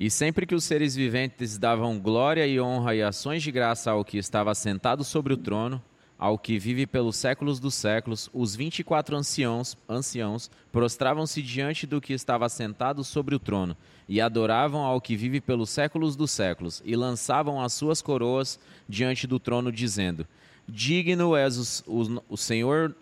E 0.00 0.08
sempre 0.08 0.46
que 0.46 0.54
os 0.54 0.62
seres 0.62 0.94
viventes 0.94 1.58
davam 1.58 1.98
glória 1.98 2.46
e 2.46 2.60
honra 2.60 2.94
e 2.94 3.02
ações 3.02 3.42
de 3.42 3.50
graça 3.50 3.90
ao 3.90 4.04
que 4.04 4.16
estava 4.16 4.54
sentado 4.54 5.02
sobre 5.02 5.34
o 5.34 5.36
trono, 5.36 5.82
ao 6.16 6.38
que 6.38 6.56
vive 6.56 6.86
pelos 6.86 7.16
séculos 7.16 7.58
dos 7.58 7.74
séculos, 7.74 8.30
os 8.32 8.54
vinte 8.54 8.78
e 8.78 8.84
quatro 8.84 9.16
anciãos, 9.16 9.76
anciãos 9.88 10.48
prostravam-se 10.70 11.42
diante 11.42 11.84
do 11.84 12.00
que 12.00 12.12
estava 12.12 12.48
sentado 12.48 13.02
sobre 13.02 13.34
o 13.34 13.40
trono, 13.40 13.76
e 14.08 14.20
adoravam 14.20 14.82
ao 14.82 15.00
que 15.00 15.16
vive 15.16 15.40
pelos 15.40 15.68
séculos 15.68 16.14
dos 16.14 16.30
séculos, 16.30 16.80
e 16.84 16.94
lançavam 16.94 17.60
as 17.60 17.72
suas 17.72 18.00
coroas 18.00 18.56
diante 18.88 19.26
do 19.26 19.40
trono, 19.40 19.72
dizendo: 19.72 20.24
Digno 20.68 21.34
és 21.34 21.82
o, 21.88 21.92
o, 21.92 22.22
o 22.28 22.36
Senhor 22.36 22.94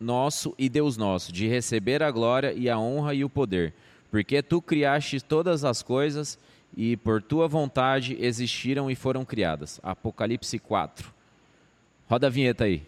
nosso 0.00 0.52
e 0.58 0.68
Deus 0.68 0.96
nosso, 0.96 1.32
de 1.32 1.46
receber 1.46 2.02
a 2.02 2.10
glória 2.10 2.52
e 2.52 2.68
a 2.68 2.76
honra 2.76 3.14
e 3.14 3.24
o 3.24 3.30
poder 3.30 3.72
porque 4.10 4.42
tu 4.42 4.60
criaste 4.62 5.20
todas 5.20 5.64
as 5.64 5.82
coisas 5.82 6.38
e 6.76 6.96
por 6.96 7.22
tua 7.22 7.48
vontade 7.48 8.16
existiram 8.20 8.90
e 8.90 8.94
foram 8.94 9.24
criadas. 9.24 9.80
Apocalipse 9.82 10.58
4. 10.58 11.12
Roda 12.08 12.26
a 12.26 12.30
vinheta 12.30 12.64
aí. 12.64 12.82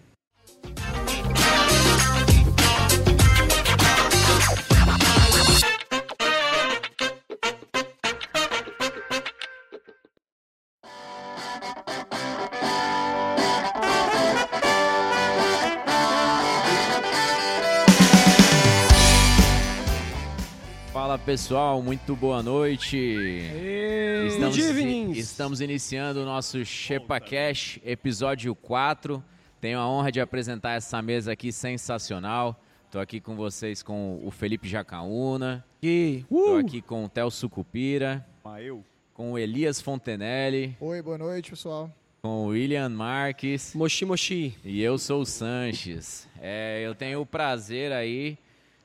Pessoal, 21.30 21.80
muito 21.80 22.16
boa 22.16 22.42
noite. 22.42 22.96
Ei, 22.96 24.26
Estamos, 24.26 24.56
good 24.56 24.68
evening. 24.68 25.12
estamos 25.12 25.60
iniciando 25.60 26.22
o 26.22 26.24
nosso 26.24 26.64
Shepa 26.64 27.20
Cash, 27.20 27.78
episódio 27.84 28.52
4. 28.52 29.22
Tenho 29.60 29.78
a 29.78 29.88
honra 29.88 30.10
de 30.10 30.20
apresentar 30.20 30.72
essa 30.72 31.00
mesa 31.00 31.30
aqui 31.30 31.52
sensacional. 31.52 32.60
Estou 32.86 33.00
aqui 33.00 33.20
com 33.20 33.36
vocês 33.36 33.80
com 33.80 34.20
o 34.24 34.32
Felipe 34.32 34.66
Jacaúna, 34.68 35.64
E, 35.80 36.24
estou 36.24 36.56
uh, 36.56 36.58
aqui 36.58 36.82
com 36.82 37.04
o 37.04 37.08
Theo 37.08 37.30
Sucupira, 37.30 38.26
Ah, 38.44 38.60
eu? 38.60 38.84
com 39.14 39.30
o 39.30 39.38
Elias 39.38 39.80
Fontenelle, 39.80 40.76
Oi, 40.80 41.00
boa 41.00 41.16
noite, 41.16 41.50
pessoal. 41.50 41.88
com 42.22 42.46
o 42.46 42.48
William 42.48 42.88
Marques 42.88 43.72
mochi 43.76 44.04
mochi. 44.04 44.58
e 44.64 44.82
eu 44.82 44.98
sou 44.98 45.20
o 45.20 45.24
Sanches. 45.26 46.28
É, 46.42 46.82
eu 46.84 46.92
tenho 46.92 47.20
o 47.20 47.26
prazer 47.26 47.92
aí, 47.92 48.36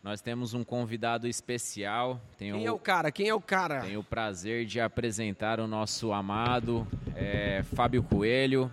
nós 0.06 0.22
temos 0.22 0.54
um 0.54 0.64
convidado 0.64 1.28
especial. 1.28 2.22
Tenho 2.38 2.58
Quem 2.58 2.68
é 2.68 2.72
o 2.72 2.78
cara? 2.78 3.12
Quem 3.12 3.28
é 3.28 3.34
o 3.34 3.42
cara? 3.42 3.82
Tenho 3.82 4.02
o 4.02 4.04
prazer 4.04 4.64
de 4.64 4.80
apresentar 4.80 5.60
o 5.60 5.66
nosso 5.66 6.14
amado 6.14 6.88
é, 7.16 7.64
Fábio 7.74 8.04
Coelho. 8.04 8.72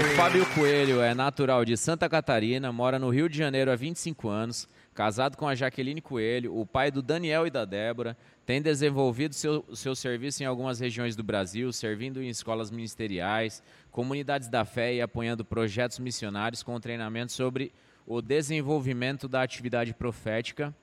O 0.00 0.16
Fábio 0.16 0.44
Coelho 0.46 1.00
é 1.00 1.14
natural 1.14 1.64
de 1.64 1.76
Santa 1.76 2.08
Catarina, 2.08 2.72
mora 2.72 2.98
no 2.98 3.08
Rio 3.08 3.28
de 3.28 3.38
Janeiro 3.38 3.70
há 3.70 3.76
25 3.76 4.28
anos, 4.28 4.66
casado 4.92 5.36
com 5.36 5.46
a 5.46 5.54
Jaqueline 5.54 6.00
Coelho, 6.00 6.58
o 6.58 6.66
pai 6.66 6.90
do 6.90 7.00
Daniel 7.00 7.46
e 7.46 7.50
da 7.50 7.64
Débora, 7.64 8.16
tem 8.44 8.60
desenvolvido 8.60 9.32
seu, 9.32 9.64
seu 9.76 9.94
serviço 9.94 10.42
em 10.42 10.46
algumas 10.46 10.80
regiões 10.80 11.14
do 11.14 11.22
Brasil, 11.22 11.72
servindo 11.72 12.20
em 12.20 12.28
escolas 12.28 12.68
ministeriais, 12.68 13.62
comunidades 13.92 14.48
da 14.48 14.64
fé 14.64 14.92
e 14.92 15.00
apoiando 15.00 15.44
projetos 15.44 16.00
missionários 16.00 16.64
com 16.64 16.80
treinamento 16.80 17.30
sobre 17.30 17.72
o 18.10 18.20
desenvolvimento 18.20 19.28
da 19.28 19.40
atividade 19.40 19.94
profética 19.94 20.74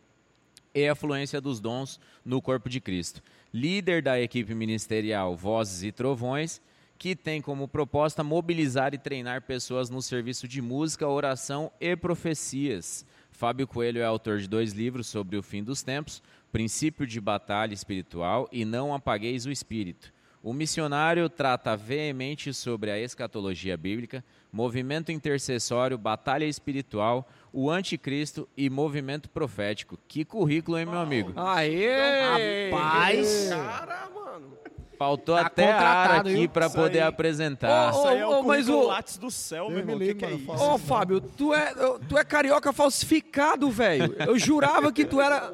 e 0.73 0.87
a 0.87 0.95
fluência 0.95 1.41
dos 1.41 1.59
dons 1.59 1.99
no 2.23 2.41
corpo 2.41 2.69
de 2.69 2.79
Cristo. 2.79 3.21
Líder 3.53 4.01
da 4.01 4.17
equipe 4.17 4.55
ministerial 4.55 5.35
Vozes 5.35 5.83
e 5.83 5.91
Trovões, 5.91 6.61
que 6.97 7.17
tem 7.17 7.41
como 7.41 7.67
proposta 7.67 8.23
mobilizar 8.23 8.93
e 8.93 8.97
treinar 8.97 9.41
pessoas 9.41 9.89
no 9.89 10.01
serviço 10.01 10.47
de 10.47 10.61
música, 10.61 11.05
oração 11.05 11.69
e 11.81 11.97
profecias. 11.97 13.05
Fábio 13.29 13.67
Coelho 13.67 13.99
é 13.99 14.05
autor 14.05 14.37
de 14.37 14.47
dois 14.47 14.71
livros 14.71 15.07
sobre 15.07 15.35
o 15.35 15.43
fim 15.43 15.61
dos 15.61 15.83
tempos, 15.83 16.23
Princípio 16.49 17.05
de 17.05 17.19
Batalha 17.19 17.73
Espiritual 17.73 18.47
e 18.53 18.63
Não 18.63 18.93
Apagueis 18.93 19.45
o 19.45 19.51
Espírito. 19.51 20.13
O 20.43 20.53
missionário 20.53 21.27
trata 21.29 21.75
veemente 21.75 22.53
sobre 22.53 22.89
a 22.91 22.97
escatologia 22.99 23.75
bíblica, 23.75 24.23
movimento 24.51 25.11
intercessório, 25.11 25.97
batalha 25.97 26.45
espiritual, 26.45 27.27
o 27.51 27.69
anticristo 27.69 28.47
e 28.55 28.69
movimento 28.69 29.29
profético. 29.29 29.97
Que 30.07 30.23
currículo, 30.23 30.77
hein, 30.77 30.85
meu 30.85 30.99
amigo? 30.99 31.33
Aê! 31.35 32.69
Rapaz. 32.71 33.49
Cara, 33.49 34.09
mano. 34.13 34.57
Faltou 34.97 35.35
Tá 35.35 35.45
até 35.45 35.71
a 35.71 35.75
Ara 35.77 35.83
contratado, 36.07 36.29
aqui 36.29 36.47
para 36.47 36.69
poder 36.71 37.01
aí. 37.01 37.07
apresentar. 37.07 37.91
Aí 38.07 38.17
é 38.17 38.25
o 38.25 38.41
mas 38.43 38.65
currículo 38.65 38.77
o- 38.85 38.87
Lattes 38.87 39.17
do 39.17 39.29
céu, 39.29 39.65
meu 39.69 39.75
me 39.75 39.79
irmão. 39.81 39.95
O 39.95 39.99
que, 39.99 40.15
que 40.15 40.25
é 40.25 40.29
mano, 40.29 40.55
isso? 40.55 40.63
Ô, 40.63 40.77
Fábio, 40.79 41.21
tu 41.21 41.53
é, 41.53 41.71
tu 42.09 42.17
é 42.17 42.23
carioca 42.23 42.73
falsificado, 42.73 43.69
velho. 43.69 44.15
Eu 44.25 44.39
jurava 44.39 44.91
que 44.91 45.05
tu 45.05 45.21
era. 45.21 45.53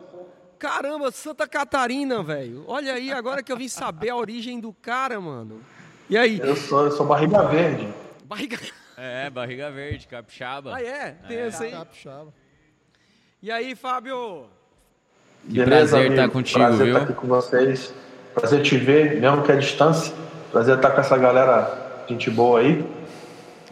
Caramba, 0.64 1.12
Santa 1.12 1.46
Catarina, 1.46 2.24
velho. 2.24 2.64
Olha 2.68 2.94
aí, 2.94 3.12
agora 3.12 3.44
que 3.44 3.52
eu 3.52 3.58
vim 3.58 3.68
saber 3.68 4.12
a 4.12 4.16
origem 4.16 4.62
do 4.62 4.72
cara, 4.72 5.20
mano. 5.20 5.60
E 6.10 6.18
aí? 6.18 6.40
Eu 6.40 6.56
sou, 6.56 6.86
eu 6.86 6.92
sou 6.92 7.06
barriga 7.06 7.44
verde. 7.44 7.94
Barriga. 8.24 8.58
É, 8.96 9.28
barriga 9.28 9.72
verde, 9.72 10.08
capixaba. 10.08 10.76
Ah, 10.76 10.82
é? 10.82 11.18
Tem 11.28 11.38
essa 11.38 11.64
aí. 11.64 11.72
Capixaba. 11.72 12.32
E 13.42 13.52
aí, 13.52 13.76
Fábio? 13.76 14.46
Que 15.50 15.64
prazer 15.66 16.00
amigo? 16.00 16.14
estar 16.14 16.30
contigo, 16.30 16.60
prazer 16.60 16.86
viu? 16.86 16.98
estar 16.98 17.10
aqui 17.10 17.14
com 17.20 17.28
vocês. 17.28 17.94
Prazer 18.36 18.62
te 18.62 18.78
ver, 18.78 19.20
mesmo 19.20 19.42
que 19.42 19.52
à 19.52 19.56
distância. 19.56 20.14
Prazer 20.52 20.76
estar 20.76 20.92
com 20.92 21.02
essa 21.02 21.18
galera, 21.18 22.06
gente 22.08 22.30
boa 22.30 22.60
aí. 22.60 22.86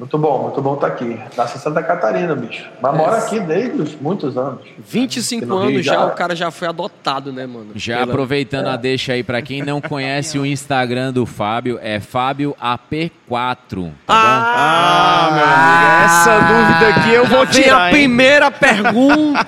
Muito 0.02 0.18
bom, 0.18 0.42
muito 0.42 0.60
bom 0.64 0.74
estar 0.74 0.88
aqui. 0.88 1.20
Nasci 1.38 1.58
em 1.58 1.62
Santa 1.62 1.84
Catarina, 1.84 2.36
bicho. 2.36 2.66
Mas 2.82 2.98
mora 2.98 3.18
aqui 3.18 3.40
desde 3.40 3.80
os 3.84 3.96
muitos 4.02 4.36
anos. 4.36 4.62
25 4.80 5.44
Aqui 5.44 5.46
no 5.48 5.60
Rio 5.60 5.70
anos 5.76 5.86
já, 5.86 5.94
já- 5.94 6.06
o 6.08 6.12
cara 6.16 6.36
já 6.36 6.50
foi 6.50 6.68
adotado, 6.68 7.32
né, 7.32 7.46
mano? 7.46 7.68
Já 7.76 8.00
Pela- 8.00 8.12
aproveitando 8.12 8.66
a 8.66 8.76
deixa 8.78 9.14
aí 9.14 9.22
para 9.22 9.40
quem 9.44 9.62
não 9.62 9.80
conhece 9.82 10.40
o 10.40 10.46
Instagram 10.46 11.14
do 11.14 11.24
Fábio, 11.28 11.78
é 11.84 12.00
Fábio 12.00 12.56
AP4. 12.60 13.92
Tá 14.08 14.14
Ah, 14.16 15.30
meu 15.36 15.46
amigo, 15.46 16.04
essa 16.06 16.40
dúvida 16.52 16.88
aqui 16.96 17.14
eu 17.14 17.26
vou 17.28 17.46
tirar, 17.46 17.82
a 17.84 17.88
hein? 17.90 17.94
primeira 17.94 18.50
pergunta 18.50 19.46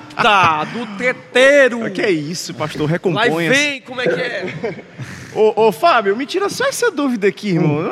do 0.72 0.86
teteiro. 0.96 1.90
Que 1.90 2.00
é 2.02 2.10
isso, 2.12 2.54
pastor? 2.54 2.86
Vai 2.86 2.92
Recomponha. 2.92 3.50
vem, 3.50 3.80
como 3.80 4.00
é 4.00 4.04
que 4.04 4.20
é? 4.20 4.74
Ô, 5.34 5.66
ô, 5.66 5.72
Fábio, 5.72 6.16
me 6.16 6.26
tira 6.26 6.48
só 6.48 6.64
essa 6.66 6.90
dúvida 6.90 7.26
aqui, 7.26 7.50
irmão. 7.50 7.90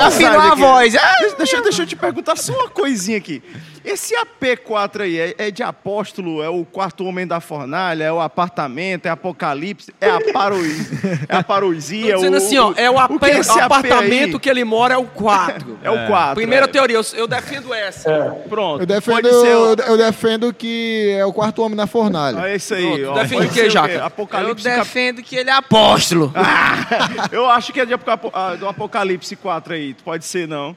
Afinou 0.00 0.40
a 0.40 0.54
voz. 0.54 0.94
Ah, 0.94 1.16
Deixa, 1.20 1.36
deixa, 1.36 1.62
deixa 1.62 1.82
eu 1.82 1.86
te 1.86 1.96
perguntar 1.96 2.36
só 2.36 2.52
uma 2.52 2.68
coisinha 2.68 3.18
aqui. 3.18 3.42
Esse 3.84 4.14
AP4 4.16 5.02
aí 5.02 5.18
é, 5.18 5.34
é 5.36 5.50
de 5.50 5.62
apóstolo, 5.62 6.42
é 6.42 6.48
o 6.48 6.64
quarto 6.64 7.04
homem 7.04 7.26
da 7.26 7.38
fornalha, 7.38 8.04
é 8.04 8.10
o 8.12 8.18
apartamento, 8.18 9.04
é 9.04 9.10
apocalipse, 9.10 9.92
é 10.00 10.08
a, 10.08 10.32
parousia, 10.32 10.86
é 11.28 11.36
a 11.36 11.42
parousia. 11.44 12.12
Tô 12.12 12.16
dizendo 12.16 12.32
o- 12.34 12.36
assim, 12.38 12.56
ó, 12.56 12.72
é 12.76 12.90
o, 12.90 12.94
o 12.94 13.18
que 13.18 13.26
é 13.26 13.40
AP 13.40 13.60
apartamento 13.60 14.36
aí? 14.36 14.40
que 14.40 14.48
ele 14.48 14.64
mora 14.64 14.94
é 14.94 14.96
o 14.96 15.04
4. 15.04 15.78
É 15.82 15.90
o 15.90 16.06
4. 16.06 16.34
Primeira 16.34 16.66
teoria, 16.66 16.96
eu, 16.96 17.02
eu 17.14 17.26
defendo 17.26 17.74
essa. 17.74 18.34
Pronto. 18.48 18.80
Eu 18.80 18.86
defendo, 18.86 19.14
Pode 19.20 19.28
ser 19.28 19.54
o- 19.54 19.74
eu 19.86 19.98
defendo 19.98 20.54
que 20.54 21.14
é 21.18 21.24
o 21.26 21.32
quarto 21.32 21.60
homem 21.62 21.76
na 21.76 21.86
fornalha. 21.86 22.48
É 22.48 22.56
isso 22.56 22.72
aí. 22.72 23.02
Pronto, 23.02 23.10
ó. 23.18 23.22
defende 23.22 23.46
o 23.46 23.50
quê? 23.50 23.68
Jaca? 23.68 24.06
Apocalipse. 24.06 24.66
eu 24.66 24.76
cap- 24.76 24.86
defendo 24.86 25.22
que 25.22 25.36
ele 25.36 25.50
é 25.50 25.52
apóstolo. 25.52 26.32
Eu 27.32 27.48
acho 27.48 27.72
que 27.72 27.80
é 27.80 27.86
de 27.86 27.94
apoca- 27.94 28.30
ah, 28.32 28.54
do 28.54 28.68
Apocalipse 28.68 29.36
4 29.36 29.74
aí. 29.74 29.94
Pode 30.04 30.24
ser, 30.24 30.46
não. 30.48 30.76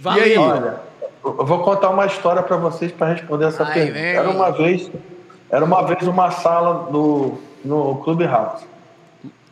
Valeu. 0.00 0.26
E 0.26 0.30
aí? 0.32 0.38
Olha, 0.38 0.80
eu 1.24 1.44
vou 1.44 1.60
contar 1.62 1.90
uma 1.90 2.06
história 2.06 2.42
para 2.42 2.56
vocês 2.56 2.90
para 2.92 3.12
responder 3.12 3.46
essa 3.46 3.64
Vai, 3.64 3.74
pergunta. 3.74 3.98
vem. 3.98 4.12
Era 4.14 4.30
uma 4.30 4.50
vez, 4.50 4.90
era 5.50 5.64
uma 5.64 5.82
vez 5.86 6.02
uma 6.08 6.30
sala 6.30 6.90
no, 6.90 7.38
no 7.64 7.96
Clubhouse. 7.96 8.64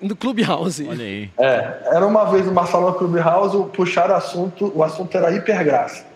Do 0.01 0.15
Clubhouse. 0.17 0.87
Olha 0.89 1.05
aí. 1.05 1.31
É, 1.39 1.81
era 1.87 2.07
uma 2.07 2.25
vez 2.27 2.47
uma 2.47 2.65
sala 2.67 2.91
no 2.91 2.95
Clubhouse, 2.95 3.71
puxaram 3.73 4.15
assunto, 4.15 4.73
o 4.75 4.83
assunto 4.83 5.17
era 5.17 5.31
hipergraça. 5.33 6.07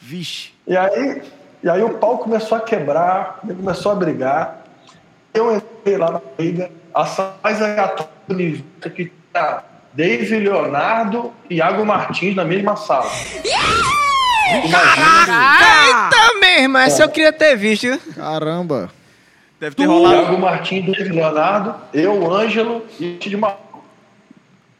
Vixe. 0.00 0.52
E 0.66 0.76
aí, 0.76 1.22
e 1.62 1.68
aí 1.70 1.82
o 1.82 1.94
pau 1.94 2.18
começou 2.18 2.58
a 2.58 2.60
quebrar, 2.60 3.40
começou 3.46 3.92
a 3.92 3.94
brigar. 3.94 4.62
Eu 5.32 5.56
entrei 5.56 5.96
lá 5.96 6.10
na 6.10 6.20
briga, 6.36 6.70
a 6.96 7.04
sala 7.04 7.36
mais 7.44 7.60
aleatória 7.60 8.10
do 8.26 8.34
universo 8.34 8.90
que 8.94 9.12
tá 9.30 9.62
Dave 9.92 10.38
Leonardo 10.38 11.30
e 11.48 11.56
Iago 11.56 11.84
Martins 11.84 12.34
na 12.34 12.44
mesma 12.44 12.74
sala. 12.74 13.10
Eita 14.48 16.34
mesmo, 16.40 16.78
essa 16.78 17.02
eu 17.02 17.08
queria 17.10 17.32
ter 17.34 17.54
visto. 17.54 17.86
Caramba. 18.14 18.90
Deve 19.60 19.76
ter 19.76 19.84
rolado. 19.84 20.14
Iago 20.14 20.38
Martins, 20.38 20.86
Dave 20.86 21.12
Leonardo, 21.12 21.74
eu, 21.92 22.32
Ângelo 22.32 22.86
e 22.98 23.18
de 23.18 23.36
uma. 23.36 23.56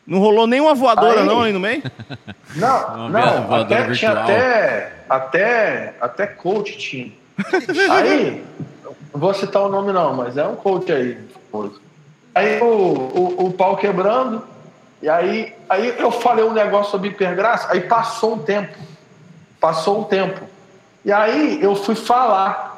Não 0.07 0.19
rolou 0.19 0.47
nenhuma 0.47 0.75
voadora, 0.75 1.21
Aí. 1.21 1.27
não, 1.27 1.43
ali 1.43 1.53
no 1.53 1.61
meio? 1.61 1.83
Não, 2.57 3.09
não, 3.11 3.47
voadora 3.49 3.83
até, 3.83 3.93
tinha 3.93 4.15
virtual. 4.15 4.17
até, 4.23 4.93
até, 5.09 5.95
até 6.01 6.27
coach 6.27 6.79
tinha. 6.79 7.13
Aí, 7.91 8.43
não 9.13 9.21
vou 9.21 9.35
citar 9.35 9.63
o 9.63 9.69
nome 9.69 9.93
não, 9.93 10.15
mas 10.15 10.39
é 10.39 10.47
um 10.47 10.55
coach 10.57 10.91
aí. 10.91 11.19
Aí 12.37 12.61
o, 12.61 12.67
o, 12.67 13.47
o 13.47 13.53
pau 13.55 13.79
quebrando, 13.79 14.43
e 15.01 15.09
aí, 15.09 15.55
aí 15.71 15.95
eu 15.99 16.11
falei 16.11 16.45
um 16.45 16.53
negócio 16.53 16.91
sobre 16.91 17.09
hipergraça, 17.09 17.73
aí 17.73 17.81
passou 17.81 18.35
um 18.35 18.39
tempo. 18.39 18.77
Passou 19.59 20.01
um 20.01 20.05
tempo. 20.05 20.43
E 21.03 21.11
aí 21.11 21.59
eu 21.63 21.75
fui 21.75 21.95
falar. 21.95 22.77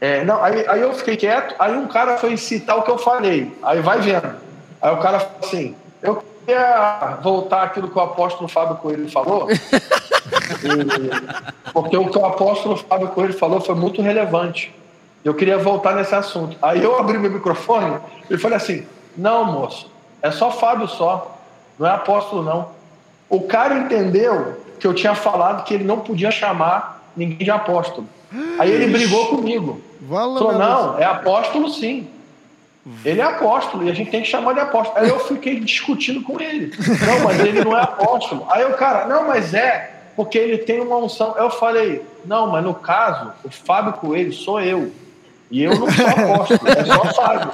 É, 0.00 0.24
não, 0.24 0.42
aí, 0.42 0.66
aí 0.66 0.80
eu 0.80 0.94
fiquei 0.94 1.14
quieto, 1.14 1.54
aí 1.58 1.76
um 1.76 1.86
cara 1.86 2.16
foi 2.16 2.38
citar 2.38 2.78
o 2.78 2.82
que 2.82 2.90
eu 2.90 2.96
falei. 2.96 3.54
Aí 3.62 3.82
vai 3.82 4.00
vendo. 4.00 4.34
Aí 4.80 4.94
o 4.94 4.96
cara 4.96 5.20
falou 5.20 5.40
assim: 5.42 5.76
eu 6.02 6.24
queria 6.46 7.18
voltar 7.22 7.64
aquilo 7.64 7.90
que 7.90 7.98
o 7.98 8.02
apóstolo 8.02 8.48
Fábio 8.48 8.76
Coelho 8.76 9.10
falou. 9.10 9.46
E- 10.64 11.72
porque 11.72 11.96
o 11.96 12.08
que 12.08 12.18
o 12.18 12.24
apóstolo 12.24 12.76
Fábio 12.76 13.08
Coelho 13.08 13.32
falou 13.34 13.60
foi 13.60 13.76
muito 13.76 14.02
relevante. 14.02 14.74
Eu 15.26 15.34
queria 15.34 15.58
voltar 15.58 15.96
nesse 15.96 16.14
assunto. 16.14 16.56
Aí 16.62 16.80
eu 16.80 16.96
abri 16.96 17.18
meu 17.18 17.28
microfone 17.28 17.98
e 18.30 18.38
falei 18.38 18.58
assim: 18.58 18.86
não, 19.16 19.44
moço, 19.44 19.90
é 20.22 20.30
só 20.30 20.52
Fábio 20.52 20.86
só, 20.86 21.36
não 21.76 21.84
é 21.84 21.90
apóstolo, 21.90 22.44
não. 22.44 22.68
O 23.28 23.40
cara 23.40 23.76
entendeu 23.76 24.60
que 24.78 24.86
eu 24.86 24.94
tinha 24.94 25.16
falado 25.16 25.64
que 25.64 25.74
ele 25.74 25.82
não 25.82 25.98
podia 25.98 26.30
chamar 26.30 27.10
ninguém 27.16 27.38
de 27.38 27.50
apóstolo. 27.50 28.06
Aí 28.56 28.70
ele 28.70 28.86
brigou 28.86 29.26
comigo. 29.26 29.80
Vala 30.00 30.38
Falou, 30.38 30.58
não, 30.58 30.98
é 31.00 31.04
apóstolo 31.04 31.70
sim. 31.70 32.06
Ele 33.04 33.20
é 33.20 33.24
apóstolo 33.24 33.82
e 33.82 33.90
a 33.90 33.94
gente 33.94 34.12
tem 34.12 34.22
que 34.22 34.28
chamar 34.28 34.52
de 34.52 34.60
apóstolo. 34.60 34.96
Aí 35.00 35.08
eu 35.08 35.18
fiquei 35.18 35.58
discutindo 35.58 36.22
com 36.22 36.40
ele. 36.40 36.72
Não, 37.04 37.24
mas 37.24 37.40
ele 37.40 37.64
não 37.64 37.76
é 37.76 37.82
apóstolo. 37.82 38.46
Aí 38.48 38.64
o 38.64 38.74
cara, 38.74 39.06
não, 39.06 39.26
mas 39.26 39.54
é, 39.54 40.02
porque 40.14 40.38
ele 40.38 40.58
tem 40.58 40.80
uma 40.80 40.98
unção. 40.98 41.34
Eu 41.36 41.50
falei, 41.50 42.06
não, 42.24 42.46
mas 42.46 42.62
no 42.62 42.74
caso, 42.74 43.32
o 43.42 43.50
Fábio 43.50 43.94
Coelho 43.94 44.32
sou 44.32 44.60
eu. 44.60 44.92
E 45.50 45.62
eu 45.64 45.74
não 45.78 45.90
sou 45.90 46.06
apóstolo, 46.06 46.68
é 46.68 46.84
só 46.84 47.04
Fábio. 47.14 47.52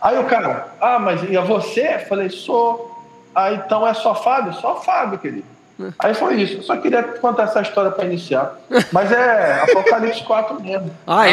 Aí 0.00 0.18
o 0.18 0.24
cara, 0.24 0.68
ah, 0.80 0.98
mas 0.98 1.22
e 1.28 1.36
a 1.36 1.40
você? 1.40 1.94
Eu 1.94 2.00
falei, 2.00 2.28
sou. 2.28 2.90
Ah, 3.34 3.52
então 3.52 3.86
é 3.86 3.94
só 3.94 4.14
Fábio? 4.14 4.52
Só 4.54 4.76
Fábio, 4.82 5.18
querido. 5.18 5.54
Aí 5.98 6.14
foi 6.14 6.40
isso. 6.40 6.58
Eu 6.58 6.62
só 6.62 6.76
queria 6.76 7.02
contar 7.02 7.44
essa 7.44 7.60
história 7.62 7.90
para 7.90 8.04
iniciar. 8.04 8.54
Mas 8.92 9.10
é 9.10 9.60
Apocalipse 9.62 10.22
4 10.22 10.60
mesmo. 10.62 10.90
Aê! 11.06 11.32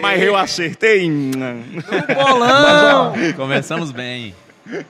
Mas 0.00 0.20
eu 0.22 0.34
acertei. 0.36 1.08
Bolão! 2.14 3.12
Começamos 3.36 3.92
bem. 3.92 4.34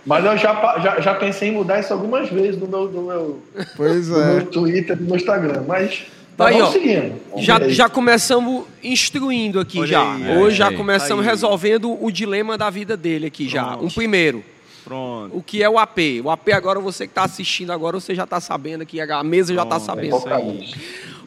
Mas 0.07 0.25
eu 0.25 0.37
já, 0.37 0.79
já, 0.81 1.01
já 1.01 1.15
pensei 1.15 1.49
em 1.49 1.53
mudar 1.53 1.81
isso 1.81 1.93
algumas 1.93 2.31
vezes 2.31 2.59
no 2.61 2.67
meu, 2.67 2.85
no 2.89 3.03
meu, 3.03 3.43
Pois 3.77 4.09
no 4.09 4.21
é. 4.21 4.25
meu 4.35 4.47
Twitter, 4.47 4.97
no 4.97 5.07
meu 5.07 5.17
Instagram. 5.17 5.65
Mas 5.67 6.07
Tá 6.37 6.49
aí, 6.49 6.61
ó. 6.61 6.71
seguindo. 6.71 7.21
Já, 7.39 7.59
aí. 7.59 7.73
já 7.73 7.89
começamos 7.89 8.65
instruindo 8.83 9.61
aqui 9.61 9.79
Olha 9.79 9.87
já. 9.89 10.15
aí, 10.15 10.39
Hoje 10.39 10.57
já 10.57 10.69
aí, 10.69 10.77
começamos 10.77 11.25
aí. 11.25 11.31
resolvendo 11.31 12.03
o 12.03 12.11
dilema 12.11 12.57
da 12.57 12.71
vida 12.71 12.97
dele 12.97 13.27
aqui 13.27 13.49
já. 13.49 13.65
Pronto. 13.65 13.85
Um 13.85 13.91
primeiro, 13.91 14.45
Pronto. 14.85 15.37
o 15.37 15.43
que 15.43 15.63
é 15.63 15.69
o 15.69 15.79
AP? 15.79 15.99
O 16.25 16.31
AP 16.31 16.49
agora 16.53 16.81
você 16.81 17.07
que 17.07 17.11
está 17.11 17.25
assistindo 17.25 17.71
agora, 17.73 18.01
você 18.01 18.15
já 18.15 18.25
está 18.25 18.41
sabendo 18.41 18.83
aqui, 18.83 19.01
a 19.01 19.23
mesa 19.23 19.55
já 19.55 19.63
está 19.63 19.77
Pronto, 19.77 19.87
sabendo. 19.87 20.17
Apocalipse. 20.17 20.75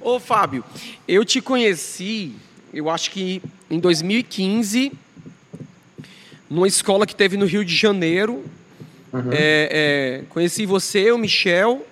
Ô 0.02 0.19
Fábio, 0.19 0.63
eu 1.08 1.24
te 1.24 1.42
conheci, 1.42 2.34
eu 2.74 2.90
acho 2.90 3.10
que 3.12 3.42
em 3.69 3.80
2015, 3.80 4.92
numa 6.50 6.68
escola 6.68 7.06
que 7.08 7.16
teve 7.16 7.38
no 7.38 7.46
Rio 7.46 7.63
de 7.63 7.75
Janeiro. 7.75 8.44
É, 9.31 10.22
é, 10.22 10.25
conheci 10.28 10.66
você, 10.66 11.10
o 11.10 11.18
Michel, 11.18 11.88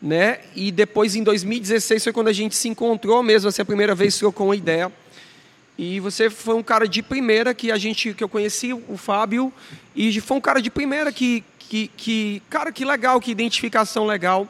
né? 0.00 0.40
E 0.54 0.70
depois 0.70 1.16
em 1.16 1.22
2016 1.22 2.04
foi 2.04 2.12
quando 2.12 2.28
a 2.28 2.32
gente 2.32 2.54
se 2.54 2.68
encontrou 2.68 3.22
mesmo, 3.22 3.48
essa 3.48 3.62
é 3.62 3.64
a 3.64 3.66
primeira 3.66 3.94
vez 3.94 4.16
trocou 4.18 4.48
uma 4.48 4.56
ideia. 4.56 4.92
E 5.76 6.00
você 6.00 6.28
foi 6.28 6.54
um 6.54 6.62
cara 6.62 6.88
de 6.88 7.02
primeira 7.02 7.54
que 7.54 7.70
a 7.70 7.78
gente 7.78 8.12
que 8.12 8.22
eu 8.22 8.28
conheci 8.28 8.72
o 8.72 8.96
Fábio 8.96 9.52
e 9.94 10.20
foi 10.20 10.36
um 10.36 10.40
cara 10.40 10.60
de 10.60 10.70
primeira 10.70 11.12
que 11.12 11.44
que, 11.58 11.90
que 11.96 12.42
cara 12.48 12.72
que 12.72 12.84
legal, 12.84 13.20
que 13.20 13.30
identificação 13.30 14.06
legal. 14.06 14.48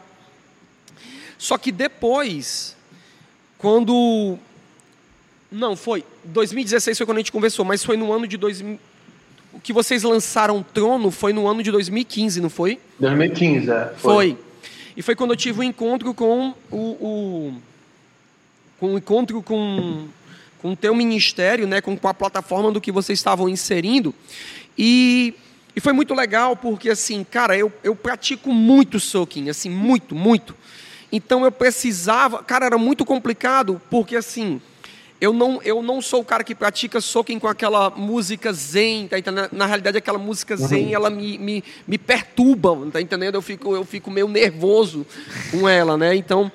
Só 1.37 1.59
que 1.59 1.73
depois 1.73 2.77
quando 3.59 4.39
não 5.51 5.77
foi 5.77 6.05
2016 6.25 6.97
foi 6.97 7.07
quando 7.07 7.19
a 7.19 7.21
gente 7.21 7.33
conversou, 7.33 7.65
mas 7.65 7.85
foi 7.85 7.97
no 7.97 8.13
ano 8.13 8.27
de 8.27 8.37
2000 8.37 8.79
o 9.53 9.61
que 9.61 9.73
vocês 9.73 10.03
lançaram 10.03 10.63
Trono 10.63 11.11
foi 11.11 11.33
no 11.33 11.47
ano 11.47 11.63
de 11.63 11.71
2015, 11.73 12.41
não 12.41 12.51
foi? 12.51 12.79
2015, 13.01 13.71
é. 13.71 13.93
Foi. 13.97 14.37
E 14.99 15.03
foi 15.03 15.15
quando 15.15 15.31
eu 15.31 15.37
tive 15.37 15.61
um 15.61 15.63
encontro 15.63 16.13
com 16.13 16.53
o, 16.73 16.77
o 16.77 17.55
com 18.81 18.95
um 18.95 18.99
encontro 18.99 19.41
com 19.41 20.09
com 20.61 20.73
o 20.73 20.77
teu 20.77 20.93
ministério, 20.93 21.69
né, 21.69 21.81
com, 21.81 21.97
com 21.97 22.09
a 22.09 22.13
plataforma 22.13 22.73
do 22.73 22.81
que 22.81 22.91
vocês 22.91 23.17
estavam 23.17 23.49
inserindo. 23.49 24.13
E, 24.77 25.35
e 25.77 25.81
foi 25.81 25.93
muito 25.93 26.13
legal 26.15 26.57
porque 26.57 26.91
assim, 26.91 27.23
cara, 27.23 27.57
eu, 27.57 27.73
eu 27.85 27.95
pratico 27.95 28.53
muito 28.53 28.99
soaking, 28.99 29.49
assim, 29.49 29.71
muito, 29.71 30.17
muito. 30.17 30.53
Então 31.13 31.45
eu 31.45 31.53
precisava, 31.53 32.43
cara, 32.43 32.67
era 32.67 32.77
muito 32.77 33.05
complicado 33.05 33.81
porque 33.89 34.17
assim, 34.17 34.61
eu 35.21 35.33
não, 35.33 35.61
eu 35.63 35.83
não 35.83 36.01
sou 36.01 36.21
o 36.21 36.25
cara 36.25 36.45
que 36.45 36.55
pratica 36.55 37.01
soaking 37.01 37.41
com 37.41 37.49
aquela 37.49 37.91
música 37.91 38.53
zen, 38.53 39.09
tá 39.09 39.19
entendendo? 39.19 39.49
Na 39.51 39.67
realidade, 39.67 39.99
aquela 39.99 40.19
música 40.19 40.57
zen, 40.57 40.95
ela 40.95 41.11
me, 41.11 41.37
me, 41.39 41.65
me 41.87 41.99
perturba, 41.99 42.77
tá 42.93 43.01
entendendo? 43.01 43.35
Eu 43.35 43.43
fico, 43.43 43.75
eu 43.75 43.85
fico 43.85 44.11
meio 44.11 44.29
nervoso 44.29 45.05
com 45.51 45.69
ela, 45.69 45.97
né? 45.97 46.15
Então, 46.15 46.53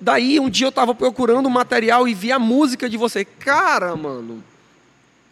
daí 0.00 0.40
um 0.40 0.48
dia 0.48 0.66
eu 0.66 0.70
estava 0.70 0.94
procurando 0.94 1.50
material 1.50 2.08
e 2.08 2.14
vi 2.14 2.32
a 2.32 2.38
música 2.38 2.88
de 2.88 2.96
você. 2.96 3.26
Cara, 3.26 3.94
mano, 3.94 4.42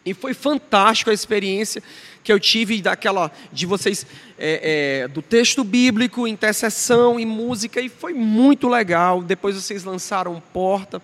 e 0.05 0.13
foi 0.13 0.35
fantástico 0.35 1.09
a 1.09 1.13
experiência 1.13 1.81
que 2.23 2.31
eu 2.31 2.39
tive 2.39 2.79
daquela 2.79 3.31
de 3.51 3.65
vocês 3.65 4.05
é, 4.37 5.01
é, 5.03 5.07
do 5.07 5.23
texto 5.23 5.63
bíblico, 5.63 6.27
intercessão 6.27 7.19
e 7.19 7.25
música 7.25 7.81
e 7.81 7.89
foi 7.89 8.13
muito 8.13 8.67
legal. 8.67 9.23
Depois 9.23 9.55
vocês 9.55 9.83
lançaram 9.83 10.41
Porta 10.53 11.01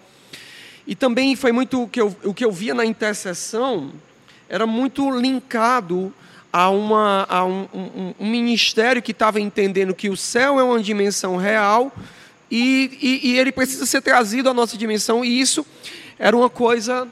e 0.88 0.96
também 0.96 1.36
foi 1.36 1.52
muito 1.52 1.84
o 1.84 1.88
que 1.88 2.00
eu, 2.02 2.16
o 2.24 2.34
que 2.34 2.44
eu 2.44 2.52
via 2.52 2.74
na 2.74 2.86
intercessão 2.86 3.92
era 4.50 4.66
muito 4.68 5.10
linkado 5.18 6.14
a, 6.52 6.70
uma, 6.70 7.26
a 7.30 7.44
um, 7.46 7.68
um- 7.74 8.14
um 8.20 8.30
ministério 8.30 9.02
que 9.02 9.12
estava 9.12 9.40
entendendo 9.40 9.94
que 9.96 10.10
o 10.10 10.18
céu 10.18 10.60
é 10.60 10.64
uma 10.64 10.82
dimensão 10.82 11.36
real 11.38 11.92
e, 12.52 12.98
e, 13.24 13.32
e 13.32 13.40
ele 13.40 13.52
precisa 13.52 13.86
ser 13.86 14.02
trazido 14.02 14.50
à 14.50 14.54
nossa 14.54 14.78
dimensão 14.78 15.24
e 15.26 15.40
isso 15.40 15.66
era 16.20 16.36
uma 16.36 16.50
coisa 16.50 17.08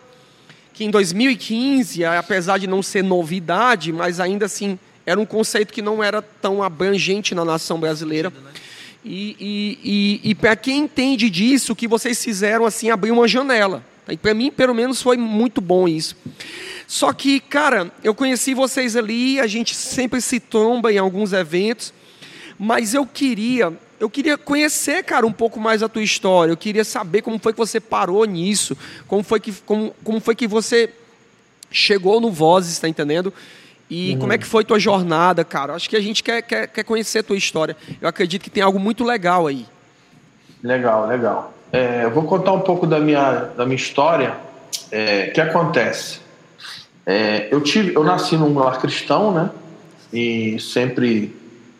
que 0.73 0.83
em 0.83 0.91
2015, 0.91 2.05
apesar 2.05 2.57
de 2.57 2.67
não 2.67 2.83
ser 2.83 3.03
novidade, 3.03 3.91
mas 3.91 4.19
ainda 4.19 4.45
assim 4.45 4.77
era 5.05 5.19
um 5.19 5.25
conceito 5.25 5.73
que 5.73 5.81
não 5.81 6.03
era 6.03 6.21
tão 6.21 6.61
abrangente 6.61 7.33
na 7.33 7.43
nação 7.43 7.79
brasileira. 7.79 8.31
E, 9.03 9.35
e, 9.39 9.79
e, 10.23 10.31
e 10.31 10.35
para 10.35 10.55
quem 10.55 10.79
entende 10.79 11.29
disso, 11.29 11.73
o 11.73 11.75
que 11.75 11.87
vocês 11.87 12.23
fizeram 12.23 12.65
assim 12.65 12.89
abriu 12.89 13.13
uma 13.13 13.27
janela. 13.27 13.83
E 14.07 14.17
para 14.17 14.33
mim, 14.33 14.51
pelo 14.51 14.73
menos, 14.73 15.01
foi 15.01 15.17
muito 15.17 15.61
bom 15.61 15.87
isso. 15.87 16.15
Só 16.87 17.13
que, 17.13 17.39
cara, 17.39 17.91
eu 18.03 18.13
conheci 18.13 18.53
vocês 18.53 18.95
ali, 18.95 19.39
a 19.39 19.47
gente 19.47 19.73
sempre 19.73 20.19
se 20.21 20.39
tromba 20.39 20.91
em 20.91 20.97
alguns 20.97 21.33
eventos, 21.33 21.93
mas 22.59 22.93
eu 22.93 23.05
queria, 23.05 23.73
eu 23.99 24.09
queria 24.09 24.37
conhecer, 24.37 25.03
cara, 25.03 25.25
um 25.25 25.31
pouco 25.31 25.59
mais 25.59 25.81
a 25.81 25.87
tua 25.87 26.03
história. 26.03 26.51
Eu 26.51 26.57
queria 26.57 26.83
saber 26.83 27.21
como 27.21 27.39
foi 27.39 27.53
que 27.53 27.59
você 27.59 27.79
parou 27.79 28.25
nisso, 28.25 28.77
como 29.07 29.23
foi 29.23 29.39
que, 29.39 29.53
como, 29.65 29.95
como 30.03 30.19
foi 30.19 30.35
que 30.35 30.47
você 30.47 30.93
chegou 31.71 32.19
no 32.19 32.29
Vozes, 32.29 32.77
tá 32.77 32.89
entendendo? 32.89 33.33
E 33.91 34.15
como 34.15 34.31
é 34.31 34.37
que 34.37 34.47
foi 34.47 34.63
tua 34.63 34.79
jornada, 34.79 35.43
cara? 35.43 35.73
Acho 35.73 35.89
que 35.89 35.97
a 35.97 35.99
gente 35.99 36.23
quer, 36.23 36.41
quer, 36.41 36.65
quer 36.65 36.83
conhecer 36.85 37.19
a 37.19 37.23
tua 37.23 37.35
história. 37.35 37.75
Eu 37.99 38.07
acredito 38.07 38.41
que 38.41 38.49
tem 38.49 38.63
algo 38.63 38.79
muito 38.79 39.03
legal 39.03 39.47
aí. 39.47 39.65
Legal, 40.63 41.05
legal. 41.07 41.53
É, 41.73 42.05
eu 42.05 42.11
vou 42.11 42.23
contar 42.23 42.53
um 42.53 42.61
pouco 42.61 42.87
da 42.87 43.01
minha, 43.01 43.49
da 43.57 43.65
minha 43.65 43.75
história. 43.75 44.33
É, 44.89 45.27
O 45.29 45.33
que 45.33 45.41
acontece? 45.41 46.21
É, 47.05 47.49
eu, 47.51 47.59
tive, 47.59 47.93
eu 47.93 48.01
nasci 48.05 48.37
num 48.37 48.57
lar 48.57 48.79
cristão, 48.79 49.33
né? 49.33 49.49
E 50.13 50.57
sempre 50.57 51.35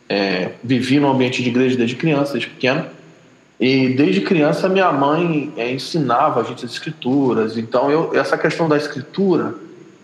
é, 0.09 0.51
vivi 0.61 0.99
no 0.99 1.09
ambiente 1.09 1.41
de 1.41 1.47
igreja 1.47 1.77
desde 1.77 1.95
criança, 1.95 2.33
desde 2.33 2.49
pequeno. 2.49 2.87
E 3.57 3.87
desde 3.93 4.19
criança 4.19 4.67
minha 4.67 4.91
mãe 4.91 5.53
é, 5.55 5.71
ensinava 5.71 6.41
a 6.41 6.43
gente 6.43 6.65
as 6.65 6.73
escrituras. 6.73 7.55
Então 7.55 7.89
eu, 7.89 8.13
essa 8.13 8.37
questão 8.37 8.67
da 8.67 8.75
escritura 8.75 9.55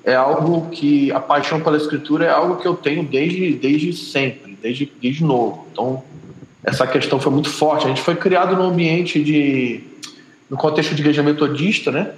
é 0.07 0.15
algo 0.15 0.69
que 0.69 1.11
a 1.11 1.19
paixão 1.19 1.59
pela 1.59 1.75
escritura 1.75 2.23
é 2.25 2.29
algo 2.29 2.55
que 2.55 2.65
eu 2.65 2.75
tenho 2.75 3.03
desde, 3.03 3.51
desde 3.55 3.91
sempre, 3.91 4.57
desde, 4.61 4.89
desde 5.01 5.21
novo. 5.21 5.67
Então 5.73 6.01
essa 6.63 6.87
questão 6.87 7.19
foi 7.19 7.31
muito 7.31 7.49
forte. 7.49 7.85
A 7.85 7.89
gente 7.89 8.01
foi 8.01 8.15
criado 8.15 8.55
num 8.55 8.63
ambiente 8.69 9.21
de, 9.21 9.81
no 10.49 10.55
contexto 10.55 10.95
de 10.95 11.01
igreja 11.01 11.21
metodista, 11.21 11.91
né? 11.91 12.13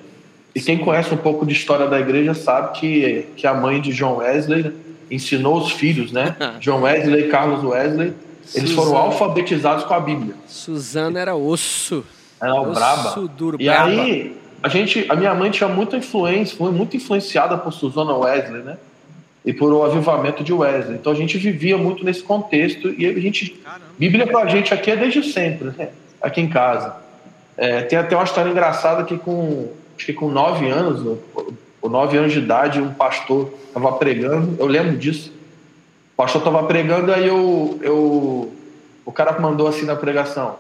E 0.53 0.61
quem 0.61 0.77
conhece 0.77 1.11
um 1.11 1.17
pouco 1.17 1.47
de 1.47 1.53
história 1.53 1.87
da 1.87 1.99
igreja 1.99 2.35
sabe 2.35 2.79
que, 2.79 3.25
que 3.35 3.47
a 3.47 3.55
mãe 3.55 3.81
de 3.81 3.91
John 3.91 4.17
Wesley 4.17 4.71
ensinou 5.09 5.57
os 5.57 5.71
filhos, 5.71 6.11
né? 6.11 6.35
John 6.61 6.81
Wesley 6.81 7.25
e 7.25 7.27
Carlos 7.29 7.63
Wesley, 7.63 8.13
eles 8.53 8.69
foram 8.71 8.89
Suzana. 8.91 9.05
alfabetizados 9.05 9.83
com 9.83 9.93
a 9.95 9.99
Bíblia. 9.99 10.35
Suzana 10.47 11.19
era 11.19 11.35
osso. 11.35 12.03
Ela 12.39 12.55
é 12.55 12.59
o 12.59 12.71
braba. 12.71 13.29
duro, 13.35 13.57
E 13.59 13.65
braba. 13.65 13.89
aí, 13.89 14.37
a 14.61 14.69
gente, 14.69 15.05
a 15.09 15.15
minha 15.15 15.33
mãe 15.33 15.49
tinha 15.49 15.69
muita 15.69 15.97
influência, 15.97 16.57
foi 16.57 16.71
muito 16.71 16.97
influenciada 16.97 17.57
por 17.57 17.71
Susana 17.71 18.13
Wesley, 18.13 18.61
né? 18.61 18.77
E 19.45 19.53
por 19.53 19.71
o 19.71 19.83
avivamento 19.83 20.43
de 20.43 20.51
Wesley. 20.51 20.95
Então 20.95 21.13
a 21.13 21.15
gente 21.15 21.37
vivia 21.37 21.77
muito 21.77 22.03
nesse 22.03 22.21
contexto 22.21 22.93
e 22.97 23.05
a 23.05 23.19
gente, 23.19 23.61
Bíblia 23.97 24.27
pra 24.27 24.45
gente 24.47 24.73
aqui 24.73 24.91
é 24.91 24.95
desde 24.95 25.23
sempre, 25.23 25.71
né? 25.77 25.89
Aqui 26.21 26.41
em 26.41 26.49
casa. 26.49 26.95
É, 27.55 27.81
tem 27.81 27.97
até 27.97 28.15
uma 28.15 28.23
história 28.25 28.49
engraçada 28.49 29.03
que 29.03 29.17
com, 29.17 29.69
acho 29.95 30.05
que 30.05 30.13
com 30.13 30.29
nove 30.29 30.69
anos, 30.69 31.17
ou 31.81 31.89
nove 31.89 32.17
anos 32.17 32.33
de 32.33 32.39
idade, 32.39 32.81
um 32.81 32.93
pastor 32.93 33.53
estava 33.67 33.91
pregando, 33.93 34.55
eu 34.59 34.65
lembro 34.65 34.97
disso. 34.97 35.31
O 36.13 36.17
pastor 36.17 36.41
estava 36.41 36.63
pregando, 36.63 37.13
aí 37.13 37.27
eu, 37.27 37.79
eu, 37.81 38.53
o 39.05 39.11
cara 39.11 39.39
mandou 39.39 39.67
assim 39.67 39.85
na 39.85 39.95
pregação: 39.95 40.55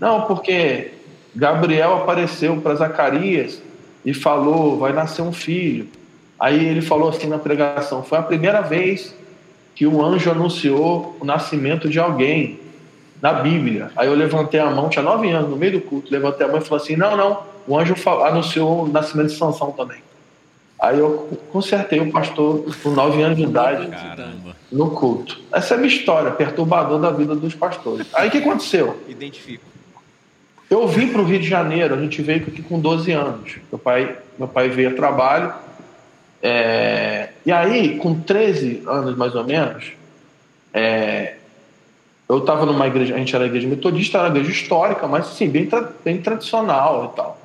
Não, 0.00 0.22
porque 0.22 0.92
Gabriel 1.34 1.96
apareceu 1.96 2.56
para 2.60 2.74
Zacarias 2.74 3.62
e 4.04 4.12
falou: 4.12 4.78
Vai 4.78 4.92
nascer 4.92 5.22
um 5.22 5.32
filho. 5.32 5.88
Aí 6.38 6.64
ele 6.64 6.82
falou 6.82 7.10
assim 7.10 7.26
na 7.26 7.38
pregação: 7.38 8.02
Foi 8.02 8.18
a 8.18 8.22
primeira 8.22 8.60
vez 8.60 9.14
que 9.74 9.86
um 9.86 10.04
anjo 10.04 10.30
anunciou 10.30 11.16
o 11.20 11.24
nascimento 11.24 11.88
de 11.88 11.98
alguém 11.98 12.60
na 13.20 13.32
Bíblia. 13.32 13.90
Aí 13.96 14.08
eu 14.08 14.14
levantei 14.14 14.60
a 14.60 14.70
mão, 14.70 14.88
tinha 14.88 15.02
nove 15.02 15.30
anos, 15.30 15.50
no 15.50 15.56
meio 15.56 15.72
do 15.72 15.80
culto, 15.80 16.12
levantei 16.12 16.46
a 16.46 16.48
mão 16.48 16.58
e 16.58 16.64
falei 16.64 16.84
assim: 16.84 16.96
Não, 16.96 17.16
não, 17.16 17.42
o 17.66 17.78
anjo 17.78 17.94
anunciou 18.24 18.84
o 18.84 18.88
nascimento 18.88 19.28
de 19.28 19.36
Sansão 19.36 19.72
também. 19.72 20.02
Aí 20.80 20.98
eu 20.98 21.28
consertei 21.52 22.00
o 22.00 22.10
pastor 22.10 22.64
com 22.82 22.90
nove 22.90 23.22
anos 23.22 23.36
de 23.36 23.42
idade 23.42 23.86
Caramba. 23.86 24.56
no 24.72 24.90
culto. 24.92 25.38
Essa 25.52 25.74
é 25.74 25.76
a 25.76 25.80
minha 25.80 25.94
história, 25.94 26.30
perturbador 26.30 26.98
da 26.98 27.10
vida 27.10 27.34
dos 27.34 27.54
pastores. 27.54 28.06
Aí 28.14 28.28
o 28.28 28.30
que 28.30 28.38
aconteceu? 28.38 28.98
Identifico. 29.06 29.69
Eu 30.70 30.86
vim 30.86 31.08
para 31.08 31.20
o 31.20 31.24
Rio 31.24 31.40
de 31.40 31.48
Janeiro, 31.48 31.96
a 31.96 32.00
gente 32.00 32.22
veio 32.22 32.46
aqui 32.46 32.62
com 32.62 32.78
12 32.78 33.10
anos. 33.10 33.56
Meu 33.72 33.78
pai, 33.78 34.16
meu 34.38 34.46
pai 34.46 34.68
veio 34.68 34.90
a 34.90 34.94
trabalho. 34.94 35.52
é, 36.40 37.30
e 37.44 37.50
aí, 37.50 37.96
com 37.98 38.20
13 38.20 38.84
anos 38.86 39.16
mais 39.16 39.34
ou 39.34 39.44
menos, 39.44 39.92
é, 40.72 41.34
eu 42.28 42.38
estava 42.38 42.64
numa 42.64 42.86
igreja, 42.86 43.16
a 43.16 43.18
gente 43.18 43.34
era 43.34 43.46
igreja 43.46 43.66
metodista, 43.66 44.18
era 44.18 44.28
uma 44.28 44.36
igreja 44.36 44.52
histórica, 44.52 45.08
mas 45.08 45.26
assim, 45.26 45.48
bem, 45.48 45.68
bem 46.04 46.18
tradicional 46.18 47.10
e 47.12 47.16
tal. 47.16 47.40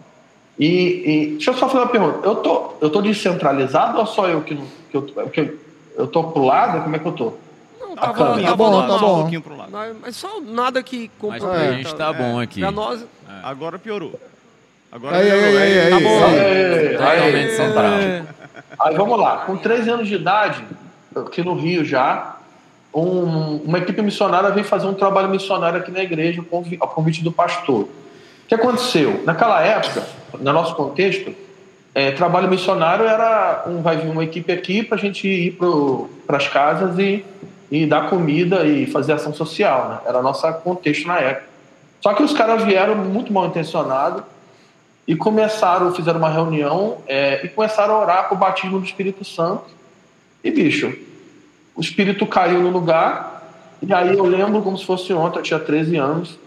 E, 0.59 0.67
e 0.67 1.25
deixa 1.31 1.49
eu 1.49 1.55
só 1.55 1.67
fazer 1.67 1.83
uma 1.83 1.89
pergunta. 1.89 2.19
Eu 2.27 2.35
tô, 2.35 2.73
eu 2.79 2.89
tô 2.91 3.01
descentralizado 3.01 3.97
ou 3.97 4.05
só 4.05 4.27
eu 4.27 4.41
que. 4.41 4.55
Que 4.91 4.97
eu, 4.97 5.01
que 5.01 5.39
eu, 5.41 5.59
eu 5.97 6.07
tô 6.07 6.25
pro 6.25 6.45
lado? 6.45 6.83
Como 6.83 6.95
é 6.95 6.99
que 6.99 7.05
eu 7.05 7.11
tô? 7.11 7.33
Não, 7.95 8.01
Tá 8.01 8.07
tava, 8.13 8.35
bom, 8.35 8.41
tava 8.43 8.55
bom, 8.55 8.71
normal. 8.71 8.99
tá 8.99 9.05
bom. 9.05 9.13
Um 9.13 9.19
pouquinho 9.21 9.41
pro 9.41 9.57
lado. 9.57 9.71
Mas, 9.71 9.95
mas 10.01 10.15
só 10.15 10.39
nada 10.41 10.83
que 10.83 10.99
Mas 10.99 11.11
comprometa. 11.41 11.65
pra 11.65 11.73
gente 11.73 11.95
tá 11.95 12.13
bom 12.13 12.39
aqui. 12.39 12.59
Pra 12.59 12.71
nós, 12.71 13.05
Agora 13.43 13.77
piorou. 13.79 14.19
Agora 14.91 15.17
Aí, 15.17 15.29
aí, 15.31 15.41
melhorou. 15.41 15.61
aí, 15.61 15.79
aí, 15.79 15.89
Tá 15.89 15.97
aí. 15.97 16.03
bom. 16.03 16.25
Aí, 16.25 16.89
Totalmente 16.97 17.35
aí, 17.37 17.51
central. 17.55 18.35
Aí 18.79 18.95
vamos 18.95 19.19
lá, 19.19 19.37
com 19.39 19.57
13 19.57 19.89
anos 19.89 20.07
de 20.07 20.15
idade, 20.15 20.63
aqui 21.15 21.43
no 21.43 21.53
Rio 21.55 21.83
já, 21.85 22.37
um- 22.93 23.57
uma 23.65 23.77
equipe 23.79 24.01
missionária 24.01 24.49
veio 24.51 24.65
fazer 24.65 24.87
um 24.87 24.93
trabalho 24.93 25.29
missionário 25.29 25.79
aqui 25.79 25.91
na 25.91 26.01
igreja, 26.01 26.43
ao 26.79 26.87
convite 26.89 27.23
do 27.23 27.31
pastor. 27.31 27.81
O 27.83 27.89
que 28.47 28.55
aconteceu? 28.55 29.21
Naquela 29.25 29.61
época, 29.61 30.03
no 30.39 30.53
nosso 30.53 30.75
contexto, 30.75 31.33
é, 31.93 32.11
trabalho 32.11 32.47
missionário 32.49 33.05
era 33.05 33.63
um, 33.67 33.81
vai 33.81 33.97
vir 33.97 34.09
uma 34.09 34.23
equipe 34.23 34.51
aqui 34.51 34.83
para 34.83 34.97
a 34.97 34.99
gente 34.99 35.27
ir 35.27 35.57
para 36.27 36.37
as 36.37 36.47
casas 36.47 36.97
e, 36.99 37.25
e 37.71 37.85
dar 37.85 38.09
comida 38.09 38.63
e 38.65 38.85
fazer 38.85 39.13
ação 39.13 39.33
social. 39.33 39.89
Né? 39.89 39.99
Era 40.05 40.21
nosso 40.21 40.51
contexto 40.55 41.07
na 41.07 41.19
época. 41.19 41.47
Só 42.01 42.13
que 42.13 42.23
os 42.23 42.33
caras 42.33 42.63
vieram 42.63 42.95
muito 42.95 43.33
mal 43.33 43.47
intencionados 43.47 44.23
e 45.07 45.15
começaram, 45.15 45.93
fizeram 45.93 46.19
uma 46.19 46.29
reunião 46.29 46.97
é, 47.07 47.45
e 47.45 47.49
começaram 47.49 47.95
a 47.95 47.99
orar 47.99 48.29
por 48.29 48.37
batismo 48.37 48.79
do 48.79 48.85
Espírito 48.85 49.23
Santo. 49.23 49.65
E, 50.43 50.51
bicho, 50.51 50.95
o 51.75 51.81
Espírito 51.81 52.25
caiu 52.25 52.61
no 52.61 52.69
lugar, 52.69 53.43
e 53.81 53.93
aí 53.93 54.15
eu 54.15 54.25
lembro 54.25 54.61
como 54.61 54.77
se 54.77 54.85
fosse 54.85 55.11
ontem, 55.13 55.39
eu 55.39 55.43
tinha 55.43 55.59
13 55.59 55.97
anos, 55.97 56.39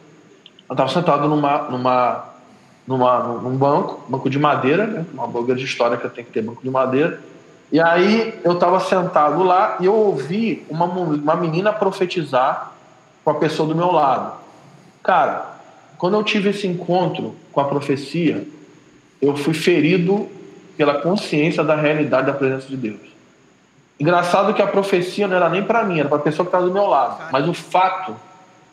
eu 0.68 0.74
estava 0.74 0.88
sentado 0.88 1.28
numa, 1.28 1.62
numa, 1.68 2.24
numa, 2.86 3.18
num 3.40 3.56
banco, 3.56 4.00
banco 4.08 4.30
de 4.30 4.38
madeira, 4.38 4.86
né? 4.86 5.04
uma 5.12 5.26
boga 5.26 5.54
de 5.54 5.64
história 5.64 5.96
que 5.96 6.08
tem 6.08 6.24
que 6.24 6.30
ter 6.30 6.42
banco 6.42 6.62
de 6.62 6.70
madeira, 6.70 7.20
e 7.70 7.80
aí 7.80 8.38
eu 8.44 8.52
estava 8.52 8.80
sentado 8.80 9.42
lá 9.42 9.76
e 9.80 9.86
eu 9.86 9.94
ouvi 9.94 10.64
uma, 10.70 10.86
uma 10.86 11.36
menina 11.36 11.72
profetizar 11.72 12.72
com 13.22 13.30
a 13.30 13.34
pessoa 13.34 13.68
do 13.68 13.74
meu 13.74 13.92
lado. 13.92 14.38
Cara, 15.02 15.58
quando 15.98 16.16
eu 16.16 16.24
tive 16.24 16.50
esse 16.50 16.66
encontro 16.66 17.34
com 17.52 17.60
a 17.60 17.64
profecia, 17.64 18.46
eu 19.20 19.36
fui 19.36 19.52
ferido 19.52 20.28
pela 20.76 20.94
consciência 20.94 21.62
da 21.62 21.74
realidade 21.74 22.28
da 22.28 22.32
presença 22.32 22.68
de 22.68 22.76
Deus. 22.76 23.00
Engraçado 24.00 24.54
que 24.54 24.62
a 24.62 24.66
profecia 24.66 25.26
não 25.26 25.36
era 25.36 25.48
nem 25.48 25.62
para 25.62 25.82
mim, 25.84 25.98
era 25.98 26.08
para 26.08 26.18
a 26.18 26.22
pessoa 26.22 26.46
que 26.46 26.48
estava 26.48 26.64
do 26.64 26.72
meu 26.72 26.86
lado. 26.86 27.30
Mas 27.32 27.48
o 27.48 27.52
fato 27.52 28.16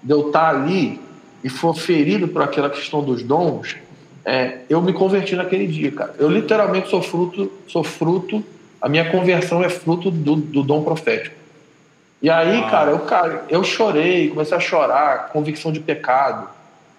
de 0.02 0.14
eu 0.14 0.28
estar 0.28 0.50
ali 0.50 1.02
e 1.44 1.50
for 1.50 1.76
ferido 1.76 2.28
por 2.28 2.44
aquela 2.44 2.70
questão 2.70 3.04
dos 3.04 3.24
dons, 3.24 3.76
é, 4.24 4.60
eu 4.70 4.82
me 4.82 4.94
converti 4.94 5.36
naquele 5.36 5.68
dia, 5.68 5.92
cara. 5.92 6.16
Eu 6.18 6.30
literalmente 6.30 6.90
sou 6.90 7.02
fruto, 7.02 7.52
sou 7.68 7.84
fruto, 7.84 8.44
a 8.82 8.90
minha 8.90 9.10
conversão 9.12 9.64
é 9.64 9.70
fruto 9.70 10.12
do, 10.12 10.36
do 10.36 10.64
dom 10.64 10.84
profético. 10.84 11.36
E 12.22 12.30
aí, 12.30 12.62
cara, 12.70 12.92
eu, 12.92 13.00
cara, 13.00 13.46
eu 13.50 13.64
chorei, 13.64 14.30
comecei 14.30 14.58
a 14.58 14.60
chorar, 14.60 15.30
convicção 15.30 15.72
de 15.72 15.80
pecado. 15.80 16.48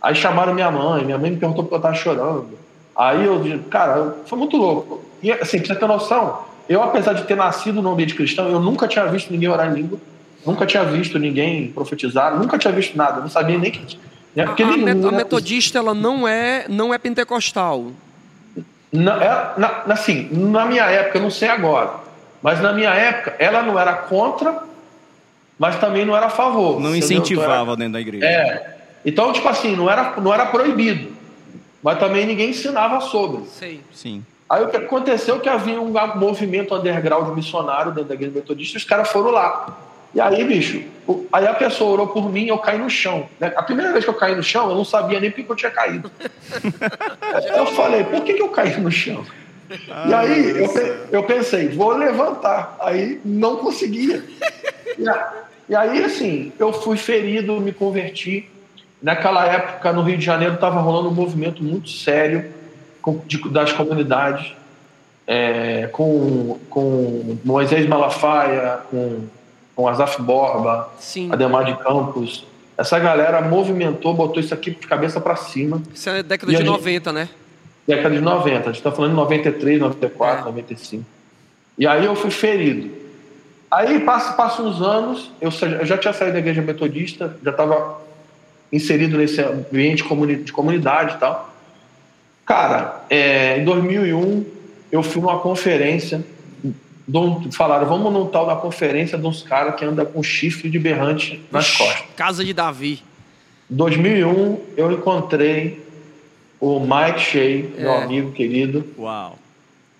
Aí 0.00 0.14
chamaram 0.14 0.54
minha 0.54 0.70
mãe, 0.70 1.04
minha 1.04 1.18
mãe 1.18 1.30
me 1.30 1.36
perguntou 1.36 1.64
porque 1.64 1.74
eu 1.74 1.78
estava 1.78 1.94
chorando. 1.94 2.50
Aí 2.96 3.24
eu 3.24 3.42
disse, 3.42 3.58
cara, 3.70 4.16
foi 4.26 4.38
muito 4.38 4.56
louco. 4.56 5.04
E 5.22 5.32
assim, 5.32 5.58
pra 5.58 5.68
você 5.68 5.80
ter 5.80 5.86
noção, 5.86 6.44
eu, 6.68 6.82
apesar 6.82 7.12
de 7.12 7.24
ter 7.24 7.36
nascido 7.36 7.82
no 7.82 7.90
ambiente 7.92 8.14
cristão, 8.14 8.48
eu 8.48 8.60
nunca 8.60 8.86
tinha 8.86 9.06
visto 9.06 9.30
ninguém 9.30 9.48
orar 9.48 9.70
em 9.70 9.74
língua, 9.74 9.98
nunca 10.44 10.64
tinha 10.66 10.84
visto 10.84 11.18
ninguém 11.18 11.68
profetizar, 11.72 12.38
nunca 12.38 12.58
tinha 12.58 12.72
visto 12.72 12.96
nada, 12.96 13.20
não 13.20 13.28
sabia 13.28 13.58
nem 13.58 13.70
que. 13.70 13.98
Né? 14.34 14.44
a, 14.44 14.46
Porque 14.46 14.62
a 14.62 14.66
met- 14.66 14.82
a 14.90 15.10
né, 15.10 15.16
metodista 15.16 15.78
ela 15.78 15.94
não 15.94 16.26
é, 16.28 16.66
não 16.68 16.92
é 16.92 16.98
pentecostal. 16.98 17.90
Na, 18.92 19.22
é- 19.22 19.52
na- 19.58 19.82
assim, 19.88 20.28
na 20.32 20.64
minha 20.64 20.84
época, 20.84 21.18
eu 21.18 21.22
não 21.22 21.30
sei 21.30 21.48
agora, 21.48 21.90
mas 22.42 22.60
na 22.60 22.72
minha 22.72 22.90
época, 22.90 23.34
ela 23.38 23.62
não 23.62 23.78
era 23.78 23.92
contra, 23.94 24.62
mas 25.58 25.76
também 25.78 26.04
não 26.04 26.16
era 26.16 26.26
a 26.26 26.30
favor. 26.30 26.80
Não 26.80 26.94
entendeu? 26.94 26.96
Então, 26.96 27.08
era- 27.08 27.14
incentivava 27.24 27.76
dentro 27.76 27.92
da 27.94 28.00
igreja. 28.00 28.26
É. 28.26 28.76
Então, 29.04 29.32
tipo 29.32 29.48
assim, 29.48 29.74
não 29.76 29.90
era, 29.90 30.14
não 30.20 30.32
era 30.32 30.46
proibido, 30.46 31.12
mas 31.82 31.98
também 31.98 32.26
ninguém 32.26 32.50
ensinava 32.50 33.00
sobre. 33.00 33.44
Sei. 33.48 33.80
Sim. 33.92 34.24
Aí 34.48 34.62
o 34.62 34.68
que 34.68 34.76
aconteceu 34.76 35.36
é 35.36 35.38
que 35.40 35.48
havia 35.48 35.80
um 35.80 35.92
movimento 36.16 36.74
underground 36.74 37.34
missionário 37.36 37.90
dentro 37.90 38.08
da 38.08 38.14
igreja 38.14 38.32
metodista, 38.34 38.76
e 38.76 38.78
os 38.78 38.84
caras 38.84 39.08
foram 39.08 39.30
lá. 39.30 39.76
E 40.16 40.20
aí, 40.20 40.42
bicho, 40.44 40.82
aí 41.30 41.46
a 41.46 41.52
pessoa 41.52 41.90
orou 41.90 42.06
por 42.08 42.32
mim 42.32 42.44
e 42.44 42.48
eu 42.48 42.56
caí 42.56 42.78
no 42.78 42.88
chão. 42.88 43.26
né? 43.38 43.52
A 43.54 43.62
primeira 43.62 43.92
vez 43.92 44.02
que 44.02 44.08
eu 44.08 44.14
caí 44.14 44.34
no 44.34 44.42
chão, 44.42 44.70
eu 44.70 44.74
não 44.74 44.82
sabia 44.82 45.20
nem 45.20 45.30
por 45.30 45.44
que 45.44 45.52
eu 45.52 45.56
tinha 45.56 45.70
caído. 45.70 46.10
eu 47.54 47.66
falei, 47.66 48.02
por 48.02 48.22
que, 48.24 48.32
que 48.32 48.40
eu 48.40 48.48
caí 48.48 48.80
no 48.80 48.90
chão? 48.90 49.22
e 50.08 50.14
aí 50.14 50.50
eu, 50.58 50.70
eu 51.12 51.22
pensei, 51.24 51.68
vou 51.68 51.90
levantar. 51.94 52.78
Aí 52.80 53.20
não 53.26 53.56
conseguia. 53.56 54.24
E, 54.98 55.06
a- 55.06 55.32
e 55.68 55.76
aí, 55.76 56.02
assim, 56.02 56.50
eu 56.58 56.72
fui 56.72 56.96
ferido, 56.96 57.60
me 57.60 57.72
converti. 57.72 58.48
Naquela 59.02 59.44
época, 59.46 59.92
no 59.92 60.00
Rio 60.02 60.16
de 60.16 60.24
Janeiro, 60.24 60.54
estava 60.54 60.80
rolando 60.80 61.10
um 61.10 61.14
movimento 61.14 61.62
muito 61.62 61.90
sério 61.90 62.46
com- 63.02 63.20
de- 63.26 63.50
das 63.50 63.70
comunidades, 63.70 64.54
é, 65.26 65.88
com, 65.92 66.58
com 66.70 67.36
Moisés 67.44 67.86
Malafaia, 67.86 68.78
com, 68.90 69.26
com 69.76 69.86
Azaf 69.86 70.20
Borba, 70.22 70.88
Sim. 70.98 71.30
Ademar 71.30 71.64
de 71.66 71.76
Campos. 71.76 72.44
Essa 72.78 72.98
galera 72.98 73.40
movimentou, 73.42 74.12
botou 74.14 74.40
isso 74.40 74.52
aqui 74.52 74.70
de 74.70 74.86
cabeça 74.86 75.20
para 75.20 75.36
cima, 75.36 75.80
Isso 75.94 76.08
é 76.10 76.22
década 76.22 76.50
de 76.50 76.58
gente- 76.58 76.66
90, 76.66 77.12
né? 77.12 77.28
década 77.86 78.14
de 78.14 78.20
90. 78.20 78.58
A 78.60 78.72
gente 78.72 78.76
está 78.76 78.90
falando 78.90 79.10
de 79.12 79.16
93, 79.16 79.78
94, 79.78 80.40
É. 80.40 80.44
95. 80.46 81.04
E 81.78 81.86
aí 81.86 82.04
eu 82.04 82.16
fui 82.16 82.30
ferido. 82.30 82.90
Aí 83.70 84.00
passa, 84.00 84.32
passa 84.32 84.62
uns 84.62 84.80
anos, 84.80 85.30
eu, 85.40 85.50
eu 85.80 85.86
já 85.86 85.96
tinha 85.98 86.12
saído 86.12 86.32
da 86.32 86.38
igreja 86.38 86.62
metodista, 86.62 87.36
já 87.44 87.50
estava 87.50 88.00
inserido 88.72 89.16
nesse 89.18 89.40
ambiente 89.40 90.02
de 90.44 90.52
comunidade 90.52 91.14
e 91.14 91.18
tal. 91.18 91.50
Cara, 92.44 93.04
é, 93.10 93.58
em 93.58 93.64
2001 93.64 94.44
eu 94.90 95.02
fui 95.02 95.20
numa 95.20 95.38
conferência, 95.38 96.24
falaram, 97.52 97.86
vamos 97.86 98.12
num 98.12 98.26
tal 98.26 98.46
da 98.46 98.56
conferência 98.56 99.16
de 99.16 99.26
uns 99.26 99.42
caras 99.42 99.74
que 99.76 99.84
andam 99.84 100.04
com 100.06 100.22
chifre 100.22 100.68
de 100.68 100.78
berrante 100.78 101.40
nas 101.52 101.70
costas. 101.76 102.04
Casa 102.16 102.44
de 102.44 102.52
Davi. 102.52 103.02
Em 103.70 103.74
2001 103.76 104.60
eu 104.76 104.92
encontrei 104.92 105.84
o 106.60 106.80
Mike 106.80 107.20
Shea, 107.20 107.64
meu 107.78 107.90
É. 107.92 108.02
amigo 108.04 108.32
querido, 108.32 108.84
Uau. 108.98 109.38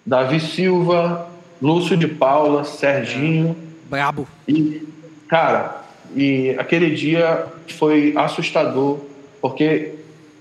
Davi 0.05 0.41
Silva, 0.41 1.29
Lúcio 1.61 1.97
de 1.97 2.07
Paula, 2.09 2.65
Serginho. 2.65 3.57
Brabo. 3.89 4.27
E, 4.49 4.83
cara, 5.29 5.83
e 6.15 6.55
aquele 6.59 6.91
dia 6.95 7.45
foi 7.79 8.15
assustador, 8.17 8.99
porque 9.41 9.93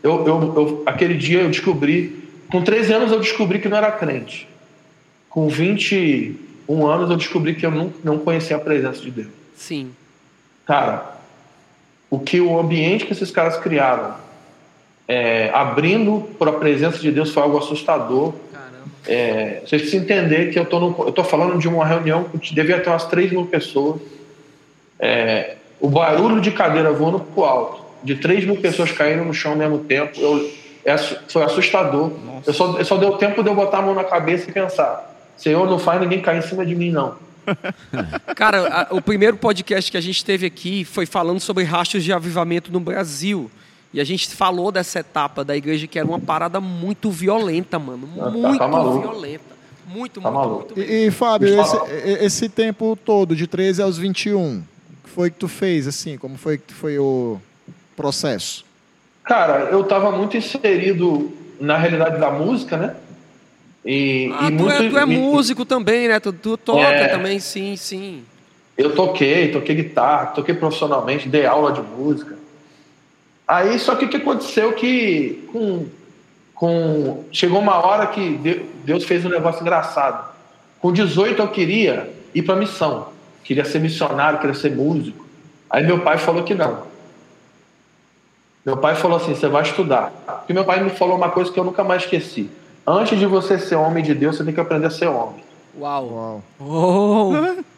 eu, 0.04 0.26
eu, 0.26 0.54
eu- 0.56 0.84
aquele 0.86 1.16
dia 1.16 1.42
eu 1.42 1.50
descobri 1.50 2.24
com 2.52 2.62
13 2.62 2.94
anos 2.94 3.12
eu 3.12 3.20
descobri 3.20 3.60
que 3.60 3.68
não 3.68 3.78
era 3.78 3.92
crente. 3.92 4.48
Com 5.30 5.48
21 6.68 6.88
anos 6.88 7.10
eu 7.10 7.18
descobri 7.18 7.56
que 7.56 7.66
eu 7.66 7.72
não, 7.72 7.94
não 8.04 8.18
conhecia 8.18 8.56
a 8.56 8.60
presença 8.60 9.02
de 9.02 9.12
Deus. 9.12 9.28
Sim. 9.56 9.92
Cara, 10.66 11.16
o 12.10 12.20
que 12.20 12.42
o 12.42 12.60
ambiente 12.60 13.06
que 13.06 13.14
esses 13.14 13.32
caras 13.32 13.58
criaram, 13.58 14.16
é, 15.08 15.50
abrindo 15.54 16.28
para 16.40 16.52
a 16.52 16.54
presença 16.54 16.98
de 16.98 17.12
Deus, 17.12 17.32
foi 17.32 17.44
algo 17.44 17.58
assustador. 17.58 18.34
Caramba. 18.52 18.90
É, 19.08 19.62
vocês 19.66 19.82
precisam 19.84 20.04
entender 20.04 20.52
que 20.52 20.60
eu 20.60 20.66
tô 20.66 20.80
no, 20.80 21.08
eu 21.08 21.12
tô 21.12 21.24
falando 21.24 21.58
de 21.58 21.68
uma 21.68 21.86
reunião 21.86 22.24
que 22.24 22.54
devia 22.54 22.80
ter 22.80 22.90
umas 22.90 23.06
3 23.06 23.32
mil 23.32 23.46
pessoas. 23.46 24.02
É, 25.00 25.58
o 25.80 25.90
barulho 25.90 26.42
de 26.42 26.52
cadeira 26.52 26.92
voando 26.92 27.20
pro 27.20 27.44
alto, 27.44 27.84
de 28.04 28.16
3 28.16 28.46
mil 28.46 28.58
pessoas 28.58 28.92
caindo 28.92 29.24
no 29.24 29.34
chão 29.34 29.52
ao 29.52 29.58
mesmo 29.58 29.80
tempo, 29.80 30.20
eu, 30.20 30.50
é 30.84 30.98
foi 30.98 31.44
assustador. 31.44 32.12
Eu 32.46 32.54
só, 32.54 32.78
eu 32.78 32.86
só 32.86 32.98
deu 32.98 33.18
tempo 33.18 33.44
de 33.44 33.50
eu 33.50 33.56
botar 33.56 33.80
a 33.80 33.82
mão 33.82 33.94
na 33.94 34.04
cabeça 34.04 34.50
e 34.50 34.54
pensar: 34.54 35.15
Senhor, 35.38 35.70
não 35.70 35.78
faz 35.80 36.00
ninguém 36.02 36.22
cair 36.22 36.40
em 36.40 36.42
cima 36.42 36.66
de 36.66 36.76
mim, 36.76 36.92
não. 36.92 37.16
Cara, 38.36 38.88
a- 38.90 38.96
o 38.96 39.02
primeiro 39.02 39.38
podcast 39.38 39.92
que 39.92 39.98
a 39.98 40.02
gente 40.02 40.24
teve 40.26 40.46
aqui 40.46 40.84
foi 40.86 41.06
falando 41.06 41.40
sobre 41.40 41.64
rastros 41.64 42.04
de 42.04 42.12
avivamento 42.14 42.72
no 42.72 42.80
Brasil. 42.80 43.50
E 43.94 44.02
a 44.02 44.04
gente 44.04 44.28
falou 44.30 44.72
dessa 44.72 45.00
etapa 45.00 45.44
da 45.44 45.56
igreja 45.56 45.88
que 45.88 45.98
era 45.98 46.08
uma 46.08 46.20
parada 46.20 46.60
muito 46.60 47.10
violenta, 47.10 47.80
mano. 47.80 48.08
tá- 48.18 48.30
Muito 48.30 48.58
tá 48.58 48.68
maluco. 48.68 49.00
violenta. 49.00 49.56
Muito, 49.88 50.20
Tá 50.20 50.32
muito, 50.32 50.40
maluco. 50.48 50.74
muito. 50.76 50.80
E, 50.80 51.06
e, 51.08 51.12
Fábio, 51.12 51.62
esse, 51.62 51.78
esse 52.26 52.50
tempo 52.50 52.98
todo, 53.06 53.36
de 53.36 53.46
13 53.48 53.82
aos 53.84 53.98
21, 53.98 54.58
o 54.58 54.64
que 55.04 55.10
foi 55.12 55.30
que 55.30 55.38
tu 55.38 55.48
fez, 55.48 55.88
assim? 55.88 56.18
Como 56.18 56.38
foi 56.38 56.58
que 56.58 56.74
foi 56.74 56.98
o 56.98 57.40
processo? 57.96 58.66
Cara, 59.24 59.70
eu 59.72 59.84
tava 59.84 60.12
muito 60.12 60.36
inserido 60.36 61.32
na 61.62 61.78
realidade 61.78 62.20
da 62.20 62.32
música, 62.32 62.76
né? 62.78 62.96
E, 63.86 64.34
Ah, 64.40 64.50
e 64.50 64.58
tu, 64.58 64.70
é, 64.70 64.80
muito- 64.80 64.90
tu 64.94 64.98
é 64.98 65.06
me- 65.06 65.18
músico 65.18 65.64
também, 65.66 66.08
né? 66.08 66.20
Tu, 66.20 66.34
tu 66.34 66.58
toca 66.58 66.82
É. 66.82 67.08
também, 67.10 67.40
sim, 67.40 67.76
sim. 67.76 68.24
Eu 68.78 68.96
toquei, 68.96 69.52
toquei 69.52 69.76
guitarra, 69.76 70.28
toquei 70.28 70.56
profissionalmente, 70.56 71.30
dei 71.30 71.46
aula 71.46 71.72
de 71.72 71.82
música. 71.82 72.36
Aí, 73.48 73.78
só 73.78 73.96
que 73.96 74.06
o 74.06 74.10
que 74.10 74.18
aconteceu 74.18 74.74
que 74.74 75.48
com, 75.52 75.86
com, 76.54 77.24
chegou 77.32 77.60
uma 77.60 77.76
hora 77.86 78.08
que 78.08 78.38
De- 78.38 78.66
Deus 78.84 79.04
fez 79.04 79.24
um 79.24 79.30
negócio 79.30 79.62
engraçado. 79.62 80.34
Com 80.80 80.92
18 80.92 81.42
eu 81.42 81.48
queria 81.48 82.12
ir 82.34 82.42
para 82.42 82.56
missão. 82.56 83.10
Queria 83.44 83.64
ser 83.64 83.80
missionário, 83.80 84.40
queria 84.40 84.56
ser 84.56 84.76
músico. 84.76 85.26
Aí 85.70 85.86
meu 85.86 86.00
pai 86.00 86.18
falou 86.18 86.44
que 86.44 86.56
não. 86.56 86.84
Meu 88.66 88.78
pai 88.78 88.96
falou 88.96 89.18
assim: 89.18 89.36
você 89.36 89.48
vai 89.48 89.62
estudar. 89.62 90.12
Porque 90.40 90.54
meu 90.54 90.66
pai 90.66 90.84
me 90.84 90.90
falou 90.90 91.16
uma 91.16 91.30
coisa 91.30 91.52
que 91.52 91.60
eu 91.60 91.64
nunca 91.64 91.84
mais 91.84 92.02
esqueci. 92.04 92.50
Antes 92.88 93.18
de 93.18 93.26
você 93.26 93.58
ser 93.58 93.76
homem 93.76 94.04
de 94.04 94.14
Deus, 94.14 94.38
você 94.38 94.44
tem 94.44 94.54
que 94.54 94.60
aprender 94.60 94.88
a 94.88 94.92
ser 94.92 95.08
homem. 95.08 95.44
Uau. 95.80 96.06
Uau. 96.10 96.44
Oh. 96.60 97.64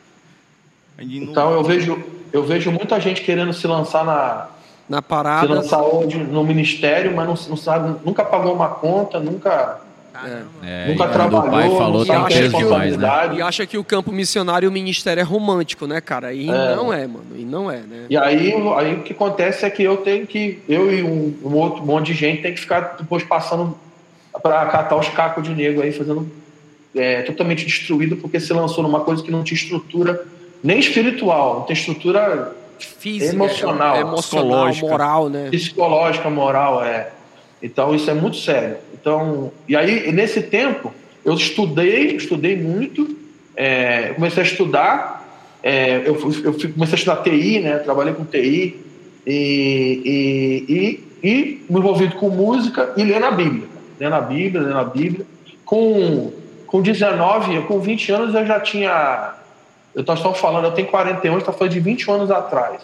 Então 0.99 1.51
eu 1.51 1.63
vejo, 1.63 2.03
eu 2.33 2.43
vejo 2.43 2.71
muita 2.71 2.99
gente 2.99 3.21
querendo 3.21 3.53
se 3.53 3.67
lançar 3.67 4.03
na 4.03 4.47
Na 4.89 4.97
se 4.97 5.03
parada. 5.03 5.47
lançar 5.53 5.81
hoje 5.83 6.17
no 6.17 6.43
ministério, 6.43 7.15
mas 7.15 7.27
não, 7.27 7.49
não 7.49 7.55
sabe, 7.57 7.95
nunca 8.03 8.25
pagou 8.25 8.55
uma 8.55 8.69
conta, 8.69 9.19
nunca, 9.19 9.79
É, 10.63 10.87
nunca 10.87 11.05
e 11.05 11.09
trabalhou, 11.09 11.47
o 11.47 11.51
pai 11.51 11.69
falou 11.69 12.03
tem 12.03 12.15
sabe 12.15 12.33
peso 12.33 12.57
demais, 12.57 12.97
né? 12.97 13.29
E 13.35 13.41
acha 13.43 13.67
que 13.67 13.77
o 13.77 13.83
campo 13.83 14.11
missionário 14.11 14.65
e 14.65 14.69
o 14.69 14.71
ministério 14.71 15.21
é 15.21 15.23
romântico, 15.23 15.85
né, 15.85 16.01
cara? 16.01 16.33
E 16.33 16.49
É. 16.49 16.75
não 16.75 16.91
é, 16.91 17.05
mano. 17.05 17.25
E 17.35 17.45
não 17.45 17.69
é, 17.69 17.77
né? 17.77 18.05
E 18.09 18.17
aí, 18.17 18.51
aí 18.75 18.95
o 18.95 19.03
que 19.03 19.13
acontece 19.13 19.65
é 19.67 19.69
que 19.69 19.83
eu 19.83 19.97
tenho 19.97 20.25
que, 20.25 20.63
eu 20.67 20.91
e 20.91 21.03
um, 21.03 21.37
um 21.43 21.53
outro 21.53 21.85
monte 21.85 22.07
de 22.07 22.13
gente 22.15 22.41
tem 22.41 22.55
que 22.55 22.59
ficar 22.59 22.95
depois 22.99 23.23
passando 23.23 23.77
para 24.41 24.65
catar 24.67 24.95
os 24.95 25.09
cacos 25.09 25.43
de 25.43 25.53
negro 25.53 25.83
aí, 25.83 25.91
fazendo 25.91 26.29
é, 26.95 27.21
totalmente 27.23 27.65
destruído, 27.65 28.17
porque 28.17 28.39
se 28.39 28.51
lançou 28.53 28.83
numa 28.83 29.01
coisa 29.01 29.23
que 29.23 29.31
não 29.31 29.43
tinha 29.43 29.57
estrutura 29.57 30.25
nem 30.63 30.79
espiritual, 30.79 31.59
não 31.59 31.61
tem 31.63 31.75
estrutura 31.75 32.55
Física, 32.79 33.33
Emocional, 33.33 33.95
é, 33.95 34.01
emocional, 34.01 34.17
psicológica. 34.21 34.87
moral, 34.87 35.29
né? 35.29 35.49
psicológica, 35.49 36.29
moral, 36.29 36.83
é. 36.83 37.09
Então 37.61 37.95
isso 37.95 38.09
é 38.09 38.13
muito 38.13 38.37
sério. 38.37 38.77
Então, 38.93 39.51
e 39.67 39.75
aí 39.75 40.11
nesse 40.11 40.41
tempo 40.43 40.93
eu 41.25 41.33
estudei, 41.33 42.15
estudei 42.15 42.55
muito, 42.55 43.17
é, 43.55 44.13
comecei 44.13 44.43
a 44.43 44.45
estudar, 44.45 45.47
é, 45.63 46.03
eu, 46.05 46.15
eu 46.43 46.53
comecei 46.73 46.93
a 46.93 46.95
estudar 46.95 47.17
TI, 47.23 47.59
né? 47.59 47.77
Trabalhei 47.79 48.13
com 48.13 48.23
TI 48.23 48.79
e, 49.25 50.01
e, 50.05 50.73
e, 50.73 51.27
e 51.27 51.65
me 51.69 51.79
envolvido 51.79 52.15
com 52.15 52.29
música 52.29 52.93
e 52.95 53.03
lendo 53.03 53.25
a 53.25 53.31
Bíblia, 53.31 53.67
lendo 53.99 54.15
a 54.15 54.21
Bíblia, 54.21 54.61
lendo 54.61 54.77
a 54.77 54.83
Bíblia. 54.83 55.25
Com 55.65 56.31
com 56.67 56.81
19, 56.81 57.61
com 57.61 57.79
20 57.79 58.11
anos 58.11 58.35
eu 58.35 58.45
já 58.45 58.59
tinha 58.59 59.35
eu 59.95 60.01
estou 60.01 60.33
falando, 60.33 60.65
eu 60.65 60.71
tenho 60.71 60.87
41, 60.89 61.39
está 61.39 61.51
falando 61.51 61.73
de 61.73 61.79
21 61.79 62.13
anos 62.13 62.29
atrás. 62.29 62.81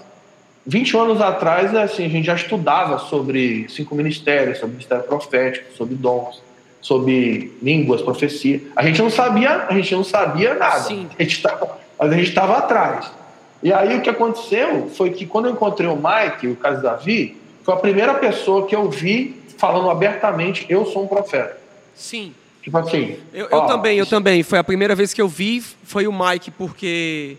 20 0.66 0.98
anos 0.98 1.22
atrás, 1.22 1.76
assim, 1.76 2.06
a 2.06 2.10
gente 2.10 2.26
já 2.26 2.34
estudava 2.34 2.98
sobre 2.98 3.68
cinco 3.70 3.94
ministérios, 3.94 4.58
sobre 4.58 4.74
ministério 4.74 5.04
profético, 5.04 5.74
sobre 5.78 5.94
dons, 5.94 6.42
sobre 6.82 7.56
línguas, 7.62 8.02
profecia. 8.02 8.62
A 8.76 8.84
gente 8.84 9.00
não 9.00 9.12
sabia, 9.12 9.68
a 9.70 9.74
gente 9.76 9.94
não 9.94 10.04
sabia 10.04 10.56
nada. 10.56 10.80
Sim. 10.80 11.08
A 11.20 11.22
gente 11.22 11.40
tava, 11.42 11.78
mas 12.00 12.12
a 12.12 12.16
gente 12.16 12.30
estava 12.30 12.58
atrás. 12.58 13.12
E 13.62 13.72
aí 13.72 13.96
o 13.98 14.02
que 14.02 14.10
aconteceu 14.10 14.88
foi 14.88 15.12
que 15.12 15.28
quando 15.28 15.46
eu 15.46 15.52
encontrei 15.52 15.88
o 15.88 15.96
Mike, 15.96 16.48
o 16.48 16.56
caso 16.56 16.82
Davi, 16.82 17.38
foi 17.62 17.74
a 17.76 17.78
primeira 17.78 18.16
pessoa 18.16 18.66
que 18.66 18.76
eu 18.76 18.90
vi 18.90 19.43
falando 19.58 19.90
abertamente, 19.90 20.66
eu 20.70 20.86
sou 20.86 21.04
um 21.04 21.08
profeta. 21.08 21.58
Sim. 21.96 22.34
Tipo 22.62 22.78
assim. 22.78 23.18
Eu, 23.34 23.48
eu 23.48 23.58
ó, 23.58 23.68
também, 23.68 23.98
eu 23.98 24.06
também. 24.06 24.42
Foi 24.44 24.58
a 24.58 24.64
primeira 24.64 24.96
vez 24.96 25.14
que 25.14 25.22
eu 25.22 25.28
vi, 25.28 25.62
foi 25.84 26.08
o 26.08 26.14
Mike, 26.14 26.52
porque 26.52 27.38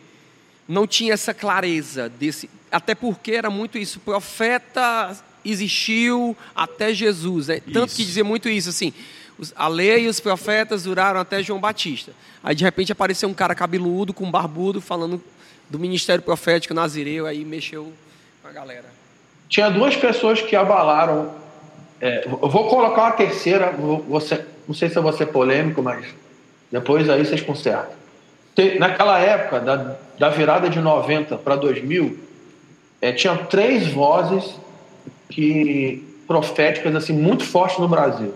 não 0.68 0.86
tinha 0.86 1.14
essa 1.14 1.32
clareza 1.32 2.08
desse. 2.08 2.48
Até 2.70 2.94
porque 2.94 3.32
era 3.32 3.50
muito 3.50 3.78
isso. 3.78 4.00
Profeta 4.00 5.16
existiu 5.44 6.36
até 6.54 6.92
Jesus. 6.92 7.48
Né? 7.48 7.60
Tanto 7.72 7.88
Isso. 7.88 7.96
que 7.96 8.04
dizia 8.04 8.24
muito 8.24 8.48
isso, 8.48 8.70
assim. 8.70 8.92
A 9.54 9.68
lei 9.68 10.04
e 10.04 10.08
os 10.08 10.20
profetas 10.20 10.84
duraram 10.84 11.20
até 11.20 11.42
João 11.42 11.60
Batista. 11.60 12.12
Aí 12.42 12.54
de 12.54 12.64
repente 12.64 12.92
apareceu 12.92 13.28
um 13.28 13.34
cara 13.34 13.54
cabeludo, 13.54 14.14
com 14.14 14.30
barbudo, 14.30 14.80
falando 14.80 15.22
do 15.68 15.78
ministério 15.78 16.22
profético 16.22 16.72
nazireu, 16.72 17.26
aí 17.26 17.44
mexeu 17.44 17.92
com 18.42 18.48
a 18.48 18.52
galera. 18.52 18.84
tinha 19.48 19.70
duas 19.70 19.96
pessoas 19.96 20.40
que 20.40 20.54
abalaram. 20.54 21.43
É, 22.00 22.26
eu 22.26 22.48
vou 22.48 22.68
colocar 22.68 23.02
uma 23.02 23.10
terceira, 23.12 23.72
ser- 24.20 24.46
não 24.66 24.74
sei 24.74 24.88
se 24.88 24.96
eu 24.96 25.02
vou 25.02 25.12
ser 25.12 25.26
polêmico, 25.26 25.82
mas 25.82 26.04
depois 26.70 27.08
aí 27.08 27.24
vocês 27.24 27.40
consertam. 27.40 27.92
Te- 28.54 28.78
naquela 28.78 29.18
época, 29.18 29.60
da, 29.60 29.96
da 30.18 30.28
virada 30.28 30.68
de 30.68 30.80
90 30.80 31.36
para 31.38 31.56
2000, 31.56 32.18
é, 33.00 33.12
tinha 33.12 33.36
três 33.36 33.86
vozes 33.88 34.54
que 35.28 36.02
proféticas 36.26 36.94
assim 36.94 37.12
muito 37.12 37.44
fortes 37.44 37.78
no 37.78 37.88
Brasil. 37.88 38.32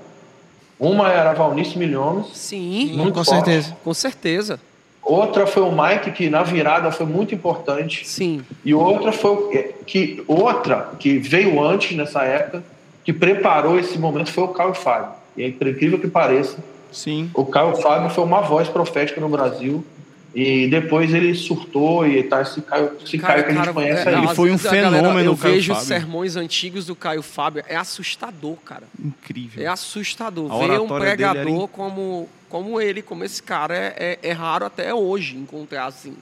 Uma 0.78 1.10
era 1.10 1.30
a 1.30 1.34
Valnice 1.34 1.76
Milhomes, 1.78 2.26
Sim, 2.36 2.92
Muito 2.96 3.14
com 3.14 3.24
forte. 3.24 3.44
certeza. 3.46 3.76
Com 3.82 3.94
certeza. 3.94 4.60
outra 5.02 5.46
foi 5.46 5.62
o 5.62 5.72
Mike, 5.72 6.12
que 6.12 6.28
na 6.30 6.42
virada 6.42 6.92
foi 6.92 7.06
muito 7.06 7.34
importante. 7.34 8.06
Sim. 8.06 8.42
E 8.64 8.72
outra 8.74 9.10
foi 9.10 9.56
é, 9.56 9.62
que 9.86 10.22
outra 10.28 10.90
que 10.98 11.18
veio 11.18 11.60
antes 11.64 11.96
nessa 11.96 12.22
época, 12.22 12.62
que 13.08 13.12
preparou 13.14 13.80
esse 13.80 13.98
momento 13.98 14.30
foi 14.30 14.44
o 14.44 14.48
Caio 14.48 14.74
Fábio. 14.74 15.12
E 15.34 15.42
é 15.42 15.50
por 15.50 15.66
incrível 15.66 15.98
que 15.98 16.08
pareça, 16.08 16.58
Sim. 16.92 17.30
o 17.32 17.42
Caio 17.42 17.74
Fábio 17.76 18.10
foi 18.10 18.22
uma 18.22 18.42
voz 18.42 18.68
profética 18.68 19.18
no 19.18 19.30
Brasil. 19.30 19.82
E 20.34 20.68
depois 20.68 21.14
ele 21.14 21.34
surtou 21.34 22.06
e 22.06 22.22
tá 22.22 22.42
esse 22.42 22.60
Caio, 22.60 22.92
esse 23.02 23.16
Caio 23.16 23.44
que 23.44 23.52
a 23.52 23.54
gente 23.54 23.72
conhece 23.72 24.06
é, 24.06 24.14
aí. 24.14 24.24
Ele 24.24 24.34
foi 24.34 24.50
um 24.50 24.56
a 24.56 24.58
galera- 24.58 24.90
fenômeno, 24.90 25.30
eu 25.30 25.34
vejo 25.34 25.72
os 25.72 25.78
Fábio. 25.78 25.88
sermões 25.88 26.36
antigos 26.36 26.84
do 26.84 26.94
Caio 26.94 27.22
Fábio, 27.22 27.64
é 27.66 27.76
assustador, 27.76 28.56
cara. 28.56 28.82
Incrível. 29.02 29.64
É 29.64 29.68
assustador. 29.68 30.52
A 30.52 30.58
Ver 30.58 30.78
um 30.78 30.86
dele 30.86 30.92
era 30.92 31.00
pregador 31.00 31.66
como, 31.68 32.28
como 32.46 32.78
ele, 32.78 33.00
como 33.00 33.24
esse 33.24 33.42
cara, 33.42 33.74
é, 33.74 34.18
é, 34.22 34.28
é 34.28 34.32
raro 34.32 34.66
até 34.66 34.92
hoje 34.92 35.34
encontrar 35.34 35.86
assim. 35.86 36.14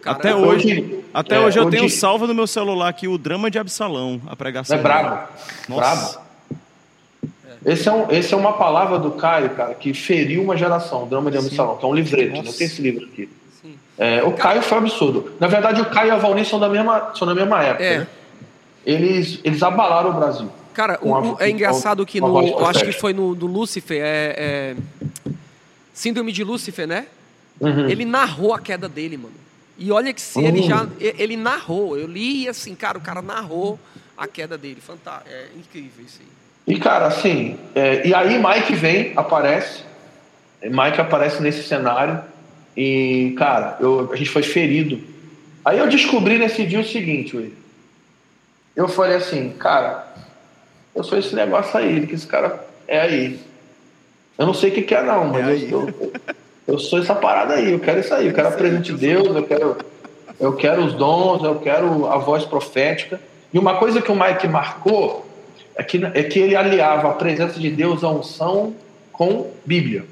Cara 0.00 0.16
Até 0.18 0.30
é- 0.30 0.34
hoje, 0.34 1.04
até 1.14 1.36
é, 1.36 1.40
hoje 1.40 1.58
eu 1.58 1.70
tenho 1.70 1.88
salvo 1.88 2.26
no 2.26 2.34
meu 2.34 2.46
celular 2.46 2.88
aqui 2.88 3.06
o 3.08 3.16
drama 3.16 3.50
de 3.50 3.58
Absalão, 3.58 4.20
a 4.26 4.34
pregação. 4.36 4.76
É 4.76 4.80
brabo. 4.82 5.28
Nossa. 5.68 6.18
Brabo. 6.18 6.26
Esse 7.64 7.88
é, 7.88 7.92
um, 7.92 8.10
esse 8.10 8.32
é 8.32 8.36
uma 8.36 8.52
palavra 8.52 8.98
do 8.98 9.12
Caio, 9.12 9.50
cara, 9.50 9.74
que 9.74 9.92
feriu 9.92 10.42
uma 10.42 10.56
geração, 10.56 11.02
o 11.04 11.06
Drama 11.06 11.30
de 11.30 11.38
Absalão, 11.38 11.76
que 11.76 11.84
é 11.84 11.88
um 11.88 11.94
livreto, 11.94 12.32
né? 12.32 12.42
Nossa. 12.42 12.58
Tem 12.58 12.66
esse 12.66 12.80
livro 12.80 13.04
aqui. 13.06 13.28
Sim. 13.60 13.76
É, 13.98 14.22
o 14.22 14.32
Caio 14.32 14.62
foi 14.62 14.78
um 14.78 14.80
absurdo. 14.82 15.32
Na 15.40 15.48
verdade, 15.48 15.80
o 15.80 15.86
Caio 15.86 16.08
e 16.08 16.10
a 16.12 16.16
Valnice 16.16 16.50
são 16.50 16.60
da 16.60 16.68
mesma, 16.68 17.12
são 17.16 17.26
da 17.26 17.34
mesma 17.34 17.62
época. 17.64 17.82
É. 17.84 17.98
né? 18.00 18.06
Eles, 18.84 19.40
eles 19.42 19.62
abalaram 19.64 20.10
o 20.10 20.12
Brasil. 20.12 20.48
Cara, 20.74 20.98
o- 21.02 21.10
o- 21.12 21.36
é 21.40 21.50
engraçado 21.50 22.04
que 22.06 22.20
no. 22.20 22.46
Eu 22.46 22.66
acho 22.66 22.84
que 22.84 22.92
foi 22.92 23.12
no 23.12 23.34
do 23.34 23.46
Lúcifer, 23.46 24.00
é, 24.00 24.76
é, 25.26 25.32
Síndrome 25.92 26.30
de 26.30 26.44
Lúcifer, 26.44 26.86
né? 26.86 27.06
Uhum. 27.58 27.88
Ele 27.88 28.04
narrou 28.04 28.52
a 28.54 28.60
queda 28.60 28.88
dele, 28.88 29.16
mano. 29.16 29.34
E 29.78 29.90
olha 29.92 30.12
que 30.12 30.20
se 30.20 30.40
ele 30.42 30.62
já. 30.62 30.86
e- 31.00 31.14
Ele 31.18 31.36
narrou. 31.36 31.96
Eu 31.98 32.06
li 32.06 32.44
e 32.44 32.48
assim, 32.48 32.74
cara, 32.74 32.96
o 32.96 33.00
cara 33.00 33.20
narrou 33.22 33.78
a 34.16 34.26
queda 34.26 34.56
dele. 34.56 34.80
Fantástico. 34.80 35.28
É 35.30 35.46
incrível 35.56 36.04
isso 36.04 36.20
aí. 36.20 36.74
E, 36.74 36.80
cara, 36.80 37.06
assim, 37.06 37.56
é, 37.74 38.06
e 38.06 38.12
aí 38.14 38.38
Mike 38.42 38.74
vem, 38.74 39.12
aparece, 39.14 39.82
Mike 40.62 41.00
aparece 41.00 41.40
nesse 41.40 41.62
cenário 41.62 42.20
e, 42.76 43.34
cara, 43.38 43.76
eu, 43.78 44.10
a 44.12 44.16
gente 44.16 44.30
foi 44.30 44.42
ferido. 44.42 45.00
Aí 45.64 45.78
eu 45.78 45.86
descobri 45.88 46.38
nesse 46.38 46.64
dia 46.66 46.80
o 46.80 46.84
seguinte, 46.84 47.36
Will. 47.36 47.52
Eu 48.74 48.88
falei 48.88 49.16
assim, 49.16 49.50
cara, 49.50 50.12
eu 50.94 51.04
sou 51.04 51.16
esse 51.18 51.34
negócio 51.36 51.78
aí, 51.78 52.04
que 52.06 52.14
esse 52.14 52.26
cara 52.26 52.66
é 52.88 53.00
aí. 53.00 53.40
Eu 54.36 54.46
não 54.46 54.52
sei 54.54 54.70
o 54.70 54.74
que, 54.74 54.82
que 54.82 54.94
é, 54.94 55.02
não, 55.02 55.26
mas 55.28 55.46
É 55.62 55.72
eu, 55.72 55.88
eu, 55.88 56.12
eu 56.66 56.78
sou 56.78 56.98
essa 56.98 57.14
parada 57.14 57.54
aí, 57.54 57.72
eu 57.72 57.78
quero 57.78 58.00
isso 58.00 58.12
aí, 58.14 58.26
eu 58.26 58.32
quero 58.32 58.48
a 58.48 58.52
presença 58.52 58.82
de 58.82 58.92
Deus, 58.92 59.34
eu 59.34 59.42
quero, 59.44 59.76
eu 60.40 60.52
quero 60.54 60.84
os 60.84 60.94
dons, 60.94 61.42
eu 61.44 61.56
quero 61.56 62.06
a 62.06 62.18
voz 62.18 62.44
profética. 62.44 63.20
E 63.52 63.58
uma 63.58 63.76
coisa 63.76 64.02
que 64.02 64.10
o 64.10 64.16
Mike 64.16 64.48
marcou 64.48 65.26
é 65.76 65.82
que, 65.82 66.04
é 66.14 66.22
que 66.24 66.38
ele 66.38 66.56
aliava 66.56 67.10
a 67.10 67.12
presença 67.14 67.58
de 67.60 67.70
Deus, 67.70 68.02
a 68.02 68.10
unção, 68.10 68.74
com 69.12 69.50
Bíblia. 69.64 70.04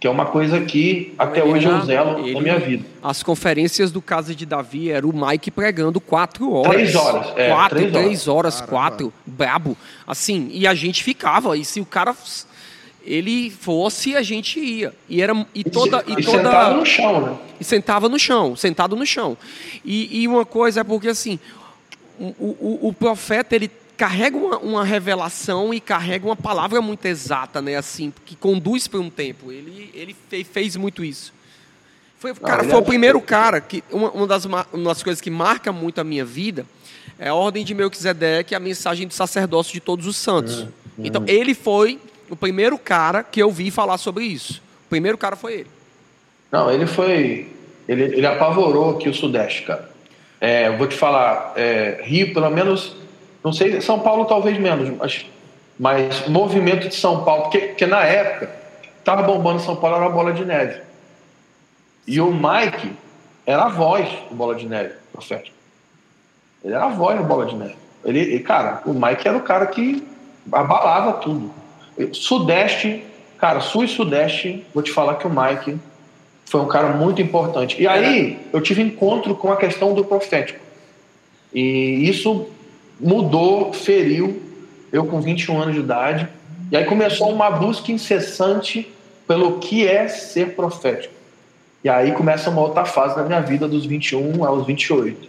Que 0.00 0.06
é 0.06 0.10
uma 0.10 0.26
coisa 0.26 0.60
que 0.60 1.12
até 1.18 1.40
Ele 1.40 1.50
hoje 1.50 1.66
eu 1.66 1.80
zelo 1.80 2.20
ele- 2.20 2.34
na 2.34 2.40
minha 2.40 2.58
vida. 2.60 2.84
As 3.02 3.20
conferências 3.20 3.90
do 3.90 4.00
Casa 4.00 4.32
de 4.32 4.46
Davi 4.46 4.92
era 4.92 5.04
o 5.04 5.12
Mike 5.12 5.50
pregando 5.50 6.00
quatro 6.00 6.52
horas. 6.52 6.70
Três 6.72 6.94
horas, 6.94 7.32
é, 7.36 7.48
quatro, 7.48 7.76
três 7.78 7.92
horas. 7.92 8.04
três 8.06 8.28
horas, 8.28 8.60
quatro. 8.60 9.12
Brabo. 9.26 9.76
Assim, 10.06 10.50
e 10.52 10.68
a 10.68 10.74
gente 10.74 11.02
ficava. 11.02 11.56
E 11.58 11.64
se 11.64 11.80
o 11.80 11.84
cara 11.84 12.14
ele 13.10 13.50
fosse, 13.50 14.14
a 14.14 14.22
gente 14.22 14.60
ia. 14.60 14.92
E 15.08 15.22
era 15.22 15.34
e 15.54 15.64
toda 15.64 16.04
e 16.06 16.12
e 16.12 16.22
toda 16.24 16.38
sentado 16.38 16.76
no 16.76 16.84
chão, 16.86 17.20
né? 17.26 17.38
e 17.58 17.64
sentava 17.64 18.08
no 18.08 18.18
chão, 18.18 18.54
sentado 18.54 18.94
no 18.94 19.06
chão. 19.06 19.36
E, 19.84 20.20
e 20.22 20.28
uma 20.28 20.44
coisa 20.44 20.80
é 20.80 20.84
porque 20.84 21.08
assim, 21.08 21.38
o, 22.20 22.26
o, 22.48 22.88
o 22.88 22.92
profeta 22.92 23.56
ele 23.56 23.70
carrega 23.96 24.36
uma, 24.36 24.58
uma 24.58 24.84
revelação 24.84 25.72
e 25.74 25.80
carrega 25.80 26.26
uma 26.26 26.36
palavra 26.36 26.80
muito 26.82 27.04
exata, 27.06 27.60
né? 27.62 27.76
Assim, 27.76 28.12
que 28.26 28.36
conduz 28.36 28.86
para 28.86 29.00
um 29.00 29.10
tempo. 29.10 29.50
Ele, 29.50 29.90
ele 29.94 30.14
fe- 30.28 30.44
fez 30.44 30.76
muito 30.76 31.02
isso. 31.04 31.32
Foi, 32.18 32.34
cara, 32.34 32.62
foi 32.64 32.78
o 32.78 32.82
primeiro 32.82 33.20
cara 33.20 33.60
que 33.60 33.82
uma, 33.90 34.10
uma, 34.10 34.26
das, 34.26 34.44
ma- 34.46 34.66
uma 34.72 34.84
das 34.90 35.02
coisas 35.02 35.20
que 35.20 35.30
marca 35.30 35.72
muito 35.72 36.00
a 36.00 36.04
minha 36.04 36.24
vida 36.24 36.66
é 37.18 37.28
a 37.28 37.34
ordem 37.34 37.64
de 37.64 37.74
Melquisedeque, 37.74 38.54
a 38.54 38.60
mensagem 38.60 39.06
do 39.06 39.14
sacerdócio 39.14 39.72
de 39.72 39.80
todos 39.80 40.06
os 40.06 40.16
santos. 40.16 40.60
Hum, 40.62 40.68
Então, 40.98 41.24
ele 41.26 41.54
foi 41.54 41.98
o 42.30 42.36
primeiro 42.36 42.78
cara 42.78 43.22
que 43.22 43.40
eu 43.40 43.50
vi 43.50 43.70
falar 43.70 43.98
sobre 43.98 44.24
isso. 44.24 44.62
O 44.86 44.88
primeiro 44.88 45.18
cara 45.18 45.36
foi 45.36 45.54
ele. 45.54 45.70
Não, 46.50 46.70
ele 46.70 46.86
foi. 46.86 47.52
Ele, 47.88 48.02
ele 48.02 48.26
apavorou 48.26 48.90
aqui 48.90 49.08
o 49.08 49.14
Sudeste, 49.14 49.62
cara. 49.62 49.88
É, 50.40 50.68
eu 50.68 50.76
vou 50.76 50.86
te 50.86 50.96
falar, 50.96 51.52
é, 51.56 52.00
Rio, 52.04 52.32
pelo 52.32 52.50
menos. 52.50 52.96
Não 53.42 53.52
sei, 53.52 53.80
São 53.80 54.00
Paulo 54.00 54.24
talvez 54.24 54.58
menos, 54.58 54.90
mas, 54.98 55.26
mas 55.78 56.28
movimento 56.28 56.88
de 56.88 56.94
São 56.94 57.24
Paulo, 57.24 57.44
porque, 57.44 57.58
porque 57.58 57.86
na 57.86 58.02
época, 58.04 58.50
tava 59.04 59.22
bombando 59.22 59.60
São 59.60 59.76
Paulo 59.76 59.96
era 59.96 60.08
bola 60.08 60.32
de 60.32 60.44
neve. 60.44 60.82
E 62.06 62.20
o 62.20 62.32
Mike 62.32 62.90
era 63.48 63.64
a 63.64 63.68
voz 63.68 64.08
do 64.28 64.34
Bola 64.34 64.54
de 64.54 64.66
Neve, 64.66 64.94
profético. 65.12 65.56
Ele 66.64 66.74
era 66.74 66.84
a 66.84 66.88
voz 66.88 67.18
do 67.18 67.24
Bola 67.24 67.46
de 67.46 67.56
Neve. 67.56 67.76
Ele, 68.04 68.40
cara, 68.40 68.82
o 68.84 68.92
Mike 68.92 69.26
era 69.26 69.36
o 69.36 69.42
cara 69.42 69.66
que 69.66 70.06
abalava 70.52 71.14
tudo. 71.14 71.50
Sudeste, 72.12 73.04
cara, 73.38 73.60
Sul 73.60 73.84
e 73.84 73.88
Sudeste, 73.88 74.64
vou 74.72 74.82
te 74.82 74.90
falar 74.90 75.16
que 75.16 75.26
o 75.26 75.30
Mike 75.30 75.76
foi 76.46 76.60
um 76.60 76.68
cara 76.68 76.88
muito 76.96 77.20
importante. 77.20 77.80
E 77.80 77.86
aí 77.86 78.38
eu 78.52 78.60
tive 78.60 78.82
encontro 78.82 79.34
com 79.34 79.52
a 79.52 79.56
questão 79.56 79.94
do 79.94 80.04
profético. 80.04 80.60
E 81.52 82.08
isso 82.08 82.48
mudou, 83.00 83.72
feriu 83.72 84.42
eu 84.92 85.04
com 85.04 85.20
21 85.20 85.60
anos 85.60 85.74
de 85.74 85.80
idade. 85.80 86.28
E 86.70 86.76
aí 86.76 86.84
começou 86.84 87.30
uma 87.30 87.50
busca 87.50 87.92
incessante 87.92 88.90
pelo 89.26 89.58
que 89.58 89.86
é 89.86 90.08
ser 90.08 90.54
profético. 90.54 91.14
E 91.84 91.88
aí 91.88 92.12
começa 92.12 92.50
uma 92.50 92.62
outra 92.62 92.84
fase 92.84 93.14
da 93.14 93.22
minha 93.22 93.40
vida, 93.40 93.68
dos 93.68 93.86
21 93.86 94.44
aos 94.44 94.66
28, 94.66 95.28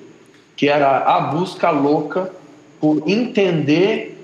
que 0.55 0.67
era 0.67 0.99
a 0.99 1.19
busca 1.21 1.69
louca 1.69 2.31
por 2.79 3.03
entender 3.05 4.18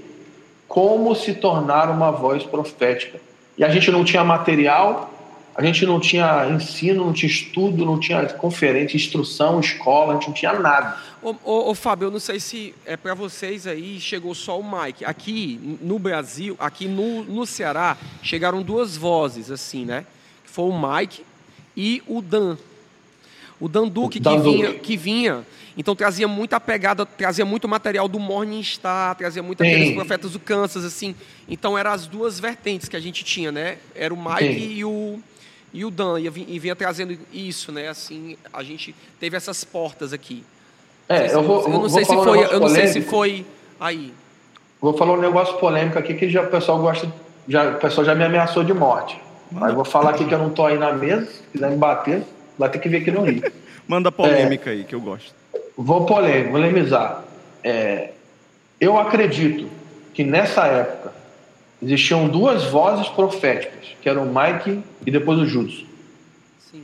como 0.76 1.16
se 1.16 1.34
tornar 1.36 1.90
uma 1.90 2.12
voz 2.12 2.44
profética. 2.44 3.18
E 3.58 3.64
a 3.64 3.70
gente 3.70 3.90
não 3.90 4.04
tinha 4.04 4.26
material, 4.26 5.10
a 5.56 5.64
gente 5.64 5.86
não 5.86 6.02
tinha 6.02 6.50
ensino, 6.50 7.06
não 7.06 7.14
tinha 7.14 7.32
estudo, 7.32 7.86
não 7.86 7.98
tinha 7.98 8.26
conferência, 8.34 8.98
instrução, 8.98 9.62
escola, 9.62 10.12
a 10.12 10.14
gente 10.16 10.28
não 10.28 10.34
tinha 10.34 10.52
nada. 10.60 10.98
Ô, 11.24 11.34
ô, 11.46 11.70
ô, 11.70 11.74
Fábio, 11.74 12.08
eu 12.08 12.12
não 12.12 12.20
sei 12.20 12.42
se 12.42 12.76
é 12.86 12.98
para 12.98 13.14
vocês 13.14 13.66
aí, 13.66 14.02
chegou 14.02 14.36
só 14.36 14.60
o 14.60 14.70
Mike. 14.70 15.06
Aqui 15.06 15.78
no 15.82 15.98
Brasil, 15.98 16.58
aqui 16.60 16.90
no, 16.90 17.24
no 17.24 17.46
Ceará, 17.46 17.96
chegaram 18.22 18.62
duas 18.62 18.98
vozes, 18.98 19.50
assim, 19.50 19.86
né? 19.86 20.06
Foi 20.44 20.66
o 20.66 20.78
Mike 20.78 21.24
e 21.78 22.04
o 22.06 22.22
Dan. 22.22 22.58
O 23.60 23.68
Dan 23.70 23.88
Duque, 23.88 24.20
Dan 24.20 24.36
que, 24.38 24.42
vinha, 24.44 24.74
que 24.74 24.98
vinha, 24.98 25.46
então 25.78 25.96
trazia 25.96 26.28
muita 26.28 26.60
pegada, 26.60 27.06
trazia 27.06 27.46
muito 27.46 27.68
material 27.68 28.08
do 28.08 28.20
Morning 28.20 28.62
Star, 28.64 29.16
trazia 29.16 29.42
muito 29.42 29.64
aqueles 29.64 29.94
profetas 29.94 30.32
do 30.32 30.40
Kansas, 30.40 30.84
assim. 30.84 31.16
Então 31.48 31.78
eram 31.78 31.92
as 31.92 32.06
duas 32.08 32.40
vertentes 32.40 32.90
que 32.90 32.96
a 32.96 33.00
gente 33.00 33.24
tinha, 33.24 33.52
né? 33.52 33.78
Era 33.96 34.14
o 34.14 34.18
Mike 34.18 34.54
Sim. 34.60 34.72
e 34.74 34.86
o, 34.86 35.20
e 35.74 35.86
o 35.86 35.92
Dan, 35.92 36.20
e 36.20 36.30
vinha, 36.30 36.48
e 36.50 36.60
vinha 36.60 36.76
trazendo 36.76 37.18
isso, 37.32 37.72
né? 37.72 37.88
Assim, 37.88 38.38
a 38.52 38.62
gente 38.64 38.94
teve 39.20 39.38
essas 39.38 39.64
portas 39.64 40.12
aqui. 40.12 40.44
É, 41.08 41.34
eu 41.34 41.44
vou, 41.44 41.62
eu 41.64 41.70
vou- 41.72 41.82
não 41.84 41.90
sei 41.90 42.04
se 42.04 42.12
um 42.16 42.24
foi, 42.24 42.44
eu 42.44 42.60
não 42.60 42.70
sei 42.70 42.88
se 42.88 43.02
foi 43.02 43.46
aí. 43.80 44.14
Vou 44.82 44.98
falar 44.98 45.14
um 45.14 45.22
negócio 45.22 45.58
polêmico 45.58 45.98
aqui 45.98 46.14
que 46.14 46.30
já, 46.30 46.42
o 46.44 46.48
pessoal 46.48 46.80
gosta, 46.80 47.12
já, 47.48 47.70
o 47.72 47.80
pessoal 47.80 48.04
já 48.06 48.14
me 48.16 48.24
ameaçou 48.24 48.64
de 48.64 48.74
morte. 48.74 49.18
Mas 49.52 49.74
vou 49.74 49.86
falar 49.86 50.10
aqui 50.12 50.26
que 50.26 50.34
eu 50.34 50.40
não 50.40 50.50
tô 50.50 50.66
aí 50.66 50.78
na 50.78 50.92
mesa, 50.92 51.26
se 51.28 51.44
quiser 51.52 51.70
me 51.70 51.78
bater, 51.78 52.24
vai 52.58 52.70
ter 52.70 52.80
que 52.80 52.90
vir 52.90 52.98
aqui 53.02 53.12
no 53.12 53.24
Rio. 53.24 53.44
Manda 53.88 54.12
polêmica 54.12 54.70
aí, 54.70 54.84
que 54.84 54.96
eu 54.96 55.02
gosto. 55.02 55.34
Vou 55.78 56.06
polemizar. 56.06 57.24
É, 57.64 58.12
eu 58.80 58.98
acredito 58.98 59.70
que 60.14 60.24
nessa 60.24 60.66
época 60.68 61.14
existiam 61.82 62.28
duas 62.28 62.64
vozes 62.66 63.08
proféticas, 63.10 63.96
que 64.02 64.08
eram 64.10 64.24
o 64.24 64.34
Mike 64.34 64.82
e 65.06 65.12
depois 65.12 65.40
o 65.40 65.46
Judas. 65.46 65.84
Sim. 66.72 66.84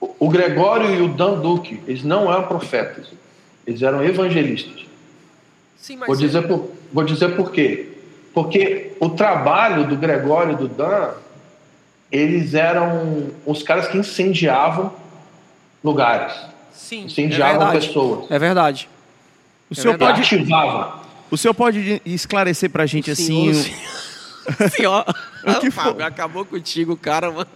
O- 0.00 0.14
O 0.20 0.28
Gregório 0.28 0.94
e 0.94 1.00
o 1.02 1.08
Dan 1.08 1.40
Duque, 1.40 1.80
eles 1.86 2.02
não 2.02 2.30
eram 2.32 2.44
profetas, 2.44 3.06
eles 3.66 3.82
eram 3.82 4.02
evangelistas. 4.04 4.84
Sim, 5.76 5.96
mas 5.96 6.06
Vou 6.08 6.16
dizer, 6.16 6.42
por, 6.48 6.70
vou 6.92 7.04
dizer 7.04 7.36
por 7.36 7.52
quê. 7.52 7.88
Porque 8.34 8.92
o 9.00 9.10
trabalho 9.10 9.86
do 9.86 9.96
Gregório 9.96 10.52
e 10.52 10.56
do 10.56 10.68
Dan, 10.68 11.12
eles 12.10 12.54
eram 12.54 13.30
os 13.46 13.62
caras 13.62 13.88
que 13.88 13.98
incendiavam 13.98 14.92
lugares, 15.84 16.32
sim, 16.72 17.02
é 17.02 17.04
incendiavam 17.04 17.58
verdade. 17.60 17.86
pessoas, 17.86 18.30
É 18.30 18.38
verdade. 18.38 18.88
O 19.70 19.74
senhor, 19.74 19.98
verdade. 19.98 20.20
pode, 20.22 20.34
ativavam. 20.34 20.92
o 21.30 21.36
senhor 21.36 21.54
pode 21.54 22.02
esclarecer 22.06 22.70
pra 22.70 22.86
gente 22.86 23.10
assim. 23.10 23.52
Senhor, 23.52 24.70
Senhor, 24.74 25.04
O 25.46 25.60
que 25.60 25.70
Fábio, 25.70 26.04
acabou 26.04 26.44
contigo, 26.44 26.96
cara, 26.96 27.30
mano. 27.30 27.46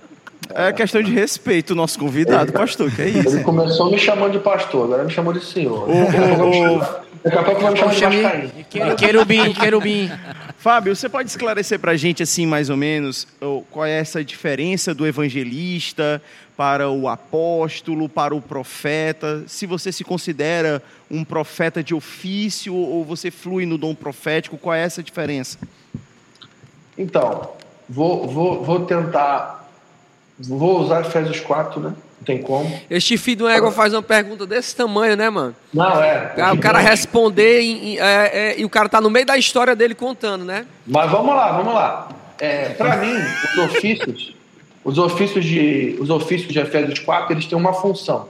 É 0.55 0.71
questão 0.73 1.03
de 1.03 1.11
respeito, 1.11 1.71
o 1.71 1.75
nosso 1.75 1.99
convidado, 1.99 2.53
pastor, 2.53 2.91
que 2.91 3.01
é 3.01 3.09
isso. 3.09 3.37
Ele 3.37 3.45
começou 3.45 3.91
me 3.91 3.99
chamando 3.99 4.33
de 4.33 4.39
pastor, 4.41 4.85
agora 4.85 5.05
me 5.05 5.11
chamou 5.11 5.33
de 5.33 5.43
senhor. 5.43 5.89
Ô, 5.89 5.93
ô, 5.93 6.79
ô, 6.79 6.85
Daqui 7.23 7.39
a 7.39 7.43
pouco 7.45 7.61
vai 7.61 7.73
me 7.73 7.79
chamar 7.79 7.95
de 7.95 8.01
vascaíno. 8.01 8.97
Querubim, 8.97 9.53
querubim. 9.53 10.11
Fábio, 10.57 10.95
você 10.95 11.09
pode 11.09 11.29
esclarecer 11.29 11.79
para 11.79 11.93
a 11.93 11.97
gente, 11.97 12.23
assim, 12.23 12.47
mais 12.47 12.69
ou 12.69 12.77
menos, 12.77 13.27
qual 13.71 13.87
é 13.87 13.93
essa 13.93 14.25
diferença 14.25 14.95
do 14.95 15.07
evangelista 15.07 16.21
para 16.57 16.89
o 16.89 17.09
apóstolo, 17.09 18.09
para 18.09 18.35
o 18.35 18.41
profeta? 18.41 19.45
Se 19.47 19.67
você 19.67 19.93
se 19.93 20.03
considera 20.03 20.83
um 21.11 21.25
profeta 21.25 21.83
de 21.83 21.95
ofício 21.95 22.75
ou 22.75 23.05
você 23.05 23.31
flui 23.31 23.67
no 23.67 23.79
dom 23.79 23.95
profético, 23.95 24.59
qual 24.59 24.75
é 24.75 24.83
essa 24.83 25.03
diferença? 25.03 25.59
Então, 26.99 27.53
vou, 27.89 28.27
vou, 28.29 28.65
vou 28.65 28.81
tentar. 28.85 29.69
Vou 30.39 30.81
usar 30.81 31.03
Efésios 31.03 31.41
4, 31.41 31.81
né? 31.81 31.95
Não 32.23 32.25
tem 32.25 32.41
como. 32.41 32.81
Este 32.89 33.19
filho 33.19 33.39
do 33.39 33.49
ego 33.49 33.71
faz 33.73 33.93
uma 33.93 34.03
pergunta 34.03 34.47
desse 34.47 34.77
tamanho, 34.77 35.17
né, 35.17 35.29
mano? 35.29 35.57
Não, 35.75 36.01
é. 36.01 36.33
Ah, 36.41 36.53
O 36.53 36.59
cara 36.59 36.79
responder 36.79 37.61
em- 37.63 37.95
em- 37.95 37.99
é, 37.99 38.31
é, 38.33 38.61
e 38.61 38.65
o 38.65 38.71
cara 38.71 38.89
tá 38.89 39.01
no 39.01 39.11
meio 39.11 39.27
da 39.27 39.37
história 39.37 39.75
dele 39.75 39.93
contando, 39.95 40.45
né? 40.45 40.65
Mas 40.87 41.11
vamos 41.11 41.35
lá, 41.35 41.51
vamos 41.53 41.75
lá. 41.75 42.09
É, 42.39 42.69
Para 42.71 42.97
mim, 42.99 43.13
os 43.13 43.59
ofícios, 43.59 44.37
os 44.85 44.99
ofícios 44.99 45.45
de, 45.45 45.97
os 46.01 46.11
ofícios 46.11 46.53
de 46.53 46.61
Efésios 46.61 47.01
4, 47.01 47.33
eles 47.35 47.47
têm 47.47 47.59
uma 47.59 47.73
função: 47.73 48.29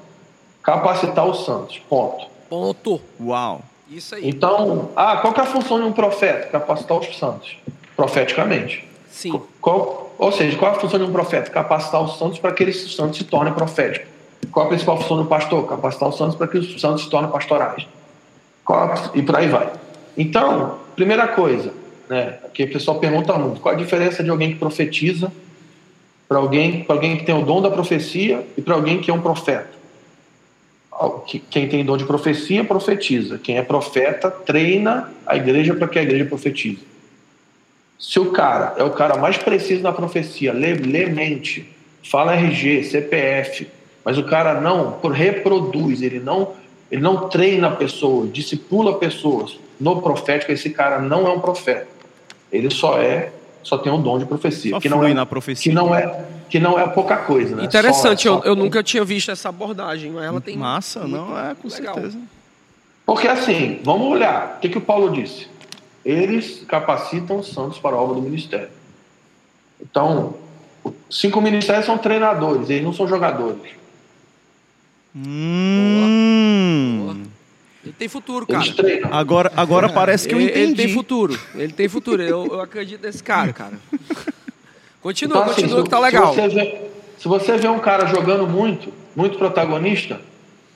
capacitar 0.63 1.27
os 1.27 1.45
santos. 1.45 1.79
Ponto. 1.89 2.27
Ponto. 2.49 3.01
Uau! 3.21 3.61
Isso 3.91 4.15
aí. 4.15 4.27
Então, 4.27 4.89
ah, 4.97 5.19
qual 5.19 5.35
que 5.35 5.41
é 5.41 5.43
a 5.43 5.47
função 5.47 5.79
de 5.79 5.85
um 5.87 5.93
profeta? 5.93 6.47
Capacitar 6.49 6.97
os 6.99 7.19
santos, 7.19 7.57
profeticamente. 7.95 8.89
Sim. 9.13 9.41
Qual, 9.61 10.13
ou 10.19 10.33
seja, 10.33 10.57
qual 10.57 10.73
a 10.73 10.75
função 10.75 10.99
de 10.99 11.05
um 11.05 11.13
profeta? 11.13 11.51
Capacitar 11.51 12.03
os 12.03 12.19
santos 12.19 12.39
para 12.39 12.51
que 12.51 12.63
eles 12.65 12.93
santos 12.97 13.19
se 13.19 13.25
tornem 13.25 13.53
proféticos. 13.53 14.09
Qual 14.51 14.67
a 14.67 14.69
principal 14.69 15.01
função 15.01 15.19
do 15.19 15.27
pastor? 15.27 15.69
Capacitar 15.69 16.09
os 16.09 16.17
santos 16.17 16.35
para 16.35 16.49
que 16.49 16.59
os 16.59 16.81
santos 16.81 17.05
se 17.05 17.11
tornem 17.11 17.31
pastorais. 17.31 17.87
A- 18.67 19.11
e 19.15 19.23
por 19.23 19.37
aí 19.37 19.49
vai. 19.49 19.71
Então, 20.17 20.79
primeira 20.97 21.29
coisa, 21.29 21.73
né? 22.09 22.39
Que 22.55 22.65
o 22.65 22.73
pessoal 22.73 22.99
pergunta 22.99 23.33
muito, 23.35 23.61
qual 23.61 23.75
a 23.75 23.79
diferença 23.79 24.25
de 24.25 24.31
alguém 24.31 24.53
que 24.53 24.59
profetiza 24.59 25.31
para 26.29 26.39
alguém, 26.39 26.85
alguém 26.89 27.17
que 27.19 27.25
tem 27.25 27.35
o 27.39 27.45
dom 27.45 27.61
da 27.61 27.71
profecia 27.71 28.45
e 28.57 28.63
para 28.63 28.75
alguém 28.75 28.99
que 29.01 29.11
é 29.11 29.15
um 29.15 29.21
profeta? 29.21 29.71
Quem 31.51 31.69
tem 31.69 31.85
dom 31.85 31.97
de 31.97 32.05
profecia 32.05 32.65
profetiza, 32.65 33.39
quem 33.39 33.57
é 33.59 33.63
profeta 33.63 34.31
treina 34.31 35.11
a 35.27 35.37
igreja 35.37 35.75
para 35.75 35.89
que 35.89 35.99
a 35.99 36.03
igreja 36.03 36.25
profetize. 36.25 36.79
Se 38.03 38.19
o 38.19 38.33
cara 38.33 38.75
é 38.77 38.83
o 38.83 38.91
cara 38.91 39.17
mais 39.17 39.39
preciso 39.39 39.81
na 39.81 39.93
profecia, 39.93 40.53
lê, 40.53 40.75
lê 40.75 41.07
mente, 41.07 41.73
fala 42.03 42.35
RG, 42.35 42.83
CPF, 42.83 43.69
mas 44.05 44.19
o 44.19 44.25
cara 44.25 44.61
não 44.61 44.99
reproduz, 45.13 46.03
ele 46.03 46.19
não, 46.19 46.51
ele 46.91 47.01
não 47.01 47.29
treina 47.29 47.71
pessoas, 47.71 48.33
discipula 48.33 48.99
pessoas 48.99 49.57
no 49.79 50.03
profético, 50.03 50.51
esse 50.51 50.71
cara 50.71 50.99
não 50.99 51.29
é 51.29 51.31
um 51.31 51.39
profeta. 51.39 51.87
Ele 52.51 52.71
só 52.71 52.99
é, 53.01 53.31
só 53.63 53.79
tem 53.79 53.93
um 53.93 54.03
dom 54.03 54.19
de 54.19 54.27
profecia, 54.27 54.73
Só 54.73 54.81
que 54.81 54.89
não 54.89 55.05
é 55.05 55.15
na 55.15 55.25
profecia. 55.25 55.71
que 55.71 55.75
não 55.75 55.95
é 55.95 56.25
que 56.51 56.59
não 56.59 56.77
é 56.79 56.87
pouca 56.89 57.17
coisa, 57.19 57.55
né? 57.57 57.65
Interessante, 57.65 58.25
Só- 58.25 58.29
eu, 58.35 58.39
só- 58.41 58.45
eu 58.47 58.57
nunca 58.57 58.83
tinha 58.83 59.05
visto 59.05 59.31
essa 59.31 59.49
abordagem, 59.49 60.11
mas 60.11 60.25
ela 60.25 60.41
tem. 60.41 60.57
Massa, 60.57 61.07
não 61.07 61.39
é, 61.39 61.55
com 61.55 61.69
legal. 61.69 61.95
certeza. 61.95 62.19
Porque 63.07 63.29
assim, 63.29 63.79
vamos 63.85 64.09
olhar, 64.09 64.57
o 64.57 64.61
que, 64.61 64.69
que 64.69 64.77
o 64.77 64.81
Paulo 64.81 65.11
disse? 65.13 65.47
Eles 66.05 66.65
capacitam 66.67 67.39
os 67.39 67.49
santos 67.53 67.79
para 67.79 67.97
a 67.97 68.01
obra 68.01 68.17
do 68.17 68.23
ministério. 68.23 68.69
Então, 69.81 70.35
cinco 71.11 71.41
ministérios 71.41 71.87
são 71.87 71.99
treinadores, 71.99 72.71
eles 72.71 72.85
não 72.85 72.93
são 72.93 73.07
jogadores. 73.07 73.73
Hum. 75.15 77.25
Ele 77.85 77.93
tem 77.99 78.09
futuro, 78.09 78.47
cara. 78.47 78.65
Eles 78.65 78.77
treinam. 78.77 79.13
Agora, 79.13 79.53
agora 79.57 79.89
parece 79.93 80.29
que 80.29 80.35
eu 80.35 80.41
ele, 80.41 80.51
ele 80.51 80.63
entendi. 80.73 80.83
tem 80.85 80.95
futuro. 80.95 81.39
Ele 81.55 81.73
tem 81.73 81.89
futuro. 81.89 82.23
Eu, 82.23 82.47
eu 82.47 82.61
acredito 82.61 83.03
nesse 83.03 83.23
cara, 83.23 83.53
cara. 83.53 83.79
Continua, 85.01 85.39
Então, 85.39 85.51
assim, 85.51 85.63
continua 85.63 85.79
se- 85.79 85.85
que 85.85 85.91
tá 85.91 85.99
legal. 85.99 86.33
Se 86.35 86.41
você, 86.41 86.49
vê, 86.49 86.81
se 87.19 87.29
você 87.29 87.57
vê 87.59 87.69
um 87.69 87.81
cara 87.81 88.07
jogando 88.07 88.47
muito, 88.47 88.93
muito 89.17 89.37
protagonista, 89.37 90.21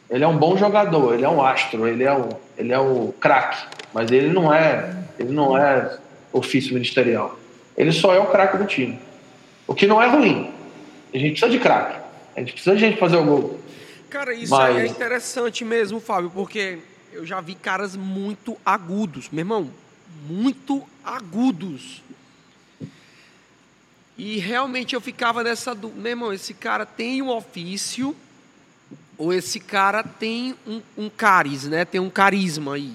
ele 0.08 0.24
é 0.24 0.28
um 0.28 0.36
bom 0.36 0.56
jogador, 0.56 1.14
ele 1.14 1.24
é 1.24 1.28
um 1.28 1.44
astro, 1.44 1.86
ele 1.86 2.04
é 2.04 2.14
um, 2.14 2.28
ele 2.56 2.72
é 2.72 2.78
um 2.78 3.12
craque, 3.12 3.66
mas 3.92 4.10
ele 4.10 4.32
não 4.32 4.52
é, 4.52 5.04
ele 5.18 5.32
não 5.32 5.56
é 5.58 5.98
ofício 6.32 6.74
ministerial. 6.74 7.38
Ele 7.76 7.92
só 7.92 8.14
é 8.14 8.18
o 8.18 8.26
craque 8.26 8.56
do 8.56 8.64
time. 8.66 8.98
O 9.66 9.74
que 9.74 9.86
não 9.86 10.00
é 10.00 10.08
ruim. 10.08 10.52
A 11.12 11.18
gente 11.18 11.32
precisa 11.32 11.50
de 11.50 11.58
craque. 11.58 11.98
A 12.36 12.40
gente 12.40 12.52
precisa 12.52 12.74
de 12.74 12.80
gente 12.80 12.98
fazer 12.98 13.16
o 13.16 13.24
gol. 13.24 13.60
Cara, 14.08 14.32
isso 14.32 14.54
Mas- 14.54 14.76
aí 14.76 14.86
é 14.86 14.86
interessante 14.86 15.64
mesmo, 15.64 15.98
Fábio, 16.00 16.30
porque 16.30 16.78
eu 17.12 17.26
já 17.26 17.40
vi 17.40 17.54
caras 17.54 17.96
muito 17.96 18.56
agudos, 18.64 19.28
meu 19.30 19.40
irmão, 19.40 19.70
muito 20.28 20.86
agudos. 21.04 22.02
E 24.16 24.38
realmente 24.38 24.94
eu 24.94 25.00
ficava 25.00 25.42
nessa 25.42 25.74
dúvida, 25.74 26.00
meu 26.00 26.12
irmão, 26.12 26.32
esse 26.32 26.54
cara 26.54 26.86
tem 26.86 27.20
um 27.20 27.28
ofício 27.28 28.16
ou 29.18 29.32
esse 29.32 29.58
cara 29.60 30.02
tem 30.02 30.54
um, 30.66 30.80
um 30.96 31.08
caris, 31.08 31.64
né? 31.64 31.84
Tem 31.84 32.00
um 32.00 32.10
carisma 32.10 32.74
aí. 32.74 32.92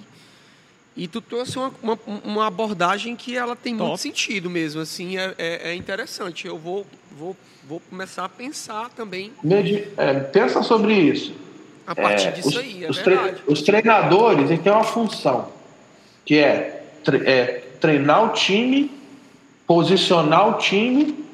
E 0.96 1.08
tu 1.08 1.22
trouxe 1.22 1.58
uma, 1.58 1.72
uma, 1.82 2.00
uma 2.24 2.48
abordagem 2.48 3.16
que 3.16 3.36
ela 3.36 3.56
tem 3.56 3.74
muito 3.74 3.88
Top. 3.92 4.00
sentido 4.02 4.50
mesmo, 4.50 4.82
assim, 4.82 5.18
é, 5.18 5.34
é, 5.38 5.70
é 5.72 5.76
interessante. 5.76 6.46
Eu 6.46 6.58
vou, 6.58 6.86
vou, 7.18 7.36
vou 7.68 7.80
começar 7.90 8.26
a 8.26 8.30
pensar 8.30 8.90
também 8.90 9.32
Medi- 9.44 9.88
é, 9.98 10.20
pensa 10.20 10.62
sobre 10.62 10.94
isso. 10.94 11.34
a 11.88 11.96
partir 11.96 12.28
É, 12.28 12.32
disso 12.32 12.50
os, 12.50 12.58
aí, 12.58 12.84
é 12.86 12.90
os 12.90 12.98
tre- 13.00 13.36
os 13.48 13.62
treinadores 13.62 14.50
eles 14.52 14.62
têm 14.62 14.72
uma 14.72 14.84
função, 14.84 15.52
que 16.26 16.38
é, 16.38 16.86
tre- 17.04 17.26
é 17.26 17.46
treinar 17.80 18.26
o 18.26 18.30
time, 18.34 18.92
posicionar 19.66 20.50
o 20.50 20.54
time, 20.60 21.26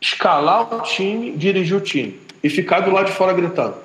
escalar 0.00 0.74
o 0.74 0.80
time, 0.82 1.32
dirigir 1.36 1.76
o 1.76 1.80
time 1.80 2.20
e 2.42 2.48
ficar 2.48 2.80
do 2.80 2.90
lado 2.90 3.06
de 3.06 3.12
fora 3.12 3.32
gritando. 3.32 3.76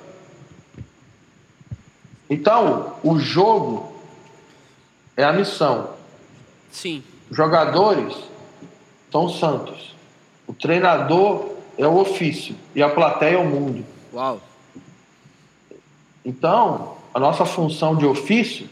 Então, 2.28 2.94
o 3.02 3.18
jogo 3.18 3.92
é 5.16 5.24
a 5.24 5.32
missão. 5.32 5.90
Sim. 6.70 7.02
Jogadores 7.30 8.14
são 9.10 9.26
os 9.26 9.38
santos. 9.38 9.94
O 10.46 10.52
treinador 10.52 11.50
é 11.78 11.86
o 11.86 11.96
ofício 11.96 12.54
e 12.74 12.82
a 12.82 12.88
plateia 12.88 13.34
é 13.34 13.38
o 13.38 13.44
mundo. 13.44 13.84
Uau. 14.12 14.40
Então, 16.24 16.96
a 17.12 17.20
nossa 17.20 17.44
função 17.44 17.94
de 17.94 18.06
ofício, 18.06 18.68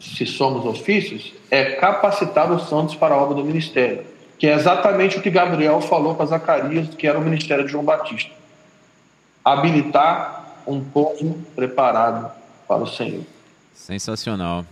se 0.00 0.26
somos 0.26 0.64
ofícios, 0.66 1.32
é 1.50 1.72
capacitar 1.72 2.52
os 2.52 2.68
santos 2.68 2.94
para 2.94 3.14
a 3.14 3.18
obra 3.18 3.36
do 3.36 3.44
ministério, 3.44 4.04
que 4.38 4.46
é 4.46 4.54
exatamente 4.54 5.18
o 5.18 5.22
que 5.22 5.30
Gabriel 5.30 5.80
falou 5.80 6.14
para 6.14 6.26
Zacarias, 6.26 6.94
que 6.94 7.06
era 7.06 7.18
o 7.18 7.22
ministério 7.22 7.64
de 7.64 7.72
João 7.72 7.84
Batista. 7.84 8.30
Habilitar 9.44 10.62
um 10.66 10.82
povo 10.82 11.38
preparado 11.54 12.32
para 12.66 12.82
o 12.82 12.86
Senhor. 12.86 13.22
Sensacional. 13.74 14.64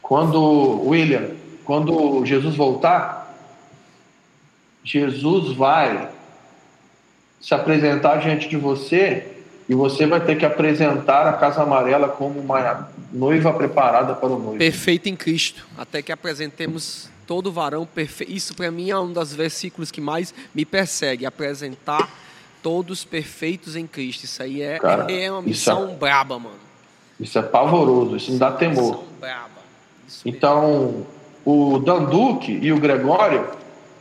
Quando, 0.00 0.86
William, 0.86 1.30
quando 1.64 2.24
Jesus 2.24 2.56
voltar, 2.56 3.34
Jesus 4.82 5.54
vai 5.56 6.10
se 7.40 7.54
apresentar 7.54 8.16
diante 8.16 8.48
de 8.48 8.56
você 8.56 9.36
e 9.68 9.74
você 9.74 10.06
vai 10.06 10.24
ter 10.24 10.36
que 10.36 10.46
apresentar 10.46 11.26
a 11.26 11.32
Casa 11.32 11.62
Amarela 11.62 12.08
como 12.08 12.38
uma 12.38 12.88
noiva 13.12 13.52
preparada 13.52 14.14
para 14.14 14.28
o 14.28 14.38
noivo. 14.38 14.58
Perfeito 14.58 15.08
em 15.08 15.16
Cristo, 15.16 15.66
até 15.76 16.00
que 16.00 16.12
apresentemos 16.12 17.10
todo 17.26 17.50
varão 17.50 17.84
perfeito. 17.84 18.32
Isso 18.32 18.54
para 18.54 18.70
mim 18.70 18.90
é 18.90 18.98
um 18.98 19.12
dos 19.12 19.34
versículos 19.34 19.90
que 19.90 20.00
mais 20.00 20.32
me 20.54 20.64
persegue, 20.64 21.26
apresentar 21.26 22.08
todos 22.66 23.04
perfeitos 23.04 23.76
em 23.76 23.86
Cristo. 23.86 24.24
Isso 24.24 24.42
aí 24.42 24.60
é, 24.60 24.80
Cara, 24.80 25.06
é 25.08 25.30
uma 25.30 25.48
isso 25.48 25.70
é- 25.70 25.72
missão 25.72 25.94
braba, 25.94 26.36
mano. 26.36 26.56
Isso 27.20 27.38
é 27.38 27.42
pavoroso, 27.42 28.16
isso 28.16 28.32
não 28.32 28.38
dá 28.38 28.50
temor. 28.50 28.82
Missão 28.82 29.04
braba. 29.20 29.50
Isso 30.08 30.22
mesmo. 30.24 30.36
Então, 30.36 31.06
o 31.44 31.78
Dan 31.78 32.06
Duque 32.06 32.58
e 32.60 32.72
o 32.72 32.80
Gregório, 32.80 33.46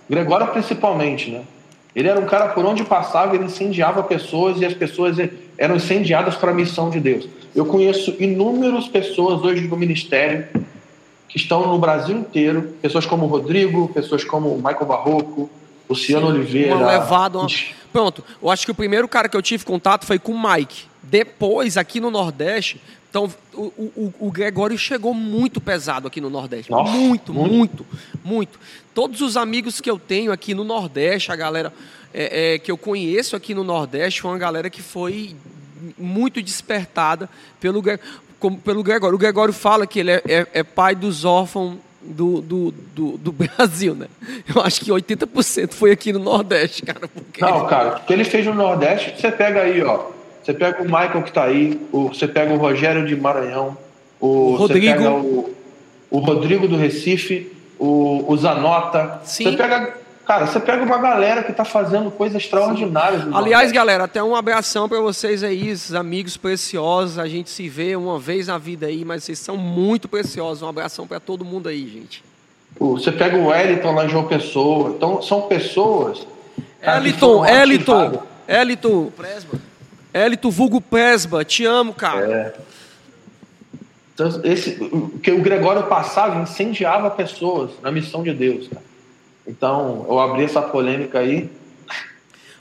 Gregório 0.10 0.48
principalmente, 0.48 1.30
né? 1.30 1.44
Ele 1.96 2.08
era 2.08 2.20
um 2.20 2.26
cara 2.26 2.48
por 2.54 2.66
onde 2.66 2.84
passava, 2.84 3.36
ele 3.36 3.46
incendiava 3.46 4.02
pessoas 4.02 4.60
e 4.60 4.66
as 4.66 4.74
pessoas 4.74 5.16
eram 5.60 5.76
incendiadas 5.76 6.36
para 6.36 6.50
a 6.50 6.54
missão 6.54 6.90
de 6.90 7.00
Deus. 7.00 7.30
Eu 7.54 7.68
conheço 7.68 8.16
inúmeras 8.20 8.88
pessoas 8.88 9.44
hoje 9.44 9.68
do 9.68 9.78
ministério 9.78 10.48
que 11.30 11.38
estão 11.38 11.68
no 11.68 11.78
Brasil 11.78 12.18
inteiro, 12.18 12.74
pessoas 12.82 13.06
como 13.06 13.26
o 13.26 13.30
Rodrigo, 13.30 13.90
pessoas 13.90 14.24
como 14.24 14.50
o 14.50 14.58
Michael 14.58 14.86
Barroco, 14.88 15.52
Luciano 15.90 16.28
Oliveira. 16.28 16.76
Uma 16.76 16.92
levada, 16.92 17.38
uma- 17.40 17.48
Pronto, 17.92 18.24
eu 18.42 18.50
acho 18.50 18.66
que 18.66 18.72
o 18.72 18.76
primeiro 18.76 19.08
cara 19.08 19.30
que 19.30 19.38
eu 19.38 19.42
tive 19.42 19.64
contato 19.64 20.06
foi 20.06 20.20
com 20.20 20.34
o 20.34 20.50
Mike. 20.52 20.84
Depois, 21.02 21.78
aqui 21.78 22.00
no 22.02 22.12
Nordeste, 22.12 22.82
então, 23.10 23.32
o, 23.54 23.62
o, 23.62 24.14
o 24.28 24.32
Gregório 24.32 24.78
chegou 24.78 25.14
muito 25.14 25.62
pesado 25.62 26.06
aqui 26.08 26.20
no 26.20 26.30
Nordeste. 26.30 26.70
Nossa, 26.70 26.92
muito, 26.92 27.34
muito. 27.34 27.54
muito, 27.54 27.86
muito, 28.24 28.60
Todos 28.94 29.22
os 29.22 29.38
amigos 29.38 29.80
que 29.80 29.90
eu 29.90 29.98
tenho 30.00 30.32
aqui 30.32 30.54
no 30.54 30.64
Nordeste, 30.66 31.32
a 31.32 31.36
galera 31.36 31.72
é, 32.14 32.56
é, 32.56 32.60
que 32.60 32.70
eu 32.72 32.78
conheço 32.78 33.36
aqui 33.36 33.54
no 33.54 33.64
Nordeste, 33.64 34.22
foi 34.22 34.32
uma 34.32 34.38
galera 34.38 34.70
que 34.70 34.82
foi 34.82 35.36
muito 35.98 36.42
despertada 36.42 37.30
pelo, 37.60 37.82
como- 38.40 38.58
pelo 38.58 38.82
Gregório. 38.84 39.16
O 39.16 39.20
Gregório 39.20 39.54
fala 39.54 39.86
que 39.88 40.00
ele 40.00 40.12
é, 40.12 40.22
é- 40.28 40.48
é 40.54 40.64
pai 40.64 40.96
dos 40.96 41.24
órfãos 41.26 41.78
do, 42.06 42.42
do, 42.42 42.72
do, 42.72 43.18
do 43.18 43.32
Brasil, 43.34 43.96
né? 43.96 44.08
Eu 44.54 44.62
acho 44.62 44.82
que 44.82 44.92
80% 44.92 45.74
foi 45.74 45.92
aqui 45.92 46.14
no 46.14 46.20
Nordeste, 46.20 46.84
cara. 46.84 47.08
Porque... 47.08 47.42
Não, 47.42 47.66
cara, 47.68 47.98
o 47.98 48.06
que 48.06 48.14
ele 48.14 48.24
fez 48.24 48.46
no 48.46 48.54
Nordeste, 48.54 49.20
você 49.20 49.32
pega 49.32 49.62
aí, 49.62 49.84
ó. 49.84 50.08
Você 50.44 50.54
pega 50.54 50.82
o 50.82 50.86
Michael 50.86 51.24
que 51.24 51.32
tá 51.32 51.44
aí, 51.44 51.82
o, 51.92 52.10
você 52.10 52.28
pega 52.28 52.54
o 52.54 52.58
Rogério 52.58 53.06
de 53.06 53.16
Maranhão, 53.16 53.76
o, 54.20 54.54
O 54.54 54.56
Rodrigo. 54.56 54.86
Você 54.86 54.94
pega 54.94 55.12
o, 55.12 55.56
o 56.12 56.20
Rodrigo 56.20 56.68
do 56.68 56.78
Recife, 56.78 57.52
o, 57.80 58.24
o 58.28 58.38
Zanota. 58.38 59.22
Sim. 59.24 59.46
Você 59.46 59.58
pega. 59.58 60.05
Cara, 60.26 60.48
você 60.48 60.60
pega 60.60 60.84
uma 60.84 60.98
galera 60.98 61.44
que 61.44 61.54
tá 61.54 61.64
fazendo 61.64 62.10
coisas 62.10 62.42
extraordinárias. 62.42 63.24
Aliás, 63.32 63.72
galera, 63.72 64.06
até 64.06 64.24
um 64.24 64.36
abração 64.36 64.90
para 64.90 65.00
vocês 65.00 65.44
aí, 65.44 65.70
esses 65.70 65.94
amigos 65.94 66.36
preciosos. 66.36 67.20
A 67.20 67.28
gente 67.28 67.50
se 67.52 67.70
vê 67.70 67.96
uma 67.96 68.18
vez 68.18 68.48
na 68.48 68.58
vida 68.58 68.88
aí, 68.88 69.06
mas 69.06 69.24
vocês 69.24 69.38
são 69.38 69.56
muito 69.56 70.08
preciosos. 70.08 70.64
Um 70.64 70.68
abração 70.68 71.06
para 71.06 71.20
todo 71.20 71.46
mundo 71.46 71.70
aí, 71.70 71.88
gente. 71.88 72.24
Você 72.80 73.12
pega 73.12 73.38
o 73.38 73.48
Wellington 73.48 73.92
lá 73.94 74.06
em 74.06 74.10
João 74.10 74.28
Pessoa. 74.28 74.90
Então, 74.98 75.22
são 75.22 75.44
pessoas. 75.44 76.26
Eliton, 76.82 77.46
foram 77.46 77.62
Eliton, 77.62 78.02
ativadas. 78.02 78.28
Eliton, 78.48 79.12
Eliton 80.12 80.50
Vulgo 80.50 80.82
Presba, 80.82 81.46
te 81.46 81.66
amo, 81.66 81.94
cara. 81.94 82.56
Então, 84.16 84.42
esse, 84.44 84.82
o 84.92 85.20
que 85.20 85.32
o 85.32 85.42
Gregório 85.42 85.84
passava 85.84 86.42
incendiava 86.42 87.12
pessoas 87.12 87.72
na 87.84 87.92
missão 87.92 88.24
de 88.24 88.34
Deus. 88.34 88.68
Cara. 88.68 88.95
Então, 89.48 90.06
eu 90.10 90.20
abri 90.20 90.44
essa 90.44 90.62
polêmica 90.62 91.20
aí. 91.20 91.50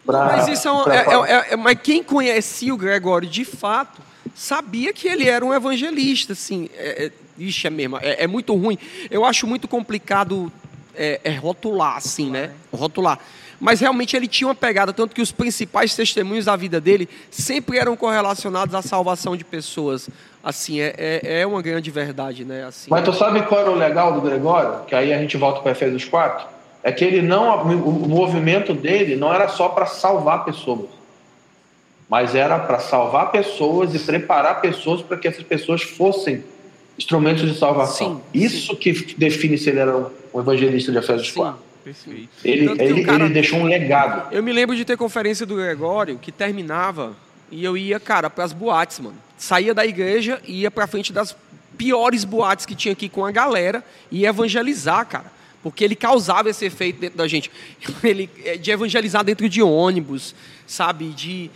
Pra, 0.04 0.24
Mas 0.26 0.48
isso 0.48 0.68
é, 0.68 0.72
um- 0.72 0.88
é- 0.90 0.96
é- 0.96 1.32
é- 1.32 1.52
é- 1.52 1.56
Mas 1.56 1.78
quem 1.82 2.02
conhecia 2.02 2.74
o 2.74 2.76
Gregório 2.76 3.28
de 3.28 3.44
fato 3.44 4.02
sabia 4.34 4.92
que 4.92 5.08
ele 5.08 5.28
era 5.28 5.44
um 5.44 5.54
evangelista, 5.54 6.34
assim. 6.34 6.68
É, 6.76 7.06
é, 7.06 7.12
Ixi, 7.38 7.66
é 7.66 7.70
mesmo. 7.70 7.96
É, 7.96 8.24
é 8.24 8.26
muito 8.26 8.54
ruim. 8.54 8.78
Eu 9.10 9.24
acho 9.24 9.46
muito 9.46 9.66
complicado 9.66 10.52
é, 10.96 11.20
é 11.24 11.32
rotular, 11.34 11.96
assim, 11.96 12.30
né? 12.30 12.50
Rotular. 12.72 13.18
Mas 13.58 13.80
realmente 13.80 14.14
ele 14.16 14.28
tinha 14.28 14.46
uma 14.46 14.54
pegada, 14.54 14.92
tanto 14.92 15.14
que 15.14 15.22
os 15.22 15.32
principais 15.32 15.94
testemunhos 15.96 16.44
da 16.44 16.54
vida 16.54 16.80
dele 16.80 17.08
sempre 17.30 17.78
eram 17.78 17.96
correlacionados 17.96 18.74
à 18.74 18.82
salvação 18.82 19.36
de 19.36 19.42
pessoas. 19.44 20.08
Assim, 20.42 20.80
é, 20.80 20.94
é, 20.98 21.40
é 21.40 21.46
uma 21.46 21.62
grande 21.62 21.90
verdade, 21.90 22.44
né? 22.44 22.64
Assim, 22.64 22.90
Mas 22.90 23.04
tu 23.04 23.12
sabe 23.12 23.42
qual 23.42 23.62
era 23.62 23.70
o 23.70 23.74
legal 23.74 24.12
do 24.12 24.20
Gregório? 24.20 24.84
Que 24.86 24.94
aí 24.94 25.12
a 25.12 25.18
gente 25.18 25.36
volta 25.36 25.60
para 25.60 25.72
Efésios 25.72 26.04
4. 26.04 26.46
É 26.86 26.92
que 26.92 27.02
ele 27.02 27.22
não, 27.22 27.62
o 27.62 28.06
movimento 28.08 28.74
dele 28.74 29.16
não 29.16 29.32
era 29.32 29.48
só 29.48 29.70
para 29.70 29.86
salvar 29.86 30.44
pessoas, 30.44 30.90
mas 32.08 32.34
era 32.34 32.58
para 32.58 32.78
salvar 32.78 33.30
pessoas 33.32 33.94
e 33.94 33.98
preparar 33.98 34.60
pessoas 34.60 35.00
para 35.00 35.16
que 35.16 35.26
essas 35.26 35.42
pessoas 35.42 35.82
fossem 35.82 36.44
instrumentos 36.98 37.50
de 37.50 37.58
salvação. 37.58 38.16
Sim, 38.16 38.20
Isso 38.44 38.72
sim. 38.72 38.76
que 38.76 39.14
define 39.16 39.56
se 39.56 39.70
ele 39.70 39.78
era 39.80 39.96
um 40.32 40.38
evangelista 40.40 40.92
de 40.92 40.98
Efésios 40.98 41.28
Sim. 41.28 41.34
4. 41.40 41.58
Perfeito. 41.84 42.28
Ele, 42.44 42.70
ele, 42.82 43.04
cara- 43.04 43.24
ele 43.24 43.32
deixou 43.34 43.58
um 43.58 43.64
legado. 43.64 44.32
Eu 44.32 44.42
me 44.42 44.52
lembro 44.52 44.76
de 44.76 44.84
ter 44.84 44.96
conferência 44.96 45.44
do 45.46 45.56
Gregório 45.56 46.18
que 46.18 46.30
terminava 46.30 47.14
e 47.50 47.64
eu 47.64 47.76
ia, 47.76 47.98
cara, 47.98 48.28
para 48.30 48.44
as 48.44 48.52
boates, 48.52 49.00
mano. 49.00 49.16
Saía 49.38 49.74
da 49.74 49.84
igreja 49.86 50.40
e 50.46 50.60
ia 50.60 50.70
para 50.70 50.86
frente 50.86 51.12
das 51.12 51.34
piores 51.76 52.24
boates 52.24 52.64
que 52.66 52.74
tinha 52.74 52.92
aqui 52.92 53.08
com 53.08 53.24
a 53.24 53.30
galera 53.30 53.82
e 54.10 54.24
evangelizar, 54.26 55.04
cara. 55.06 55.32
Porque 55.64 55.82
ele 55.82 55.96
causava 55.96 56.50
esse 56.50 56.64
efeito 56.66 57.00
dentro 57.00 57.16
da 57.16 57.26
gente. 57.26 57.50
Ele 58.04 58.28
é, 58.44 58.58
de 58.58 58.70
evangelizar 58.70 59.24
dentro 59.24 59.48
de 59.48 59.62
ônibus, 59.62 60.34
sabe? 60.66 61.08
De 61.08 61.50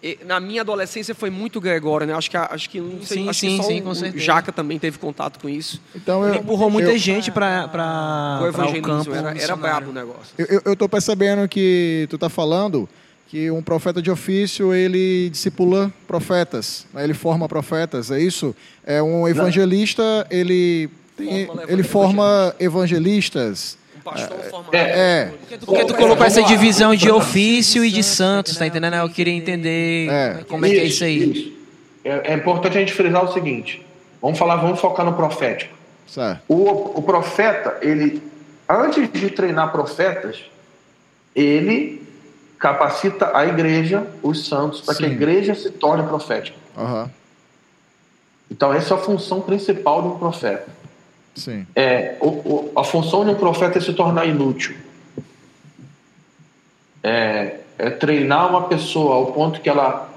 eh, 0.00 0.18
na 0.24 0.38
minha 0.38 0.60
adolescência 0.60 1.12
foi 1.12 1.28
muito 1.28 1.60
Gregório, 1.60 2.06
né? 2.06 2.14
Acho 2.14 2.30
que 2.30 2.36
acho 2.36 2.70
que 2.70 2.80
não 2.80 3.02
sei, 3.02 3.18
Sim, 3.24 3.28
acho 3.28 3.40
que 3.40 3.50
sim, 3.50 3.56
só 3.56 3.62
sim, 3.64 3.80
o- 3.80 3.82
com 3.82 3.90
o. 3.90 4.18
Jaca 4.18 4.52
também 4.52 4.78
teve 4.78 4.96
contato 4.96 5.40
com 5.40 5.48
isso. 5.48 5.82
Então 5.92 6.22
eu, 6.22 6.28
Ele 6.34 6.38
empurrou 6.38 6.70
muita 6.70 6.92
eu, 6.92 6.98
gente 6.98 7.32
para 7.32 7.66
para 7.66 8.38
o 8.42 8.46
evangelismo 8.46 9.12
era, 9.12 9.36
era 9.36 9.56
brabo 9.56 9.90
o 9.90 9.92
negócio. 9.92 10.34
Eu, 10.38 10.46
eu, 10.46 10.62
eu 10.64 10.76
tô 10.76 10.88
percebendo 10.88 11.48
que 11.48 12.06
tu 12.08 12.16
tá 12.16 12.28
falando 12.28 12.88
que 13.26 13.50
um 13.50 13.60
profeta 13.60 14.00
de 14.00 14.10
ofício, 14.10 14.72
ele 14.72 15.28
discipula 15.30 15.92
profetas, 16.06 16.86
né? 16.94 17.04
ele 17.04 17.12
forma 17.12 17.46
profetas, 17.46 18.10
é 18.10 18.18
isso? 18.18 18.56
É 18.86 19.02
um 19.02 19.28
evangelista, 19.28 20.26
ele, 20.30 20.88
tem- 21.18 21.46
Forma 21.46 21.62
ele 21.68 21.82
forma 21.82 22.54
evangelistas. 22.58 23.76
Um 23.96 24.00
pastor 24.00 24.38
formado. 24.50 24.74
É, 24.74 25.26
Porque 25.26 25.84
tu 25.84 25.94
colocou 25.94 26.24
essa 26.24 26.42
divisão 26.42 26.94
de 26.94 27.10
ofício 27.10 27.84
e 27.84 27.90
de 27.90 28.02
santos, 28.02 28.56
tá 28.56 28.66
entendendo? 28.66 28.94
Eu 28.94 29.08
queria 29.10 29.34
entender 29.34 30.08
É. 30.10 30.44
como 30.48 30.64
é 30.64 30.70
que 30.70 30.76
é 30.78 30.84
isso 30.84 31.04
aí. 31.04 31.30
isso. 31.30 31.52
É, 32.04 32.32
é 32.32 32.34
importante 32.34 32.76
a 32.78 32.80
gente 32.80 32.92
frisar 32.94 33.24
o 33.24 33.32
seguinte: 33.32 33.84
vamos 34.22 34.38
falar, 34.38 34.56
vamos 34.56 34.80
focar 34.80 35.04
no 35.04 35.12
profético. 35.12 35.74
certo. 36.06 36.40
O, 36.48 36.98
o 36.98 37.02
profeta, 37.02 37.76
ele, 37.82 38.22
antes 38.68 39.10
de 39.12 39.28
treinar 39.30 39.70
profetas, 39.72 40.38
ele 41.36 42.02
capacita 42.58 43.30
a 43.36 43.44
igreja, 43.46 44.06
os 44.22 44.46
santos, 44.48 44.80
para 44.80 44.94
que 44.94 45.04
a 45.04 45.08
igreja 45.08 45.54
se 45.54 45.70
torne 45.70 46.02
profética. 46.08 46.56
Aham, 46.76 47.10
Então, 48.50 48.72
essa 48.72 48.94
é 48.94 48.96
a 48.96 49.00
função 49.00 49.40
principal 49.42 50.00
de 50.02 50.08
um 50.08 50.18
profeta. 50.18 50.66
Sim. 51.38 51.66
É, 51.74 52.16
o- 52.20 52.26
o- 52.28 52.72
a 52.76 52.84
função 52.84 53.24
de 53.24 53.30
um 53.30 53.34
profeta 53.36 53.78
é 53.78 53.80
se 53.80 53.92
tornar 53.94 54.26
inútil. 54.26 54.76
É, 57.02 57.60
é 57.78 57.90
treinar 57.90 58.48
uma 58.48 58.62
pessoa 58.68 59.14
ao 59.14 59.26
ponto 59.32 59.60
que 59.60 59.68
ela 59.68 60.08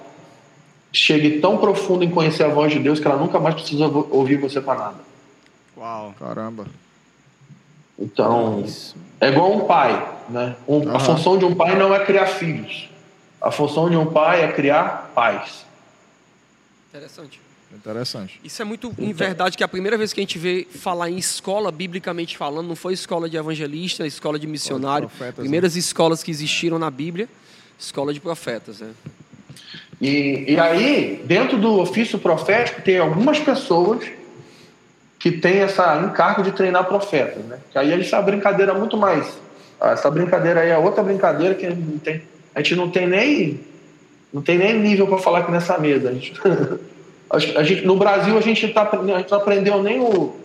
chegue 0.91 1.39
tão 1.39 1.57
profundo 1.57 2.03
em 2.03 2.09
conhecer 2.09 2.43
a 2.43 2.49
voz 2.49 2.73
de 2.73 2.79
Deus 2.79 2.99
que 2.99 3.07
ela 3.07 3.15
nunca 3.17 3.39
mais 3.39 3.55
precisa 3.55 3.85
ouvir 3.87 4.37
você 4.37 4.59
para 4.59 4.79
nada. 4.79 4.97
Uau. 5.77 6.13
Caramba. 6.19 6.65
Então, 7.97 8.65
é 9.19 9.29
igual 9.29 9.51
um 9.53 9.65
pai, 9.65 10.09
né? 10.27 10.55
Um-. 10.67 10.93
A 10.95 10.99
função 10.99 11.37
de 11.37 11.45
um 11.45 11.53
pai 11.55 11.77
não 11.77 11.93
é 11.93 12.03
criar 12.03 12.25
filhos. 12.25 12.89
A 13.39 13.51
função 13.51 13.89
de 13.89 13.95
um 13.95 14.07
pai 14.07 14.43
é 14.43 14.51
criar 14.51 15.11
pais. 15.15 15.65
Interessante. 16.89 17.39
Interessante. 17.75 18.39
Isso 18.43 18.61
é 18.61 18.65
muito 18.65 18.93
em 18.99 19.13
verdade 19.13 19.57
que 19.57 19.63
a 19.63 19.67
primeira 19.67 19.97
vez 19.97 20.13
que 20.13 20.19
a 20.19 20.23
gente 20.23 20.37
vê 20.37 20.67
falar 20.69 21.09
em 21.09 21.17
escola, 21.17 21.71
biblicamente 21.71 22.37
falando, 22.37 22.67
não 22.67 22.75
foi 22.75 22.93
escola 22.93 23.29
de 23.29 23.37
evangelista, 23.37 24.05
escola 24.05 24.37
de 24.37 24.47
missionário. 24.47 25.07
profetas, 25.07 25.37
né? 25.37 25.41
Primeiras 25.41 25.75
escolas 25.75 26.21
que 26.21 26.31
existiram 26.31 26.77
na 26.77 26.89
Bíblia, 26.89 27.29
escola 27.79 28.13
de 28.13 28.19
profetas. 28.19 28.81
Né? 28.81 28.91
E, 30.01 30.45
e 30.53 30.59
aí, 30.59 31.21
dentro 31.25 31.57
do 31.57 31.79
ofício 31.79 32.19
profético, 32.19 32.81
tem 32.81 32.97
algumas 32.97 33.39
pessoas 33.39 34.05
que 35.19 35.31
têm 35.31 35.59
essa 35.59 36.01
encargo 36.03 36.41
de 36.41 36.51
treinar 36.51 36.85
profetas, 36.85 37.45
né? 37.45 37.59
Que 37.71 37.77
aí 37.77 37.93
essa 37.93 38.19
brincadeira 38.21 38.73
muito 38.73 38.97
mais. 38.97 39.37
ah, 39.79 39.91
Essa 39.91 40.09
brincadeira 40.09 40.61
aí 40.61 40.69
é 40.69 40.77
outra 40.77 41.03
brincadeira 41.03 41.53
que 41.53 41.69
não 41.69 41.99
tem, 41.99 42.23
a 42.55 42.59
gente 42.59 42.75
não 42.75 42.89
tem 42.89 43.07
nem 43.07 43.59
não 44.33 44.41
tem 44.41 44.57
nem 44.57 44.79
nível 44.79 45.07
para 45.07 45.17
falar 45.17 45.39
aqui 45.39 45.51
nessa 45.51 45.77
mesa. 45.77 46.09
A 46.09 46.13
gente, 46.13 46.33
a- 47.37 47.63
gente- 47.63 47.85
no 47.85 47.95
Brasil 47.95 48.37
a 48.37 48.41
gente, 48.41 48.67
tá, 48.69 48.89
a 48.91 49.17
gente 49.19 49.31
não 49.31 49.37
aprendeu 49.37 49.81
nem 49.81 49.99
o, 49.99 50.35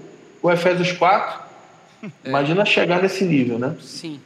o 0.42 0.50
Efésios 0.50 0.92
4. 0.92 1.40
Imagina 2.24 2.64
chegar 2.64 3.02
nesse 3.02 3.24
nível, 3.24 3.58
né? 3.58 3.74
Sim. 3.80 4.20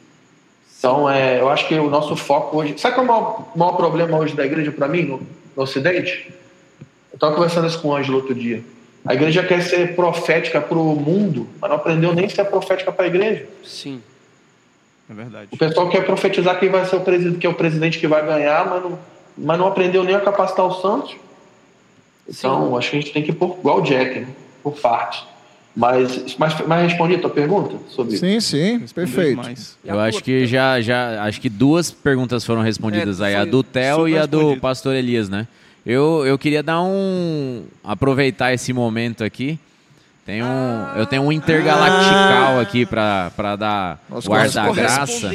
Então, 0.77 1.09
é, 1.09 1.39
eu 1.39 1.49
acho 1.49 1.67
que 1.67 1.75
o 1.75 1.89
nosso 1.89 2.15
foco 2.15 2.57
hoje. 2.57 2.75
Sabe 2.77 2.95
qual 2.95 3.05
é 3.05 3.09
o 3.09 3.11
maior, 3.13 3.47
maior 3.55 3.71
problema 3.73 4.17
hoje 4.17 4.35
da 4.35 4.45
igreja 4.45 4.71
para 4.71 4.87
mim, 4.87 5.03
no, 5.03 5.21
no 5.55 5.63
Ocidente? 5.63 6.31
Eu 7.11 7.15
estava 7.15 7.33
conversando 7.35 7.67
isso 7.67 7.79
com 7.81 7.89
o 7.89 7.95
Ângelo 7.95 8.17
outro 8.17 8.33
dia. 8.33 8.63
A 9.05 9.13
igreja 9.13 9.43
quer 9.43 9.61
ser 9.63 9.95
profética 9.95 10.59
para 10.61 10.77
o 10.77 10.95
mundo, 10.95 11.47
mas 11.59 11.69
não 11.69 11.77
aprendeu 11.77 12.13
nem 12.13 12.27
ser 12.29 12.45
profética 12.45 12.91
para 12.91 13.05
a 13.05 13.07
igreja. 13.07 13.47
Sim. 13.63 14.01
É 15.09 15.13
verdade. 15.13 15.49
O 15.51 15.57
pessoal 15.57 15.89
quer 15.89 16.05
profetizar 16.05 16.59
quem 16.59 16.69
vai 16.69 16.85
ser 16.85 16.95
o 16.95 17.01
presidente, 17.01 17.37
que 17.39 17.47
é 17.47 17.49
o 17.49 17.53
presidente 17.53 17.99
que 17.99 18.07
vai 18.07 18.25
ganhar, 18.25 18.65
mas 18.69 18.83
não, 18.83 18.99
mas 19.37 19.59
não 19.59 19.67
aprendeu 19.67 20.03
nem 20.03 20.15
a 20.15 20.19
capacitar 20.21 20.65
os 20.65 20.81
santos. 20.81 21.15
Então, 22.27 22.77
acho 22.77 22.91
que 22.91 22.97
a 22.97 23.01
gente 23.01 23.13
tem 23.13 23.23
que 23.23 23.31
ir 23.31 23.35
por, 23.35 23.57
igual 23.59 23.79
o 23.79 23.81
Jack, 23.81 24.19
né? 24.19 24.27
por 24.63 24.73
parte. 24.73 25.23
Mas, 25.75 26.35
mas, 26.37 26.67
mas 26.67 26.91
respondi 26.91 27.15
a 27.15 27.19
tua 27.19 27.29
pergunta 27.29 27.77
sobre 27.87 28.17
Sim, 28.17 28.41
sim, 28.41 28.85
perfeito. 28.93 29.41
Eu 29.85 29.99
acho 29.99 30.21
que 30.21 30.45
já, 30.45 30.81
já, 30.81 31.23
acho 31.23 31.39
que 31.39 31.49
duas 31.49 31.89
perguntas 31.89 32.45
foram 32.45 32.61
respondidas 32.61 33.21
É, 33.21 33.27
aí, 33.27 33.35
a 33.35 33.45
do 33.45 33.63
Theo 33.63 34.07
e 34.07 34.17
a 34.17 34.25
do 34.25 34.37
respondido. 34.37 34.61
Pastor 34.61 34.95
Elias, 34.95 35.29
né? 35.29 35.47
Eu, 35.85 36.25
eu 36.25 36.37
queria 36.37 36.61
dar 36.61 36.81
um, 36.81 37.63
aproveitar 37.83 38.53
esse 38.53 38.73
momento 38.73 39.23
aqui. 39.23 39.57
Tem 40.25 40.43
um, 40.43 40.87
eu 40.95 41.05
tenho 41.05 41.23
um 41.23 41.31
intergalactical 41.31 42.59
aqui 42.59 42.85
para 42.85 43.31
para 43.35 43.55
dar 43.55 44.03
Nosso 44.07 44.29
o 44.29 44.33
ar 44.33 44.43
nosso 44.43 44.55
da 44.55 44.71
graça. 44.71 45.31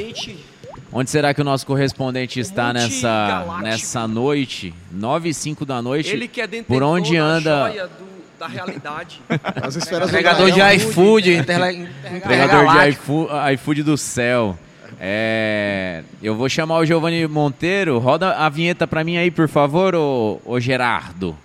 Onde 0.92 1.10
será 1.10 1.34
que 1.34 1.40
o 1.40 1.44
nosso 1.44 1.66
correspondente 1.66 2.38
está 2.40 2.72
nessa, 2.72 3.44
nessa 3.62 4.06
noite? 4.08 4.72
9 4.90 5.28
e 5.30 5.34
5 5.34 5.66
da 5.66 5.82
noite. 5.82 6.10
Ele 6.10 6.28
que 6.28 6.40
é 6.40 6.46
Por 6.62 6.82
onde 6.82 7.16
da 7.16 7.22
anda- 7.22 7.68
joia 7.70 7.86
do- 7.86 8.06
da 8.38 8.46
realidade. 8.46 9.20
As 9.62 9.74
esferas 9.76 10.10
do 10.10 10.16
Entregador 10.16 10.50
de 10.50 10.60
iFood, 10.76 11.30
Entregador 11.32 12.66
de 12.68 13.52
iFood, 13.54 13.82
do 13.82 13.96
céu. 13.98 14.56
É, 14.98 16.02
eu 16.22 16.34
vou 16.34 16.48
chamar 16.48 16.78
o 16.78 16.86
Giovanni 16.86 17.26
Monteiro. 17.26 17.98
Roda 17.98 18.32
a 18.36 18.48
vinheta 18.48 18.86
pra 18.86 19.04
mim 19.04 19.16
aí, 19.18 19.30
por 19.30 19.48
favor, 19.48 19.94
ô, 19.94 20.40
ô 20.44 20.58
Gerardo. 20.60 21.36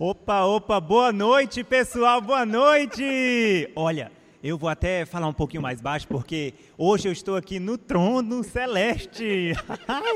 Opa, 0.00 0.44
opa, 0.44 0.78
boa 0.78 1.12
noite, 1.12 1.64
pessoal, 1.64 2.20
boa 2.20 2.46
noite! 2.46 3.68
Olha, 3.74 4.12
eu 4.40 4.56
vou 4.56 4.68
até 4.70 5.04
falar 5.04 5.26
um 5.26 5.32
pouquinho 5.32 5.60
mais 5.60 5.80
baixo 5.80 6.06
porque 6.06 6.54
hoje 6.78 7.08
eu 7.08 7.12
estou 7.12 7.34
aqui 7.34 7.58
no 7.58 7.76
trono 7.76 8.44
celeste. 8.44 9.54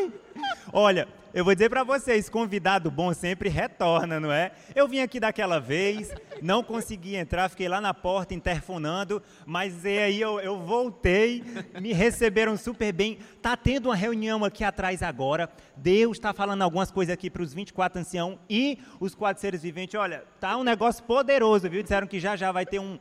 Olha, 0.72 1.08
eu 1.34 1.44
vou 1.44 1.54
dizer 1.54 1.70
para 1.70 1.82
vocês, 1.82 2.28
convidado 2.28 2.90
bom 2.90 3.12
sempre 3.14 3.48
retorna, 3.48 4.20
não 4.20 4.30
é? 4.30 4.52
Eu 4.74 4.86
vim 4.86 5.00
aqui 5.00 5.18
daquela 5.18 5.58
vez, 5.58 6.12
não 6.42 6.62
consegui 6.62 7.16
entrar, 7.16 7.48
fiquei 7.48 7.68
lá 7.68 7.80
na 7.80 7.94
porta 7.94 8.34
interfonando, 8.34 9.22
mas 9.46 9.86
aí 9.86 10.20
eu, 10.20 10.38
eu 10.40 10.58
voltei, 10.58 11.42
me 11.80 11.94
receberam 11.94 12.56
super 12.56 12.92
bem. 12.92 13.18
Tá 13.40 13.56
tendo 13.56 13.86
uma 13.86 13.96
reunião 13.96 14.44
aqui 14.44 14.62
atrás 14.62 15.02
agora. 15.02 15.48
Deus 15.74 16.18
está 16.18 16.34
falando 16.34 16.60
algumas 16.60 16.90
coisas 16.90 17.14
aqui 17.14 17.30
para 17.30 17.42
os 17.42 17.54
24 17.54 18.00
anciãos 18.00 18.38
e 18.48 18.78
os 19.00 19.14
quatro 19.14 19.40
seres 19.40 19.62
viventes. 19.62 19.94
Olha, 19.94 20.24
tá 20.38 20.56
um 20.58 20.62
negócio 20.62 21.02
poderoso, 21.04 21.68
viu? 21.70 21.82
Disseram 21.82 22.06
que 22.06 22.20
já 22.20 22.36
já 22.36 22.52
vai 22.52 22.66
ter 22.66 22.78
um 22.78 22.98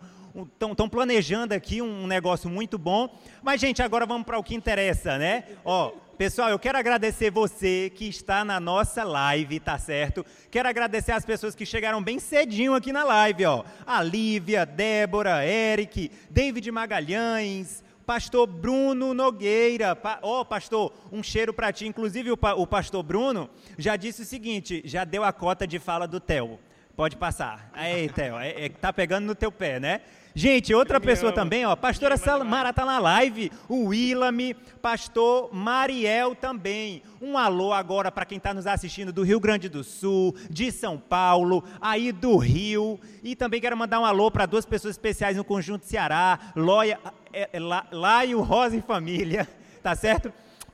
estão 0.71 0.87
planejando 0.87 1.53
aqui 1.53 1.81
um 1.81 2.07
negócio 2.07 2.49
muito 2.49 2.77
bom. 2.77 3.13
Mas, 3.41 3.59
gente, 3.59 3.81
agora 3.81 4.05
vamos 4.05 4.25
para 4.25 4.39
o 4.39 4.43
que 4.43 4.55
interessa, 4.55 5.17
né? 5.17 5.43
Ó, 5.65 5.91
pessoal, 6.21 6.51
eu 6.51 6.59
quero 6.59 6.77
agradecer 6.77 7.31
você 7.31 7.91
que 7.95 8.07
está 8.07 8.45
na 8.45 8.59
nossa 8.59 9.03
live, 9.03 9.59
tá 9.59 9.79
certo? 9.79 10.23
Quero 10.51 10.69
agradecer 10.69 11.13
as 11.13 11.25
pessoas 11.25 11.55
que 11.55 11.65
chegaram 11.65 11.99
bem 11.99 12.19
cedinho 12.19 12.75
aqui 12.75 12.93
na 12.93 13.03
live, 13.03 13.43
ó. 13.47 13.63
A 13.87 14.03
Lívia, 14.03 14.63
Débora, 14.63 15.43
Eric, 15.43 16.11
David 16.29 16.69
Magalhães, 16.71 17.83
Pastor 18.05 18.45
Bruno 18.45 19.15
Nogueira. 19.15 19.95
Pa- 19.95 20.19
Ô, 20.21 20.45
pastor, 20.45 20.93
um 21.11 21.23
cheiro 21.23 21.51
para 21.55 21.73
ti. 21.73 21.87
Inclusive, 21.87 22.29
o, 22.29 22.37
pa- 22.37 22.53
o 22.53 22.67
pastor 22.67 23.01
Bruno 23.01 23.49
já 23.75 23.95
disse 23.95 24.21
o 24.21 24.25
seguinte: 24.25 24.83
já 24.85 25.03
deu 25.03 25.23
a 25.23 25.33
cota 25.33 25.65
de 25.65 25.79
fala 25.79 26.07
do 26.07 26.19
Theo. 26.19 26.59
Pode 26.95 27.17
passar. 27.17 27.67
Aí, 27.73 28.07
Theo, 28.09 28.37
é, 28.37 28.65
é, 28.65 28.69
tá 28.69 28.93
pegando 28.93 29.25
no 29.25 29.33
teu 29.33 29.51
pé, 29.51 29.79
né? 29.79 30.01
Gente, 30.33 30.73
outra 30.73 30.99
pessoa 30.99 31.31
também, 31.33 31.65
ó. 31.65 31.75
Pastora 31.75 32.15
Samara 32.15 32.71
tá 32.71 32.85
na 32.85 32.99
live. 32.99 33.51
O 33.67 33.87
Willame, 33.87 34.53
pastor 34.81 35.49
Mariel 35.53 36.33
também. 36.35 37.03
Um 37.21 37.37
alô 37.37 37.73
agora 37.73 38.09
para 38.09 38.23
quem 38.25 38.37
está 38.37 38.53
nos 38.53 38.65
assistindo 38.65 39.11
do 39.11 39.23
Rio 39.23 39.39
Grande 39.41 39.67
do 39.67 39.83
Sul, 39.83 40.33
de 40.49 40.71
São 40.71 40.97
Paulo, 40.97 41.63
aí 41.81 42.13
do 42.13 42.37
Rio. 42.37 42.97
E 43.21 43.35
também 43.35 43.59
quero 43.59 43.75
mandar 43.75 43.99
um 43.99 44.05
alô 44.05 44.31
para 44.31 44.45
duas 44.45 44.65
pessoas 44.65 44.93
especiais 44.95 45.35
no 45.35 45.43
Conjunto 45.43 45.85
Ceará, 45.85 46.39
Loia, 46.55 46.97
é, 47.33 47.49
é, 47.51 47.59
La- 47.59 47.85
Laio 47.91 48.39
Rosa 48.41 48.77
e 48.77 48.81
Família, 48.81 49.47
tá 49.83 49.95
certo? 49.95 50.31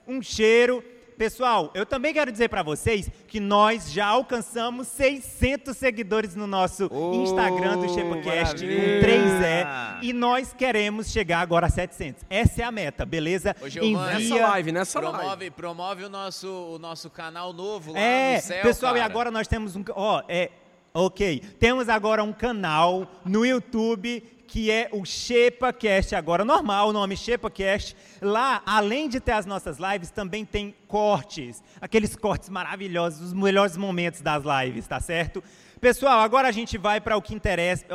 Um 0.08 0.22
cheiro. 0.22 0.84
Pessoal, 1.18 1.72
eu 1.74 1.84
também 1.84 2.14
quero 2.14 2.32
dizer 2.32 2.48
para 2.48 2.62
vocês 2.62 3.10
que 3.28 3.40
nós 3.40 3.92
já 3.92 4.06
alcançamos 4.06 4.88
600 4.90 5.76
seguidores 5.76 6.36
no 6.36 6.46
nosso 6.46 6.88
Instagram 7.24 7.80
do 7.80 7.90
Shepcast, 7.92 8.64
com 8.64 8.72
maravilha! 8.72 9.02
3E, 9.02 10.04
e 10.04 10.14
nós 10.14 10.54
queremos 10.54 11.10
chegar 11.12 11.40
agora 11.40 11.66
a 11.66 11.70
700. 11.70 12.24
Essa 12.30 12.62
é 12.62 12.66
a 12.66 12.72
meta, 12.72 13.04
beleza? 13.04 13.56
Ô, 13.60 13.68
Giovanni, 13.68 13.96
Nessa 14.30 14.36
live, 14.48 14.72
nessa 14.72 15.00
live. 15.00 15.18
promove, 15.18 15.50
promove 15.52 16.04
o 16.04 16.10
nosso, 16.10 16.48
o 16.48 16.78
nosso 16.78 17.10
canal 17.10 17.52
novo 17.52 17.94
lá 17.94 18.00
É, 18.00 18.36
no 18.36 18.42
céu, 18.44 18.62
pessoal, 18.62 18.96
e 18.96 19.00
cara. 19.00 19.12
agora 19.12 19.32
nós 19.32 19.48
temos 19.48 19.76
um. 19.76 19.84
Ó, 19.96 20.22
é. 20.28 20.52
Ok. 20.94 21.40
Temos 21.60 21.90
agora 21.90 22.24
um 22.24 22.34
canal 22.34 23.08
no 23.26 23.46
YouTube 23.46 24.24
que 24.48 24.72
é 24.72 24.90
o 24.92 25.06
ShepaCast 25.06 26.16
agora, 26.16 26.46
normal 26.46 26.90
o 26.90 26.94
nome 26.94 27.18
ShepaCast. 27.18 27.96
Lá, 28.22 28.62
além 28.66 29.10
de 29.10 29.20
ter 29.20 29.34
as 29.34 29.46
nossas 29.46 29.78
lives, 29.78 30.10
também 30.10 30.46
tem 30.46 30.74
cortes, 30.88 31.62
aqueles 31.82 32.16
cortes 32.16 32.50
maravilhosos, 32.50 33.28
os 33.28 33.34
melhores 33.34 33.76
momentos 33.76 34.22
das 34.22 34.44
lives, 34.44 34.88
tá 34.88 35.00
certo? 35.00 35.44
Pessoal, 35.82 36.22
agora 36.22 36.48
a 36.48 36.52
gente 36.52 36.78
vai 36.78 37.00
para 37.00 37.18
o 37.18 37.22
que 37.22 37.36
interessa. 37.36 37.86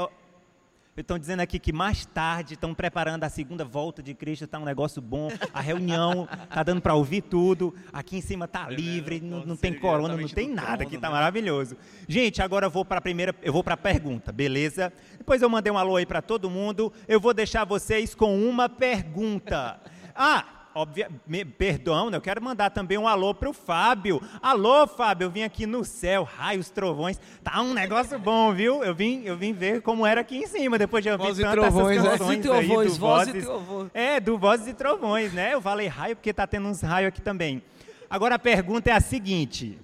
Estão 1.03 1.19
dizendo 1.19 1.41
aqui 1.41 1.59
que 1.59 1.73
mais 1.73 2.07
tarde 2.07 2.55
estão 2.55 2.73
preparando 2.73 3.25
a 3.25 3.29
segunda 3.29 3.65
volta 3.65 4.01
de 4.01 4.15
Cristo, 4.15 4.45
está 4.45 4.57
um 4.61 4.65
negócio 4.65 5.03
bom. 5.03 5.31
A 5.53 5.61
reunião 5.61 6.29
tá 6.49 6.63
dando 6.63 6.81
para 6.81 6.95
ouvir 6.95 7.23
tudo. 7.23 7.75
Aqui 7.93 8.19
em 8.19 8.21
cima 8.21 8.47
tá 8.47 8.69
livre, 8.71 9.21
não, 9.21 9.45
não 9.45 9.57
tem 9.57 9.75
corona, 9.75 10.17
não 10.17 10.29
tem 10.29 10.49
nada, 10.49 10.85
aqui 10.85 10.97
tá 10.97 11.11
maravilhoso. 11.11 11.77
Gente, 12.07 12.41
agora 12.41 12.67
eu 12.67 12.71
vou 12.71 12.85
para 12.85 12.99
a 12.99 13.01
primeira, 13.03 13.35
eu 13.43 13.53
vou 13.53 13.65
para 13.65 13.75
a 13.75 13.77
pergunta, 13.77 14.31
beleza? 14.31 14.93
Depois 15.19 15.43
eu 15.43 15.51
mandei 15.51 15.73
um 15.73 15.77
alô 15.77 15.97
aí 15.97 16.07
para 16.07 16.23
todo 16.23 16.49
mundo. 16.49 16.93
Eu 17.09 17.19
vou 17.19 17.35
deixar 17.35 17.65
vocês 17.65 18.15
com 18.15 18.41
uma 18.49 18.69
pergunta. 18.69 19.81
Ah, 20.15 20.62
Obvia, 20.75 21.11
me, 21.27 21.45
perdão, 21.45 22.09
né? 22.09 22.17
eu 22.17 22.21
quero 22.21 22.43
mandar 22.43 22.71
também 22.71 22.97
um 22.97 23.07
alô 23.07 23.35
pro 23.35 23.53
Fábio. 23.53 24.23
Alô, 24.41 24.87
Fábio, 24.87 25.27
eu 25.27 25.31
vim 25.31 25.43
aqui 25.43 25.67
no 25.67 25.85
céu, 25.85 26.25
raios, 26.25 26.71
trovões. 26.71 27.21
Tá 27.45 27.61
um 27.61 27.75
negócio 27.75 28.19
bom, 28.21 28.53
viu? 28.55 28.83
Eu 28.83 28.95
vim, 28.95 29.23
eu 29.25 29.37
vim 29.37 29.53
ver 29.53 29.83
como 29.83 30.07
era 30.07 30.23
aqui 30.23 30.37
em 30.39 30.47
cima, 30.47 30.79
depois 30.79 31.05
de 31.05 31.11
ouvir 31.11 31.25
Voz 31.25 31.39
e 31.39 31.43
tantas 31.43 31.65
essas 31.65 31.75
trovões, 31.75 32.03
né? 32.03 32.11
canções 32.11 32.45
Voz 32.47 32.47
e 32.47 32.51
aí 32.51 32.67
trovões, 32.69 32.93
do 32.95 32.99
voz 32.99 33.29
e 33.29 33.33
Vozes- 33.33 33.45
trovões. 33.45 33.91
É, 33.93 34.21
do 34.21 34.39
Vozes 34.39 34.67
e 34.69 34.75
Trovões, 34.75 35.33
né? 35.33 35.53
Eu 35.55 35.61
falei 35.61 35.87
raio 35.89 36.17
porque 36.17 36.33
tá 36.33 36.47
tendo 36.47 36.69
uns 36.69 36.81
raios 36.81 37.09
aqui 37.09 37.21
também. 37.21 37.63
Agora 38.09 38.37
a 38.37 38.39
pergunta 38.39 38.89
é 38.91 38.93
a 38.95 39.01
seguinte: 39.01 39.79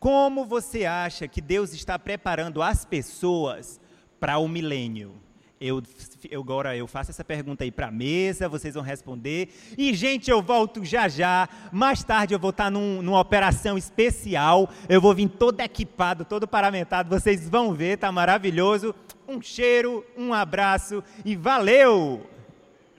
Como 0.00 0.44
você 0.44 0.84
acha 0.84 1.28
que 1.28 1.40
Deus 1.40 1.72
está 1.72 1.98
preparando 1.98 2.62
as 2.62 2.84
pessoas 2.84 3.80
para 4.18 4.38
o 4.38 4.48
milênio? 4.48 5.14
Eu, 5.66 5.82
eu 6.30 6.42
agora 6.42 6.76
eu 6.76 6.86
faço 6.86 7.10
essa 7.10 7.24
pergunta 7.24 7.64
aí 7.64 7.70
para 7.70 7.86
a 7.86 7.90
mesa, 7.90 8.50
vocês 8.50 8.74
vão 8.74 8.82
responder. 8.82 9.48
E, 9.78 9.94
gente, 9.94 10.30
eu 10.30 10.42
volto 10.42 10.84
já 10.84 11.08
já. 11.08 11.48
Mais 11.72 12.04
tarde 12.04 12.34
eu 12.34 12.38
vou 12.38 12.50
estar 12.50 12.70
num, 12.70 13.00
numa 13.00 13.18
operação 13.18 13.78
especial. 13.78 14.68
Eu 14.90 15.00
vou 15.00 15.14
vir 15.14 15.26
todo 15.26 15.58
equipado, 15.60 16.22
todo 16.22 16.46
paramentado. 16.46 17.08
Vocês 17.08 17.48
vão 17.48 17.72
ver, 17.72 17.96
tá 17.96 18.12
maravilhoso. 18.12 18.94
Um 19.26 19.40
cheiro, 19.40 20.04
um 20.18 20.34
abraço 20.34 21.02
e 21.24 21.34
valeu! 21.34 22.33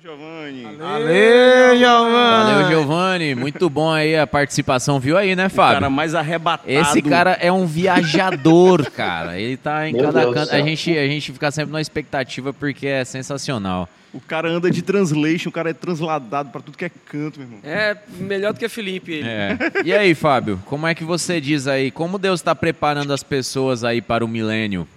Giovanni. 0.06 0.64
Valeu, 0.78 1.78
Giovanni. 1.78 2.54
Valeu, 2.54 2.68
Giovanni. 2.70 3.34
Muito 3.34 3.68
bom 3.72 3.92
aí 3.92 4.16
a 4.16 4.28
participação. 4.28 5.00
Viu 5.00 5.18
aí, 5.18 5.36
né, 5.36 5.48
O 5.48 5.50
cara 5.50 5.74
Fábio? 5.74 5.90
mais 5.90 6.14
arrebatado. 6.14 6.70
Esse 6.72 7.02
cara 7.02 7.32
é 7.42 7.52
um 7.52 7.66
viajador, 7.66 8.86
cara. 8.94 9.40
Ele 9.40 9.58
tá 9.58 9.90
em 9.90 9.94
Meu 9.94 10.04
cada 10.04 10.20
Deus 10.20 10.34
canto. 10.36 10.54
A 10.54 10.62
gente, 10.62 10.96
a 10.96 11.08
gente 11.08 11.32
fica 11.32 11.50
sempre 11.50 11.74
na 11.74 11.82
expectativa 11.82 12.54
porque 12.54 12.86
é 12.86 13.04
sensacional. 13.04 13.90
O 14.14 14.20
cara 14.22 14.48
anda 14.48 14.70
de 14.70 14.84
translation, 14.84 15.50
o 15.50 15.52
cara 15.52 15.72
é 15.72 15.74
transladado 15.74 16.52
pra 16.52 16.62
tudo 16.62 16.78
que 16.78 16.86
é 16.86 16.92
canto, 17.08 17.40
meu 17.40 17.48
irmão. 17.48 17.60
É 17.64 17.98
melhor 18.20 18.54
do 18.54 18.60
que 18.60 18.70
Felipe. 18.70 19.12
Ele. 19.12 19.28
É. 19.28 19.58
E 19.84 19.92
aí, 19.92 20.14
Fábio, 20.14 20.62
como 20.66 20.86
é 20.86 20.94
que 20.94 21.04
você 21.04 21.42
diz 21.42 21.66
aí? 21.66 21.90
Como 21.90 22.20
Deus 22.20 22.42
está 22.42 22.54
preparando 22.54 23.12
as 23.12 23.24
pessoas 23.24 23.84
aí 23.84 24.04
para 24.04 24.24
o 24.24 24.28
milênio? 24.28 24.88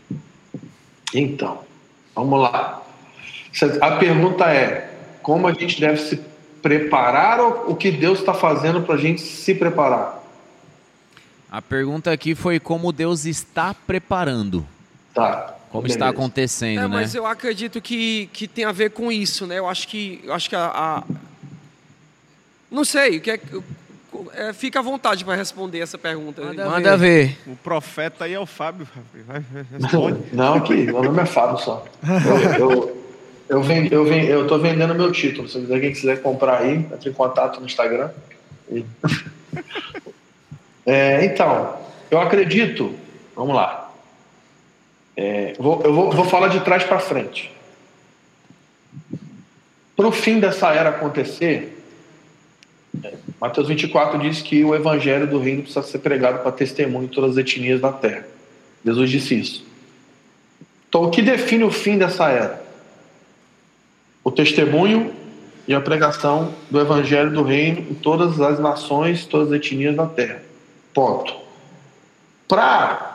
Então, 1.15 1.61
vamos 2.15 2.43
lá. 2.43 2.83
A 3.81 3.93
pergunta 3.93 4.45
é: 4.45 4.88
como 5.29 5.47
a 5.47 5.53
gente 5.53 5.79
deve 5.79 5.99
se 6.01 6.19
preparar 6.63 7.39
ou 7.39 7.73
o 7.73 7.77
que 7.77 7.91
Deus 7.91 8.21
está 8.21 8.33
fazendo 8.33 8.81
para 8.81 8.95
a 8.95 8.99
gente 8.99 9.21
se 9.21 9.55
preparar? 9.55 10.25
A 11.53 11.61
pergunta 11.61 12.11
aqui 12.11 12.35
foi 12.35 12.59
como 12.59 12.91
Deus 12.93 13.27
está 13.27 13.75
preparando. 13.75 14.67
Tá. 15.13 15.55
Como 15.71 15.83
beleza. 15.83 15.99
está 15.99 16.09
acontecendo, 16.09 16.79
É, 16.79 16.83
né? 16.83 16.89
mas 16.89 17.15
eu 17.15 17.27
acredito 17.27 17.79
que, 17.79 18.31
que 18.33 18.49
tem 18.49 18.65
a 18.65 18.73
ver 18.73 18.93
com 18.93 19.13
isso, 19.13 19.47
né? 19.47 19.59
Eu 19.59 19.69
acho 19.69 19.87
que, 19.87 20.19
eu 20.25 20.33
acho 20.33 20.49
que 20.49 20.57
a, 20.57 20.65
a- 20.65 21.03
Não 22.71 22.83
sei, 22.83 23.19
o 23.19 23.21
que 23.21 23.33
é, 23.33 23.41
é, 24.33 24.53
fica 24.55 24.79
à 24.79 24.83
vontade 24.83 25.27
para 25.27 25.35
responder 25.35 25.81
essa 25.81 25.99
pergunta. 25.99 26.41
Manda 26.55 26.97
ver. 26.97 27.37
O 27.47 27.55
profeta 27.55 28.25
aí 28.25 28.33
é 28.33 28.41
o 28.41 28.47
Fábio. 28.47 28.89
Vai, 29.27 29.41
vai, 29.41 29.67
responde. 29.79 30.21
Não, 30.33 30.55
aqui, 30.55 30.85
meu 30.85 31.03
nome 31.03 31.21
é 31.21 31.27
Fábio 31.27 31.59
só. 31.59 31.85
Eu, 32.59 32.71
eu, 32.71 32.98
eu, 33.49 33.63
vend, 33.63 33.93
eu, 33.93 34.05
vend, 34.05 34.27
eu 34.29 34.47
tô 34.47 34.59
vendendo 34.59 34.95
meu 34.95 35.11
título. 35.13 35.49
Se 35.49 35.59
alguém 35.59 35.93
quiser 35.93 36.21
comprar 36.23 36.61
aí, 36.63 36.75
entre 36.77 37.11
em 37.11 37.13
contato 37.13 37.61
no 37.61 37.67
Instagram. 37.67 38.11
É, 40.91 41.23
então, 41.27 41.77
eu 42.11 42.19
acredito. 42.19 42.95
Vamos 43.37 43.55
lá. 43.55 43.93
É, 45.15 45.53
vou- 45.59 45.83
eu 45.83 45.93
vou, 45.93 46.11
vou 46.11 46.25
falar 46.25 46.49
de 46.49 46.61
trás 46.61 46.83
para 46.83 46.99
frente. 46.99 47.53
Para 49.95 50.07
o 50.07 50.13
fim 50.13 50.41
dessa 50.41 50.73
era 50.73 50.89
acontecer, 50.89 51.85
é, 53.05 53.15
Mateus 53.39 53.69
24 53.69 54.19
diz 54.19 54.41
que 54.41 54.65
o 54.65 54.75
evangelho 54.75 55.27
do 55.27 55.39
reino 55.39 55.63
precisa 55.63 55.83
ser 55.83 55.99
pregado 55.99 56.39
para 56.39 56.53
testemunho 56.53 57.05
em 57.05 57.09
todas 57.09 57.33
as 57.33 57.37
etnias 57.37 57.81
da 57.83 57.93
terra. 57.93 58.27
Jesus 58.83 59.11
disse 59.11 59.39
isso. 59.39 59.67
Então, 60.89 61.03
o 61.03 61.11
que 61.11 61.21
define 61.21 61.65
o 61.65 61.71
fim 61.71 61.99
dessa 61.99 62.31
era? 62.31 62.63
O 64.29 64.31
testemunho 64.31 65.11
e 65.67 65.75
a 65.75 65.81
pregação 65.81 66.53
do 66.71 66.79
evangelho 66.79 67.33
do 67.33 67.43
reino 67.43 67.81
em 67.91 67.95
todas 67.95 68.39
as 68.39 68.59
nações, 68.59 69.25
todas 69.25 69.49
as 69.49 69.55
etnias 69.55 69.97
da 69.97 70.05
terra. 70.05 70.43
Ponto. 70.93 71.35
Para 72.47 73.15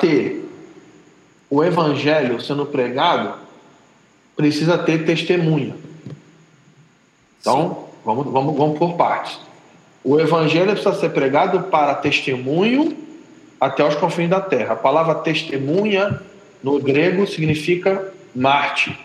ter 0.00 0.48
o 1.50 1.62
evangelho 1.62 2.40
sendo 2.40 2.64
pregado, 2.64 3.34
precisa 4.34 4.78
ter 4.78 5.04
testemunha. 5.04 5.76
Então, 7.42 7.88
vamos, 8.02 8.32
vamos, 8.32 8.56
vamos 8.56 8.78
por 8.78 8.94
partes. 8.94 9.38
O 10.02 10.18
evangelho 10.18 10.72
precisa 10.72 10.94
ser 10.94 11.10
pregado 11.10 11.64
para 11.64 11.94
testemunho 11.96 12.96
até 13.60 13.86
os 13.86 13.96
confins 13.96 14.30
da 14.30 14.40
terra. 14.40 14.72
A 14.72 14.76
palavra 14.76 15.16
testemunha 15.16 16.22
no 16.62 16.80
grego 16.80 17.26
significa 17.26 18.10
Marte. 18.34 18.98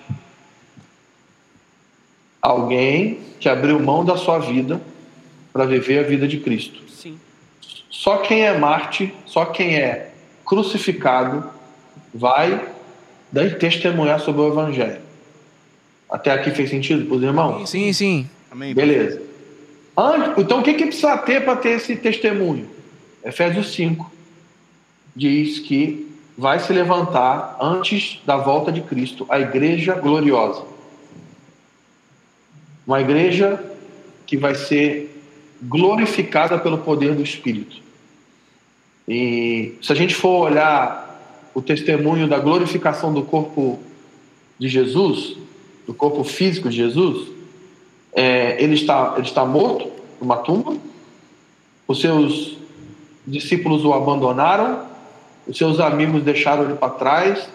Alguém 2.48 3.20
que 3.42 3.50
abriu 3.50 3.78
mão 3.78 4.06
da 4.06 4.16
sua 4.16 4.40
vida 4.40 4.80
para 5.52 5.66
viver 5.66 6.00
a 6.00 6.04
vida 6.04 6.26
de 6.26 6.38
Cristo. 6.40 6.80
Sim. 6.90 7.20
Só 7.90 8.20
quem 8.20 8.46
é 8.46 8.58
Marte, 8.58 9.14
só 9.26 9.44
quem 9.44 9.76
é 9.76 10.12
crucificado, 10.46 11.44
vai 12.14 12.70
daí 13.30 13.54
testemunhar 13.56 14.22
sobre 14.22 14.42
o 14.44 14.48
Evangelho. 14.48 15.02
Até 16.10 16.32
aqui 16.32 16.52
fez 16.52 16.70
sentido 16.70 17.06
para 17.06 17.18
os 17.18 17.22
irmãos? 17.24 17.70
Sim, 17.70 17.92
sim. 17.92 18.30
Amém. 18.50 18.74
Beleza. 18.74 19.22
Antes- 19.98 20.38
Então, 20.38 20.60
o 20.62 20.64
que, 20.64 20.74
que 20.74 20.86
precisa 20.86 21.18
ter 21.18 21.44
para 21.44 21.58
ter 21.58 21.72
esse 21.72 21.98
testemunho? 21.98 22.70
Efésios 23.26 23.74
5 23.74 24.10
diz 25.14 25.60
que 25.60 26.10
vai 26.38 26.60
se 26.60 26.72
levantar 26.72 27.58
antes 27.60 28.22
da 28.26 28.38
volta 28.38 28.72
de 28.72 28.80
Cristo 28.82 29.26
a 29.28 29.38
igreja 29.38 29.96
gloriosa. 29.96 30.64
Uma 32.88 33.02
igreja 33.02 33.62
que 34.26 34.38
vai 34.38 34.56
ser 34.56 35.14
glorificada 35.62 36.58
pelo 36.58 36.78
poder 36.78 37.14
do 37.14 37.22
Espírito. 37.22 37.82
E 39.06 39.76
se 39.82 39.92
a 39.92 39.96
gente 39.96 40.16
for 40.16 40.50
olhar 40.50 41.52
o 41.54 41.62
testemunho 41.62 42.28
da 42.28 42.40
glorificação 42.40 43.14
do 43.14 43.24
corpo 43.24 43.80
de 44.58 44.70
Jesus, 44.70 45.36
do 45.86 45.94
corpo 45.94 46.24
físico 46.24 46.70
de 46.70 46.78
Jesus, 46.78 47.28
é, 48.14 48.62
ele, 48.64 48.76
está, 48.76 49.16
ele 49.18 49.28
está 49.28 49.46
morto 49.46 49.90
numa 50.22 50.38
tumba, 50.38 50.78
os 51.88 52.00
seus 52.00 52.58
discípulos 53.26 53.84
o 53.84 53.94
abandonaram, 53.94 54.86
os 55.48 55.58
seus 55.58 55.80
amigos 55.80 56.24
deixaram 56.24 56.64
ele 56.64 56.76
para 56.76 56.90
trás, 56.90 57.50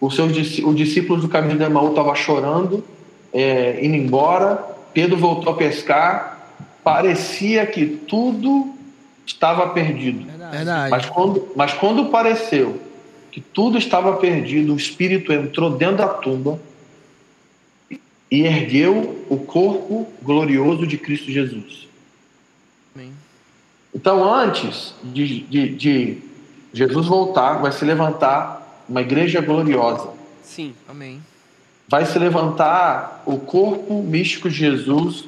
os 0.00 0.14
seus 0.14 0.32
os 0.32 0.76
discípulos 0.76 1.22
do 1.22 1.28
caminho 1.28 1.58
de 1.58 1.64
Emaú 1.64 1.90
estavam 1.90 2.14
chorando, 2.14 2.84
é, 3.32 3.84
indo 3.84 3.96
embora, 3.96 4.56
Pedro 4.92 5.16
voltou 5.16 5.52
a 5.52 5.56
pescar, 5.56 6.50
parecia 6.84 7.66
que 7.66 7.86
tudo 7.86 8.74
estava 9.24 9.68
perdido. 9.70 10.26
Verdade. 10.50 10.90
Mas 10.90 11.06
quando, 11.06 11.52
mas 11.56 11.72
quando 11.72 12.06
pareceu 12.06 12.80
que 13.30 13.40
tudo 13.40 13.78
estava 13.78 14.16
perdido, 14.16 14.74
o 14.74 14.76
Espírito 14.76 15.32
entrou 15.32 15.70
dentro 15.70 15.96
da 15.96 16.08
tumba 16.08 16.60
e 18.30 18.42
ergueu 18.42 19.24
o 19.28 19.38
corpo 19.38 20.06
glorioso 20.22 20.86
de 20.86 20.98
Cristo 20.98 21.30
Jesus. 21.30 21.88
Amém. 22.94 23.12
Então, 23.94 24.32
antes 24.32 24.94
de, 25.02 25.40
de, 25.40 25.68
de 25.74 26.18
Jesus 26.72 27.06
voltar, 27.06 27.54
vai 27.54 27.72
se 27.72 27.84
levantar 27.84 28.84
uma 28.88 29.00
igreja 29.00 29.40
gloriosa. 29.40 30.10
Sim. 30.42 30.74
Amém. 30.88 31.20
Vai 31.92 32.06
se 32.06 32.18
levantar 32.18 33.22
o 33.26 33.36
corpo 33.36 34.02
místico 34.02 34.48
de 34.48 34.56
Jesus 34.56 35.26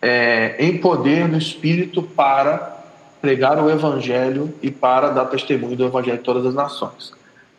é, 0.00 0.56
em 0.58 0.78
poder 0.78 1.28
do 1.28 1.36
Espírito 1.36 2.02
para 2.02 2.78
pregar 3.20 3.62
o 3.62 3.68
Evangelho 3.68 4.54
e 4.62 4.70
para 4.70 5.10
dar 5.10 5.26
testemunho 5.26 5.76
do 5.76 5.84
Evangelho 5.84 6.16
em 6.16 6.22
todas 6.22 6.46
as 6.46 6.54
nações. 6.54 7.12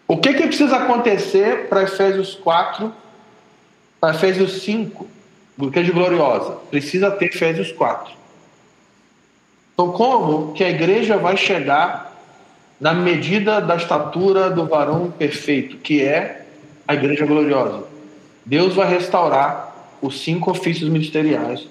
O 0.07 0.17
que, 0.17 0.33
que 0.33 0.47
precisa 0.47 0.77
acontecer 0.77 1.67
para 1.69 1.83
Efésios 1.83 2.33
4, 2.33 2.91
para 4.01 4.15
Efésios 4.15 4.63
5, 4.63 5.07
igreja 5.61 5.93
gloriosa? 5.93 6.53
Precisa 6.71 7.11
ter 7.11 7.25
Efésios 7.25 7.71
4. 7.71 8.11
Então, 9.75 9.91
como 9.91 10.53
que 10.53 10.63
a 10.63 10.69
igreja 10.71 11.17
vai 11.17 11.37
chegar 11.37 12.17
na 12.81 12.95
medida 12.95 13.61
da 13.61 13.75
estatura 13.75 14.49
do 14.49 14.65
varão 14.65 15.11
perfeito, 15.11 15.77
que 15.77 16.01
é 16.03 16.47
a 16.87 16.95
igreja 16.95 17.27
gloriosa? 17.27 17.98
Deus 18.45 18.73
vai 18.73 18.89
restaurar 18.89 19.97
os 20.01 20.21
cinco 20.21 20.51
ofícios 20.51 20.89
ministeriais 20.89 21.67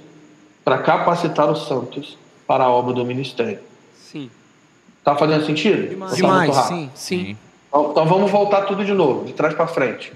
para 0.65 0.79
capacitar 0.79 1.51
os 1.51 1.67
santos 1.67 2.19
para 2.47 2.65
a 2.65 2.69
obra 2.69 2.93
do 2.95 3.05
ministério. 3.05 3.61
Sim. 3.97 4.31
Tá 5.03 5.17
fazendo 5.17 5.45
sentido? 5.45 5.99
Tá 5.99 6.15
Demais, 6.15 6.55
rápido? 6.55 6.69
sim. 6.69 6.91
Sim. 6.95 7.37
Então, 7.69 7.91
então 7.91 8.07
vamos 8.07 8.31
voltar 8.31 8.63
tudo 8.63 8.85
de 8.85 8.93
novo, 8.93 9.25
de 9.25 9.33
trás 9.33 9.55
para 9.55 9.67
frente. 9.67 10.13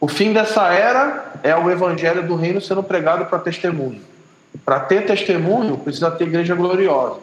O 0.00 0.08
fim 0.08 0.32
dessa 0.32 0.72
era 0.72 1.32
é 1.42 1.56
o 1.56 1.70
evangelho 1.70 2.26
do 2.26 2.36
reino 2.36 2.60
sendo 2.60 2.82
pregado 2.82 3.26
para 3.26 3.38
testemunho. 3.38 4.00
Para 4.64 4.80
ter 4.80 5.06
testemunho, 5.06 5.78
precisa 5.78 6.10
ter 6.10 6.24
igreja 6.24 6.54
gloriosa. 6.54 7.20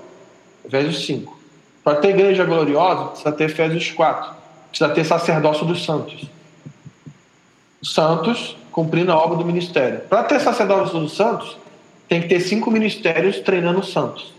Efésios 0.66 1.06
5. 1.06 1.40
Para 1.84 1.96
ter 1.98 2.10
igreja 2.10 2.46
gloriosa, 2.46 3.06
precisa 3.06 3.32
ter 3.32 3.44
Efésios 3.46 3.92
4. 3.92 4.34
Precisa 4.70 4.90
ter 4.90 5.04
sacerdócio 5.04 5.66
dos 5.66 5.84
santos. 5.86 6.26
Santos 7.84 8.56
cumprindo 8.72 9.12
a 9.12 9.18
obra 9.18 9.38
do 9.38 9.46
ministério. 9.46 10.02
Para 10.10 10.24
ter 10.24 10.40
sacerdócio 10.40 11.00
dos 11.00 11.16
santos, 11.16 11.58
tem 12.08 12.22
que 12.22 12.28
ter 12.28 12.40
cinco 12.40 12.72
ministérios 12.72 13.40
treinando 13.40 13.80
os 13.80 13.92
santos. 13.92 14.34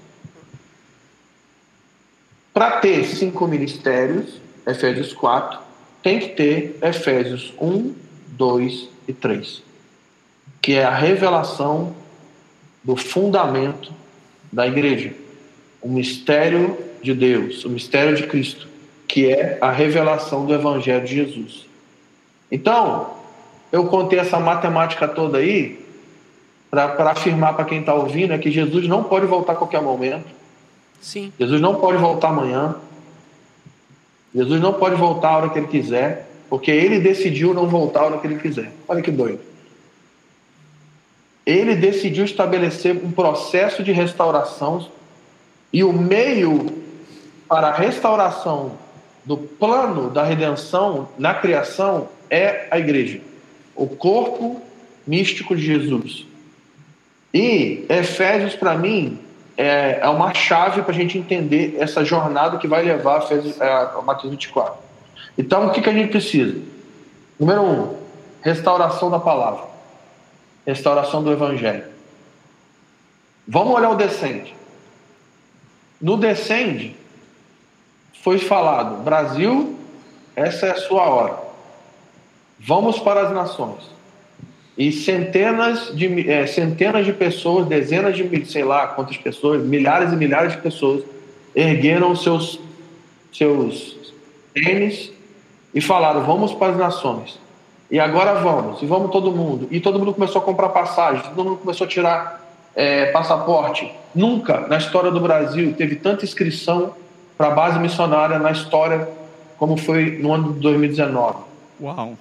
Para 2.53 2.79
ter 2.79 3.05
cinco 3.05 3.47
ministérios, 3.47 4.41
Efésios 4.67 5.13
4, 5.13 5.59
tem 6.03 6.19
que 6.19 6.29
ter 6.29 6.79
Efésios 6.83 7.53
1, 7.61 7.95
2 8.29 8.89
e 9.09 9.13
3, 9.13 9.63
que 10.61 10.75
é 10.75 10.85
a 10.85 10.95
revelação 10.95 11.95
do 12.83 12.97
fundamento 12.97 13.93
da 14.53 14.67
igreja, 14.67 15.15
o 15.81 15.89
mistério 15.89 16.79
de 17.03 17.15
Deus, 17.15 17.65
o 17.65 17.71
mistério 17.71 18.15
de 18.15 18.25
Cristo, 18.27 18.69
que 19.09 19.31
é 19.31 19.59
a 19.61 19.71
revelação 19.71 20.47
do 20.47 20.55
Evangelho 20.55 21.05
de 21.05 21.15
Jesus. 21.15 21.67
Então, 22.51 23.14
eu 23.75 23.87
contei 23.87 24.21
essa 24.21 24.39
matemática 24.39 25.09
toda 25.09 25.39
aí 25.39 25.85
para 26.71 27.11
afirmar 27.11 27.57
para 27.57 27.65
quem 27.65 27.81
está 27.81 27.93
ouvindo 27.93 28.33
é 28.33 28.39
que 28.39 28.49
Jesus 28.49 28.87
não 28.87 29.03
pode 29.03 29.27
voltar 29.27 29.55
a 29.55 29.57
qualquer 29.57 29.83
momento. 29.83 30.27
Sim. 31.01 31.33
Jesus 31.37 31.61
não 31.61 31.75
pode 31.75 31.99
voltar 31.99 32.29
amanhã. 32.29 32.77
Jesus 34.33 34.61
não 34.61 34.75
pode 34.75 34.95
voltar 34.95 35.31
a 35.31 35.37
hora 35.39 35.49
que 35.49 35.59
ele 35.59 35.67
quiser, 35.67 36.31
porque 36.49 36.71
ele 36.71 37.01
decidiu 37.01 37.53
não 37.53 37.67
voltar 37.67 38.03
a 38.03 38.05
hora 38.05 38.19
que 38.19 38.29
ele 38.29 38.39
quiser. 38.39 38.71
Olha 38.87 39.03
que 39.03 39.11
doido. 39.11 39.41
Ele 41.45 41.75
decidiu 41.75 42.25
estabelecer 42.25 42.97
um 43.05 43.11
processo 43.11 43.83
de 43.83 43.91
restauração 43.91 44.87
e 45.73 45.83
o 45.83 45.93
meio 45.93 46.81
para 47.49 47.71
a 47.71 47.73
restauração 47.73 48.79
do 49.25 49.37
plano 49.37 50.11
da 50.11 50.23
redenção 50.23 51.09
na 51.19 51.35
criação 51.35 52.09
é 52.31 52.69
a 52.71 52.79
igreja, 52.79 53.21
o 53.75 53.87
corpo 53.87 54.61
místico 55.07 55.55
de 55.55 55.63
Jesus. 55.63 56.27
E 57.33 57.85
Efésios, 57.89 58.55
para 58.55 58.77
mim, 58.77 59.19
é, 59.57 59.99
é 60.01 60.09
uma 60.09 60.33
chave 60.33 60.83
para 60.83 60.93
a 60.93 60.95
gente 60.95 61.19
entender 61.19 61.77
essa 61.79 62.05
jornada 62.05 62.59
que 62.59 62.67
vai 62.67 62.83
levar 62.83 63.21
a, 63.21 63.25
Efésios, 63.25 63.61
é, 63.61 63.69
a 63.69 64.03
Mateus 64.03 64.31
24. 64.31 64.75
Então, 65.37 65.67
o 65.67 65.71
que, 65.71 65.83
que 65.83 65.91
a 65.91 65.93
gente 65.93 66.11
precisa? 66.11 66.61
Número 67.39 67.63
um, 67.63 67.97
restauração 68.41 69.11
da 69.11 69.19
palavra, 69.19 69.65
restauração 70.65 71.23
do 71.23 71.33
evangelho. 71.33 71.85
Vamos 73.47 73.75
olhar 73.75 73.91
o 73.91 73.97
descende. 73.97 74.55
No 76.01 76.17
descende, 76.17 76.97
foi 78.23 78.39
falado: 78.39 79.03
Brasil, 79.03 79.79
essa 80.37 80.67
é 80.67 80.71
a 80.71 80.77
sua 80.77 81.03
hora. 81.03 81.44
Vamos 82.59 82.99
para 82.99 83.23
as 83.23 83.33
nações. 83.33 83.95
E 84.77 84.91
centenas 84.91 85.95
de, 85.95 86.29
é, 86.29 86.47
centenas 86.47 87.07
de 87.07 87.13
pessoas, 87.13 87.67
dezenas 87.67 88.17
de, 88.17 88.45
sei 88.47 88.65
lá 88.65 88.89
quantas 88.89 89.17
pessoas, 89.17 89.63
milhares 89.63 90.13
e 90.13 90.17
milhares 90.17 90.53
de 90.53 90.59
pessoas 90.59 91.05
ergueram 91.55 92.17
seus, 92.17 92.59
seus 93.33 94.13
tênis 94.53 95.13
e 95.73 95.81
falaram: 95.81 96.25
vamos 96.25 96.53
para 96.53 96.73
as 96.73 96.79
nações. 96.79 97.39
E 97.91 98.01
agora 98.01 98.35
vamos, 98.35 98.83
e 98.83 98.87
vamos 98.87 99.13
todo 99.13 99.31
mundo. 99.31 99.69
E 99.71 99.79
todo 99.79 99.99
mundo 99.99 100.13
começou 100.15 100.41
a 100.41 100.45
comprar 100.45 100.71
passagem, 100.71 101.23
todo 101.23 101.45
mundo 101.45 101.59
começou 101.59 101.85
a 101.85 101.89
tirar 101.89 102.45
é, 102.75 103.07
passaporte. 103.07 103.93
Nunca 104.15 104.67
na 104.67 104.79
história 104.79 105.11
do 105.11 105.21
Brasil 105.21 105.75
teve 105.77 105.97
tanta 105.97 106.25
inscrição 106.25 106.95
para 107.37 107.49
a 107.49 107.51
base 107.51 107.79
missionária 107.79 108.39
na 108.39 108.51
história 108.51 109.09
como 109.59 109.77
foi 109.77 110.19
no 110.19 110.33
ano 110.33 110.55
de 110.55 110.61
2019. 110.61 111.39
Uau. 111.81 112.15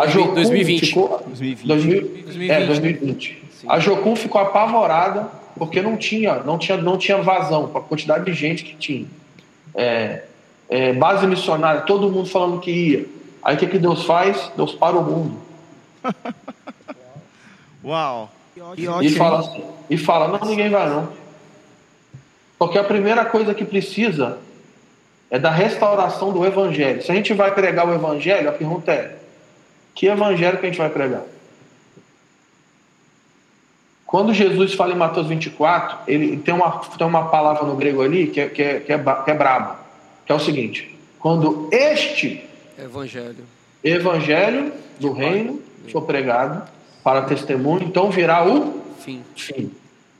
A 0.00 0.06
Jocum 0.06 0.34
2020. 0.34 0.86
ficou 0.86 1.22
2020. 1.26 1.66
2000, 1.66 2.52
é, 2.52 2.66
2020. 2.66 3.42
A 3.68 3.78
Jocum 3.78 4.16
ficou 4.16 4.40
apavorada 4.40 5.28
porque 5.58 5.82
não 5.82 5.96
tinha, 5.96 6.36
não 6.42 6.56
tinha, 6.58 6.78
não 6.78 6.96
tinha 6.96 7.18
vazão 7.18 7.68
para 7.68 7.80
a 7.80 7.84
quantidade 7.84 8.24
de 8.24 8.32
gente 8.32 8.64
que 8.64 8.74
tinha. 8.76 9.06
É, 9.74 10.22
é, 10.68 10.92
base 10.94 11.26
missionária, 11.26 11.82
todo 11.82 12.10
mundo 12.10 12.28
falando 12.28 12.60
que 12.60 12.70
ia. 12.70 13.06
Aí 13.42 13.56
o 13.56 13.58
que, 13.58 13.66
que 13.66 13.78
Deus 13.78 14.04
faz? 14.04 14.50
Deus 14.56 14.72
para 14.72 14.96
o 14.96 15.02
mundo. 15.04 15.36
Uau. 17.84 18.30
E 18.76 19.06
E 19.06 19.10
fala, 19.10 19.40
assim- 19.40 19.64
e 19.88 19.96
fala, 19.96 20.28
não, 20.28 20.48
ninguém 20.48 20.70
vai 20.70 20.88
não. 20.88 21.08
Porque 22.58 22.78
a 22.78 22.84
primeira 22.84 23.24
coisa 23.24 23.54
que 23.54 23.64
precisa 23.64 24.38
é 25.30 25.38
da 25.38 25.50
restauração 25.50 26.32
do 26.32 26.44
evangelho. 26.44 27.02
Se 27.02 27.10
a 27.10 27.14
gente 27.14 27.32
vai 27.32 27.54
pregar 27.54 27.88
o 27.88 27.94
evangelho, 27.94 28.48
a 28.48 28.52
pergunta 28.52 28.92
é: 28.92 29.16
que 29.94 30.06
evangelho 30.06 30.58
que 30.58 30.66
a 30.66 30.68
gente 30.68 30.78
vai 30.78 30.90
pregar? 30.90 31.24
Quando 34.10 34.34
Jesus 34.34 34.74
fala 34.74 34.92
em 34.92 34.96
Mateus 34.96 35.28
24, 35.28 35.98
ele 36.08 36.36
tem 36.38 36.52
uma, 36.52 36.78
tem 36.98 37.06
uma 37.06 37.28
palavra 37.28 37.64
no 37.64 37.76
grego 37.76 38.02
ali 38.02 38.26
que 38.26 38.40
é, 38.40 38.48
que 38.48 38.60
é, 38.60 38.80
que 38.80 38.92
é, 38.92 38.98
que 38.98 39.30
é 39.30 39.34
braba, 39.34 39.78
que 40.26 40.32
é 40.32 40.34
o 40.34 40.40
seguinte: 40.40 40.98
quando 41.20 41.68
este 41.70 42.44
Evangelho. 42.76 43.44
evangelho 43.84 44.72
do 44.98 45.12
reino 45.12 45.62
for 45.92 46.02
pregado 46.02 46.68
para 47.04 47.22
testemunho, 47.22 47.84
então 47.84 48.10
virá 48.10 48.46
o 48.46 48.80
Fim. 48.98 49.22
fim. 49.36 49.70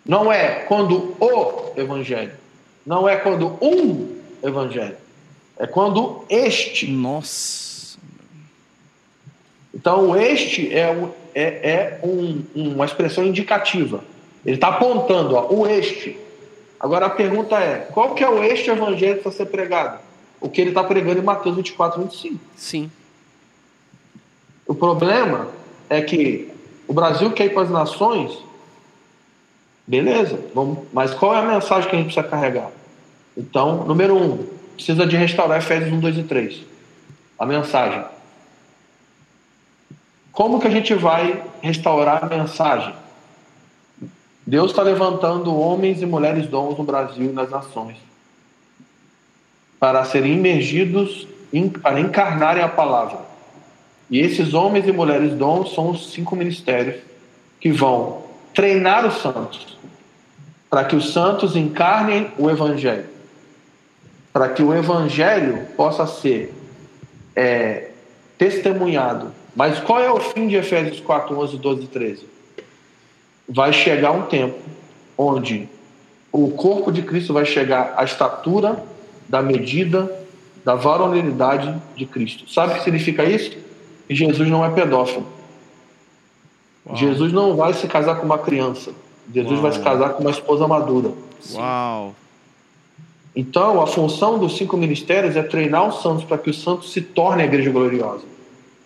Não 0.06 0.32
é 0.32 0.60
quando 0.60 1.16
o 1.20 1.72
evangelho. 1.76 2.32
Não 2.86 3.08
é 3.08 3.16
quando 3.16 3.58
um 3.60 4.16
evangelho. 4.42 4.96
É 5.58 5.66
quando 5.66 6.24
este. 6.28 6.90
Nossa. 6.90 7.69
Então, 9.74 10.10
o 10.10 10.16
este 10.16 10.72
é, 10.74 10.90
um, 10.90 11.10
é, 11.34 11.42
é 11.70 12.00
um- 12.02 12.44
uma 12.54 12.84
expressão 12.84 13.24
indicativa. 13.24 14.02
Ele 14.44 14.56
está 14.56 14.68
apontando, 14.68 15.34
ó, 15.36 15.46
o 15.52 15.66
este. 15.66 16.16
Agora 16.78 17.06
a 17.06 17.10
pergunta 17.10 17.56
é: 17.58 17.88
qual 17.92 18.14
que 18.14 18.24
é 18.24 18.28
o 18.28 18.42
este 18.42 18.70
evangelho 18.70 19.14
que 19.14 19.28
está 19.28 19.30
sendo 19.30 19.50
pregado? 19.50 19.98
O 20.40 20.48
que 20.48 20.60
ele 20.60 20.70
está 20.70 20.82
pregando 20.82 21.20
em 21.20 21.22
Mateus 21.24 21.54
24, 21.56 22.00
25. 22.02 22.38
Sim. 22.56 22.90
O 24.66 24.74
problema 24.74 25.48
é 25.88 26.00
que 26.00 26.48
O 26.88 26.92
Brasil 26.92 27.30
quer 27.30 27.44
ir 27.46 27.50
para 27.54 27.62
as 27.62 27.70
nações? 27.70 28.36
Beleza, 29.86 30.38
vamos, 30.54 30.78
mas 30.92 31.14
qual 31.14 31.34
é 31.34 31.38
a 31.38 31.42
mensagem 31.42 31.88
que 31.88 31.94
a 31.94 31.98
gente 31.98 32.12
precisa 32.12 32.26
carregar? 32.26 32.70
Então, 33.36 33.84
número 33.84 34.16
um, 34.16 34.44
precisa 34.74 35.06
de 35.06 35.16
restaurar 35.16 35.58
Efésios 35.58 35.92
1, 35.92 36.00
2 36.00 36.18
e 36.18 36.22
3. 36.24 36.60
A 37.38 37.46
mensagem. 37.46 38.02
Como 40.32 40.60
que 40.60 40.66
a 40.66 40.70
gente 40.70 40.94
vai 40.94 41.42
restaurar 41.60 42.24
a 42.24 42.26
mensagem? 42.26 42.94
Deus 44.46 44.70
está 44.70 44.82
levantando 44.82 45.54
homens 45.54 46.02
e 46.02 46.06
mulheres 46.06 46.46
dons 46.46 46.76
no 46.76 46.84
Brasil 46.84 47.30
e 47.30 47.32
nas 47.32 47.50
nações 47.50 47.96
para 49.80 50.04
serem 50.04 50.34
imergidos, 50.34 51.26
para 51.82 51.98
encarnarem 51.98 52.62
a 52.62 52.68
palavra. 52.68 53.20
E 54.10 54.20
esses 54.20 54.52
homens 54.52 54.86
e 54.86 54.92
mulheres 54.92 55.32
dons 55.32 55.72
são 55.74 55.90
os 55.90 56.12
cinco 56.12 56.36
ministérios 56.36 57.00
que 57.58 57.72
vão 57.72 58.22
treinar 58.52 59.06
os 59.06 59.22
santos, 59.22 59.78
para 60.68 60.84
que 60.84 60.94
os 60.94 61.12
santos 61.12 61.56
encarnem 61.56 62.30
o 62.36 62.50
Evangelho, 62.50 63.06
para 64.32 64.50
que 64.50 64.62
o 64.62 64.74
Evangelho 64.74 65.66
possa 65.76 66.06
ser 66.06 66.52
é, 67.34 67.88
testemunhado. 68.36 69.32
Mas 69.54 69.80
qual 69.80 70.00
é 70.00 70.10
o 70.10 70.20
fim 70.20 70.46
de 70.46 70.56
Efésios 70.56 71.00
4, 71.00 71.38
11, 71.38 71.56
12 71.56 71.82
e 71.82 71.86
13? 71.86 72.30
vai 73.50 73.72
chegar 73.72 74.12
um 74.12 74.22
tempo 74.22 74.58
onde 75.18 75.68
o 76.32 76.50
corpo 76.52 76.92
de 76.92 77.02
Cristo 77.02 77.34
vai 77.34 77.44
chegar 77.44 77.94
à 77.96 78.04
estatura 78.04 78.82
da 79.28 79.42
medida 79.42 80.10
da 80.64 80.74
varonilidade 80.74 81.74
de 81.96 82.06
Cristo. 82.06 82.50
Sabe 82.50 82.72
o 82.72 82.76
que 82.76 82.84
significa 82.84 83.24
isso? 83.24 83.50
Que 84.06 84.14
Jesus 84.14 84.48
não 84.48 84.64
é 84.64 84.70
pedófilo. 84.70 85.26
Uau. 86.86 86.96
Jesus 86.96 87.32
não 87.32 87.56
vai 87.56 87.74
se 87.74 87.86
casar 87.88 88.16
com 88.16 88.26
uma 88.26 88.38
criança. 88.38 88.92
Jesus 89.32 89.54
Uau. 89.54 89.62
vai 89.62 89.72
se 89.72 89.80
casar 89.80 90.10
com 90.10 90.22
uma 90.22 90.30
esposa 90.30 90.68
madura. 90.68 91.12
Uau! 91.54 92.14
Então, 93.34 93.80
a 93.80 93.86
função 93.86 94.38
dos 94.38 94.56
cinco 94.56 94.76
ministérios 94.76 95.36
é 95.36 95.42
treinar 95.42 95.88
os 95.88 96.02
santos 96.02 96.24
para 96.24 96.38
que 96.38 96.50
os 96.50 96.62
santos 96.62 96.92
se 96.92 97.00
tornem 97.00 97.44
a 97.44 97.48
igreja 97.48 97.70
gloriosa. 97.70 98.24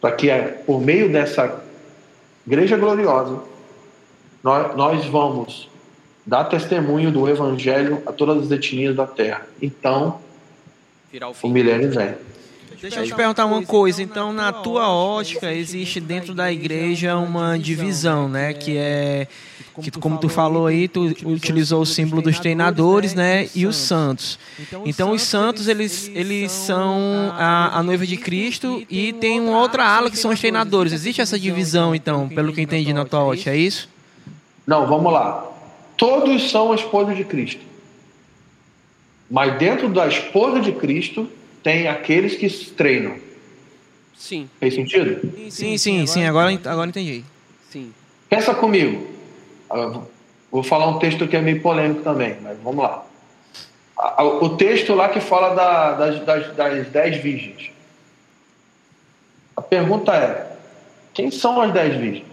Para 0.05 0.13
que, 0.13 0.31
por 0.67 0.83
meio 0.83 1.11
dessa 1.11 1.65
igreja 2.47 2.77
gloriosa, 2.77 3.41
nós, 4.43 4.77
nós 4.77 5.07
vamos 5.07 5.67
dar 6.27 6.45
testemunho 6.45 7.11
do 7.11 7.27
evangelho 7.27 8.03
a 8.05 8.13
todas 8.13 8.45
as 8.45 8.51
etnias 8.51 8.95
da 8.95 9.07
terra. 9.07 9.47
Então, 9.63 10.21
o, 11.43 11.47
o 11.47 11.49
milênio 11.49 11.91
vem. 11.91 12.17
Deixa 12.83 13.01
eu 13.01 13.07
te 13.07 13.15
perguntar 13.15 13.47
uma 13.47 13.65
coisa. 13.65 14.03
Então, 14.03 14.31
na 14.31 14.53
tua 14.53 14.91
ótica, 14.91 15.51
existe 15.51 16.01
dentro 16.01 16.35
da 16.35 16.53
igreja 16.53 17.17
uma 17.17 17.59
divisão, 17.59 18.29
né? 18.29 18.53
Que 18.53 18.77
é 18.77 19.27
que 19.83 19.91
como 19.91 20.19
tu 20.19 20.29
falou 20.29 20.67
aí, 20.67 20.87
tu 20.87 21.13
utilizou 21.25 21.83
o 21.83 21.87
símbolo 21.87 22.23
dos 22.23 22.39
treinadores, 22.39 23.15
né, 23.15 23.49
e 23.55 23.67
os 23.67 23.77
santos. 23.77 24.39
Então 24.85 25.11
os 25.11 25.23
santos 25.23 25.69
eles 25.69 26.11
eles 26.15 26.53
são 26.53 27.33
a, 27.37 27.79
a 27.79 27.83
noiva 27.83 28.07
de 28.07 28.17
Cristo 28.17 28.85
e 28.89 29.13
tem 29.13 29.41
uma 29.41 29.59
outra 29.59 29.85
ala 29.85 30.11
que 30.11 30.19
são 30.19 30.31
os 30.31 30.39
treinadores. 30.39 30.93
Existe 30.93 31.21
essa 31.21 31.39
divisão, 31.39 31.95
então, 31.95 32.29
pelo 32.29 32.53
que 32.53 32.61
eu 32.61 32.65
entendi 32.65 32.93
na 32.93 33.05
tua 33.05 33.25
ótica, 33.25 33.51
é 33.51 33.57
isso? 33.57 33.89
Não, 34.67 34.87
vamos 34.87 35.13
lá. 35.13 35.51
Todos 35.97 36.51
são 36.51 36.73
a 36.73 36.75
esposa 36.75 37.15
de 37.15 37.25
Cristo. 37.25 37.61
Mas 39.31 39.59
dentro 39.59 39.89
da 39.89 40.07
esposa 40.07 40.61
de 40.61 40.73
Cristo 40.73 41.29
tem 41.63 41.89
aqueles 41.89 42.35
que 42.35 42.49
treinam. 42.71 43.17
Sim. 44.17 44.49
Fez 44.61 44.75
sentido? 44.75 45.21
Sim, 45.35 45.51
sim, 45.51 45.79
sim, 45.79 46.07
sim 46.07 46.25
agora, 46.25 46.53
agora 46.67 46.89
entendi. 46.89 47.25
Sim. 47.71 47.93
Pensa 48.29 48.55
comigo. 48.55 49.14
Ah, 49.75 50.01
vou 50.53 50.63
falar 50.63 50.87
um 50.87 51.01
texto 51.01 51.27
que 51.27 51.37
é 51.37 51.41
meio 51.41 51.61
polêmico 51.61 52.03
também, 52.03 52.37
mas 52.41 52.57
vamos 52.63 52.85
lá. 52.85 53.05
O 54.41 54.51
texto 54.51 54.95
lá 54.95 55.09
que 55.09 55.19
fala 55.19 55.53
da, 55.55 55.93
das, 55.93 56.21
das, 56.25 56.55
das 56.55 56.89
dez 56.89 57.17
virgens. 57.17 57.73
A 59.57 59.63
pergunta 59.63 60.15
é: 60.15 60.57
quem 61.13 61.31
são 61.33 61.61
as 61.61 61.73
dez 61.73 61.97
virgens? 61.97 62.27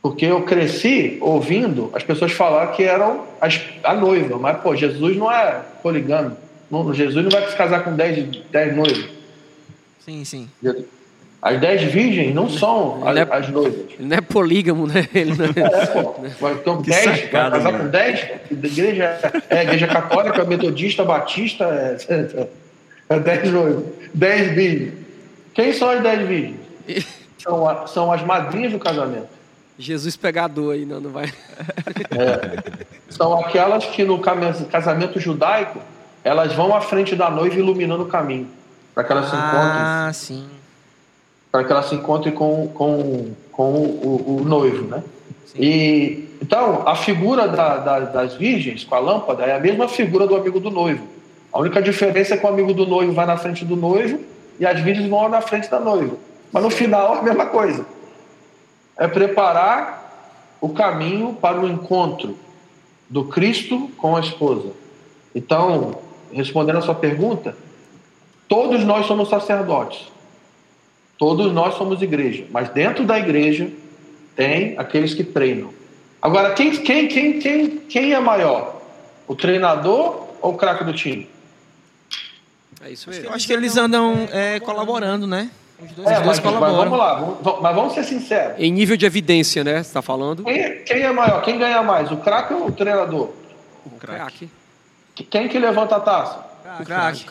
Porque 0.00 0.24
eu 0.24 0.42
cresci 0.42 1.18
ouvindo 1.20 1.90
as 1.92 2.04
pessoas 2.04 2.30
falar 2.30 2.68
que 2.68 2.84
eram 2.84 3.26
as, 3.40 3.60
a 3.82 3.92
noiva, 3.92 4.38
mas, 4.38 4.60
pô, 4.60 4.76
Jesus 4.76 5.16
não 5.16 5.32
é 5.32 5.64
poligâmico. 5.82 6.36
Jesus 6.92 7.24
não 7.24 7.30
vai 7.30 7.48
se 7.50 7.56
casar 7.56 7.82
com 7.82 7.96
dez, 7.96 8.24
dez 8.50 8.76
noivos. 8.76 9.08
Sim, 9.98 10.24
sim. 10.24 10.48
As 11.46 11.60
dez 11.60 11.80
virgens 11.80 12.34
não 12.34 12.50
são 12.50 13.06
as, 13.06 13.16
é, 13.16 13.22
as 13.30 13.48
noivas. 13.48 13.78
Ele 13.96 14.08
não 14.08 14.16
é 14.16 14.20
polígamo, 14.20 14.84
né? 14.84 15.08
Ele 15.14 15.32
não 15.32 15.44
é, 15.44 15.50
é 15.50 16.30
pô. 16.30 16.50
Então, 16.50 16.82
dez, 16.82 17.20
sacada, 17.20 17.50
vai 17.50 17.62
casar 17.62 17.78
com 17.78 17.88
dez? 17.88 18.28
Igreja, 18.50 19.18
é, 19.48 19.62
igreja 19.62 19.86
católica, 19.86 20.44
metodista, 20.44 21.04
batista, 21.04 21.64
é, 21.66 21.96
é, 22.12 22.48
é 23.16 23.20
dez 23.20 23.52
noivos. 23.52 23.84
Dez 24.12 24.56
virgens. 24.56 24.94
Quem 25.54 25.72
são 25.72 25.88
as 25.88 26.02
dez 26.02 26.26
virgens? 26.26 26.56
São, 27.38 27.86
são 27.86 28.12
as 28.12 28.24
madrinhas 28.24 28.72
do 28.72 28.78
casamento. 28.80 29.28
Jesus 29.78 30.16
pegador 30.16 30.74
aí, 30.74 30.84
não, 30.84 31.00
não 31.00 31.10
vai. 31.10 31.26
É. 32.10 32.80
São 33.08 33.38
aquelas 33.38 33.86
que 33.86 34.02
no 34.02 34.18
casamento 34.18 35.20
judaico 35.20 35.78
elas 36.24 36.52
vão 36.54 36.74
à 36.74 36.80
frente 36.80 37.14
da 37.14 37.30
noiva 37.30 37.54
iluminando 37.54 38.02
o 38.02 38.06
caminho 38.06 38.48
para 38.92 39.04
que 39.04 39.12
elas 39.12 39.26
ah, 39.26 39.30
se 39.30 39.36
encontrem. 39.36 39.60
Ah, 39.60 40.10
sim. 40.12 40.55
Para 41.56 41.64
que 41.64 41.72
elas 41.72 41.86
se 41.86 41.94
encontrem 41.94 42.34
com, 42.34 42.68
com, 42.68 43.30
com 43.50 43.72
o, 43.72 44.40
o 44.42 44.44
noivo, 44.44 44.88
né? 44.88 45.02
Sim. 45.46 45.58
E 45.58 46.28
então 46.42 46.86
a 46.86 46.94
figura 46.94 47.48
da, 47.48 47.78
da, 47.78 48.00
das 48.00 48.34
virgens 48.34 48.84
com 48.84 48.94
a 48.94 48.98
lâmpada 48.98 49.42
é 49.42 49.56
a 49.56 49.58
mesma 49.58 49.88
figura 49.88 50.26
do 50.26 50.36
amigo 50.36 50.60
do 50.60 50.70
noivo. 50.70 51.06
A 51.50 51.58
única 51.58 51.80
diferença 51.80 52.34
é 52.34 52.36
que 52.36 52.44
o 52.44 52.48
amigo 52.50 52.74
do 52.74 52.86
noivo 52.86 53.14
vai 53.14 53.24
na 53.24 53.38
frente 53.38 53.64
do 53.64 53.74
noivo 53.74 54.20
e 54.60 54.66
as 54.66 54.78
virgens 54.80 55.08
vão 55.08 55.30
na 55.30 55.40
frente 55.40 55.70
da 55.70 55.80
noiva. 55.80 56.16
Mas 56.52 56.62
no 56.62 56.68
final 56.68 57.14
é 57.14 57.18
a 57.20 57.22
mesma 57.22 57.46
coisa 57.46 57.86
é 58.98 59.08
preparar 59.08 60.58
o 60.60 60.68
caminho 60.68 61.32
para 61.40 61.58
o 61.58 61.66
encontro 61.66 62.36
do 63.08 63.24
Cristo 63.24 63.90
com 63.96 64.14
a 64.14 64.20
esposa. 64.20 64.72
Então, 65.34 66.00
respondendo 66.30 66.76
a 66.76 66.82
sua 66.82 66.94
pergunta, 66.94 67.56
todos 68.46 68.84
nós 68.84 69.06
somos 69.06 69.30
sacerdotes, 69.30 70.14
todos 71.18 71.52
nós 71.52 71.74
somos 71.74 72.02
igreja, 72.02 72.46
mas 72.50 72.68
dentro 72.70 73.04
da 73.04 73.18
igreja 73.18 73.70
tem 74.34 74.78
aqueles 74.78 75.14
que 75.14 75.24
treinam. 75.24 75.70
Agora, 76.20 76.52
quem, 76.54 76.70
quem, 76.72 77.08
quem, 77.08 77.38
quem, 77.38 77.78
quem 77.78 78.12
é 78.12 78.20
maior? 78.20 78.82
O 79.26 79.34
treinador 79.34 80.28
ou 80.40 80.54
o 80.54 80.56
craque 80.56 80.84
do 80.84 80.92
time? 80.92 81.28
É 82.82 82.90
isso 82.90 83.08
mesmo. 83.10 83.26
Eu 83.26 83.32
acho 83.32 83.46
que 83.46 83.52
eles 83.52 83.76
andam 83.76 84.28
é, 84.32 84.60
colaborando, 84.60 85.26
né? 85.26 85.50
Os 85.82 85.92
dois, 85.92 86.08
é, 86.08 86.12
os 86.12 86.22
dois 86.22 86.26
mas, 86.26 86.40
colaboram. 86.40 86.72
Mas 86.72 86.84
vamos 86.84 86.98
lá, 86.98 87.14
vamos, 87.14 87.62
mas 87.62 87.74
vamos 87.74 87.94
ser 87.94 88.04
sinceros. 88.04 88.56
Em 88.58 88.70
nível 88.72 88.96
de 88.96 89.04
evidência, 89.04 89.62
né? 89.62 89.74
Você 89.74 89.88
está 89.88 90.02
falando? 90.02 90.44
Quem, 90.44 90.82
quem, 90.84 91.02
é 91.02 91.12
maior? 91.12 91.42
Quem 91.42 91.58
ganha 91.58 91.82
mais? 91.82 92.10
O 92.10 92.16
craque 92.18 92.54
ou 92.54 92.68
o 92.68 92.72
treinador? 92.72 93.30
O 93.84 93.90
craque. 93.90 94.48
Quem 95.30 95.48
que 95.48 95.58
levanta 95.58 95.96
a 95.96 96.00
taça? 96.00 96.46
O 96.80 96.84
craque. 96.84 97.24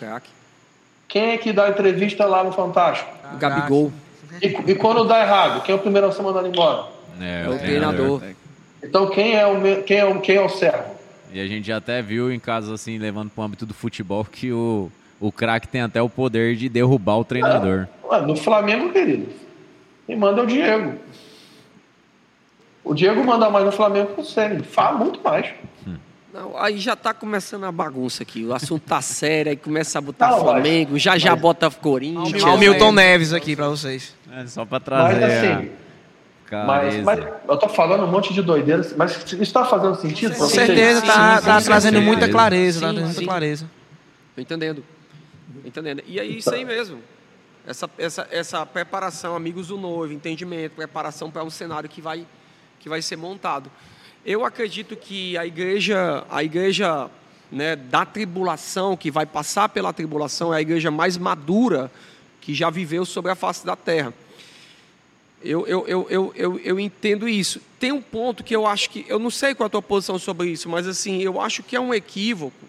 Quem 1.08 1.32
é 1.32 1.38
que 1.38 1.54
dá 1.54 1.70
entrevista 1.70 2.26
lá 2.26 2.44
no 2.44 2.52
Fantástico? 2.52 3.10
O 3.34 3.38
Gabigol. 3.38 3.92
E, 4.42 4.48
e, 4.48 4.76
quando 4.76 5.06
dá 5.06 5.22
errado, 5.22 5.64
quem 5.64 5.74
é 5.74 5.78
o 5.78 5.82
primeiro 5.82 6.08
a 6.08 6.12
ser 6.12 6.22
mandado 6.22 6.48
embora? 6.48 6.88
É, 7.22 7.46
é 7.46 7.50
o, 7.50 7.58
treinador. 7.58 8.22
Então 8.84 9.10
quem 9.10 9.36
é 9.36 9.48
o 9.48 9.84
quem 9.84 9.98
é 9.98 10.06
o, 10.06 10.20
quem 10.20 10.36
é 10.36 10.42
o 10.42 10.50
servo? 10.50 10.96
E 11.32 11.40
a 11.40 11.48
gente 11.48 11.72
até 11.72 12.02
viu 12.02 12.32
em 12.32 12.40
casos 12.40 12.72
assim, 12.72 12.98
levando 12.98 13.30
para 13.30 13.42
o 13.42 13.46
âmbito 13.46 13.66
do 13.66 13.74
futebol, 13.74 14.26
que 14.26 14.52
o, 14.52 14.92
o 15.20 15.32
craque 15.32 15.68
tem 15.68 15.82
até 15.82 16.02
o 16.02 16.10
poder 16.10 16.56
de 16.56 16.70
derrubar 16.70 17.18
o 17.18 17.26
treinador. 17.26 17.88
Ah, 18.10 18.20
no 18.20 18.36
Flamengo, 18.36 18.92
querido, 18.92 19.28
quem 20.06 20.16
manda 20.16 20.42
é 20.42 20.44
o 20.44 20.48
Diego. 20.48 20.96
O 22.84 22.94
Diego 22.94 23.24
manda 23.24 23.50
mais 23.50 23.66
no 23.66 23.72
Flamengo 23.72 24.14
que 24.14 24.22
o 24.22 24.24
Ceni. 24.24 24.62
Fala 24.64 25.00
muito 25.00 25.22
mais. 25.24 25.48
Hum. 25.88 25.96
Não, 26.36 26.58
aí 26.58 26.78
já 26.78 26.98
tá 26.98 27.14
começando 27.14 27.64
a 27.64 27.72
bagunça 27.72 28.24
aqui. 28.24 28.44
O 28.44 28.54
assunto 28.54 28.84
tá 28.84 29.00
sério, 29.02 29.52
aí 29.52 29.56
começa 29.56 29.98
a 29.98 30.02
botar 30.02 30.32
não, 30.32 30.42
Flamengo, 30.42 30.92
mas, 30.92 31.02
já 31.02 31.18
já 31.18 31.32
mas, 31.32 31.40
bota 31.40 31.72
Corinthians. 31.72 32.44
Olha 32.44 32.54
o 32.54 32.58
Milton 32.60 32.92
Neves 32.92 33.32
aqui 33.32 33.56
para 33.56 33.70
vocês. 33.70 34.14
É 34.30 34.46
só 34.46 34.66
para 34.66 34.82
trazer. 34.82 35.20
Mas 35.22 35.34
assim. 35.34 35.72
Mas, 36.52 37.04
mas, 37.04 37.20
eu 37.48 37.58
tô 37.58 37.70
falando 37.70 38.04
um 38.04 38.12
monte 38.12 38.34
de 38.34 38.42
doideiras, 38.42 38.94
mas 38.96 39.16
isso 39.26 39.42
está 39.42 39.66
fazendo 39.66 39.96
sentido? 39.96 40.36
Com 40.36 40.46
certeza, 40.46 41.02
tá, 41.02 41.42
tá 41.42 41.62
trazendo 41.62 42.02
muita 42.02 42.30
clareza, 42.30 42.80
sim, 42.80 42.86
tá 42.86 42.92
trazendo 42.92 43.06
muita 43.06 43.24
clareza. 43.24 43.70
Tô 44.36 44.42
entendendo. 44.42 44.84
Entendendo. 45.64 46.04
E 46.06 46.20
é 46.20 46.26
isso 46.26 46.54
aí 46.54 46.66
mesmo. 46.66 47.00
Essa, 47.66 47.90
essa, 47.98 48.28
essa 48.30 48.66
preparação, 48.66 49.36
amigos 49.36 49.70
do 49.70 49.78
noivo, 49.78 50.14
entendimento, 50.14 50.74
preparação 50.74 51.32
para 51.32 51.44
um 51.44 51.50
cenário 51.50 51.90
que 51.90 52.02
vai, 52.02 52.28
que 52.80 52.88
vai 52.88 53.02
ser 53.02 53.16
montado. 53.16 53.72
Eu 54.26 54.44
acredito 54.44 54.96
que 54.96 55.38
a 55.38 55.46
igreja, 55.46 56.26
a 56.32 56.44
igreja 56.44 57.12
né, 57.52 57.76
da 57.76 58.04
tribulação, 58.08 58.98
que 58.98 59.12
vai 59.12 59.24
passar 59.24 59.70
pela 59.70 59.94
tribulação, 59.94 60.52
é 60.52 60.58
a 60.58 60.62
igreja 60.62 60.90
mais 60.90 61.16
madura 61.16 61.92
que 62.42 62.52
já 62.52 62.72
viveu 62.72 63.06
sobre 63.06 63.30
a 63.30 63.36
face 63.36 63.64
da 63.64 63.76
terra. 63.76 64.12
Eu, 65.44 65.68
eu, 65.68 65.88
eu, 65.88 66.08
eu, 66.10 66.34
eu, 66.36 66.60
eu 66.60 66.80
entendo 66.80 67.30
isso. 67.30 67.62
Tem 67.80 67.92
um 67.92 68.02
ponto 68.02 68.44
que 68.44 68.56
eu 68.56 68.66
acho 68.66 68.90
que. 68.90 69.06
Eu 69.08 69.20
não 69.20 69.30
sei 69.30 69.54
qual 69.54 69.68
a 69.68 69.70
tua 69.70 69.82
posição 69.82 70.18
sobre 70.18 70.50
isso, 70.50 70.68
mas 70.68 70.88
assim, 70.88 71.22
eu 71.22 71.40
acho 71.40 71.62
que 71.62 71.76
é 71.76 71.80
um 71.80 71.94
equívoco. 71.94 72.66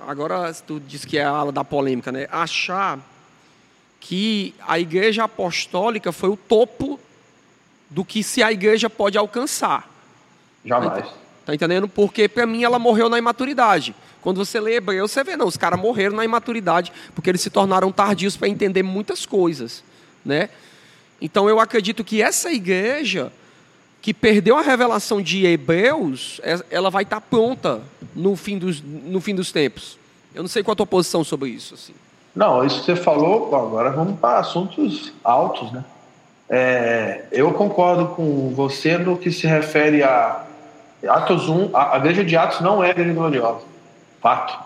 Agora, 0.00 0.54
tu 0.54 0.80
diz 0.80 1.04
que 1.04 1.18
é 1.18 1.24
a 1.24 1.30
ala 1.30 1.52
da 1.52 1.62
polêmica, 1.62 2.10
né? 2.10 2.26
Achar 2.30 2.98
que 4.00 4.54
a 4.66 4.80
igreja 4.80 5.24
apostólica 5.24 6.12
foi 6.12 6.30
o 6.30 6.36
topo 6.36 6.98
do 7.90 8.04
que 8.04 8.22
se 8.22 8.42
a 8.42 8.52
igreja 8.52 8.90
pode 8.90 9.16
alcançar. 9.16 9.88
Jamais. 10.64 11.06
Tá 11.44 11.54
entendendo? 11.54 11.86
Porque 11.86 12.28
para 12.28 12.46
mim 12.46 12.64
ela 12.64 12.78
morreu 12.78 13.08
na 13.08 13.18
imaturidade. 13.18 13.94
Quando 14.20 14.44
você 14.44 14.58
lê 14.58 14.74
Hebreus, 14.74 15.12
você 15.12 15.22
vê, 15.22 15.36
não, 15.36 15.46
os 15.46 15.56
caras 15.56 15.78
morreram 15.78 16.16
na 16.16 16.24
imaturidade, 16.24 16.92
porque 17.14 17.30
eles 17.30 17.40
se 17.40 17.50
tornaram 17.50 17.92
tardios 17.92 18.36
para 18.36 18.48
entender 18.48 18.82
muitas 18.82 19.24
coisas, 19.24 19.84
né? 20.24 20.50
Então 21.20 21.48
eu 21.48 21.60
acredito 21.60 22.02
que 22.02 22.20
essa 22.20 22.52
igreja 22.52 23.32
que 24.02 24.12
perdeu 24.12 24.56
a 24.56 24.62
revelação 24.62 25.22
de 25.22 25.46
Hebreus, 25.46 26.40
é, 26.42 26.60
ela 26.70 26.90
vai 26.90 27.04
estar 27.04 27.20
pronta 27.20 27.80
no 28.14 28.36
fim 28.36 28.58
dos, 28.58 28.80
no 28.82 29.20
fim 29.20 29.34
dos 29.34 29.50
tempos. 29.50 29.98
Eu 30.34 30.42
não 30.42 30.48
sei 30.48 30.62
qual 30.62 30.74
a 30.74 30.76
tua 30.76 30.86
posição 30.86 31.24
sobre 31.24 31.50
isso. 31.50 31.74
Assim. 31.74 31.92
Não, 32.34 32.64
isso 32.64 32.80
que 32.80 32.86
você 32.86 32.96
falou, 32.96 33.54
agora 33.54 33.90
vamos 33.90 34.20
para 34.20 34.38
assuntos 34.38 35.12
altos, 35.24 35.72
né? 35.72 35.84
É, 36.48 37.24
eu 37.32 37.52
concordo 37.52 38.08
com 38.14 38.54
você 38.54 38.96
no 38.96 39.16
que 39.16 39.30
se 39.32 39.46
refere 39.46 40.02
a 40.02 40.44
Atos 41.08 41.48
1, 41.48 41.70
a, 41.74 41.94
a 41.94 41.98
igreja 41.98 42.24
de 42.24 42.36
Atos 42.36 42.60
não 42.60 42.82
é 42.82 42.88
a 42.88 42.90
igreja 42.90 43.12
gloriosa. 43.12 43.64
Fato. 44.20 44.58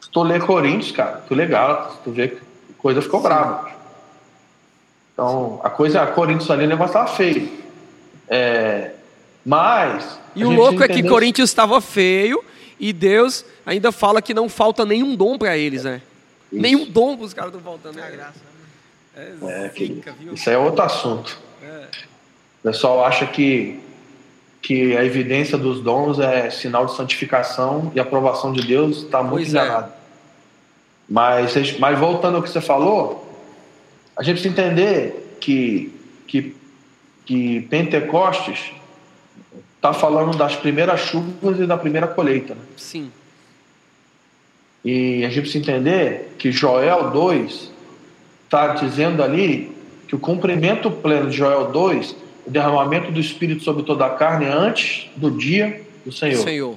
Se 0.00 0.10
tu 0.10 0.22
lê 0.22 0.40
Coríntios, 0.40 0.92
cara, 0.92 1.22
tu 1.26 1.34
legal, 1.34 1.96
tu 2.02 2.10
vê 2.10 2.28
que 2.28 2.36
a 2.36 2.74
coisa 2.78 3.00
ficou 3.00 3.20
Sim. 3.20 3.26
brava. 3.26 3.70
Então, 5.12 5.60
a 5.62 5.70
coisa, 5.70 6.02
a 6.02 6.06
Coríntios 6.06 6.50
ali, 6.50 6.64
o 6.64 6.68
negócio 6.68 6.90
estava 6.90 7.08
feio. 7.08 7.50
É, 8.28 8.92
mas. 9.44 10.18
E 10.34 10.44
o 10.44 10.50
louco 10.50 10.82
é 10.82 10.88
que 10.88 11.02
Coríntios 11.02 11.50
estava 11.50 11.80
feio 11.80 12.42
e 12.78 12.92
Deus 12.92 13.44
ainda 13.66 13.92
fala 13.92 14.22
que 14.22 14.32
não 14.32 14.48
falta 14.48 14.84
nenhum 14.84 15.14
dom 15.14 15.36
para 15.36 15.56
eles, 15.56 15.84
né? 15.84 16.00
Isso. 16.52 16.62
Nenhum 16.62 16.86
dom 16.86 17.16
para 17.16 17.26
os 17.26 17.34
caras 17.34 17.54
estão 17.54 17.62
faltando. 17.62 17.96
Né? 17.96 18.10
graça. 18.10 18.49
É, 19.20 19.66
é 19.66 19.68
zica, 19.68 20.14
isso 20.32 20.48
é 20.48 20.56
outro 20.56 20.82
assunto. 20.82 21.38
É. 21.62 21.86
O 22.60 22.62
pessoal 22.62 23.04
acha 23.04 23.26
que 23.26 23.80
que 24.62 24.96
a 24.96 25.04
evidência 25.04 25.56
dos 25.56 25.80
dons 25.80 26.18
é 26.18 26.50
sinal 26.50 26.86
de 26.86 26.94
santificação 26.94 27.90
e 27.94 28.00
aprovação 28.00 28.52
de 28.52 28.62
Deus, 28.62 29.04
está 29.04 29.22
muito 29.22 29.36
pois 29.36 29.54
é. 29.54 29.58
enganado. 29.58 29.88
É. 29.88 30.00
Mas, 31.08 31.78
mas 31.78 31.98
voltando 31.98 32.36
ao 32.36 32.42
que 32.42 32.50
você 32.50 32.60
falou, 32.60 33.26
a 34.16 34.22
gente 34.22 34.40
precisa 34.40 34.52
entender 34.52 35.36
que, 35.40 35.92
que, 36.26 36.54
que 37.24 37.62
Pentecostes 37.62 38.70
está 39.76 39.92
falando 39.92 40.36
das 40.36 40.54
primeiras 40.54 41.00
chuvas 41.00 41.58
e 41.58 41.66
da 41.66 41.76
primeira 41.76 42.06
colheita. 42.06 42.54
Né? 42.54 42.60
Sim. 42.76 43.10
E 44.84 45.24
a 45.24 45.28
gente 45.28 45.42
precisa 45.42 45.58
entender 45.58 46.34
que 46.38 46.52
Joel 46.52 47.10
2 47.10 47.72
está 48.50 48.74
dizendo 48.74 49.22
ali 49.22 49.70
que 50.08 50.16
o 50.16 50.18
cumprimento 50.18 50.90
pleno 50.90 51.30
de 51.30 51.36
Joel 51.36 51.70
2 51.70 52.16
o 52.44 52.50
derramamento 52.50 53.12
do 53.12 53.20
Espírito 53.20 53.62
sobre 53.62 53.84
toda 53.84 54.06
a 54.06 54.10
carne 54.10 54.46
antes 54.46 55.08
do 55.14 55.30
dia 55.30 55.86
do 56.04 56.10
Senhor. 56.10 56.42
Senhor. 56.42 56.76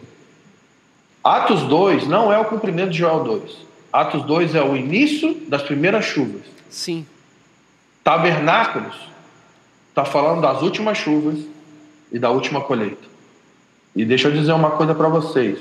Atos 1.23 1.63
2 1.63 2.07
não 2.07 2.31
é 2.31 2.37
o 2.37 2.45
cumprimento 2.45 2.91
de 2.91 2.99
Joel 2.99 3.23
2. 3.23 3.57
Atos 3.91 4.23
2 4.23 4.53
é 4.53 4.61
o 4.61 4.75
início 4.75 5.35
das 5.47 5.63
primeiras 5.63 6.05
chuvas. 6.05 6.43
Sim. 6.69 7.07
Tabernáculos 8.03 8.95
está 9.89 10.05
falando 10.05 10.41
das 10.41 10.61
últimas 10.61 10.97
chuvas 10.97 11.39
e 12.11 12.19
da 12.19 12.29
última 12.29 12.61
colheita. 12.61 13.07
E 13.95 14.05
deixa 14.05 14.27
eu 14.27 14.31
dizer 14.31 14.51
uma 14.51 14.71
coisa 14.71 14.93
para 14.93 15.07
vocês. 15.07 15.57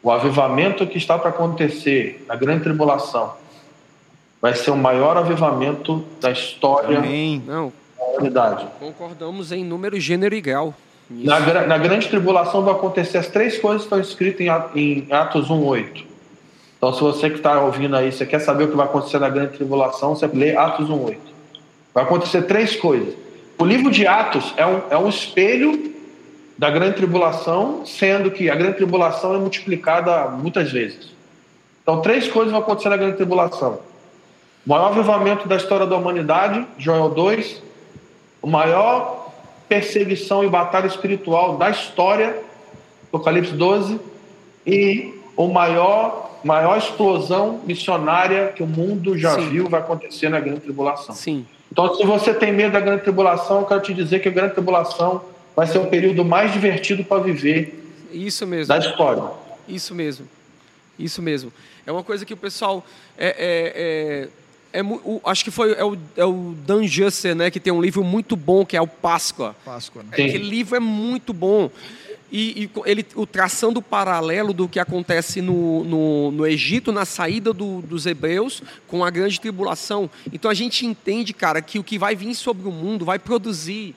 O 0.00 0.12
avivamento 0.12 0.86
que 0.86 0.98
está 0.98 1.18
para 1.18 1.30
acontecer 1.30 2.24
na 2.28 2.36
grande 2.36 2.62
tribulação 2.62 3.32
vai 4.40 4.54
ser 4.54 4.70
o 4.70 4.76
maior 4.76 5.16
avivamento 5.16 6.04
da 6.20 6.30
história 6.30 6.98
Amém. 6.98 7.42
Não 7.46 7.72
humanidade. 8.18 8.66
Concordamos 8.78 9.52
em 9.52 9.64
número, 9.64 9.98
gênero 9.98 10.34
e 10.34 10.40
grau. 10.40 10.74
Na, 11.10 11.40
na, 11.66 11.78
grande 11.78 12.08
tribulação 12.08 12.62
vai 12.62 12.74
acontecer 12.74 13.16
as 13.16 13.28
três 13.28 13.56
coisas 13.56 13.82
que 13.82 13.86
estão 13.86 14.00
escritas 14.00 14.40
em, 14.74 15.06
em 15.08 15.12
Atos 15.12 15.48
1,8. 15.48 16.04
Então, 16.76 16.92
se 16.92 17.00
você 17.00 17.30
que 17.30 17.36
está 17.36 17.60
ouvindo 17.62 17.96
aí, 17.96 18.12
você 18.12 18.26
quer 18.26 18.40
saber 18.40 18.64
o 18.64 18.68
que 18.68 18.76
vai 18.76 18.86
acontecer 18.86 19.18
na 19.18 19.28
grande 19.30 19.56
tribulação, 19.56 20.14
você 20.14 20.26
lê 20.26 20.54
Atos 20.54 20.88
1,8. 20.88 21.16
Vai 21.94 22.04
acontecer 22.04 22.42
três 22.42 22.76
coisas. 22.76 23.14
O 23.58 23.64
livro 23.64 23.90
de 23.90 24.06
Atos 24.06 24.52
é 24.56 24.66
um, 24.66 24.82
é 24.90 24.98
um 24.98 25.08
espelho 25.08 25.94
da 26.58 26.70
grande 26.70 26.96
tribulação, 26.96 27.86
sendo 27.86 28.30
que 28.30 28.50
a 28.50 28.54
grande 28.54 28.76
tribulação 28.76 29.34
é 29.34 29.38
multiplicada 29.38 30.28
muitas 30.28 30.70
vezes. 30.70 31.16
Então, 31.82 32.02
três 32.02 32.28
coisas 32.28 32.52
vão 32.52 32.60
acontecer 32.60 32.90
na 32.90 32.96
grande 32.98 33.16
tribulação: 33.16 33.78
o 34.68 34.70
maior 34.70 34.88
avivamento 34.88 35.48
da 35.48 35.56
história 35.56 35.86
da 35.86 35.96
humanidade, 35.96 36.62
Joel 36.76 37.08
2, 37.08 37.62
o 38.42 38.46
maior 38.46 39.32
perseguição 39.66 40.44
e 40.44 40.48
batalha 40.48 40.86
espiritual 40.86 41.56
da 41.56 41.70
história, 41.70 42.38
Apocalipse 43.04 43.52
12, 43.52 43.98
e 44.66 45.14
o 45.34 45.48
maior, 45.48 46.38
maior 46.44 46.76
explosão 46.76 47.62
missionária 47.64 48.52
que 48.54 48.62
o 48.62 48.66
mundo 48.66 49.16
já 49.16 49.36
Sim. 49.36 49.48
viu 49.48 49.70
vai 49.70 49.80
acontecer 49.80 50.28
na 50.28 50.38
grande 50.38 50.60
tribulação. 50.60 51.14
Sim. 51.14 51.46
Então, 51.72 51.94
se 51.94 52.04
você 52.04 52.34
tem 52.34 52.52
medo 52.52 52.72
da 52.72 52.80
grande 52.80 53.04
tribulação, 53.04 53.60
eu 53.60 53.66
quero 53.66 53.80
te 53.80 53.94
dizer 53.94 54.18
que 54.18 54.28
a 54.28 54.32
grande 54.32 54.52
tribulação 54.52 55.22
vai 55.56 55.66
ser 55.66 55.78
o 55.78 55.86
período 55.86 56.26
mais 56.26 56.52
divertido 56.52 57.02
para 57.02 57.22
viver 57.22 57.90
Isso 58.12 58.46
mesmo. 58.46 58.68
da 58.68 58.78
história. 58.78 59.22
Isso 59.66 59.94
mesmo. 59.94 60.28
Isso 60.98 61.22
mesmo. 61.22 61.50
É 61.86 61.92
uma 61.92 62.04
coisa 62.04 62.26
que 62.26 62.34
o 62.34 62.36
pessoal 62.36 62.84
é, 63.16 63.28
é, 63.28 64.24
é 64.24 64.28
é, 64.72 64.82
o, 64.82 65.20
acho 65.24 65.44
que 65.44 65.50
foi 65.50 65.72
é 65.72 65.84
o, 65.84 65.96
é 66.16 66.24
o 66.24 66.54
Dan 66.66 66.86
Jusser, 66.86 67.34
né, 67.34 67.50
que 67.50 67.58
tem 67.58 67.72
um 67.72 67.80
livro 67.80 68.04
muito 68.04 68.36
bom 68.36 68.64
que 68.64 68.76
é 68.76 68.80
o 68.80 68.86
Páscoa. 68.86 69.56
Páscoa 69.64 70.02
né? 70.02 70.10
Aquele 70.12 70.38
livro 70.38 70.76
é 70.76 70.80
muito 70.80 71.32
bom. 71.32 71.70
E, 72.30 72.64
e, 72.64 72.70
ele 72.84 73.06
o 73.14 73.26
traçando 73.26 73.80
o 73.80 73.82
paralelo 73.82 74.52
do 74.52 74.68
que 74.68 74.78
acontece 74.78 75.40
no, 75.40 75.82
no, 75.84 76.30
no 76.30 76.46
Egito 76.46 76.92
na 76.92 77.06
saída 77.06 77.54
do, 77.54 77.80
dos 77.80 78.04
hebreus 78.04 78.62
com 78.86 79.02
a 79.02 79.10
grande 79.10 79.40
tribulação. 79.40 80.10
Então 80.30 80.50
a 80.50 80.54
gente 80.54 80.84
entende, 80.84 81.32
cara, 81.32 81.62
que 81.62 81.78
o 81.78 81.84
que 81.84 81.98
vai 81.98 82.14
vir 82.14 82.34
sobre 82.34 82.68
o 82.68 82.70
mundo 82.70 83.06
vai 83.06 83.18
produzir, 83.18 83.94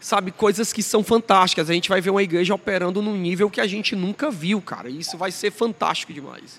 sabe, 0.00 0.30
coisas 0.30 0.72
que 0.72 0.82
são 0.82 1.04
fantásticas. 1.04 1.68
A 1.68 1.74
gente 1.74 1.90
vai 1.90 2.00
ver 2.00 2.08
uma 2.08 2.22
igreja 2.22 2.54
operando 2.54 3.02
num 3.02 3.16
nível 3.16 3.50
que 3.50 3.60
a 3.60 3.66
gente 3.66 3.94
nunca 3.94 4.30
viu, 4.30 4.62
cara. 4.62 4.88
E 4.88 4.98
isso 4.98 5.18
vai 5.18 5.30
ser 5.30 5.50
fantástico 5.50 6.14
demais. 6.14 6.58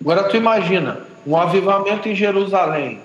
Agora 0.00 0.24
tu 0.24 0.36
imagina 0.36 1.00
um 1.26 1.36
avivamento 1.36 2.08
em 2.08 2.14
Jerusalém 2.14 3.00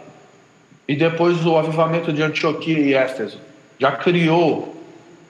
e 0.88 0.96
depois 0.96 1.46
o 1.46 1.58
avivamento 1.58 2.12
de 2.12 2.22
Antioquia 2.22 2.80
e 2.80 2.94
Éfeso. 2.94 3.40
Já 3.80 3.92
criou 3.94 4.76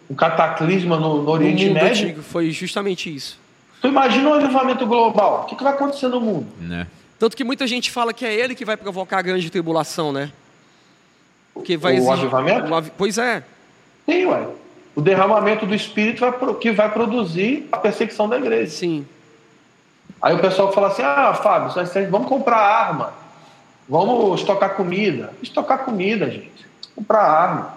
um 0.10 0.16
cataclisma 0.16 0.98
no, 0.98 1.24
no 1.24 1.30
Oriente 1.30 1.68
no 1.68 1.74
Médio. 1.76 2.04
Antigo, 2.06 2.22
foi 2.22 2.52
justamente 2.52 3.14
isso. 3.14 3.40
Tu 3.82 3.88
imagina 3.88 4.30
um 4.30 4.34
avivamento 4.34 4.86
global. 4.86 5.44
O 5.44 5.46
que, 5.46 5.56
que 5.56 5.64
vai 5.64 5.74
acontecer 5.74 6.08
no 6.08 6.20
mundo? 6.20 6.48
Né? 6.60 6.86
Tanto 7.18 7.38
que 7.38 7.44
muita 7.44 7.66
gente 7.66 7.90
fala 7.90 8.14
que 8.14 8.26
é 8.26 8.34
ele 8.34 8.54
que 8.54 8.66
vai 8.66 8.76
provocar 8.76 9.20
a 9.20 9.22
grande 9.22 9.50
tribulação, 9.50 10.12
né? 10.12 10.32
Que 11.64 11.78
vai 11.78 11.94
o 11.94 11.98
exigir... 11.98 12.14
avivamento? 12.14 12.74
O 12.74 12.84
Pois 12.98 13.18
é. 13.18 13.44
Sim, 14.06 14.26
ué. 14.26 14.48
O 14.96 15.02
derramamento 15.02 15.66
do 15.66 15.74
Espírito 15.74 16.20
vai, 16.20 16.56
que 16.56 16.72
vai 16.72 16.92
produzir 16.92 17.68
a 17.72 17.78
perseguição 17.78 18.28
da 18.28 18.38
igreja. 18.38 18.72
Sim. 18.72 19.06
Aí 20.22 20.36
o 20.36 20.40
pessoal 20.40 20.72
fala 20.72 20.88
assim: 20.88 21.02
ah, 21.02 21.34
Fábio, 21.34 21.72
vamos 22.10 22.28
comprar 22.28 22.58
arma, 22.58 23.14
vamos 23.90 24.40
estocar 24.40 24.76
comida. 24.76 25.34
Estocar 25.42 25.80
comida, 25.80 26.30
gente. 26.30 26.68
Comprar 26.96 27.22
arma. 27.22 27.74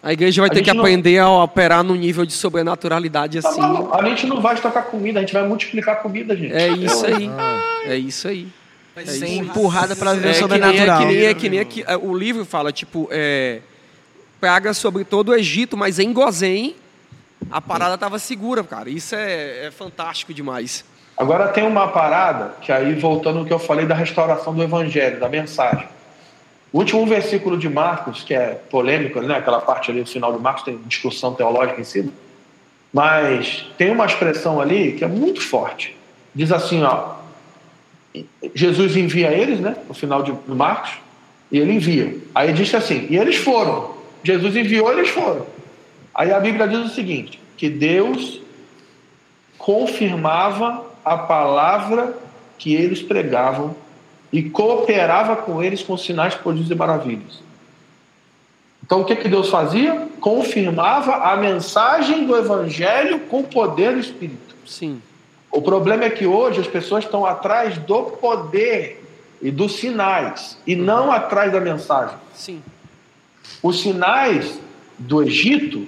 A 0.00 0.12
igreja 0.12 0.40
vai 0.40 0.48
a 0.48 0.52
ter 0.52 0.62
que 0.62 0.70
aprender 0.70 1.20
não... 1.20 1.40
a 1.40 1.44
operar 1.44 1.82
no 1.82 1.96
nível 1.96 2.24
de 2.24 2.32
sobrenaturalidade 2.32 3.42
tá 3.42 3.48
assim. 3.48 3.60
Não, 3.60 3.92
a 3.92 4.08
gente 4.08 4.26
não 4.26 4.40
vai 4.40 4.54
estocar 4.54 4.84
comida, 4.84 5.18
a 5.18 5.22
gente 5.22 5.32
vai 5.32 5.46
multiplicar 5.46 6.00
comida, 6.00 6.36
gente. 6.36 6.54
É 6.54 6.68
isso 6.68 7.04
aí. 7.04 7.30
É 7.84 7.96
isso 7.96 8.28
aí. 8.28 8.48
Vai 8.94 9.04
é 9.04 9.06
ser 9.06 9.28
empurrada 9.28 9.96
para 9.96 10.14
viver 10.14 10.30
é, 10.30 10.34
sobrenatural. 10.34 11.00
Que 11.00 11.04
nem, 11.06 11.24
é, 11.24 11.34
que 11.34 11.48
nem, 11.48 11.58
é, 11.58 11.64
que 11.64 11.84
nem 11.84 11.92
é, 11.92 11.96
o 11.96 12.16
livro 12.16 12.44
fala, 12.44 12.72
tipo, 12.72 13.08
é, 13.10 13.60
praga 14.40 14.72
sobre 14.72 15.04
todo 15.04 15.30
o 15.30 15.34
Egito, 15.34 15.76
mas 15.76 15.98
em 15.98 16.12
Gozém 16.12 16.76
a 17.50 17.60
parada 17.60 17.94
estava 17.94 18.18
segura, 18.18 18.62
cara. 18.62 18.88
Isso 18.88 19.14
é, 19.14 19.66
é 19.66 19.70
fantástico 19.70 20.32
demais. 20.32 20.84
Agora 21.18 21.48
tem 21.48 21.66
uma 21.66 21.88
parada, 21.88 22.54
que 22.60 22.70
aí 22.70 22.94
voltando 22.94 23.40
ao 23.40 23.44
que 23.44 23.52
eu 23.52 23.58
falei 23.58 23.84
da 23.86 23.94
restauração 23.94 24.54
do 24.54 24.62
evangelho, 24.62 25.18
da 25.18 25.28
mensagem. 25.28 25.88
O 26.72 26.78
último 26.78 27.04
versículo 27.06 27.58
de 27.58 27.68
Marcos, 27.68 28.22
que 28.22 28.32
é 28.32 28.60
polêmico, 28.70 29.20
né? 29.20 29.36
aquela 29.36 29.60
parte 29.60 29.90
ali 29.90 30.00
no 30.00 30.06
final 30.06 30.32
de 30.32 30.38
Marcos 30.38 30.62
tem 30.62 30.78
discussão 30.86 31.34
teológica 31.34 31.80
em 31.80 31.84
cima, 31.84 32.12
mas 32.92 33.66
tem 33.76 33.90
uma 33.90 34.06
expressão 34.06 34.60
ali 34.60 34.92
que 34.92 35.02
é 35.02 35.08
muito 35.08 35.40
forte. 35.40 35.96
Diz 36.34 36.52
assim, 36.52 36.84
ó, 36.84 37.16
Jesus 38.54 38.96
envia 38.96 39.32
eles, 39.32 39.58
né, 39.60 39.76
no 39.86 39.94
final 39.94 40.22
de 40.22 40.32
Marcos, 40.46 40.92
E 41.50 41.58
ele 41.58 41.72
envia. 41.72 42.16
Aí 42.34 42.52
diz 42.52 42.74
assim: 42.74 43.06
e 43.08 43.16
eles 43.16 43.36
foram. 43.36 43.94
Jesus 44.22 44.54
enviou, 44.54 44.92
eles 44.92 45.08
foram. 45.08 45.46
Aí 46.14 46.30
a 46.30 46.38
Bíblia 46.38 46.68
diz 46.68 46.80
o 46.80 46.94
seguinte: 46.94 47.40
que 47.56 47.70
Deus 47.70 48.40
confirmava 49.56 50.87
a 51.12 51.18
palavra 51.18 52.16
que 52.58 52.74
eles 52.74 53.02
pregavam 53.02 53.74
e 54.32 54.42
cooperava 54.42 55.36
com 55.36 55.62
eles 55.62 55.82
com 55.82 55.96
sinais, 55.96 56.34
prodígios 56.34 56.70
e 56.70 56.74
maravilhas. 56.74 57.40
Então 58.84 59.00
o 59.00 59.04
que, 59.04 59.16
que 59.16 59.28
Deus 59.28 59.48
fazia? 59.48 60.08
Confirmava 60.20 61.16
a 61.16 61.36
mensagem 61.36 62.26
do 62.26 62.36
Evangelho 62.36 63.20
com 63.20 63.40
o 63.40 63.44
poder 63.44 63.92
do 63.94 64.00
Espírito. 64.00 64.54
Sim. 64.66 65.00
O 65.50 65.62
problema 65.62 66.04
é 66.04 66.10
que 66.10 66.26
hoje 66.26 66.60
as 66.60 66.66
pessoas 66.66 67.04
estão 67.04 67.24
atrás 67.24 67.78
do 67.78 68.02
poder 68.04 69.04
e 69.40 69.50
dos 69.50 69.76
sinais 69.76 70.58
e 70.66 70.74
não 70.74 71.10
atrás 71.10 71.52
da 71.52 71.60
mensagem. 71.60 72.16
Sim. 72.34 72.62
Os 73.62 73.80
sinais 73.80 74.60
do 74.98 75.22
Egito 75.22 75.86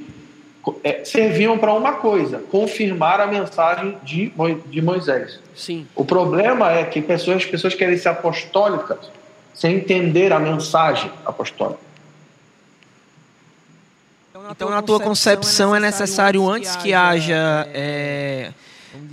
é, 0.84 1.04
serviam 1.04 1.58
para 1.58 1.72
uma 1.72 1.94
coisa: 1.94 2.38
confirmar 2.50 3.20
a 3.20 3.26
mensagem 3.26 3.96
de, 4.02 4.32
de 4.66 4.82
Moisés. 4.82 5.38
Sim. 5.54 5.86
O 5.94 6.04
problema 6.04 6.70
é 6.72 6.84
que 6.84 7.00
pessoas, 7.00 7.38
as 7.38 7.46
pessoas 7.46 7.74
querem 7.74 7.96
ser 7.96 8.08
apostólicas 8.08 9.10
sem 9.54 9.76
entender 9.76 10.32
a 10.32 10.38
mensagem 10.38 11.10
apostólica. 11.24 11.90
Então, 14.50 14.70
na 14.70 14.82
tua 14.82 14.98
concepção, 14.98 15.76
é 15.76 15.80
necessário, 15.80 16.48
antes 16.48 16.74
que 16.76 16.92
haja, 16.92 17.68
é, 17.74 18.52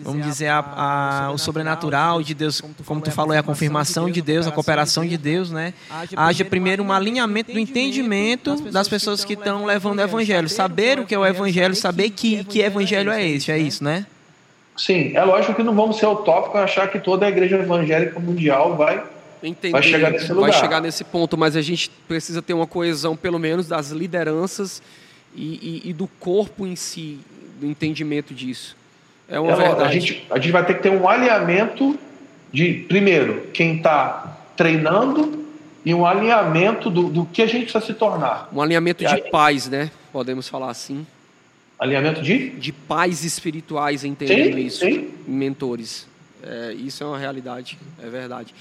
vamos 0.01 0.25
dizer, 0.25 0.47
a, 0.47 0.59
a, 0.59 1.31
o 1.31 1.37
sobrenatural 1.37 2.21
de 2.21 2.33
Deus, 2.33 2.61
como 2.85 3.01
tu 3.01 3.11
falou, 3.11 3.33
é 3.33 3.39
a 3.39 3.43
confirmação 3.43 4.09
de 4.09 4.21
Deus, 4.21 4.47
a 4.47 4.51
cooperação 4.51 5.05
de 5.05 5.17
Deus, 5.17 5.51
né? 5.51 5.73
Haja 6.15 6.45
primeiro 6.45 6.83
um 6.83 6.91
alinhamento 6.91 7.51
do 7.51 7.59
entendimento 7.59 8.55
das 8.71 8.87
pessoas 8.87 9.23
que 9.23 9.33
estão 9.33 9.65
levando 9.65 9.99
o 9.99 10.01
evangelho, 10.01 10.49
saber 10.49 10.99
o 10.99 11.05
que 11.05 11.13
é 11.13 11.19
o 11.19 11.25
evangelho, 11.25 11.75
saber 11.75 12.09
que, 12.09 12.43
que 12.43 12.61
evangelho 12.61 13.11
é 13.11 13.27
esse, 13.27 13.51
é 13.51 13.57
isso, 13.57 13.83
né? 13.83 14.05
Sim, 14.75 15.11
é 15.15 15.23
lógico 15.23 15.55
que 15.55 15.63
não 15.63 15.73
vamos 15.73 15.97
ser 15.97 16.05
utópicos 16.05 16.61
achar 16.61 16.87
que 16.89 16.99
toda 16.99 17.25
a 17.25 17.29
igreja 17.29 17.57
evangélica 17.57 18.19
mundial 18.19 18.75
vai 18.75 19.03
Entender, 19.41 19.71
vai 19.71 19.83
chegar 19.83 20.11
nesse 20.11 20.33
lugar. 20.33 20.49
Vai 20.49 20.59
chegar 20.59 20.81
nesse 20.81 21.03
ponto, 21.03 21.37
mas 21.37 21.55
a 21.55 21.61
gente 21.61 21.89
precisa 22.07 22.41
ter 22.41 22.53
uma 22.53 22.65
coesão, 22.65 23.15
pelo 23.15 23.37
menos, 23.37 23.67
das 23.67 23.91
lideranças 23.91 24.81
e, 25.35 25.81
e, 25.85 25.89
e 25.89 25.93
do 25.93 26.07
corpo 26.07 26.65
em 26.65 26.75
si, 26.75 27.19
do 27.59 27.67
entendimento 27.67 28.33
disso. 28.33 28.75
É 29.29 29.39
uma 29.39 29.55
verdade. 29.55 29.83
A 29.83 29.91
gente, 29.91 30.25
a 30.29 30.39
gente 30.39 30.51
vai 30.51 30.65
ter 30.65 30.75
que 30.75 30.83
ter 30.83 30.89
um 30.89 31.07
alinhamento 31.07 31.97
de, 32.51 32.85
primeiro, 32.87 33.47
quem 33.53 33.77
está 33.77 34.37
treinando 34.55 35.45
e 35.85 35.93
um 35.93 36.05
alinhamento 36.05 36.89
do, 36.89 37.09
do 37.09 37.25
que 37.25 37.41
a 37.41 37.45
gente 37.47 37.63
precisa 37.71 37.85
se 37.85 37.93
tornar. 37.93 38.49
Um 38.53 38.61
alinhamento 38.61 39.03
E 39.03 39.07
de 39.07 39.13
aí- 39.15 39.29
paz, 39.29 39.67
né? 39.69 39.91
Podemos 40.11 40.47
falar 40.47 40.69
assim. 40.69 41.05
Alinhamento 41.79 42.21
de? 42.21 42.49
De 42.49 42.71
pais 42.71 43.23
espirituais 43.23 44.03
entendendo 44.03 44.55
Sim, 44.55 44.65
isso. 44.65 44.79
sim. 44.79 45.09
Mentores. 45.27 46.07
É, 46.41 46.73
isso 46.73 47.03
é 47.03 47.07
uma 47.07 47.17
realidade, 47.17 47.77
é 48.01 48.09
verdade. 48.09 48.53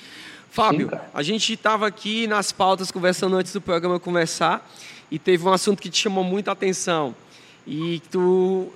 Fábio, 0.50 0.88
cara. 0.88 1.08
a 1.12 1.22
gente 1.22 1.52
estava 1.52 1.86
aqui 1.86 2.26
nas 2.26 2.50
pautas 2.50 2.90
conversando 2.90 3.36
antes 3.36 3.52
do 3.52 3.60
programa 3.60 4.00
começar 4.00 4.66
e 5.10 5.18
teve 5.18 5.44
um 5.46 5.52
assunto 5.52 5.80
que 5.82 5.90
te 5.90 5.98
chamou 5.98 6.24
muita 6.24 6.50
atenção 6.52 7.14
e 7.66 8.00
tu 8.10 8.72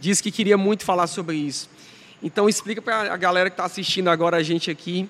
disse 0.00 0.22
que 0.22 0.30
queria 0.30 0.56
muito 0.56 0.84
falar 0.84 1.06
sobre 1.06 1.36
isso. 1.36 1.68
Então 2.22 2.48
explica 2.48 2.82
para 2.82 3.12
a 3.12 3.16
galera 3.16 3.48
que 3.50 3.54
está 3.54 3.64
assistindo 3.64 4.08
agora 4.08 4.36
a 4.36 4.42
gente 4.42 4.70
aqui 4.70 5.08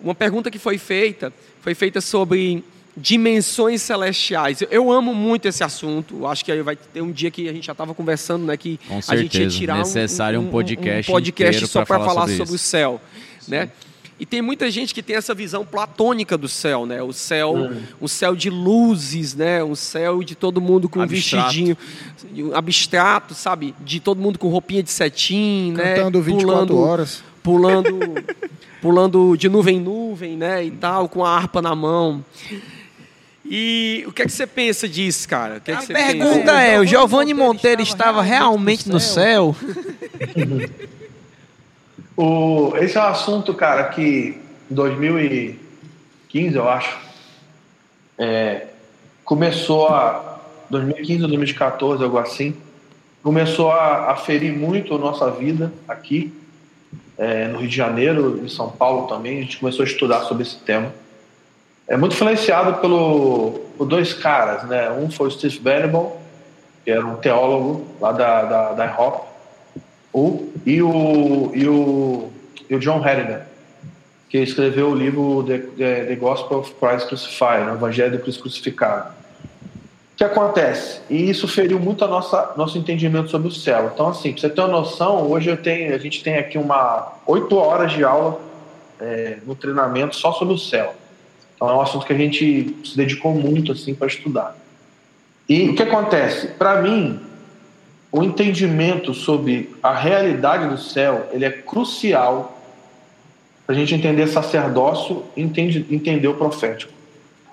uma 0.00 0.14
pergunta 0.14 0.50
que 0.50 0.58
foi 0.58 0.78
feita, 0.78 1.32
foi 1.60 1.74
feita 1.74 2.00
sobre 2.00 2.64
dimensões 2.96 3.80
celestiais. 3.82 4.62
Eu- 4.70 4.90
amo 4.92 5.14
muito 5.14 5.46
esse 5.48 5.64
assunto. 5.64 6.26
Acho 6.26 6.44
que 6.44 6.52
aí 6.52 6.60
vai 6.60 6.76
ter 6.76 7.00
um 7.00 7.10
dia 7.10 7.30
que 7.30 7.48
a 7.48 7.52
gente 7.52 7.64
já 7.64 7.72
estava 7.72 7.94
conversando, 7.94 8.44
né, 8.44 8.56
que 8.56 8.78
Com 8.86 9.00
a 9.08 9.16
gente 9.16 9.40
ia 9.40 9.48
tirar 9.48 9.74
um- 9.76 9.78
Necessário 9.78 10.40
um 10.40 10.50
podcast 10.50 11.10
podcast 11.10 11.56
inteiro 11.64 11.72
só 11.72 11.84
para 11.86 11.98
falar 12.00 12.22
sobre 12.22 12.36
sobre, 12.36 12.54
o 12.54 12.58
céu, 12.58 13.00
né? 13.48 13.70
E 14.22 14.24
tem 14.26 14.40
muita 14.40 14.70
gente 14.70 14.94
que 14.94 15.02
tem 15.02 15.16
essa 15.16 15.34
visão 15.34 15.66
platônica 15.66 16.38
do 16.38 16.46
céu, 16.46 16.86
né? 16.86 17.02
O 17.02 17.12
céu, 17.12 17.56
um 18.00 18.06
céu 18.06 18.36
de 18.36 18.48
luzes, 18.50 19.34
né? 19.34 19.64
Um 19.64 19.74
céu 19.74 20.22
de 20.22 20.36
todo 20.36 20.60
mundo 20.60 20.88
com 20.88 21.00
um 21.00 21.02
Abstrato. 21.02 21.46
vestidinho 21.48 21.76
um 22.36 22.54
abstrato, 22.54 23.34
sabe? 23.34 23.74
De 23.80 23.98
todo 23.98 24.20
mundo 24.20 24.38
com 24.38 24.46
roupinha 24.48 24.80
de 24.80 24.92
cetim, 24.92 25.72
né? 25.76 25.96
Cantando 25.96 26.22
24 26.22 26.46
Pulando- 26.68 26.78
horas. 26.78 27.24
pulando, 27.42 27.98
pulando 28.80 29.36
de 29.36 29.48
nuvem 29.48 29.78
em 29.78 29.80
nuvem, 29.80 30.36
né, 30.36 30.64
e 30.64 30.70
tal, 30.70 31.08
com 31.08 31.24
a 31.24 31.36
harpa 31.36 31.60
na 31.60 31.74
mão. 31.74 32.24
E 33.44 34.04
o 34.06 34.12
que 34.12 34.22
é 34.22 34.24
que 34.24 34.30
você 34.30 34.46
pensa 34.46 34.88
disso, 34.88 35.28
cara? 35.28 35.56
O 35.56 35.60
que 35.60 35.72
é 35.72 35.74
que 35.74 35.82
A 35.82 35.86
você 35.86 35.92
pergunta 35.94 36.38
pensa? 36.52 36.60
é, 36.62 36.78
o 36.78 36.86
Giovanni 36.86 37.34
Monteiro 37.34 37.82
estava 37.82 38.22
realmente 38.22 38.88
no 38.88 39.00
céu? 39.00 39.56
O, 42.16 42.72
esse 42.76 42.98
é 42.98 43.00
um 43.00 43.06
assunto, 43.06 43.54
cara, 43.54 43.84
que 43.84 44.38
em 44.70 44.74
2015, 44.74 46.56
eu 46.56 46.68
acho, 46.68 46.98
é, 48.18 48.66
começou 49.24 49.88
a. 49.88 50.30
2015 50.70 51.22
ou 51.22 51.28
2014, 51.28 52.02
algo 52.02 52.16
assim, 52.16 52.56
começou 53.22 53.70
a, 53.70 54.12
a 54.12 54.16
ferir 54.16 54.56
muito 54.56 54.94
a 54.94 54.98
nossa 54.98 55.30
vida 55.30 55.70
aqui, 55.86 56.32
é, 57.18 57.46
no 57.48 57.58
Rio 57.58 57.68
de 57.68 57.76
Janeiro, 57.76 58.40
em 58.42 58.48
São 58.48 58.70
Paulo 58.70 59.06
também. 59.06 59.38
A 59.38 59.42
gente 59.42 59.58
começou 59.58 59.84
a 59.84 59.86
estudar 59.86 60.22
sobre 60.22 60.44
esse 60.44 60.56
tema. 60.56 60.92
É 61.86 61.96
muito 61.96 62.14
influenciado 62.14 62.80
pelo, 62.80 63.60
por 63.76 63.86
dois 63.86 64.14
caras, 64.14 64.64
né? 64.64 64.90
Um 64.90 65.10
foi 65.10 65.28
o 65.28 65.30
Steve 65.30 65.58
Bannon, 65.58 66.16
que 66.84 66.90
era 66.90 67.04
um 67.04 67.16
teólogo 67.16 67.86
lá 68.00 68.12
da, 68.12 68.42
da, 68.44 68.72
da 68.72 68.86
IHOP, 68.86 69.26
o, 70.12 70.48
e, 70.66 70.82
o, 70.82 71.50
e, 71.54 71.66
o, 71.66 72.30
e 72.68 72.74
o 72.74 72.78
John 72.78 73.00
Harrigan, 73.00 73.42
que 74.28 74.38
escreveu 74.38 74.90
o 74.90 74.94
livro 74.94 75.44
The, 75.46 75.58
The, 75.58 76.04
The 76.06 76.16
Gospel 76.16 76.58
of 76.58 76.74
Christ 76.74 77.08
Crucified, 77.08 77.70
o 77.70 77.74
Evangelho 77.74 78.12
do 78.12 78.18
Cristo 78.18 78.42
Crucificado. 78.42 79.10
O 80.12 80.16
que 80.16 80.24
acontece? 80.24 81.00
E 81.08 81.30
isso 81.30 81.48
feriu 81.48 81.80
muito 81.80 82.04
a 82.04 82.08
nossa 82.08 82.52
nosso 82.56 82.76
entendimento 82.78 83.30
sobre 83.30 83.48
o 83.48 83.50
céu. 83.50 83.90
Então, 83.92 84.08
assim, 84.08 84.36
você 84.36 84.48
ter 84.48 84.60
uma 84.60 84.68
noção, 84.68 85.30
hoje 85.30 85.50
eu 85.50 85.56
tenho, 85.56 85.94
a 85.94 85.98
gente 85.98 86.22
tem 86.22 86.36
aqui 86.36 86.58
uma 86.58 87.14
oito 87.26 87.56
horas 87.56 87.92
de 87.92 88.04
aula 88.04 88.40
é, 89.00 89.38
no 89.46 89.54
treinamento 89.54 90.14
só 90.14 90.32
sobre 90.32 90.54
o 90.54 90.58
céu. 90.58 90.94
Então, 91.56 91.68
é 91.68 91.74
um 91.74 91.80
assunto 91.80 92.06
que 92.06 92.12
a 92.12 92.16
gente 92.16 92.76
se 92.84 92.96
dedicou 92.96 93.34
muito 93.34 93.72
assim 93.72 93.94
para 93.94 94.06
estudar. 94.06 94.56
E 95.48 95.70
o 95.70 95.74
que 95.74 95.82
acontece? 95.82 96.48
Para 96.48 96.80
mim, 96.82 97.20
o 98.12 98.22
entendimento 98.22 99.14
sobre 99.14 99.74
a 99.82 99.94
realidade 99.94 100.68
do 100.68 100.76
céu 100.76 101.30
ele 101.32 101.46
é 101.46 101.50
crucial 101.50 102.60
para 103.66 103.74
a 103.74 103.78
gente 103.78 103.94
entender 103.94 104.26
sacerdócio 104.26 105.24
e 105.34 105.40
entende, 105.40 105.86
entender 105.90 106.28
o 106.28 106.34
profético. 106.34 106.92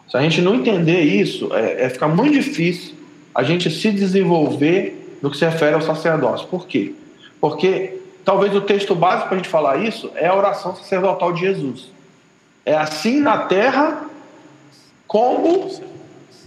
Se 0.09 0.17
a 0.17 0.21
gente 0.21 0.41
não 0.41 0.55
entender 0.55 1.01
isso, 1.01 1.53
é, 1.53 1.85
é 1.85 1.89
ficar 1.89 2.09
muito 2.09 2.33
difícil 2.33 2.95
a 3.33 3.43
gente 3.43 3.69
se 3.69 3.89
desenvolver 3.91 5.17
no 5.21 5.31
que 5.31 5.37
se 5.37 5.45
refere 5.45 5.75
ao 5.75 5.81
sacerdócio. 5.81 6.47
Por 6.47 6.67
quê? 6.67 6.93
Porque 7.39 8.01
talvez 8.25 8.53
o 8.53 8.59
texto 8.59 8.93
básico 8.93 9.29
para 9.29 9.35
a 9.35 9.37
gente 9.37 9.49
falar 9.49 9.77
isso 9.77 10.11
é 10.15 10.27
a 10.27 10.35
oração 10.35 10.75
sacerdotal 10.75 11.31
de 11.31 11.41
Jesus. 11.41 11.89
É 12.65 12.75
assim 12.75 13.21
na 13.21 13.45
terra 13.45 14.09
como 15.07 15.71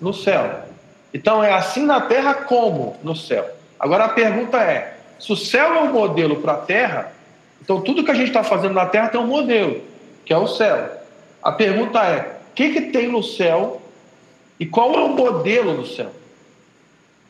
no 0.03 0.13
céu. 0.13 0.65
Então 1.15 1.43
é 1.43 1.53
assim 1.53 1.87
na 1.87 2.01
terra 2.01 2.35
como 2.35 2.97
no 3.03 3.17
céu. 3.17 3.62
Agora 3.83 4.05
a 4.05 4.09
pergunta 4.11 4.59
é: 4.59 4.97
se 5.19 5.33
o 5.33 5.37
céu 5.37 5.75
é 5.75 5.81
um 5.81 5.93
modelo 5.93 6.37
para 6.37 6.53
a 6.53 6.59
terra, 6.59 7.13
então 7.61 7.81
tudo 7.81 8.05
que 8.05 8.13
a 8.13 8.15
gente 8.15 8.29
está 8.29 8.45
fazendo 8.45 8.75
na 8.75 8.87
terra 8.87 9.09
tem 9.09 9.21
um 9.21 9.27
modelo, 9.27 9.83
que 10.25 10.33
é 10.33 10.39
o 10.39 10.47
céu. 10.47 10.89
A 11.43 11.51
pergunta 11.51 12.01
é: 12.05 12.39
o 12.51 12.55
que, 12.55 12.71
que 12.71 12.81
tem 12.93 13.09
no 13.09 13.25
céu 13.25 13.83
e 14.61 14.65
qual 14.65 14.95
é 14.95 15.01
o 15.01 15.09
modelo 15.09 15.75
do 15.75 15.87
céu? 15.87 16.13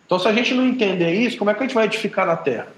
Então, 0.05 0.19
se 0.19 0.29
a 0.29 0.33
gente 0.35 0.53
não 0.53 0.67
entender 0.67 1.15
isso, 1.15 1.39
como 1.39 1.51
é 1.51 1.55
que 1.55 1.61
a 1.61 1.63
gente 1.63 1.75
vai 1.75 1.87
edificar 1.87 2.27
na 2.27 2.37
terra? 2.37 2.69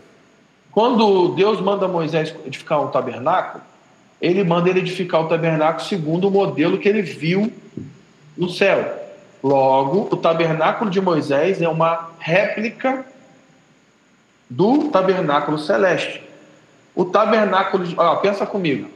Quando 0.71 1.35
Deus 1.35 1.61
manda 1.61 1.89
Moisés 1.89 2.33
edificar 2.47 2.81
um 2.81 2.89
tabernáculo, 2.89 3.65
ele 4.23 4.45
manda 4.45 4.71
ele 4.71 4.79
edificar 4.79 5.23
o 5.23 5.29
tabernáculo 5.29 5.85
segundo 5.85 6.29
o 6.29 6.31
modelo 6.31 6.79
que 6.79 6.89
ele 6.89 7.03
viu 7.03 7.53
no 8.37 8.49
céu. 8.49 9.03
Logo, 9.43 10.09
o 10.13 10.17
tabernáculo 10.17 10.89
de 10.89 11.01
Moisés 11.01 11.61
é 11.61 11.69
uma 11.69 12.11
réplica 12.21 13.05
do 14.49 14.89
tabernáculo 14.91 15.59
celeste. 15.59 16.23
O 16.95 17.05
tabernáculo, 17.05 17.85
de, 17.85 17.97
pensa 18.23 18.47
comigo. 18.47 18.89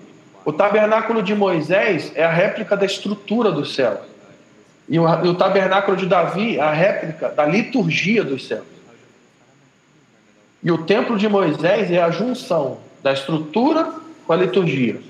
O 0.44 0.52
tabernáculo 0.52 1.22
de 1.22 1.34
Moisés 1.34 2.12
é 2.14 2.24
a 2.24 2.30
réplica 2.30 2.76
da 2.76 2.86
estrutura 2.86 3.50
do 3.50 3.64
céu. 3.66 4.00
E 4.88 4.98
o, 4.98 5.06
e 5.24 5.28
o 5.28 5.34
tabernáculo 5.34 5.96
de 5.96 6.06
Davi 6.06 6.56
é 6.56 6.62
a 6.62 6.70
réplica 6.70 7.28
da 7.28 7.44
liturgia 7.44 8.24
dos 8.24 8.46
céus. 8.46 8.64
E 10.62 10.70
o 10.72 10.78
templo 10.78 11.16
de 11.16 11.28
Moisés 11.28 11.90
é 11.90 12.00
a 12.00 12.10
junção 12.10 12.78
da 13.02 13.12
estrutura 13.12 13.92
com 14.26 14.32
a 14.32 14.36
liturgia. 14.36 15.00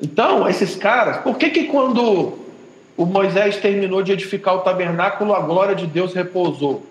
Então, 0.00 0.48
esses 0.48 0.76
caras, 0.76 1.18
por 1.18 1.36
que 1.36 1.50
que 1.50 1.64
quando 1.64 2.38
o 2.96 3.06
Moisés 3.06 3.56
terminou 3.56 4.02
de 4.02 4.12
edificar 4.12 4.56
o 4.56 4.60
tabernáculo, 4.60 5.32
a 5.32 5.40
glória 5.40 5.74
de 5.74 5.86
Deus 5.86 6.12
repousou 6.12 6.86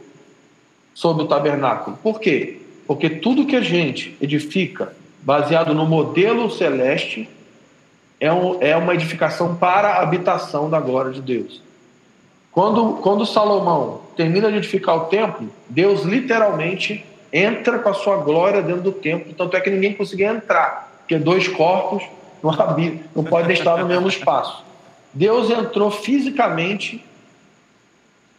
sobre 0.93 1.23
o 1.23 1.27
tabernáculo. 1.27 1.97
Por 2.01 2.19
quê? 2.19 2.59
Porque 2.87 3.09
tudo 3.09 3.45
que 3.45 3.55
a 3.55 3.61
gente 3.61 4.17
edifica 4.21 4.93
baseado 5.21 5.73
no 5.73 5.85
modelo 5.85 6.49
celeste 6.49 7.29
é, 8.19 8.31
um, 8.31 8.61
é 8.61 8.75
uma 8.75 8.93
edificação 8.93 9.55
para 9.55 9.89
a 9.89 10.01
habitação 10.01 10.69
da 10.69 10.79
glória 10.79 11.11
de 11.11 11.21
Deus. 11.21 11.61
Quando, 12.51 12.95
quando 13.01 13.25
Salomão 13.25 14.01
termina 14.15 14.51
de 14.51 14.57
edificar 14.57 14.95
o 14.97 15.05
templo, 15.05 15.49
Deus 15.69 16.03
literalmente 16.03 17.05
entra 17.31 17.79
com 17.79 17.89
a 17.89 17.93
sua 17.93 18.17
glória 18.17 18.61
dentro 18.61 18.81
do 18.81 18.91
templo, 18.91 19.33
tanto 19.33 19.55
é 19.55 19.61
que 19.61 19.69
ninguém 19.69 19.93
conseguia 19.93 20.31
entrar, 20.31 20.91
porque 20.99 21.17
dois 21.17 21.47
corpos 21.47 22.03
não, 22.43 22.51
não 23.15 23.23
podem 23.23 23.53
estar 23.53 23.77
no 23.77 23.87
mesmo 23.87 24.07
espaço. 24.07 24.63
Deus 25.13 25.49
entrou 25.49 25.89
fisicamente 25.89 27.03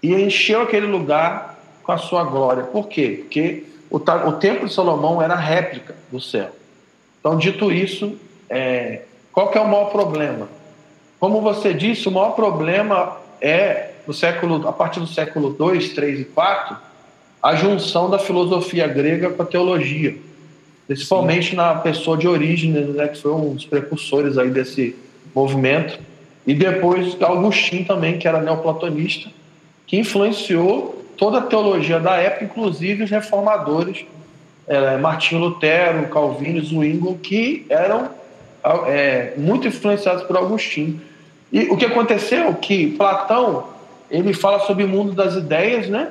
e 0.03 0.15
encheu 0.15 0.63
aquele 0.63 0.87
lugar 0.87 1.52
com 1.83 1.93
a 1.93 1.99
sua 1.99 2.25
glória. 2.25 2.65
Por 2.65 2.89
quê? 2.89 3.21
Porque 3.23 3.65
o, 3.91 3.97
o 3.97 4.33
templo 4.33 4.67
de 4.67 4.73
Salomão 4.75 5.21
era 5.21 5.35
réplica 5.35 5.95
do 6.11 6.21
céu. 6.21 6.51
Então, 7.21 7.37
dito 7.37 7.71
isso, 7.71 8.17
é, 8.49 9.03
qual 9.33 9.51
que 9.51 9.59
é 9.59 9.61
o 9.61 9.69
maior 9.69 9.91
problema? 9.91 10.49
Como 11.21 11.41
você 11.41 11.73
disse, 11.73 12.09
o 12.09 12.11
maior 12.11 12.31
problema 12.31 13.17
é, 13.41 13.93
no 14.07 14.13
século, 14.13 14.67
a 14.67 14.73
partir 14.73 15.01
do 15.01 15.07
século 15.07 15.51
2, 15.51 15.91
3 15.91 16.21
e 16.21 16.25
4, 16.25 16.77
a 17.43 17.55
junção 17.55 18.09
da 18.09 18.19
filosofia 18.19 18.87
grega 18.87 19.31
com 19.31 19.43
a 19.43 19.47
teologia. 19.47 20.17
Principalmente 20.87 21.51
Sim. 21.51 21.57
na 21.57 21.75
pessoa 21.77 22.17
de 22.17 22.27
Orígenes, 22.27 22.89
né, 22.95 23.09
que 23.09 23.19
foi 23.21 23.33
um 23.33 23.55
dos 23.55 23.65
precursores 23.65 24.37
aí 24.37 24.51
desse 24.51 24.97
movimento. 25.35 25.99
E 26.47 26.55
depois 26.55 27.17
Agostinho 27.23 27.85
também, 27.85 28.19
que 28.19 28.27
era 28.27 28.41
neoplatonista, 28.41 29.31
que 29.87 29.97
influenciou 29.97 31.02
toda 31.23 31.39
a 31.39 31.43
teologia 31.43 32.01
da 32.01 32.17
época, 32.17 32.47
inclusive 32.47 33.05
os 33.05 33.11
reformadores, 33.11 34.05
é, 34.67 34.97
Martinho 34.97 35.41
Lutero, 35.41 36.09
Calvino, 36.09 36.61
Zwingli, 36.61 37.15
que 37.19 37.65
eram 37.69 38.11
é, 38.89 39.33
muito 39.37 39.69
influenciados 39.69 40.25
por 40.25 40.37
Agostinho. 40.37 41.01
E 41.53 41.61
o 41.71 41.77
que 41.77 41.85
aconteceu? 41.85 42.53
Que 42.55 42.89
Platão 42.89 43.69
ele 44.11 44.35
fala 44.35 44.67
sobre 44.67 44.83
o 44.83 44.89
mundo 44.89 45.13
das 45.13 45.37
ideias, 45.37 45.89
né? 45.89 46.09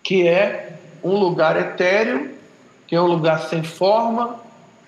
Que 0.00 0.28
é 0.28 0.74
um 1.02 1.16
lugar 1.18 1.56
etéreo, 1.56 2.30
que 2.86 2.94
é 2.94 3.02
um 3.02 3.06
lugar 3.06 3.40
sem 3.48 3.64
forma, 3.64 4.36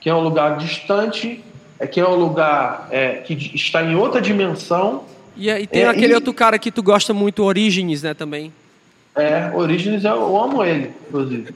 que 0.01 0.09
é 0.09 0.15
um 0.15 0.21
lugar 0.21 0.57
distante, 0.57 1.43
é 1.81 1.87
que 1.89 1.99
é 1.99 2.09
um 2.09 2.15
lugar 2.15 2.87
é, 2.93 3.15
que 3.15 3.35
está 3.57 3.83
em 3.83 3.97
outra 3.97 4.21
dimensão. 4.21 5.03
E, 5.37 5.51
e 5.51 5.67
tem 5.67 5.83
é, 5.83 5.89
aquele 5.89 6.13
e... 6.13 6.15
outro 6.15 6.33
cara 6.33 6.61
que 6.61 6.71
tu 6.71 6.81
gosta 6.81 7.13
muito, 7.13 7.43
Orígenes, 7.43 8.01
né, 8.01 8.15
também. 8.15 8.53
É, 9.17 9.51
Orígenes 9.55 10.05
eu, 10.05 10.13
eu 10.13 10.37
amo 10.37 10.65
ele, 10.65 10.93
inclusive. 11.07 11.55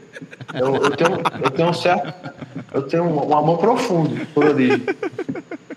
Eu, 0.54 0.76
eu, 0.76 0.90
tenho, 0.96 1.20
eu 1.42 1.50
tenho 1.50 1.68
um 1.68 1.72
certo, 1.72 2.14
eu 2.72 2.82
tenho 2.82 3.04
um, 3.04 3.36
amor 3.36 3.58
profundo 3.58 4.24
por 4.32 4.44
Orígenes. 4.44 4.86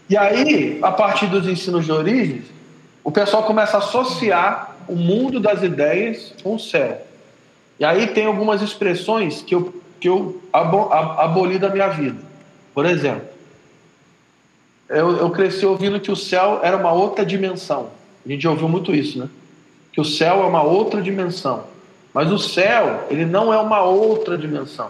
E 0.07 0.15
aí, 0.15 0.79
a 0.81 0.91
partir 0.91 1.27
dos 1.27 1.47
ensinos 1.47 1.85
de 1.85 1.91
Orígenes, 1.91 2.45
o 3.03 3.11
pessoal 3.11 3.43
começa 3.43 3.77
a 3.77 3.79
associar 3.79 4.75
o 4.87 4.95
mundo 4.95 5.39
das 5.39 5.63
ideias 5.63 6.33
com 6.43 6.55
o 6.55 6.59
céu. 6.59 7.01
E 7.79 7.85
aí 7.85 8.07
tem 8.07 8.25
algumas 8.25 8.61
expressões 8.61 9.41
que 9.41 9.55
eu, 9.55 9.81
que 9.99 10.07
eu 10.07 10.39
aboli 10.53 11.57
da 11.57 11.69
minha 11.69 11.87
vida. 11.87 12.19
Por 12.75 12.85
exemplo, 12.85 13.23
eu, 14.87 15.17
eu 15.17 15.29
cresci 15.31 15.65
ouvindo 15.65 15.99
que 15.99 16.11
o 16.11 16.15
céu 16.15 16.59
era 16.61 16.77
uma 16.77 16.91
outra 16.91 17.25
dimensão. 17.25 17.89
A 18.23 18.29
gente 18.29 18.43
já 18.43 18.51
ouviu 18.51 18.69
muito 18.69 18.93
isso, 18.93 19.17
né? 19.17 19.29
Que 19.91 19.99
o 19.99 20.05
céu 20.05 20.43
é 20.43 20.45
uma 20.45 20.61
outra 20.61 21.01
dimensão. 21.01 21.70
Mas 22.13 22.31
o 22.31 22.37
céu, 22.37 23.05
ele 23.09 23.25
não 23.25 23.53
é 23.53 23.57
uma 23.57 23.81
outra 23.81 24.37
dimensão. 24.37 24.89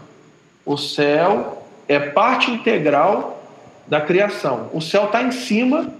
O 0.65 0.77
céu 0.77 1.63
é 1.87 1.99
parte 1.99 2.51
integral 2.51 3.43
da 3.87 4.01
criação. 4.01 4.69
O 4.73 4.81
céu 4.81 5.05
está 5.05 5.21
em 5.21 5.31
cima 5.31 5.93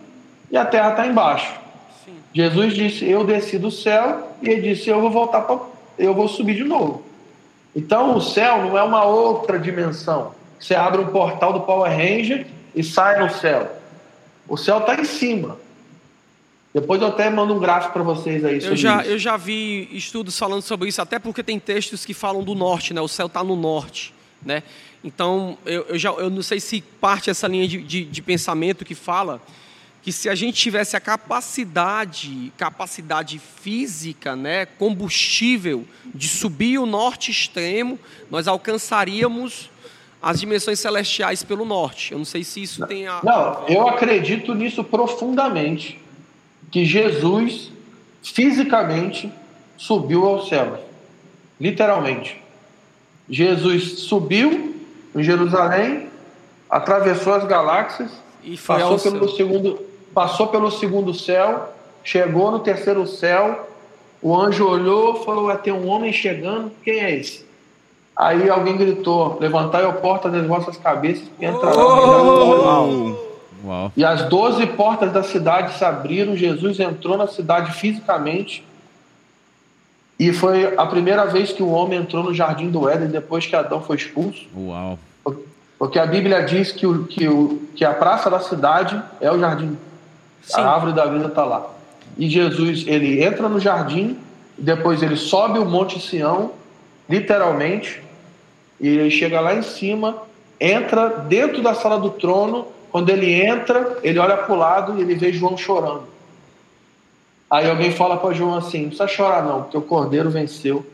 e 0.50 0.58
a 0.58 0.66
terra 0.66 0.92
está 0.92 1.06
embaixo. 1.06 1.54
Sim. 2.04 2.14
Jesus 2.34 2.74
disse: 2.74 3.10
Eu 3.10 3.24
desci 3.24 3.58
do 3.58 3.70
céu, 3.70 4.30
e 4.42 4.50
ele 4.50 4.74
disse: 4.74 4.90
Eu 4.90 5.02
vou 5.02 5.12
voltar 5.12 5.42
para. 5.42 5.60
Eu 5.98 6.14
vou 6.14 6.28
subir 6.28 6.56
de 6.56 6.64
novo. 6.64 7.04
Então 7.76 8.16
o 8.16 8.22
céu 8.22 8.64
não 8.64 8.78
é 8.78 8.84
uma 8.84 9.06
outra 9.06 9.60
dimensão. 9.60 10.34
Você 10.60 10.76
abre 10.76 11.02
um 11.02 11.08
portal 11.08 11.54
do 11.54 11.62
Power 11.62 11.92
Ranger 11.92 12.46
e 12.76 12.84
sai 12.84 13.20
no 13.20 13.30
céu. 13.30 13.72
O 14.48 14.58
céu 14.58 14.80
está 14.80 14.96
em 14.96 15.06
cima. 15.06 15.58
Depois 16.74 17.02
eu 17.02 17.10
até 17.10 17.30
mando 17.30 17.54
um 17.54 17.60
gráfico 17.60 17.92
para 17.92 18.04
vocês 18.04 18.46
aí 18.46 18.64
eu 18.64 18.76
já, 18.76 19.02
isso. 19.02 19.12
Eu 19.12 19.20
já 19.20 19.36
vi 19.36 19.90
estudos 19.92 20.38
falando 20.40 20.62
sobre 20.62 20.88
isso, 20.88 21.02
até 21.02 21.20
porque 21.20 21.44
tem 21.44 21.60
textos 21.60 22.06
que 22.06 22.14
falam 22.14 22.44
do 22.44 22.56
norte, 22.56 22.94
né? 22.94 23.02
O 23.02 23.10
céu 23.10 23.28
está 23.28 23.44
no 23.44 23.58
norte, 23.58 24.14
né? 24.42 24.64
Então, 25.04 25.58
eu, 25.66 25.82
eu, 25.90 25.98
já, 25.98 26.12
eu 26.12 26.30
não 26.30 26.42
sei 26.42 26.60
se 26.60 26.82
parte 27.02 27.30
essa 27.30 27.48
linha 27.48 27.68
de, 27.68 27.82
de, 27.82 28.06
de 28.06 28.22
pensamento 28.22 28.86
que 28.86 28.96
fala 28.96 29.42
que 30.02 30.12
se 30.12 30.30
a 30.30 30.36
gente 30.36 30.58
tivesse 30.58 30.96
a 30.96 31.00
capacidade, 31.00 32.52
capacidade 32.58 33.40
física, 33.40 34.36
né, 34.36 34.66
combustível 34.66 35.86
de 36.06 36.28
subir 36.28 36.80
o 36.80 36.88
norte 36.88 37.30
extremo, 37.30 38.00
nós 38.30 38.48
alcançaríamos 38.48 39.70
as 40.22 40.40
dimensões 40.40 40.80
celestiais 40.80 41.44
pelo 41.44 41.66
norte. 41.66 42.14
Eu 42.14 42.18
não 42.18 42.26
sei 42.26 42.44
se 42.44 42.64
isso 42.64 42.86
tem 42.88 43.08
a. 43.08 43.20
Não, 43.24 43.68
eu 43.68 43.88
acredito 43.88 44.56
nisso 44.56 44.84
profundamente 44.84 46.01
que 46.72 46.86
Jesus 46.86 47.72
fisicamente 48.24 49.32
subiu 49.78 50.26
ao 50.26 50.46
céu. 50.46 50.80
Literalmente. 51.60 52.42
Jesus 53.30 54.00
subiu 54.00 54.76
em 55.16 55.24
Jerusalém, 55.24 56.08
atravessou 56.70 57.34
as 57.34 57.44
galáxias, 57.46 58.12
e 58.44 58.58
passou 58.58 58.98
pelo 59.00 59.28
céu. 59.28 59.38
segundo 59.38 59.80
passou 60.14 60.48
pelo 60.48 60.72
segundo 60.72 61.14
céu, 61.14 61.74
chegou 62.04 62.52
no 62.52 62.60
terceiro 62.60 63.08
céu, 63.08 63.70
o 64.22 64.36
anjo 64.36 64.68
olhou, 64.68 65.24
falou: 65.24 65.46
"Vai 65.46 65.58
ter 65.58 65.72
um 65.72 65.88
homem 65.88 66.12
chegando, 66.12 66.72
quem 66.84 67.00
é 67.00 67.16
esse?" 67.16 67.46
Aí 68.16 68.50
alguém 68.50 68.78
gritou: 68.78 69.38
"Levantai 69.40 69.86
a 69.86 69.92
porta 69.92 70.30
das 70.30 70.46
vossas 70.46 70.78
cabeças, 70.78 71.28
que 71.38 71.46
entrará 71.46 71.76
oh! 71.78 73.21
Uau. 73.64 73.92
E 73.96 74.04
as 74.04 74.24
doze 74.24 74.66
portas 74.66 75.12
da 75.12 75.24
cidade 75.24 75.78
se 75.78 75.84
abriram, 75.84 76.36
Jesus 76.36 76.80
entrou 76.80 77.18
na 77.18 77.28
cidade 77.28 77.74
fisicamente. 77.74 78.66
E 80.20 80.32
foi 80.32 80.76
a 80.78 80.86
primeira 80.86 81.26
vez 81.26 81.52
que 81.52 81.64
o 81.64 81.70
homem 81.70 82.00
entrou 82.00 82.24
no 82.24 82.34
jardim 82.34 82.70
do 82.70 82.88
Éden 82.88 83.08
depois 83.08 83.46
que 83.46 83.56
Adão 83.56 83.82
foi 83.82 83.98
expulso. 83.98 84.46
Uau. 84.56 85.00
Porque 85.80 85.98
a 85.98 86.06
Bíblia 86.06 86.44
diz 86.44 86.72
que, 86.72 86.86
o, 86.86 87.06
que, 87.06 87.28
o, 87.28 87.60
que 87.76 87.84
a 87.84 87.92
praça 87.92 88.30
da 88.30 88.40
cidade 88.40 89.02
é 89.20 89.32
o 89.32 89.40
jardim. 89.40 89.76
Sim. 90.44 90.62
A 90.62 90.70
árvore 90.70 90.94
da 90.94 91.06
vida 91.06 91.26
está 91.26 91.44
lá. 91.44 91.66
E 92.18 92.30
Jesus, 92.30 92.86
ele 92.86 93.24
entra 93.24 93.50
no 93.50 93.60
jardim, 93.60 94.18
depois 94.58 95.02
ele 95.02 95.16
sobe 95.16 95.58
o 95.58 95.66
Monte 95.66 96.00
Sião, 96.00 96.52
literalmente, 97.10 98.04
e 98.80 98.88
ele 98.88 99.10
chega 99.10 99.40
lá 99.40 99.56
em 99.56 99.64
cima, 99.64 100.18
entra 100.60 101.08
dentro 101.08 101.64
da 101.64 101.74
sala 101.74 102.00
do 102.00 102.12
trono 102.12 102.68
quando 102.92 103.10
ele 103.10 103.32
entra, 103.34 104.00
ele 104.04 104.20
olha 104.20 104.38
para 104.38 104.54
o 104.54 104.58
lado 104.58 104.98
e 104.98 105.02
ele 105.02 105.16
vê 105.16 105.32
João 105.32 105.58
chorando. 105.58 106.04
Aí 107.50 107.70
alguém 107.70 107.92
fala 107.92 108.18
para 108.18 108.34
João 108.34 108.56
assim: 108.56 108.82
não 108.82 108.88
precisa 108.88 109.08
chorar, 109.08 109.44
não, 109.44 109.64
porque 109.64 109.78
o 109.78 109.82
cordeiro 109.82 110.30
venceu 110.30 110.86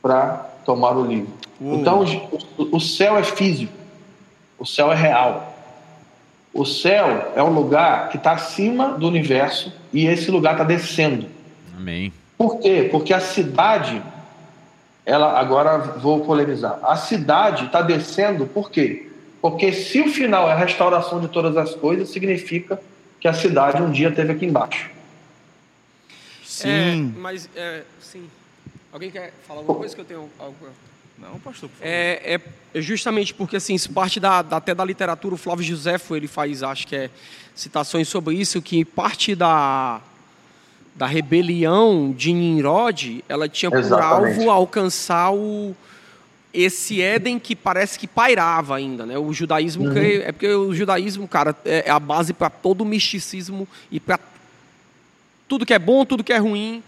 para 0.00 0.48
tomar 0.64 0.96
o 0.96 1.04
livro. 1.04 1.32
Então, 1.60 2.04
o, 2.56 2.76
o 2.76 2.80
céu 2.80 3.18
é 3.18 3.22
físico, 3.22 3.72
o 4.58 4.64
céu 4.64 4.90
é 4.92 4.94
real. 4.94 5.48
O 6.52 6.64
céu 6.64 7.32
é 7.36 7.42
um 7.42 7.52
lugar 7.52 8.08
que 8.08 8.16
está 8.16 8.32
acima 8.32 8.92
do 8.92 9.06
universo 9.06 9.72
e 9.92 10.06
esse 10.06 10.30
lugar 10.30 10.52
está 10.52 10.64
descendo. 10.64 11.26
Amém. 11.76 12.12
Por 12.36 12.58
quê? 12.58 12.88
Porque 12.90 13.12
a 13.12 13.20
cidade, 13.20 14.02
ela 15.06 15.38
agora 15.38 15.78
vou 15.78 16.20
polemizar. 16.20 16.80
A 16.82 16.96
cidade 16.96 17.66
está 17.66 17.82
descendo 17.82 18.46
por 18.46 18.70
quê? 18.70 19.09
Porque 19.40 19.72
se 19.72 20.00
o 20.00 20.08
final 20.08 20.48
é 20.48 20.52
a 20.52 20.56
restauração 20.56 21.20
de 21.20 21.28
todas 21.28 21.56
as 21.56 21.74
coisas, 21.74 22.10
significa 22.10 22.80
que 23.18 23.26
a 23.26 23.32
cidade 23.32 23.82
um 23.82 23.90
dia 23.90 24.10
teve 24.10 24.32
aqui 24.32 24.46
embaixo. 24.46 24.90
Sim. 26.44 26.68
É, 26.68 27.18
mas, 27.18 27.48
é, 27.56 27.82
sim. 28.00 28.28
Alguém 28.92 29.10
quer 29.10 29.32
falar 29.46 29.60
alguma 29.60 29.78
coisa 29.78 29.94
que 29.94 30.00
eu 30.00 30.04
tenho 30.04 30.28
algo... 30.38 30.56
Não, 31.18 31.38
pastor, 31.40 31.68
por 31.68 31.76
favor. 31.76 31.86
É, 31.86 32.40
é 32.74 32.80
justamente 32.80 33.34
porque, 33.34 33.56
assim, 33.56 33.74
isso 33.74 33.90
parte 33.92 34.18
da, 34.18 34.42
da, 34.42 34.56
até 34.56 34.74
da 34.74 34.84
literatura, 34.84 35.34
o 35.34 35.38
Flávio 35.38 35.64
Josefo, 35.64 36.16
ele 36.16 36.26
faz, 36.26 36.62
acho 36.62 36.86
que 36.86 36.96
é, 36.96 37.10
citações 37.54 38.08
sobre 38.08 38.34
isso, 38.34 38.60
que 38.62 38.84
parte 38.84 39.34
da, 39.34 40.00
da 40.94 41.06
rebelião 41.06 42.10
de 42.12 42.32
Nimrod, 42.32 43.22
ela 43.28 43.48
tinha 43.48 43.70
por 43.70 43.80
Exatamente. 43.80 44.38
alvo 44.38 44.50
alcançar 44.50 45.30
o 45.32 45.76
esse 46.52 47.00
Éden 47.00 47.38
que 47.38 47.54
parece 47.54 47.98
que 47.98 48.06
pairava 48.06 48.76
ainda, 48.76 49.06
né? 49.06 49.16
O 49.16 49.32
judaísmo 49.32 49.86
uhum. 49.86 49.94
que, 49.94 50.22
é 50.22 50.32
porque 50.32 50.48
o 50.48 50.74
judaísmo, 50.74 51.26
cara, 51.28 51.54
é, 51.64 51.84
é 51.86 51.90
a 51.90 52.00
base 52.00 52.32
para 52.32 52.50
todo 52.50 52.82
o 52.82 52.84
misticismo 52.84 53.68
e 53.90 54.00
para 54.00 54.18
tudo 55.48 55.64
que 55.64 55.74
é 55.74 55.78
bom, 55.78 56.04
tudo 56.04 56.24
que 56.24 56.32
é 56.32 56.38
ruim. 56.38 56.82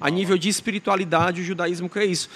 A 0.00 0.10
nível 0.10 0.36
de 0.36 0.48
espiritualidade, 0.48 1.40
o 1.40 1.44
judaísmo 1.44 1.88
crê 1.88 2.06
isso. 2.06 2.28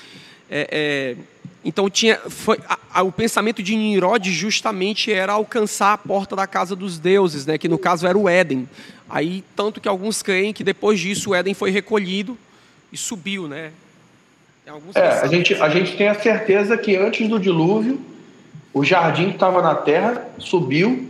É, 0.50 0.68
é, 0.70 1.16
então 1.64 1.88
tinha, 1.88 2.16
foi, 2.28 2.58
a, 2.68 2.78
a, 2.92 3.02
o 3.02 3.12
pensamento 3.12 3.62
de 3.62 3.74
Nimrod 3.74 4.30
justamente 4.30 5.12
era 5.12 5.32
alcançar 5.32 5.92
a 5.92 5.98
porta 5.98 6.36
da 6.36 6.46
casa 6.46 6.76
dos 6.76 6.98
deuses, 6.98 7.46
né, 7.46 7.58
que 7.58 7.68
no 7.68 7.78
caso 7.78 8.06
era 8.06 8.16
o 8.16 8.28
Éden. 8.28 8.68
Aí 9.08 9.44
tanto 9.54 9.80
que 9.80 9.88
alguns 9.88 10.22
creem 10.22 10.52
que 10.52 10.64
depois 10.64 11.00
disso 11.00 11.30
o 11.30 11.34
Éden 11.34 11.54
foi 11.54 11.70
recolhido 11.70 12.38
e 12.92 12.96
subiu, 12.96 13.48
né? 13.48 13.72
É, 14.94 15.08
a 15.20 15.26
gente, 15.26 15.54
a 15.54 15.68
gente 15.68 15.96
tem 15.96 16.08
a 16.08 16.14
certeza 16.14 16.76
que 16.78 16.96
antes 16.96 17.28
do 17.28 17.38
dilúvio 17.38 18.00
o 18.72 18.82
jardim 18.82 19.28
que 19.28 19.34
estava 19.34 19.62
na 19.62 19.74
terra 19.74 20.26
subiu 20.38 21.08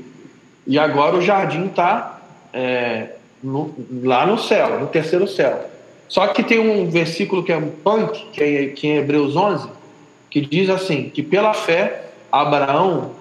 e 0.66 0.78
agora 0.78 1.16
o 1.16 1.22
jardim 1.22 1.66
está 1.66 2.20
é, 2.52 3.10
lá 4.02 4.26
no 4.26 4.38
céu, 4.38 4.80
no 4.80 4.86
terceiro 4.86 5.28
céu. 5.28 5.70
Só 6.08 6.26
que 6.28 6.42
tem 6.42 6.58
um 6.58 6.90
versículo 6.90 7.42
que 7.42 7.52
é 7.52 7.56
um 7.56 7.70
punk, 7.70 8.26
que 8.32 8.42
é, 8.42 8.66
que 8.66 8.90
é 8.90 8.96
Hebreus 8.98 9.36
11, 9.36 9.68
que 10.30 10.40
diz 10.40 10.68
assim: 10.68 11.08
que 11.08 11.22
pela 11.22 11.54
fé 11.54 12.04
Abraão 12.30 13.12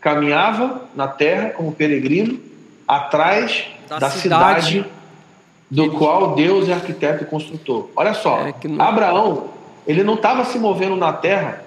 caminhava 0.00 0.88
na 0.94 1.08
terra 1.08 1.50
como 1.50 1.72
peregrino 1.72 2.38
atrás 2.86 3.66
da, 3.88 3.98
da 3.98 4.10
cidade, 4.10 4.66
cidade, 4.66 4.90
do 5.70 5.90
qual 5.92 6.34
Deus 6.34 6.68
é 6.68 6.72
arquiteto 6.72 7.24
e 7.24 7.26
construtor. 7.26 7.88
Olha 7.94 8.14
só, 8.14 8.40
é 8.46 8.54
não... 8.64 8.84
Abraão 8.84 9.58
ele 9.88 10.04
não 10.04 10.14
estava 10.14 10.44
se 10.44 10.58
movendo 10.58 10.94
na 10.96 11.14
terra 11.14 11.64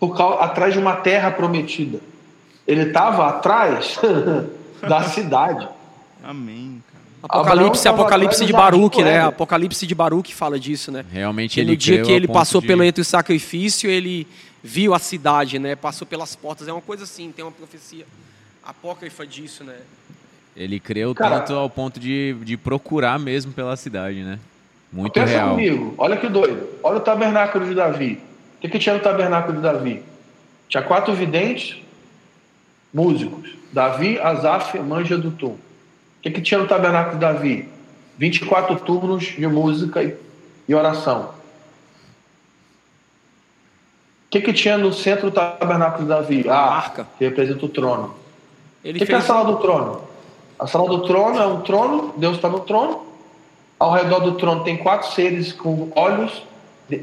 por 0.00 0.16
causa, 0.16 0.40
atrás 0.40 0.72
de 0.72 0.80
uma 0.80 0.96
terra 0.96 1.30
prometida. 1.30 2.00
Ele 2.66 2.82
estava 2.82 3.28
atrás 3.28 3.96
da 4.82 5.04
cidade. 5.04 5.68
Amém. 6.22 6.82
Apocalipse, 7.22 7.88
Apocalipse 7.88 8.44
de 8.44 8.52
Baruque, 8.52 9.02
né? 9.02 9.20
Apocalipse 9.20 9.86
de 9.86 9.94
Baruque 9.94 10.34
fala 10.34 10.58
disso, 10.58 10.90
né? 10.90 11.04
Realmente 11.12 11.60
ele 11.60 11.72
no 11.72 11.76
dia 11.76 12.02
que 12.02 12.10
ele 12.10 12.26
passou 12.26 12.60
de... 12.60 12.66
pelo 12.66 12.82
entre 12.82 13.02
o 13.02 13.04
sacrifício, 13.04 13.88
ele 13.88 14.26
viu 14.62 14.92
a 14.92 14.98
cidade, 14.98 15.60
né? 15.60 15.76
Passou 15.76 16.06
pelas 16.06 16.34
portas. 16.34 16.66
É 16.66 16.72
uma 16.72 16.80
coisa 16.80 17.04
assim, 17.04 17.30
tem 17.30 17.44
uma 17.44 17.52
profecia 17.52 18.04
apócrifa 18.64 19.24
disso, 19.24 19.62
né? 19.62 19.76
Ele 20.56 20.80
creu 20.80 21.14
Cara, 21.14 21.40
tanto 21.40 21.54
ao 21.54 21.70
ponto 21.70 22.00
de, 22.00 22.34
de 22.42 22.56
procurar 22.56 23.18
mesmo 23.18 23.52
pela 23.52 23.76
cidade, 23.76 24.22
né? 24.22 24.38
Muito 24.92 25.12
pensa 25.12 25.32
real. 25.32 25.50
comigo, 25.50 25.94
olha 25.98 26.16
que 26.16 26.28
doido. 26.28 26.66
Olha 26.82 26.96
o 26.96 27.00
tabernáculo 27.00 27.66
de 27.66 27.74
Davi. 27.74 28.20
O 28.56 28.60
que, 28.60 28.68
que 28.68 28.78
tinha 28.78 28.94
no 28.94 29.00
tabernáculo 29.00 29.56
de 29.56 29.62
Davi? 29.62 30.02
Tinha 30.68 30.82
quatro 30.82 31.14
videntes, 31.14 31.80
músicos. 32.92 33.56
Davi, 33.72 34.18
Asaf, 34.18 34.78
Manja 34.80 35.16
do 35.16 35.30
Tum. 35.30 35.48
O 35.48 35.58
que, 36.22 36.30
que 36.30 36.40
tinha 36.40 36.58
no 36.58 36.66
tabernáculo 36.66 37.14
de 37.14 37.20
Davi? 37.20 37.68
24 38.16 38.76
turnos 38.80 39.24
de 39.24 39.46
música 39.46 40.02
e, 40.02 40.16
e 40.66 40.74
oração. 40.74 41.30
O 44.26 44.30
que, 44.30 44.40
que 44.40 44.52
tinha 44.52 44.76
no 44.76 44.92
centro 44.92 45.30
do 45.30 45.34
tabernáculo 45.34 46.02
de 46.02 46.08
Davi? 46.08 46.48
A 46.48 46.58
arca. 46.58 47.06
Que 47.16 47.24
representa 47.24 47.64
o 47.64 47.68
trono. 47.68 48.14
o 48.84 48.92
que, 48.92 49.06
que 49.06 49.12
é 49.12 49.16
a 49.16 49.20
sala 49.20 49.44
do 49.44 49.58
trono? 49.58 50.07
A 50.58 50.66
sala 50.66 50.88
do 50.88 51.06
trono 51.06 51.38
é 51.38 51.46
um 51.46 51.60
trono, 51.60 52.14
Deus 52.16 52.36
está 52.36 52.48
no 52.48 52.60
trono. 52.60 53.06
Ao 53.78 53.92
redor 53.92 54.20
do 54.20 54.32
trono 54.32 54.64
tem 54.64 54.76
quatro 54.76 55.12
seres 55.12 55.52
com 55.52 55.90
olhos 55.94 56.42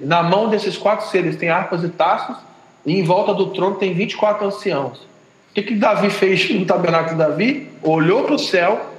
na 0.03 0.23
mão 0.23 0.49
desses 0.49 0.77
quatro 0.77 1.07
seres 1.09 1.35
tem 1.35 1.49
harpas 1.49 1.83
e 1.83 1.89
taças, 1.89 2.37
e 2.85 2.93
em 2.93 3.03
volta 3.03 3.33
do 3.33 3.47
trono 3.47 3.75
tem 3.75 3.93
24 3.93 4.47
anciãos. 4.47 4.99
O 4.99 5.53
que, 5.53 5.63
que 5.63 5.75
Davi 5.75 6.09
fez 6.09 6.49
no 6.49 6.65
tabernáculo 6.65 7.11
de 7.11 7.17
Davi? 7.17 7.69
Olhou 7.81 8.23
para 8.23 8.35
o 8.35 8.39
céu 8.39 8.91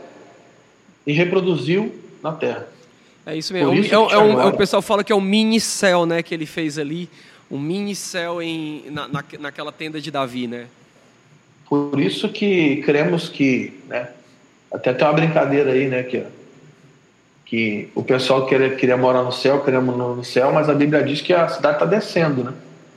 e 1.07 1.13
reproduziu 1.13 1.95
na 2.23 2.33
terra. 2.33 2.69
É 3.27 3.37
isso 3.37 3.53
mesmo. 3.53 3.75
Isso 3.75 3.95
é, 3.95 3.97
é, 3.97 4.19
um, 4.19 4.41
é, 4.41 4.47
o 4.47 4.57
pessoal 4.57 4.81
fala 4.81 5.05
que 5.05 5.13
é 5.13 5.17
um 5.17 5.21
mini 5.21 5.61
céu 5.61 6.07
né, 6.07 6.23
que 6.23 6.33
ele 6.33 6.47
fez 6.47 6.79
ali. 6.79 7.09
Um 7.51 7.59
mini 7.59 7.95
céu 7.95 8.41
em, 8.41 8.85
na, 8.91 9.09
na, 9.09 9.25
naquela 9.39 9.71
tenda 9.71 10.01
de 10.01 10.11
Davi, 10.11 10.47
né? 10.47 10.67
Por 11.69 12.01
isso 12.01 12.29
que 12.29 12.77
cremos 12.83 13.29
que, 13.29 13.75
né, 13.89 14.09
até 14.73 14.93
tem 14.93 15.07
uma 15.07 15.15
brincadeira 15.15 15.73
aí, 15.73 15.89
né, 15.89 16.03
que 16.03 16.25
que 17.47 17.89
o 17.95 18.03
pessoal 18.03 18.45
queria, 18.45 18.71
queria 18.71 18.97
morar 18.97 19.23
no 19.23 19.31
céu, 19.31 19.61
queremos 19.61 19.97
no 19.97 20.25
céu, 20.25 20.53
mas 20.53 20.69
a 20.69 20.75
Bíblia 20.75 21.03
diz 21.05 21.21
que 21.21 21.33
a 21.33 21.49
cidade 21.49 21.77
está 21.77 21.87
descendo, 21.87 22.43
né? 22.43 22.53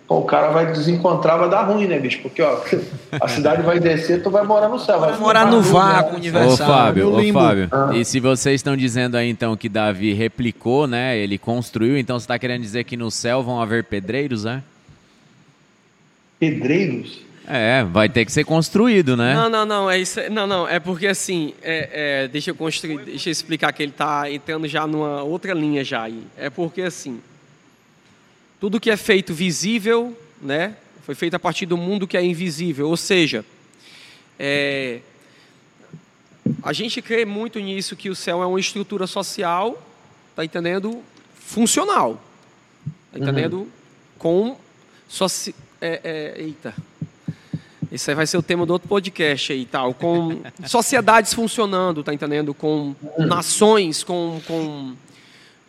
Pô, 0.07 0.17
o 0.17 0.25
cara 0.25 0.49
vai 0.49 0.71
desencontrar, 0.71 1.37
vai 1.37 1.47
dar 1.47 1.61
ruim, 1.61 1.85
né, 1.85 1.99
bicho? 1.99 2.19
Porque, 2.23 2.41
ó, 2.41 2.59
a 3.21 3.27
cidade 3.27 3.61
vai 3.61 3.79
descer, 3.79 4.23
tu 4.23 4.31
vai 4.31 4.43
morar 4.43 4.67
no 4.67 4.79
céu. 4.79 4.99
Vai, 4.99 5.11
vai 5.11 5.19
morar 5.19 5.45
no 5.45 5.61
vácuo 5.61 6.15
universal. 6.15 6.67
Ô, 6.67 6.73
Fábio, 6.73 7.13
ô, 7.13 7.31
Fábio. 7.31 7.67
Ah. 7.71 7.91
E 7.93 8.03
se 8.03 8.19
vocês 8.19 8.55
estão 8.55 8.75
dizendo 8.75 9.15
aí, 9.15 9.29
então, 9.29 9.55
que 9.55 9.69
Davi 9.69 10.13
replicou, 10.13 10.87
né? 10.87 11.15
Ele 11.15 11.37
construiu, 11.37 11.95
então 11.95 12.17
você 12.17 12.23
está 12.23 12.39
querendo 12.39 12.63
dizer 12.63 12.85
que 12.85 12.97
no 12.97 13.11
céu 13.11 13.43
vão 13.43 13.61
haver 13.61 13.83
pedreiros, 13.83 14.45
né? 14.45 14.63
Pedreiros? 16.39 17.19
É, 17.51 17.83
vai 17.83 18.07
ter 18.07 18.25
que 18.25 18.31
ser 18.31 18.43
construído, 18.43 19.17
né? 19.17 19.33
Não, 19.33 19.49
não, 19.49 19.65
não, 19.65 19.89
é 19.89 19.97
isso. 19.97 20.19
Não, 20.29 20.45
não, 20.45 20.67
é 20.67 20.79
porque 20.79 21.07
assim, 21.07 21.55
é, 21.63 22.25
é, 22.25 22.27
deixa 22.27 22.51
eu 22.51 22.55
construir, 22.55 22.99
deixa 22.99 23.29
eu 23.29 23.31
explicar 23.31 23.73
que 23.73 23.81
ele 23.81 23.91
está 23.91 24.31
entrando 24.31 24.67
já 24.67 24.85
numa 24.85 25.23
outra 25.23 25.51
linha 25.51 25.83
já 25.83 26.03
aí. 26.03 26.23
É 26.37 26.51
porque 26.51 26.83
assim, 26.83 27.19
tudo 28.59 28.79
que 28.79 28.91
é 28.91 28.95
feito 28.95 29.33
visível, 29.33 30.15
né, 30.39 30.75
foi 31.01 31.15
feito 31.15 31.33
a 31.33 31.39
partir 31.39 31.65
do 31.65 31.75
mundo 31.75 32.07
que 32.07 32.15
é 32.15 32.23
invisível. 32.23 32.87
Ou 32.87 32.95
seja, 32.95 33.43
é, 34.37 34.99
a 36.61 36.71
gente 36.71 37.01
crê 37.01 37.25
muito 37.25 37.59
nisso 37.59 37.95
que 37.95 38.11
o 38.11 38.15
céu 38.15 38.43
é 38.43 38.45
uma 38.45 38.59
estrutura 38.59 39.07
social, 39.07 39.83
tá 40.35 40.45
entendendo? 40.45 41.01
Funcional, 41.33 42.21
tá 43.11 43.17
entendendo? 43.17 43.61
Uhum. 43.61 43.67
Com 44.19 44.57
soci, 45.07 45.55
é, 45.81 46.35
é, 46.37 46.41
eita, 46.43 46.75
isso 47.91 48.09
aí 48.09 48.15
vai 48.15 48.27
ser 48.27 48.37
o 48.37 48.43
tema 48.43 48.65
do 48.65 48.73
outro 48.73 48.87
podcast 48.87 49.51
aí, 49.51 49.65
tal, 49.65 49.93
com 49.93 50.41
sociedades 50.67 51.33
funcionando, 51.33 52.03
tá 52.03 52.13
entendendo? 52.13 52.53
Com 52.53 52.93
nações, 53.17 54.03
com, 54.03 54.39
com, 54.45 54.93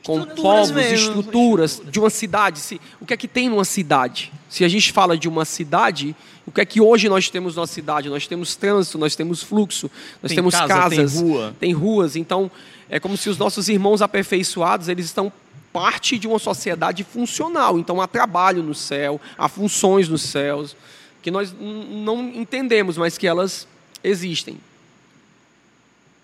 com 0.04 0.24
povos, 0.26 0.70
mesmo. 0.70 0.94
estruturas 0.94 1.80
de 1.90 1.98
uma 1.98 2.10
cidade. 2.10 2.58
Se, 2.58 2.78
o 3.00 3.06
que 3.06 3.14
é 3.14 3.16
que 3.16 3.26
tem 3.26 3.48
numa 3.48 3.64
cidade? 3.64 4.30
Se 4.50 4.64
a 4.64 4.68
gente 4.68 4.92
fala 4.92 5.16
de 5.16 5.28
uma 5.28 5.46
cidade, 5.46 6.14
o 6.46 6.52
que 6.52 6.60
é 6.60 6.64
que 6.66 6.78
hoje 6.78 7.08
nós 7.08 7.30
temos 7.30 7.56
na 7.56 7.66
cidade? 7.66 8.10
Nós 8.10 8.26
temos 8.26 8.54
trânsito, 8.54 8.98
nós 8.98 9.16
temos 9.16 9.42
fluxo, 9.42 9.90
nós 10.22 10.28
tem 10.28 10.36
temos 10.36 10.54
casa, 10.54 10.68
casas, 10.68 11.14
tem, 11.14 11.22
rua. 11.22 11.56
tem 11.58 11.72
ruas. 11.72 12.16
Então, 12.16 12.50
é 12.90 13.00
como 13.00 13.16
se 13.16 13.30
os 13.30 13.38
nossos 13.38 13.70
irmãos 13.70 14.02
aperfeiçoados, 14.02 14.88
eles 14.88 15.06
estão 15.06 15.32
parte 15.72 16.18
de 16.18 16.28
uma 16.28 16.38
sociedade 16.38 17.02
funcional. 17.02 17.78
Então, 17.78 17.98
há 17.98 18.06
trabalho 18.06 18.62
no 18.62 18.74
céu, 18.74 19.18
há 19.38 19.48
funções 19.48 20.06
nos 20.06 20.20
céus 20.20 20.76
que 21.22 21.30
nós 21.30 21.54
não 21.58 22.20
entendemos, 22.28 22.96
mas 22.96 23.18
que 23.18 23.26
elas 23.26 23.66
existem. 24.02 24.58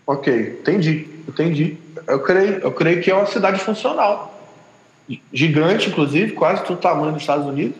Ok, 0.06 0.59
entendi, 0.60 1.09
entendi. 1.28 1.77
Eu 2.06 2.20
creio, 2.20 2.55
eu 2.59 2.73
creio 2.73 3.02
que 3.02 3.10
é 3.10 3.14
uma 3.14 3.27
cidade 3.27 3.59
funcional. 3.59 4.32
Gigante, 5.32 5.89
inclusive, 5.89 6.32
quase 6.32 6.62
todo 6.62 6.77
o 6.77 6.81
tamanho 6.81 7.12
dos 7.12 7.23
Estados 7.23 7.47
Unidos. 7.47 7.77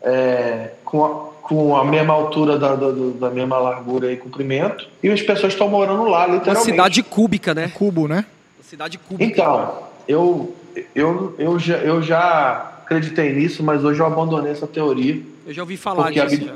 É, 0.00 0.70
com, 0.84 1.04
a, 1.04 1.08
com 1.42 1.76
a 1.76 1.84
mesma 1.84 2.12
altura 2.12 2.58
da, 2.58 2.76
da, 2.76 2.90
da, 3.18 3.30
mesma 3.30 3.58
largura 3.58 4.12
e 4.12 4.16
comprimento. 4.16 4.86
E 5.02 5.08
as 5.08 5.22
pessoas 5.22 5.54
estão 5.54 5.68
morando 5.68 6.04
lá, 6.04 6.26
literalmente. 6.26 6.68
Uma 6.68 6.76
cidade 6.76 7.02
cúbica, 7.02 7.54
né? 7.54 7.72
Cubo, 7.74 8.06
né? 8.06 8.24
Uma 8.58 8.64
cidade 8.64 8.98
cúbica. 8.98 9.24
Então, 9.24 9.82
eu, 10.06 10.54
eu, 10.94 11.34
eu, 11.38 11.58
já, 11.58 11.76
eu 11.78 12.02
já 12.02 12.74
acreditei 12.82 13.32
nisso, 13.32 13.62
mas 13.62 13.82
hoje 13.82 13.98
eu 13.98 14.06
abandonei 14.06 14.52
essa 14.52 14.66
teoria 14.66 15.20
eu 15.46 15.52
já 15.52 15.62
ouvi 15.62 15.76
falar 15.76 16.04
porque 16.04 16.20
disso. 16.20 16.26
A 16.26 16.38
Bíblia, 16.38 16.54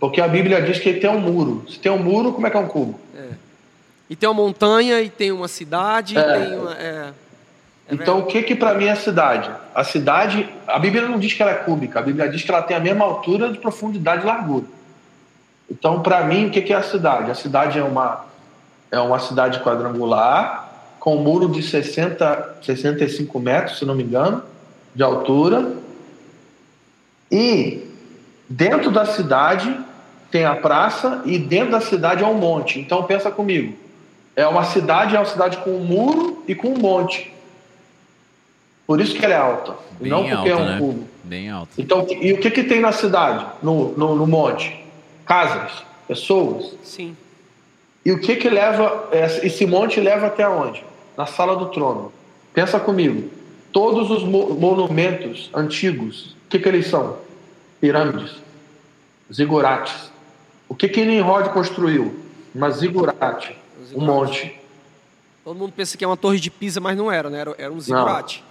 porque 0.00 0.20
a 0.20 0.28
Bíblia 0.28 0.62
diz 0.62 0.78
que 0.78 0.94
tem 0.94 1.10
um 1.10 1.20
muro. 1.20 1.64
Se 1.68 1.78
tem 1.78 1.90
um 1.90 1.98
muro, 1.98 2.32
como 2.32 2.46
é 2.46 2.50
que 2.50 2.56
é 2.56 2.60
um 2.60 2.68
cubo? 2.68 2.98
É. 3.16 3.28
E 4.10 4.16
tem 4.16 4.28
uma 4.28 4.34
montanha, 4.34 5.00
e 5.00 5.08
tem 5.08 5.32
uma 5.32 5.48
cidade, 5.48 6.18
é. 6.18 6.22
tem 6.22 6.58
uma. 6.58 6.74
É. 6.74 7.12
É 7.86 7.94
então, 7.94 8.18
o 8.20 8.26
que 8.26 8.42
que 8.42 8.54
para 8.54 8.74
mim 8.74 8.86
é 8.86 8.92
a 8.92 8.96
cidade? 8.96 9.50
A 9.74 9.84
cidade, 9.84 10.48
a 10.66 10.78
Bíblia 10.78 11.06
não 11.06 11.18
diz 11.18 11.34
que 11.34 11.42
ela 11.42 11.52
é 11.52 11.56
cúbica, 11.56 11.98
a 11.98 12.02
Bíblia 12.02 12.28
diz 12.28 12.42
que 12.42 12.50
ela 12.50 12.62
tem 12.62 12.76
a 12.76 12.80
mesma 12.80 13.04
altura 13.04 13.52
de 13.52 13.58
profundidade 13.58 14.22
e 14.22 14.26
largura. 14.26 14.64
Então, 15.70 16.00
para 16.00 16.24
mim, 16.24 16.46
o 16.46 16.50
que 16.50 16.62
que 16.62 16.72
é 16.72 16.76
a 16.76 16.82
cidade? 16.82 17.30
A 17.30 17.34
cidade 17.34 17.78
é 17.78 17.82
uma 17.82 18.24
é 18.90 19.00
uma 19.00 19.18
cidade 19.18 19.60
quadrangular 19.60 20.72
com 21.00 21.16
um 21.16 21.22
muro 21.22 21.48
de 21.48 21.62
60, 21.62 22.58
65 22.62 23.38
metros, 23.40 23.78
se 23.78 23.84
não 23.84 23.94
me 23.94 24.02
engano, 24.02 24.42
de 24.94 25.02
altura. 25.02 25.72
E 27.30 27.82
Dentro 28.56 28.90
da 28.90 29.04
cidade 29.04 29.76
tem 30.30 30.44
a 30.44 30.54
praça 30.54 31.22
e 31.24 31.38
dentro 31.38 31.72
da 31.72 31.80
cidade 31.80 32.22
é 32.22 32.26
um 32.26 32.34
monte. 32.34 32.78
Então 32.78 33.02
pensa 33.04 33.30
comigo. 33.30 33.74
É 34.36 34.46
uma 34.46 34.64
cidade, 34.64 35.14
é 35.14 35.18
uma 35.18 35.24
cidade 35.24 35.58
com 35.58 35.70
um 35.70 35.84
muro 35.84 36.42
e 36.46 36.54
com 36.54 36.68
um 36.68 36.78
monte. 36.78 37.32
Por 38.86 39.00
isso 39.00 39.14
que 39.16 39.24
ela 39.24 39.34
é 39.34 39.38
alta. 39.38 39.74
Bem 39.98 40.10
não 40.10 40.24
porque 40.24 40.50
alta, 40.50 40.50
é 40.50 40.56
um 40.56 40.64
né? 40.66 40.78
cubo. 40.78 41.08
Bem 41.22 41.50
alta. 41.50 41.72
Então, 41.78 42.06
e 42.10 42.32
o 42.32 42.38
que, 42.38 42.50
que 42.50 42.64
tem 42.64 42.80
na 42.80 42.92
cidade, 42.92 43.46
no, 43.62 43.96
no, 43.96 44.14
no 44.14 44.26
monte? 44.26 44.84
Casas, 45.24 45.82
pessoas. 46.06 46.76
Sim. 46.82 47.16
E 48.04 48.12
o 48.12 48.20
que 48.20 48.36
que 48.36 48.50
leva, 48.50 49.08
esse 49.42 49.64
monte 49.64 50.00
leva 50.00 50.26
até 50.26 50.46
onde? 50.46 50.84
na 51.16 51.26
sala 51.26 51.56
do 51.56 51.66
trono. 51.66 52.12
Pensa 52.52 52.78
comigo. 52.78 53.30
Todos 53.72 54.10
os 54.10 54.22
mo 54.22 54.54
monumentos 54.54 55.50
antigos, 55.52 56.36
o 56.46 56.50
que, 56.50 56.58
que 56.58 56.68
eles 56.68 56.86
são? 56.86 57.16
Pirâmides, 57.80 58.36
zigurates. 59.32 60.10
O 60.68 60.74
que 60.74 60.88
que 60.88 61.04
Nimrod 61.04 61.50
construiu? 61.50 62.14
Uma 62.54 62.70
zigurate, 62.70 63.56
um 63.94 64.04
monte. 64.04 64.54
Todo 65.44 65.56
mundo 65.56 65.72
pensa 65.76 65.96
que 65.96 66.04
é 66.04 66.06
uma 66.06 66.16
torre 66.16 66.40
de 66.40 66.50
Pisa, 66.50 66.80
mas 66.80 66.96
não 66.96 67.10
era, 67.10 67.28
né? 67.28 67.40
Era, 67.40 67.54
era 67.58 67.72
um 67.72 67.80
zigurate. 67.80 68.42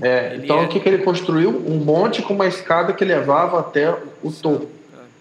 É, 0.00 0.38
então 0.42 0.60
é- 0.60 0.64
o 0.64 0.68
que, 0.68 0.80
que 0.80 0.88
ele 0.88 1.02
construiu? 1.02 1.50
Um 1.66 1.78
monte 1.78 2.22
com 2.22 2.34
uma 2.34 2.46
escada 2.46 2.92
que 2.92 3.04
levava 3.04 3.60
até 3.60 3.90
o 4.22 4.30
topo. 4.30 4.68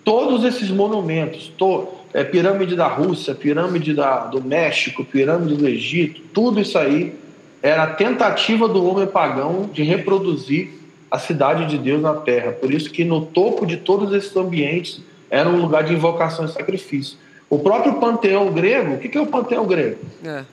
Todos 0.03 0.43
esses 0.43 0.69
monumentos, 0.69 1.47
to, 1.57 1.87
é, 2.13 2.23
pirâmide 2.23 2.75
da 2.75 2.87
Rússia, 2.87 3.33
pirâmide 3.33 3.93
da, 3.93 4.25
do 4.25 4.41
México, 4.43 5.03
pirâmide 5.03 5.55
do 5.55 5.67
Egito, 5.67 6.21
tudo 6.33 6.59
isso 6.59 6.77
aí 6.77 7.15
era 7.61 7.83
a 7.83 7.87
tentativa 7.87 8.67
do 8.67 8.85
homem 8.85 9.07
pagão 9.07 9.69
de 9.73 9.81
reproduzir 9.81 10.71
a 11.15 11.19
cidade 11.19 11.65
de 11.65 11.77
Deus 11.77 12.01
na 12.01 12.13
Terra. 12.13 12.51
Por 12.51 12.73
isso 12.73 12.91
que 12.91 13.05
no 13.05 13.25
topo 13.25 13.65
de 13.65 13.77
todos 13.77 14.13
esses 14.13 14.35
ambientes 14.35 14.99
era 15.29 15.49
um 15.49 15.61
lugar 15.61 15.83
de 15.85 15.93
invocação 15.93 16.43
e 16.45 16.49
sacrifício. 16.49 17.17
O 17.49 17.57
próprio 17.57 17.93
panteão 17.95 18.51
grego, 18.51 18.95
o 18.95 18.97
que 18.99 19.17
é 19.17 19.21
o 19.21 19.25
panteão 19.25 19.65
grego? 19.65 19.99
É. 20.23 20.43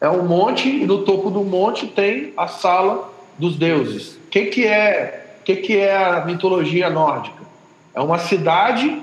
É 0.00 0.08
um 0.08 0.24
monte 0.24 0.68
e 0.68 0.84
no 0.84 1.04
topo 1.04 1.30
do 1.30 1.44
monte 1.44 1.86
tem 1.86 2.32
a 2.36 2.48
sala 2.48 3.08
dos 3.38 3.56
deuses. 3.56 4.16
O 4.26 4.30
que, 4.30 4.46
que 4.46 4.66
é? 4.66 5.36
Que, 5.44 5.56
que 5.56 5.76
é 5.76 5.96
a 5.96 6.24
mitologia 6.24 6.90
nórdica? 6.90 7.42
É 7.94 8.00
uma 8.00 8.18
cidade 8.18 9.00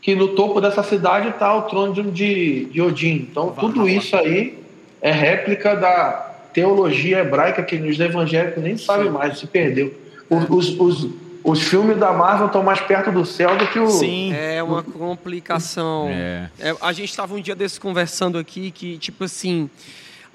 que 0.00 0.14
no 0.14 0.28
topo 0.28 0.62
dessa 0.62 0.82
cidade 0.82 1.28
está 1.28 1.54
o 1.54 1.62
trono 1.62 2.10
de, 2.10 2.64
de 2.66 2.80
Odin. 2.80 3.28
Então 3.30 3.50
tudo 3.50 3.86
isso 3.86 4.16
aí 4.16 4.58
é 5.02 5.12
réplica 5.12 5.76
da 5.76 6.31
teologia 6.52 7.20
hebraica 7.20 7.62
que 7.62 7.76
os 7.76 7.98
evangélicos 7.98 8.62
nem 8.62 8.76
sabem 8.76 9.10
mais, 9.10 9.38
se 9.38 9.46
perdeu. 9.46 9.94
Os, 10.28 10.48
os, 10.48 10.80
os, 10.80 11.10
os 11.44 11.62
filmes 11.62 11.98
da 11.98 12.12
Marvel 12.12 12.46
estão 12.46 12.62
mais 12.62 12.80
perto 12.80 13.10
do 13.10 13.24
céu 13.24 13.56
do 13.56 13.66
que 13.66 13.78
o. 13.78 13.88
Sim. 13.88 14.32
É 14.32 14.62
uma 14.62 14.82
complicação. 14.82 16.08
É. 16.08 16.50
É, 16.58 16.76
a 16.80 16.92
gente 16.92 17.10
estava 17.10 17.34
um 17.34 17.40
dia 17.40 17.54
desses 17.54 17.78
conversando 17.78 18.38
aqui 18.38 18.70
que, 18.70 18.96
tipo 18.98 19.24
assim, 19.24 19.68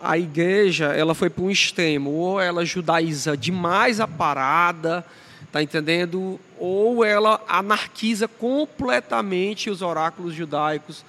a 0.02 0.18
igreja 0.18 0.88
ela 0.88 1.16
foi 1.16 1.30
para 1.30 1.44
um 1.44 1.50
extremo. 1.50 2.12
Ou 2.12 2.42
ela 2.42 2.66
judaiza 2.66 3.38
demais 3.38 4.00
a 4.00 4.08
parada, 4.08 5.06
tá 5.52 5.62
entendendo? 5.62 6.40
Ou 6.60 7.06
ela 7.06 7.42
anarquiza 7.48 8.28
completamente 8.28 9.70
os 9.70 9.82
oráculos 9.82 10.34
judaicos. 10.34 11.06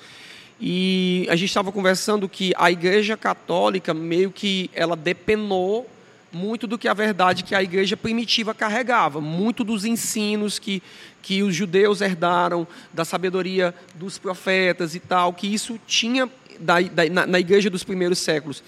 E 0.60 1.26
a 1.30 1.36
gente 1.36 1.48
estava 1.48 1.70
conversando 1.70 2.28
que 2.28 2.52
a 2.56 2.70
igreja 2.70 3.16
católica 3.16 3.94
meio 3.94 4.30
que 4.30 4.70
ela 4.74 4.96
depenou 4.96 5.88
muito 6.32 6.66
do 6.66 6.76
que 6.76 6.88
a 6.88 6.94
verdade 6.94 7.42
que 7.42 7.54
a 7.54 7.62
igreja 7.62 7.96
primitiva 7.96 8.54
carregava, 8.54 9.20
muito 9.20 9.64
dos 9.64 9.84
ensinos 9.84 10.58
que, 10.58 10.82
que 11.22 11.42
os 11.42 11.54
judeus 11.54 12.00
herdaram, 12.00 12.66
da 12.92 13.04
sabedoria 13.04 13.74
dos 13.94 14.18
profetas 14.18 14.94
e 14.94 15.00
tal, 15.00 15.32
que 15.32 15.46
isso 15.46 15.78
tinha 15.86 16.28
da, 16.58 16.80
da, 16.80 17.08
na, 17.08 17.26
na 17.26 17.40
igreja 17.40 17.70
dos 17.70 17.84
primeiros 17.84 18.18
séculos. 18.18 18.62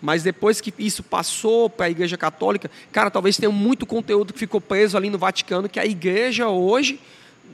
Mas 0.00 0.22
depois 0.22 0.60
que 0.60 0.72
isso 0.78 1.02
passou 1.02 1.70
para 1.70 1.86
a 1.86 1.90
igreja 1.90 2.16
católica, 2.16 2.70
cara, 2.92 3.10
talvez 3.10 3.36
tenha 3.36 3.50
muito 3.50 3.86
conteúdo 3.86 4.32
que 4.32 4.38
ficou 4.38 4.60
preso 4.60 4.96
ali 4.96 5.08
no 5.08 5.18
Vaticano, 5.18 5.68
que 5.68 5.80
a 5.80 5.86
igreja 5.86 6.48
hoje, 6.48 7.00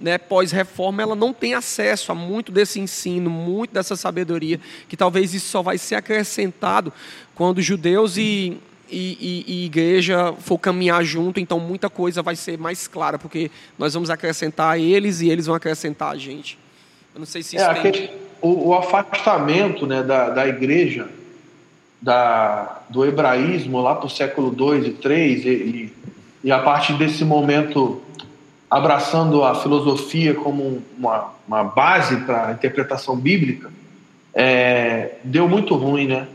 né, 0.01 0.19
pós-reforma, 0.19 1.02
ela 1.02 1.14
não 1.14 1.32
tem 1.32 1.55
acesso 1.55 2.10
a 2.10 2.14
muito 2.14 2.51
desse 2.51 2.81
ensino, 2.81 3.31
muito 3.31 3.73
dessa 3.73 3.94
sabedoria, 3.97 4.59
que 4.89 4.97
talvez 4.97 5.32
isso 5.35 5.48
só 5.48 5.62
vai 5.62 5.78
ser 5.78 5.94
acrescentado 5.94 6.93
quando 7.35 7.60
judeus 7.62 8.16
e, 8.16 8.56
e, 8.90 9.44
e, 9.47 9.52
e 9.62 9.64
igreja 9.66 10.35
for 10.40 10.59
caminhar 10.59 11.05
junto, 11.05 11.39
então 11.39 11.59
muita 11.60 11.89
coisa 11.89 12.23
vai 12.23 12.35
ser 12.36 12.59
mais 12.59 12.89
clara, 12.89 13.19
porque 13.19 13.51
nós 13.78 13.94
vamos 13.94 14.10
acrescentar 14.10 14.73
a 14.74 14.78
eles 14.78 15.20
e 15.20 15.28
eles 15.31 15.47
vão 15.47 15.55
acrescentar 15.55 16.12
a 16.12 16.16
gente. 16.16 16.59
Eu 17.14 17.20
não 17.20 17.27
sei 17.27 17.43
se 17.43 17.56
isso 17.56 17.64
É, 17.64 17.74
tem... 17.74 17.89
aquele- 17.90 18.10
o, 18.40 18.70
o 18.70 18.74
afastamento 18.74 19.86
né, 19.86 20.02
da, 20.02 20.31
da 20.31 20.47
igreja 20.48 21.09
da, 22.01 22.82
do 22.90 23.05
hebraísmo 23.05 23.81
lá 23.81 23.94
para 23.94 24.06
o 24.06 24.10
século 24.10 24.52
II 24.59 24.97
e 25.01 25.09
III, 25.09 25.14
e, 25.14 25.48
e, 25.48 25.93
e 26.44 26.51
a 26.52 26.59
partir 26.59 26.94
desse 26.94 27.24
momento 27.24 28.02
abraçando 28.73 29.44
a 29.44 29.55
filosofia 29.55 30.32
como 30.32 30.82
uma, 30.97 31.31
uma 31.47 31.62
base 31.62 32.16
para 32.23 32.49
a 32.49 32.53
interpretação 32.53 33.15
bíblica, 33.15 33.70
é, 34.32 35.16
deu 35.23 35.47
muito 35.47 35.74
ruim, 35.74 36.07
né? 36.07 36.27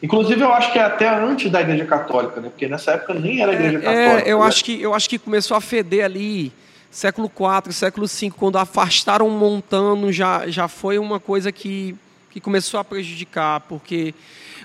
Inclusive, 0.00 0.40
eu 0.40 0.52
acho 0.52 0.72
que 0.72 0.78
é 0.78 0.84
até 0.84 1.08
antes 1.08 1.50
da 1.50 1.60
Igreja 1.60 1.84
Católica, 1.84 2.40
né? 2.40 2.48
Porque 2.48 2.68
nessa 2.68 2.92
época 2.92 3.14
nem 3.14 3.42
era 3.42 3.50
a 3.50 3.54
Igreja 3.56 3.80
Católica. 3.80 4.28
É, 4.28 4.32
eu 4.32 4.38
né? 4.38 4.46
acho 4.46 4.64
que 4.64 4.80
eu 4.80 4.94
acho 4.94 5.10
que 5.10 5.18
começou 5.18 5.56
a 5.56 5.60
feder 5.60 6.04
ali 6.04 6.52
século 6.92 7.28
IV, 7.28 7.72
século 7.72 8.06
V, 8.06 8.30
quando 8.36 8.56
afastaram 8.56 9.28
Montano, 9.28 10.12
já 10.12 10.46
já 10.46 10.68
foi 10.68 10.96
uma 10.96 11.18
coisa 11.18 11.50
que 11.50 11.96
que 12.30 12.40
começou 12.40 12.78
a 12.78 12.84
prejudicar, 12.84 13.62
porque 13.62 14.14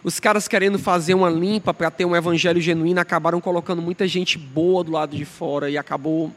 os 0.04 0.20
caras 0.20 0.48
querendo 0.48 0.78
fazer 0.78 1.16
uma 1.16 1.32
limpa 1.32 1.74
para 1.74 1.90
ter 1.90 2.06
um 2.06 2.16
evangelho 2.16 2.62
genuíno 2.62 3.00
acabaram 3.00 3.42
colocando 3.42 3.82
muita 3.82 4.08
gente 4.08 4.38
boa 4.38 4.84
do 4.84 4.92
lado 4.92 5.18
de 5.18 5.26
fora 5.26 5.72
e 5.72 5.76
acabou 5.76 6.32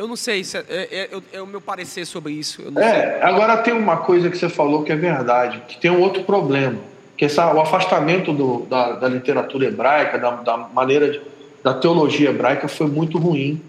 eu 0.00 0.08
não 0.08 0.16
sei, 0.16 0.40
isso 0.40 0.56
é, 0.56 0.64
é- 0.68 1.08
é- 1.12 1.20
é 1.34 1.42
o 1.42 1.46
meu 1.46 1.60
parecer 1.60 2.06
sobre 2.06 2.32
isso. 2.32 2.62
não 2.70 2.80
sei. 2.82 2.90
É, 2.90 3.22
agora 3.22 3.58
tem 3.58 3.74
uma 3.74 3.98
coisa 3.98 4.30
que 4.30 4.38
você 4.38 4.48
falou 4.48 4.82
que 4.82 4.90
é 4.90 4.96
verdade, 4.96 5.62
que 5.68 5.78
tem 5.78 5.90
um 5.90 6.00
outro 6.00 6.22
problema, 6.24 6.78
que 7.18 7.26
essa, 7.26 7.52
o 7.52 7.60
afastamento 7.60 8.32
do- 8.32 8.60
da, 8.64 8.92
da 8.92 9.08
literatura 9.08 9.66
hebraica, 9.66 10.18
da, 10.18 10.30
da 10.36 10.56
maneira 10.56 11.10
de- 11.10 11.20
da 11.62 11.74
teologia 11.74 12.30
hebraica 12.30 12.66
foi 12.66 12.86
muito 12.86 13.18
ruim, 13.18 13.60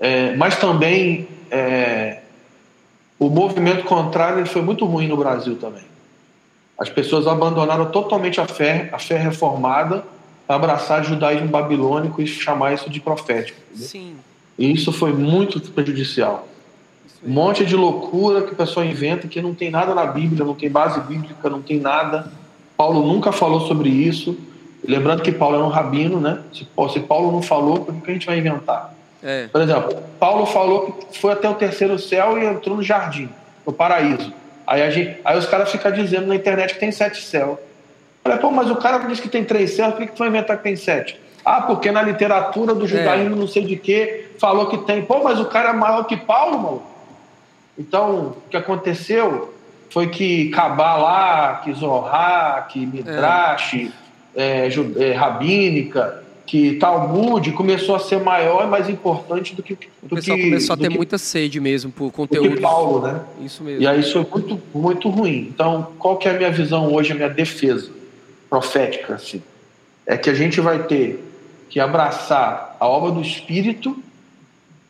É, 0.00 0.36
mas 0.36 0.56
também 0.56 1.26
é, 1.50 2.20
o 3.18 3.28
movimento 3.28 3.82
contrário 3.84 4.46
foi 4.46 4.62
muito 4.62 4.84
ruim 4.86 5.08
no 5.08 5.16
Brasil 5.16 5.56
também. 5.56 5.82
As 6.78 6.88
pessoas 6.88 7.26
abandonaram 7.26 7.86
totalmente 7.90 8.40
a 8.40 8.46
fé, 8.46 8.88
a 8.92 8.98
fé 9.00 9.18
reformada, 9.18 10.04
para 10.46 10.54
abraçar 10.54 11.00
o 11.00 11.04
judaísmo 11.04 11.48
babilônico 11.48 12.22
e 12.22 12.28
chamar 12.28 12.74
isso 12.74 12.88
de 12.88 13.00
profético. 13.00 13.58
entendeu? 13.70 13.88
Sim. 13.88 14.16
E 14.58 14.72
isso 14.72 14.90
foi 14.92 15.12
muito 15.12 15.60
prejudicial. 15.70 16.48
Um 17.24 17.30
monte 17.30 17.64
de 17.64 17.76
loucura 17.76 18.42
que 18.42 18.52
o 18.52 18.56
pessoal 18.56 18.84
inventa 18.84 19.26
que 19.28 19.40
não 19.40 19.54
tem 19.54 19.70
nada 19.70 19.94
na 19.94 20.06
Bíblia, 20.06 20.44
não 20.44 20.54
tem 20.54 20.70
base 20.70 21.00
bíblica, 21.00 21.48
não 21.48 21.62
tem 21.62 21.78
nada. 21.80 22.30
Paulo 22.76 23.06
nunca 23.06 23.32
falou 23.32 23.60
sobre 23.66 23.88
isso. 23.88 24.36
Lembrando 24.86 25.22
que 25.22 25.32
Paulo 25.32 25.56
era 25.56 25.64
um 25.64 25.68
rabino, 25.68 26.20
né? 26.20 26.40
Se, 26.52 26.64
Paulo- 27.00 27.32
não 27.32 27.42
falou, 27.42 27.80
por 27.84 27.94
que 28.02 28.10
a 28.10 28.14
gente 28.14 28.26
vai 28.26 28.38
inventar? 28.38 28.94
É. 29.22 29.48
Por 29.48 29.60
exemplo, 29.60 29.96
Paulo 30.18 30.46
falou 30.46 30.92
que 30.92 31.18
foi 31.18 31.32
até 31.32 31.48
o 31.48 31.54
terceiro 31.54 31.98
céu 31.98 32.38
e 32.38 32.44
entrou 32.46 32.76
no 32.76 32.82
jardim, 32.82 33.28
no 33.66 33.72
paraíso. 33.72 34.32
Aí, 34.64 34.88
gente, 34.92 35.18
aí 35.24 35.36
os 35.36 35.46
caras 35.46 35.70
ficam 35.72 35.90
dizendo 35.90 36.26
na 36.28 36.36
internet 36.36 36.74
que 36.74 36.80
tem 36.80 36.92
sete 36.92 37.20
céus. 37.22 37.58
Falei, 38.22 38.38
pô, 38.38 38.50
mas 38.50 38.70
o 38.70 38.76
cara 38.76 38.98
disse 38.98 39.22
que 39.22 39.28
tem 39.28 39.42
três 39.44 39.72
céus, 39.72 39.92
por 39.94 40.00
que 40.00 40.06
que 40.06 40.12
tu 40.12 40.18
vai 40.18 40.28
inventar 40.28 40.56
que 40.56 40.62
tem 40.62 40.76
sete? 40.76 41.18
Ah, 41.50 41.62
porque 41.62 41.90
na 41.90 42.02
literatura 42.02 42.74
do 42.74 42.86
judaísmo, 42.86 43.36
não 43.36 43.46
sei 43.48 43.64
de 43.64 43.76
quê, 43.76 44.26
falou 44.38 44.66
que 44.66 44.78
tem. 44.78 45.02
Pô, 45.02 45.22
mas 45.24 45.40
o 45.40 45.46
cara 45.46 45.70
é 45.70 45.72
maior 45.72 46.04
que 46.04 46.16
Paulo, 46.16 46.58
mano. 46.58 46.82
Então, 47.78 48.34
o 48.46 48.50
que 48.50 48.56
aconteceu 48.56 49.54
foi 49.90 50.08
que 50.08 50.50
Kabbalah, 50.50 51.62
que 51.64 51.72
Zohar, 51.72 52.68
que 52.68 52.84
Midrash, 52.84 53.90
é, 54.34 54.68
ju- 54.68 54.92
é, 54.98 55.12
Rabínica, 55.12 56.22
que 56.44 56.74
Talmud 56.76 57.52
começou 57.52 57.94
a 57.94 57.98
ser 57.98 58.20
maior 58.20 58.64
e 58.64 58.66
mais 58.66 58.88
importante 58.88 59.54
do 59.54 59.62
que 59.62 59.74
O 60.02 60.08
do 60.08 60.16
pessoal 60.16 60.36
que, 60.36 60.44
começou 60.44 60.74
a 60.74 60.76
ter 60.76 60.88
que- 60.88 60.96
muita 60.96 61.18
sede 61.18 61.60
mesmo 61.60 61.90
por 61.92 62.06
do 62.06 62.10
que 62.10 62.16
conteúdo. 62.16 62.60
Paulo, 62.60 63.00
né? 63.06 63.20
Isso 63.40 63.62
mesmo. 63.62 63.82
E 63.82 63.86
aí 63.86 64.00
isso 64.00 64.12
foi 64.24 64.40
muito, 64.42 64.62
muito 64.74 65.08
ruim. 65.08 65.48
Então, 65.54 65.92
qual 65.98 66.16
que 66.16 66.28
é 66.28 66.32
a 66.32 66.34
minha 66.34 66.50
visão 66.50 66.92
hoje, 66.92 67.12
a 67.12 67.14
minha 67.14 67.28
defesa 67.30 67.90
profética? 68.50 69.14
Assim? 69.14 69.42
É 70.06 70.16
que 70.16 70.28
a 70.30 70.34
gente 70.34 70.60
vai 70.60 70.82
ter 70.84 71.22
que 71.68 71.78
abraçar 71.80 72.76
a 72.80 72.86
obra 72.86 73.10
do 73.10 73.20
Espírito, 73.20 73.96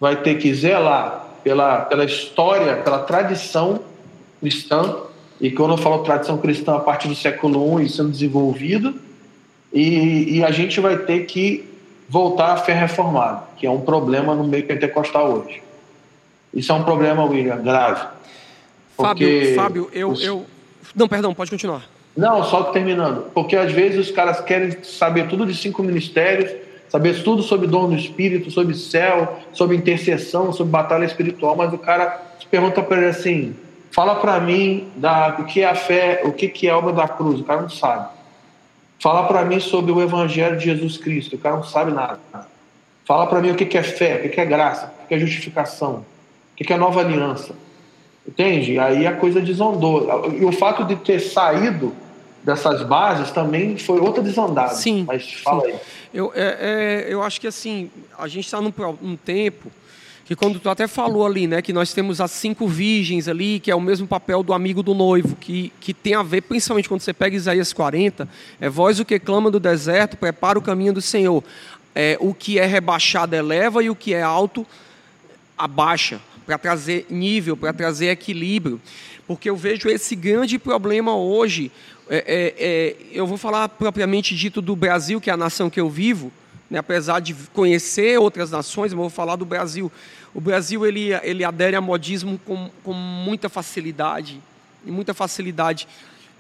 vai 0.01 0.17
ter 0.17 0.37
que 0.37 0.53
zelar 0.55 1.27
pela, 1.43 1.81
pela 1.83 2.05
história, 2.05 2.77
pela 2.77 3.01
tradição 3.01 3.81
cristã, 4.41 4.97
e 5.41 5.51
quando 5.51 5.73
eu 5.73 5.79
falo 5.79 6.03
tradição 6.03 6.39
cristã 6.39 6.77
a 6.77 6.81
partir 6.81 7.09
do 7.09 7.15
século 7.15 7.81
I 7.81 7.87
e 7.87 7.89
sendo 7.89 8.11
desenvolvida, 8.11 8.95
e, 9.73 10.39
e 10.39 10.45
a 10.45 10.51
gente 10.51 10.81
vai 10.81 10.97
ter 10.99 11.27
que 11.27 11.69
voltar 12.09 12.53
à 12.53 12.57
fé 12.57 12.73
reformada, 12.73 13.43
que 13.57 13.67
é 13.67 13.71
um 13.71 13.81
problema 13.81 14.35
no 14.35 14.45
meio 14.45 14.67
pentecostal 14.67 15.31
hoje. 15.31 15.63
Isso 16.55 16.73
é 16.73 16.75
um 16.75 16.83
problema, 16.83 17.25
William, 17.25 17.61
grave. 17.63 18.07
Fábio, 18.97 19.55
Fábio, 19.55 19.91
eu, 19.93 20.11
os- 20.11 20.25
eu. 20.25 20.47
Não, 20.95 21.07
perdão, 21.07 21.35
pode 21.35 21.51
continuar. 21.51 21.83
Não, 22.17 22.43
só 22.43 22.65
terminando. 22.65 23.31
Porque 23.33 23.55
às 23.55 23.71
vezes 23.71 24.09
os 24.09 24.11
caras 24.11 24.41
querem 24.41 24.83
saber 24.83 25.29
tudo 25.29 25.47
de 25.47 25.55
cinco 25.55 25.83
ministérios, 25.83 26.51
saber 26.89 27.23
tudo 27.23 27.43
sobre 27.43 27.67
dom 27.67 27.89
do 27.89 27.95
Espírito, 27.95 28.51
sobre 28.51 28.75
céu, 28.75 29.39
sobre 29.53 29.77
intercessão, 29.77 30.53
sobre 30.53 30.73
batalha 30.73 31.05
espiritual, 31.05 31.57
mas 31.57 31.73
o 31.73 31.79
cara 31.79 32.29
pergunta 32.51 32.83
para 32.83 32.99
ele 32.99 33.07
assim: 33.07 33.55
fala 33.91 34.17
para 34.17 34.41
mim 34.41 34.89
da, 34.97 35.37
o 35.39 35.45
que 35.45 35.61
é 35.61 35.69
a 35.69 35.75
fé, 35.75 36.23
o 36.25 36.33
que, 36.33 36.49
que 36.49 36.69
é 36.69 36.71
a 36.71 36.79
obra 36.79 36.93
da 36.93 37.09
cruz. 37.09 37.41
O 37.41 37.45
cara 37.45 37.63
não 37.63 37.71
sabe. 37.71 38.09
Fala 39.01 39.25
para 39.25 39.45
mim 39.45 39.61
sobre 39.61 39.93
o 39.93 40.03
Evangelho 40.03 40.57
de 40.57 40.65
Jesus 40.65 40.97
Cristo. 40.97 41.37
O 41.37 41.39
cara 41.39 41.57
não 41.57 41.65
sabe 41.65 41.93
nada. 41.93 42.19
Fala 43.05 43.27
para 43.27 43.41
mim 43.41 43.51
o 43.51 43.55
que 43.55 43.79
é 43.79 43.83
fé, 43.83 44.23
o 44.25 44.29
que 44.29 44.41
é 44.41 44.45
graça, 44.45 44.93
o 45.05 45.07
que 45.07 45.15
é 45.15 45.19
justificação, 45.19 46.05
o 46.53 46.57
que 46.57 46.73
é 46.73 46.77
nova 46.77 47.01
aliança. 47.01 47.55
Entende? 48.27 48.79
Aí 48.79 49.07
a 49.07 49.13
coisa 49.13 49.41
desandou. 49.41 50.35
E 50.39 50.45
o 50.45 50.53
fato 50.53 50.85
de 50.85 50.97
ter 50.97 51.21
saído 51.21 51.95
dessas 52.49 52.83
bases 52.83 53.31
também 53.31 53.77
foi 53.77 54.01
outra 54.01 54.23
desandada. 54.23 54.75
Sim. 54.75 55.05
Mas 55.07 55.35
fala 55.35 55.61
sim. 55.61 55.73
aí. 55.73 55.79
Eu, 56.15 56.33
é, 56.35 57.05
é, 57.07 57.13
eu 57.13 57.23
acho 57.23 57.39
que 57.39 57.47
assim, 57.47 57.91
a 58.19 58.27
gente 58.27 58.47
está 58.47 58.59
num, 58.59 58.73
num 59.03 59.17
tempo 59.17 59.71
que 60.25 60.35
quando 60.35 60.59
tu 60.59 60.71
até 60.71 60.87
falou 60.87 61.27
ali, 61.27 61.47
né, 61.47 61.61
que 61.61 61.73
nós 61.73 61.93
temos 61.93 62.21
as 62.21 62.31
cinco 62.31 62.67
virgens 62.67 63.29
ali, 63.29 63.61
que 63.61 63.71
é 63.71 63.75
o 63.75 63.81
mesmo 63.81 64.07
papel 64.07 64.43
do 64.43 64.55
amigo 64.55 64.83
do 64.83 64.95
noivo, 64.95 65.37
que, 65.37 65.73
que 65.79 65.93
tem 65.93 66.15
a 66.15 66.23
ver, 66.23 66.43
principalmente 66.43 66.89
quando 66.89 67.03
você 67.03 67.13
pega 67.13 67.37
Isaías 67.37 67.73
40, 67.73 68.27
é 68.59 68.69
voz 68.69 68.99
o 68.99 69.05
que 69.05 69.19
clama 69.19 69.51
do 69.51 69.61
deserto, 69.61 70.17
prepara 70.17 70.59
o 70.59 70.63
caminho 70.63 70.95
do 70.95 71.03
Senhor. 71.03 71.45
É, 71.95 72.17
o 72.21 72.33
que 72.33 72.59
é 72.59 72.65
rebaixado 72.65 73.37
eleva 73.37 73.83
e 73.83 73.91
o 73.91 73.95
que 73.95 74.15
é 74.15 74.23
alto 74.23 74.67
abaixa, 75.57 76.21
para 76.47 76.57
trazer 76.57 77.07
nível, 77.11 77.57
para 77.57 77.73
trazer 77.75 78.09
equilíbrio. 78.09 78.81
Porque 79.27 79.51
eu 79.51 79.57
vejo 79.57 79.91
esse 79.91 80.17
grande 80.17 80.59
problema 80.59 81.15
hoje, 81.15 81.71
é, 82.09 82.17
é, 82.27 82.55
é, 82.59 82.97
eu 83.13 83.27
vou 83.27 83.37
falar 83.37 83.69
propriamente 83.69 84.35
dito 84.35 84.61
do 84.61 84.75
Brasil, 84.75 85.21
que 85.21 85.31
é 85.31 85.33
a 85.33 85.37
nação 85.37 85.69
que 85.69 85.81
eu 85.81 85.89
vivo, 85.91 86.33
né, 86.71 86.79
apesar 86.79 87.21
de 87.21 87.35
conhecer 87.53 88.19
outras 88.19 88.51
nações, 88.51 88.93
eu 88.93 88.99
vou 88.99 89.11
falar 89.11 89.37
do 89.37 89.45
Brasil. 89.45 89.91
O 90.35 90.41
Brasil 90.41 90.87
ele, 90.87 91.13
ele 91.23 91.45
adere 91.45 91.77
a 91.77 91.81
modismo 91.81 92.39
com, 92.45 92.71
com 92.85 92.93
muita 92.93 93.49
facilidade, 93.49 94.41
e 94.85 94.91
muita 94.91 95.15
facilidade. 95.15 95.89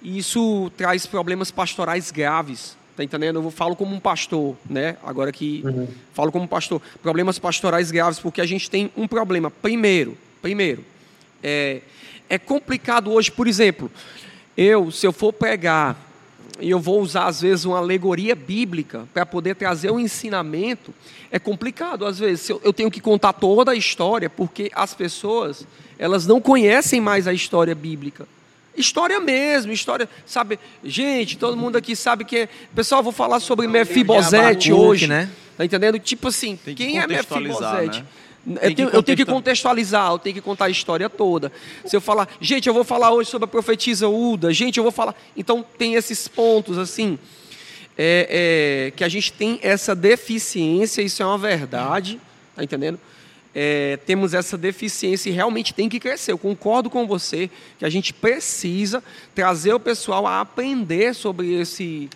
E 0.02 0.18
isso 0.18 0.70
traz 0.76 1.06
problemas 1.06 1.50
pastorais 1.50 2.10
graves. 2.10 2.76
Tá 2.96 3.04
entendendo? 3.04 3.40
Eu 3.40 3.50
falo 3.50 3.76
como 3.76 3.94
um 3.94 4.00
pastor, 4.00 4.56
né? 4.68 4.96
Agora 5.04 5.30
que 5.30 5.62
uhum. 5.64 5.86
falo 6.12 6.32
como 6.32 6.48
pastor, 6.48 6.82
problemas 7.00 7.38
pastorais 7.38 7.92
graves, 7.92 8.18
porque 8.18 8.40
a 8.40 8.46
gente 8.46 8.68
tem 8.68 8.90
um 8.96 9.06
problema. 9.06 9.52
Primeiro, 9.52 10.18
primeiro, 10.42 10.84
é, 11.40 11.80
é 12.28 12.38
complicado 12.38 13.12
hoje, 13.12 13.30
por 13.30 13.46
exemplo, 13.46 13.88
eu, 14.58 14.90
se 14.90 15.06
eu 15.06 15.12
for 15.12 15.32
pregar, 15.32 15.96
e 16.60 16.68
eu 16.68 16.80
vou 16.80 17.00
usar 17.00 17.26
às 17.26 17.40
vezes 17.40 17.64
uma 17.64 17.78
alegoria 17.78 18.34
bíblica 18.34 19.06
para 19.14 19.24
poder 19.24 19.54
trazer 19.54 19.92
um 19.92 20.00
ensinamento, 20.00 20.92
é 21.30 21.38
complicado 21.38 22.04
às 22.04 22.18
vezes. 22.18 22.48
Eu, 22.48 22.60
eu 22.64 22.72
tenho 22.72 22.90
que 22.90 23.00
contar 23.00 23.32
toda 23.34 23.70
a 23.70 23.76
história, 23.76 24.28
porque 24.28 24.68
as 24.74 24.92
pessoas, 24.94 25.64
elas 25.96 26.26
não 26.26 26.40
conhecem 26.40 27.00
mais 27.00 27.28
a 27.28 27.32
história 27.32 27.72
bíblica. 27.72 28.26
História 28.76 29.20
mesmo, 29.20 29.70
história, 29.70 30.08
sabe? 30.26 30.58
Gente, 30.82 31.38
todo 31.38 31.56
mundo 31.56 31.76
aqui 31.76 31.94
sabe 31.94 32.24
que 32.24 32.38
é. 32.38 32.48
Pessoal, 32.74 33.00
vou 33.00 33.12
falar 33.12 33.38
sobre 33.38 33.68
Mefibosete 33.68 34.72
hoje, 34.72 35.06
né? 35.06 35.30
Tá 35.56 35.64
entendendo? 35.64 36.00
Tipo 36.00 36.28
assim, 36.28 36.56
que 36.56 36.74
quem 36.74 36.98
é 36.98 37.06
Mefibosete? 37.06 38.00
Né? 38.00 38.06
Eu 38.62 38.74
tenho, 38.74 38.88
eu 38.88 39.02
tenho, 39.02 39.16
que 39.16 39.24
contextualizar, 39.24 40.10
eu 40.12 40.18
tenho 40.18 40.34
que 40.34 40.40
contar 40.40 40.66
a 40.66 40.70
história 40.70 41.10
toda. 41.10 41.52
Se 41.84 41.94
eu 41.94 42.00
falar, 42.00 42.28
gente, 42.40 42.66
eu 42.66 42.74
vou 42.74 42.84
falar 42.84 43.12
hoje 43.12 43.28
sobre 43.28 43.44
a 43.44 43.48
profetisa 43.48 44.08
Uda, 44.08 44.52
gente, 44.52 44.78
eu 44.78 44.82
vou 44.82 44.92
falar. 44.92 45.14
Então, 45.36 45.64
tem 45.76 45.94
esses 45.94 46.26
pontos, 46.26 46.78
assim, 46.78 47.18
é, 47.96 48.86
é, 48.88 48.90
que 48.92 49.04
a 49.04 49.08
gente 49.08 49.32
tem 49.32 49.58
essa 49.62 49.94
deficiência, 49.94 51.02
isso 51.02 51.22
é 51.22 51.26
uma 51.26 51.36
verdade, 51.36 52.20
tá 52.56 52.64
entendendo? 52.64 52.98
É, 53.54 53.98
temos 54.06 54.34
essa 54.34 54.56
deficiência 54.56 55.28
e 55.28 55.32
realmente 55.32 55.74
tem 55.74 55.88
que 55.88 55.98
crescer. 55.98 56.32
Eu 56.32 56.38
concordo 56.38 56.88
com 56.88 57.06
você 57.06 57.50
que 57.78 57.84
a 57.84 57.90
gente 57.90 58.14
precisa 58.14 59.02
trazer 59.34 59.74
o 59.74 59.80
pessoal 59.80 60.26
a 60.26 60.40
aprender 60.40 61.14
sobre 61.14 61.54
esse 61.54 62.08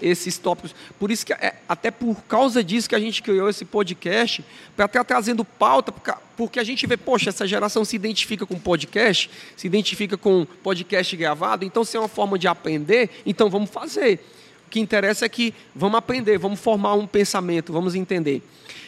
esses 0.00 0.38
tópicos. 0.38 0.74
Por 0.98 1.10
isso 1.10 1.24
que 1.24 1.32
é, 1.32 1.54
até 1.68 1.90
por 1.90 2.16
causa 2.22 2.62
disso 2.62 2.88
que 2.88 2.94
a 2.94 3.00
gente 3.00 3.22
criou 3.22 3.48
esse 3.48 3.64
podcast 3.64 4.44
para 4.76 4.86
estar 4.86 5.04
trazendo 5.04 5.44
pauta, 5.44 5.92
porque 6.36 6.58
a 6.58 6.64
gente 6.64 6.86
vê, 6.86 6.96
poxa, 6.96 7.30
essa 7.30 7.46
geração 7.46 7.84
se 7.84 7.96
identifica 7.96 8.44
com 8.46 8.58
podcast, 8.58 9.30
se 9.56 9.66
identifica 9.66 10.16
com 10.16 10.46
podcast 10.62 11.16
gravado, 11.16 11.64
então 11.64 11.84
se 11.84 11.96
é 11.96 12.00
uma 12.00 12.08
forma 12.08 12.38
de 12.38 12.46
aprender, 12.48 13.10
então 13.24 13.48
vamos 13.48 13.70
fazer. 13.70 14.20
O 14.66 14.70
que 14.70 14.80
interessa 14.80 15.24
é 15.24 15.28
que 15.28 15.54
vamos 15.74 15.98
aprender, 15.98 16.38
vamos 16.38 16.60
formar 16.60 16.94
um 16.94 17.06
pensamento, 17.06 17.72
vamos 17.72 17.94
entender. 17.94 18.42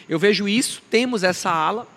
Eu 0.07 0.19
vejo 0.19 0.47
isso, 0.47 0.81
temos 0.89 1.23
essa 1.23 1.49
ala. 1.49 1.87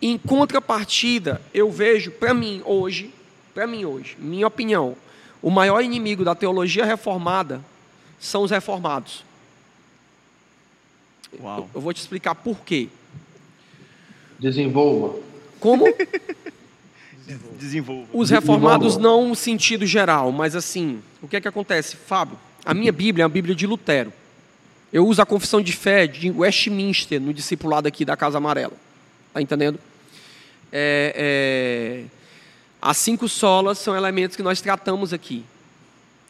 Em 0.00 0.18
contrapartida, 0.18 1.40
eu 1.52 1.70
vejo, 1.70 2.10
para 2.12 2.34
mim 2.34 2.62
hoje, 2.64 3.12
para 3.54 3.66
mim 3.66 3.84
hoje, 3.84 4.16
minha 4.18 4.46
opinião, 4.46 4.96
o 5.42 5.50
maior 5.50 5.80
inimigo 5.80 6.24
da 6.24 6.34
teologia 6.34 6.84
reformada 6.84 7.64
são 8.18 8.42
os 8.42 8.50
reformados. 8.50 9.24
Uau. 11.40 11.68
Eu 11.74 11.80
vou 11.80 11.92
te 11.92 12.00
explicar 12.00 12.34
por 12.34 12.58
quê. 12.60 12.88
Desenvolva. 14.38 15.18
Como? 15.60 15.84
Desenvolva. 17.58 18.08
Os 18.12 18.30
reformados 18.30 18.96
não 18.96 19.28
no 19.28 19.34
sentido 19.36 19.84
geral, 19.84 20.32
mas 20.32 20.56
assim, 20.56 21.02
o 21.20 21.28
que 21.28 21.36
é 21.36 21.40
que 21.40 21.48
acontece? 21.48 21.96
Fábio, 21.96 22.38
a 22.64 22.72
minha 22.72 22.92
Bíblia 22.92 23.24
é 23.24 23.26
a 23.26 23.28
Bíblia 23.28 23.54
de 23.54 23.66
Lutero. 23.66 24.12
Eu 24.92 25.06
uso 25.06 25.20
a 25.20 25.26
confissão 25.26 25.60
de 25.60 25.72
fé 25.72 26.06
de 26.06 26.30
Westminster 26.30 27.20
no 27.20 27.34
discipulado 27.34 27.86
aqui 27.86 28.04
da 28.04 28.16
Casa 28.16 28.38
Amarela. 28.38 28.72
Tá 29.34 29.42
entendendo? 29.42 29.78
É, 30.72 31.12
é, 31.14 32.04
as 32.80 32.96
cinco 32.96 33.28
solas 33.28 33.78
são 33.78 33.94
elementos 33.94 34.36
que 34.36 34.42
nós 34.42 34.60
tratamos 34.62 35.12
aqui. 35.12 35.44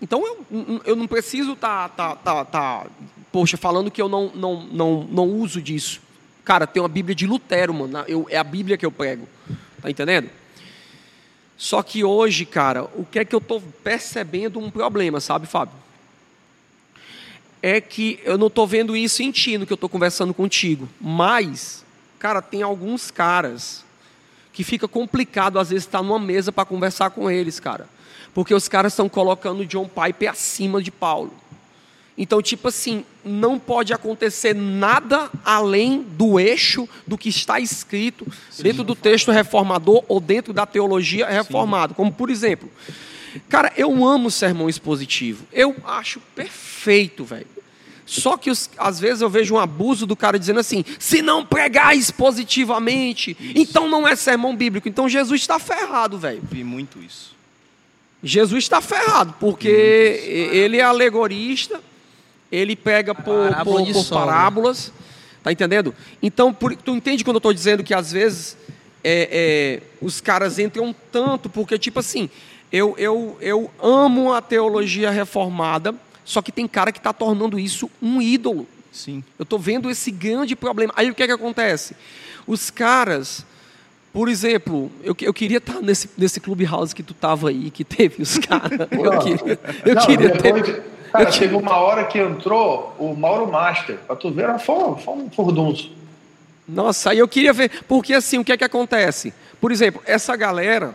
Então 0.00 0.24
eu, 0.24 0.80
eu 0.84 0.96
não 0.96 1.08
preciso 1.08 1.52
estar, 1.52 1.88
tá, 1.90 2.14
tá, 2.14 2.44
tá, 2.44 2.44
tá, 2.44 2.86
poxa, 3.32 3.56
falando 3.56 3.90
que 3.90 4.00
eu 4.00 4.08
não, 4.08 4.30
não, 4.34 4.62
não, 4.62 5.04
não 5.04 5.26
uso 5.26 5.60
disso. 5.60 6.00
Cara, 6.44 6.66
tem 6.66 6.80
uma 6.80 6.88
Bíblia 6.88 7.14
de 7.14 7.26
Lutero, 7.26 7.74
mano. 7.74 8.04
Eu, 8.06 8.26
é 8.30 8.38
a 8.38 8.44
Bíblia 8.44 8.78
que 8.78 8.86
eu 8.86 8.92
prego. 8.92 9.28
Tá 9.82 9.90
entendendo? 9.90 10.30
Só 11.56 11.82
que 11.82 12.04
hoje, 12.04 12.46
cara, 12.46 12.84
o 12.94 13.04
que 13.04 13.18
é 13.18 13.24
que 13.24 13.34
eu 13.34 13.40
estou 13.40 13.60
percebendo 13.82 14.60
um 14.60 14.70
problema, 14.70 15.20
sabe, 15.20 15.46
Fábio? 15.46 15.74
É 17.60 17.80
que 17.80 18.20
eu 18.22 18.38
não 18.38 18.46
estou 18.46 18.66
vendo 18.68 18.96
isso 18.96 19.20
em 19.20 19.32
ti, 19.32 19.58
no 19.58 19.66
que 19.66 19.72
eu 19.72 19.74
estou 19.76 19.90
conversando 19.90 20.32
contigo. 20.32 20.88
Mas, 21.00 21.84
cara, 22.20 22.40
tem 22.40 22.62
alguns 22.62 23.10
caras 23.10 23.84
que 24.52 24.62
fica 24.62 24.86
complicado, 24.86 25.58
às 25.58 25.70
vezes, 25.70 25.84
estar 25.84 26.02
numa 26.02 26.20
mesa 26.20 26.52
para 26.52 26.64
conversar 26.64 27.10
com 27.10 27.28
eles, 27.28 27.58
cara 27.58 27.88
porque 28.38 28.54
os 28.54 28.68
caras 28.68 28.92
estão 28.92 29.08
colocando 29.08 29.66
John 29.66 29.88
Piper 29.88 30.30
acima 30.30 30.80
de 30.80 30.92
Paulo. 30.92 31.32
Então, 32.16 32.40
tipo 32.40 32.68
assim, 32.68 33.04
não 33.24 33.58
pode 33.58 33.92
acontecer 33.92 34.54
nada 34.54 35.28
além 35.44 36.02
do 36.02 36.38
eixo 36.38 36.88
do 37.04 37.18
que 37.18 37.28
está 37.28 37.58
escrito 37.58 38.24
Sim, 38.48 38.62
dentro 38.62 38.84
do 38.84 38.94
texto 38.94 39.32
reformador 39.32 40.04
ou 40.06 40.20
dentro 40.20 40.52
da 40.52 40.64
teologia 40.64 41.26
reformada. 41.26 41.94
Como, 41.94 42.12
por 42.12 42.30
exemplo, 42.30 42.70
cara, 43.48 43.72
eu 43.76 44.06
amo 44.06 44.30
sermão 44.30 44.68
expositivo. 44.68 45.44
Eu 45.52 45.74
acho 45.84 46.20
perfeito, 46.36 47.24
velho. 47.24 47.48
Só 48.06 48.36
que 48.36 48.52
os, 48.52 48.70
às 48.78 49.00
vezes 49.00 49.20
eu 49.20 49.28
vejo 49.28 49.56
um 49.56 49.58
abuso 49.58 50.06
do 50.06 50.14
cara 50.14 50.38
dizendo 50.38 50.60
assim: 50.60 50.84
se 50.96 51.22
não 51.22 51.44
pregar 51.44 51.96
expositivamente, 51.96 53.36
isso. 53.40 53.52
então 53.56 53.88
não 53.88 54.06
é 54.06 54.14
sermão 54.14 54.54
bíblico. 54.54 54.88
Então 54.88 55.08
Jesus 55.08 55.40
está 55.40 55.58
ferrado, 55.58 56.16
velho. 56.18 56.40
Vi 56.48 56.62
muito 56.62 57.00
isso. 57.02 57.36
Jesus 58.22 58.64
está 58.64 58.80
ferrado, 58.80 59.34
porque 59.38 59.68
ele 59.68 60.78
é 60.78 60.82
alegorista, 60.82 61.80
ele 62.50 62.74
pega 62.74 63.14
por, 63.14 63.54
por, 63.64 63.92
por 63.92 64.08
parábolas, 64.08 64.92
tá 65.42 65.52
entendendo? 65.52 65.94
Então, 66.22 66.52
por, 66.52 66.74
tu 66.76 66.94
entende 66.94 67.22
quando 67.22 67.36
eu 67.36 67.38
estou 67.38 67.52
dizendo 67.52 67.84
que 67.84 67.94
às 67.94 68.10
vezes 68.10 68.56
é, 69.04 69.80
é, 69.80 69.82
os 70.00 70.20
caras 70.20 70.58
entram 70.58 70.94
tanto, 71.12 71.48
porque 71.48 71.78
tipo 71.78 72.00
assim, 72.00 72.28
eu, 72.72 72.94
eu, 72.98 73.36
eu 73.40 73.70
amo 73.80 74.32
a 74.32 74.42
teologia 74.42 75.10
reformada, 75.10 75.94
só 76.24 76.42
que 76.42 76.52
tem 76.52 76.66
cara 76.66 76.92
que 76.92 76.98
está 76.98 77.12
tornando 77.12 77.58
isso 77.58 77.90
um 78.02 78.20
ídolo. 78.20 78.66
Sim. 78.92 79.22
Eu 79.38 79.44
estou 79.44 79.58
vendo 79.58 79.88
esse 79.90 80.10
grande 80.10 80.56
problema. 80.56 80.92
Aí 80.96 81.10
o 81.10 81.14
que 81.14 81.22
é 81.22 81.26
que 81.26 81.32
acontece? 81.32 81.94
Os 82.46 82.68
caras 82.68 83.46
por 84.12 84.28
exemplo, 84.28 84.90
eu, 85.02 85.14
eu 85.20 85.34
queria 85.34 85.58
estar 85.58 85.80
nesse, 85.80 86.08
nesse 86.16 86.40
clubhouse 86.40 86.94
que 86.94 87.02
tu 87.02 87.12
estava 87.12 87.50
aí, 87.50 87.70
que 87.70 87.84
teve 87.84 88.22
os 88.22 88.38
caras. 88.38 88.88
Eu 88.90 89.18
queria, 89.20 89.60
eu 89.84 89.94
não, 89.94 90.06
queria 90.06 90.30
ter. 90.30 90.62
De, 90.62 90.72
cara, 91.12 91.24
eu 91.24 91.38
teve 91.38 91.54
uma 91.54 91.76
hora 91.76 92.04
que 92.04 92.18
entrou 92.18 92.94
o 92.98 93.14
Mauro 93.14 93.50
Master. 93.50 93.96
Pra 93.98 94.16
tu 94.16 94.30
ver, 94.30 94.58
foi, 94.58 95.00
foi 95.02 95.14
um 95.14 95.30
furdunço. 95.30 95.92
Nossa, 96.66 97.10
aí 97.10 97.18
eu 97.18 97.28
queria 97.28 97.52
ver. 97.52 97.84
Porque 97.86 98.12
assim, 98.12 98.38
o 98.38 98.44
que 98.44 98.52
é 98.52 98.56
que 98.56 98.64
acontece? 98.64 99.32
Por 99.60 99.72
exemplo, 99.72 100.02
essa 100.04 100.34
galera, 100.36 100.94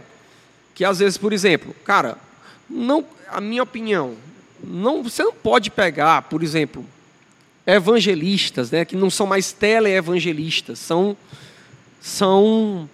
que 0.73 0.84
às 0.84 0.99
vezes, 0.99 1.18
por 1.18 1.34
exemplo, 1.34 1.76
cara, 1.84 2.18
não, 2.69 3.06
a 3.30 3.41
minha 3.41 3.64
opinião, 3.64 4.15
não, 4.64 5.03
você 5.03 5.23
não 5.23 5.34
pode 5.34 5.69
pegar, 5.69 6.23
por 6.23 6.44
exemplo, 6.44 6.85
evangelistas, 7.65 8.72
né, 8.72 8.85
que 8.85 8.95
não 8.95 9.10
são 9.10 9.26
mais 9.26 9.52
tele-evangelistas, 9.52 10.80
são, 10.80 11.15
são 12.02 12.90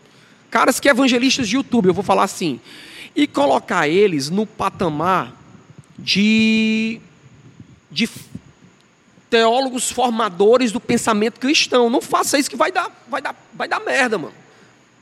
caras 0.49 0.79
que 0.79 0.89
evangelistas 0.89 1.47
de 1.47 1.55
YouTube, 1.55 1.87
eu 1.87 1.93
vou 1.93 2.03
falar 2.03 2.23
assim, 2.23 2.59
e 3.15 3.27
colocar 3.27 3.87
eles 3.87 4.29
no 4.29 4.45
patamar 4.45 5.33
de 5.97 6.99
de 7.91 8.07
teólogos 9.29 9.91
formadores 9.91 10.71
do 10.71 10.79
pensamento 10.79 11.39
cristão. 11.39 11.89
Não 11.89 12.01
faça 12.01 12.37
isso 12.37 12.49
que 12.49 12.55
vai 12.55 12.71
dar, 12.71 12.89
vai 13.07 13.21
dar, 13.21 13.35
vai 13.53 13.67
dar 13.67 13.79
merda, 13.79 14.17
mano. 14.17 14.33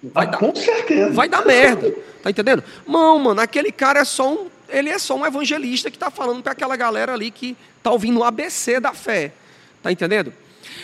Vai 0.03 0.25
Ah, 0.25 0.29
dar, 0.31 0.37
com 0.37 0.55
certeza. 0.55 1.11
vai 1.11 1.27
dar 1.29 1.45
merda. 1.45 1.93
Tá 2.21 2.29
entendendo? 2.29 2.63
Não, 2.87 3.19
mano, 3.19 3.41
aquele 3.41 3.71
cara 3.71 3.99
é 4.01 4.05
só 4.05 4.33
um, 4.33 4.47
ele 4.69 4.89
é 4.89 4.99
só 4.99 5.15
um 5.15 5.25
evangelista 5.25 5.89
que 5.89 5.97
tá 5.97 6.09
falando 6.11 6.41
para 6.43 6.51
aquela 6.51 6.75
galera 6.75 7.13
ali 7.13 7.31
que 7.31 7.55
tá 7.81 7.91
ouvindo 7.91 8.19
o 8.19 8.23
ABC 8.23 8.79
da 8.79 8.93
fé. 8.93 9.31
Tá 9.81 9.91
entendendo? 9.91 10.33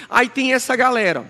Aí 0.09 0.29
tem 0.29 0.53
essa 0.53 0.75
galera. 0.75 1.25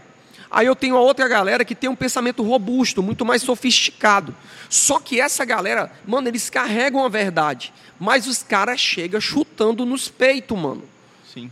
Aí 0.53 0.67
eu 0.67 0.75
tenho 0.75 0.95
a 0.95 1.01
outra 1.01 1.27
galera 1.27 1.65
que 1.65 1.73
tem 1.73 1.89
um 1.89 1.95
pensamento 1.95 2.43
robusto, 2.43 3.01
muito 3.01 3.25
mais 3.25 3.41
sofisticado. 3.41 4.35
Só 4.69 4.99
que 4.99 5.19
essa 5.19 5.43
galera, 5.43 5.91
mano, 6.05 6.27
eles 6.27 6.47
carregam 6.47 7.03
a 7.03 7.09
verdade, 7.09 7.73
mas 7.99 8.27
os 8.27 8.43
caras 8.43 8.79
chegam 8.79 9.19
chutando 9.19 9.83
nos 9.83 10.09
peitos, 10.09 10.55
mano. 10.55 10.83
Sim. 11.33 11.51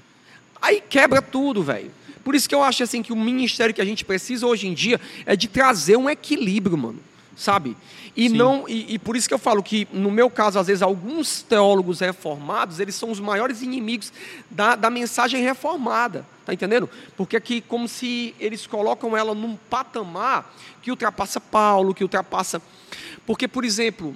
Aí 0.61 0.84
quebra 0.88 1.19
tudo, 1.19 1.64
velho. 1.64 1.91
Por 2.23 2.36
isso 2.36 2.48
que 2.48 2.53
eu 2.53 2.61
acho 2.61 2.84
assim 2.84 3.02
que 3.02 3.11
o 3.11 3.15
ministério 3.15 3.73
que 3.73 3.82
a 3.82 3.86
gente 3.86 4.06
precisa 4.06 4.45
hoje 4.45 4.68
em 4.68 4.73
dia 4.76 5.02
é 5.26 5.36
de 5.36 5.48
trazer 5.48 5.98
um 5.98 6.07
equilíbrio, 6.07 6.78
mano. 6.78 6.99
Sabe? 7.35 7.75
E 8.15 8.27
não 8.27 8.67
e, 8.67 8.95
e 8.95 8.99
por 8.99 9.15
isso 9.15 9.27
que 9.27 9.33
eu 9.33 9.39
falo 9.39 9.63
que 9.63 9.87
no 9.91 10.11
meu 10.11 10.29
caso 10.29 10.59
às 10.59 10.67
vezes 10.67 10.81
alguns 10.81 11.41
teólogos 11.41 12.01
reformados 12.01 12.79
eles 12.79 12.95
são 12.95 13.09
os 13.09 13.19
maiores 13.19 13.61
inimigos 13.61 14.11
da, 14.49 14.75
da 14.75 14.89
mensagem 14.89 15.41
reformada, 15.41 16.25
tá 16.45 16.53
entendendo? 16.53 16.89
Porque 17.15 17.37
aqui 17.37 17.61
como 17.61 17.87
se 17.87 18.35
eles 18.37 18.67
colocam 18.67 19.15
ela 19.15 19.33
num 19.33 19.55
patamar 19.69 20.53
que 20.81 20.91
ultrapassa 20.91 21.39
Paulo, 21.39 21.93
que 21.93 22.03
ultrapassa, 22.03 22.61
porque 23.25 23.47
por 23.47 23.63
exemplo 23.63 24.13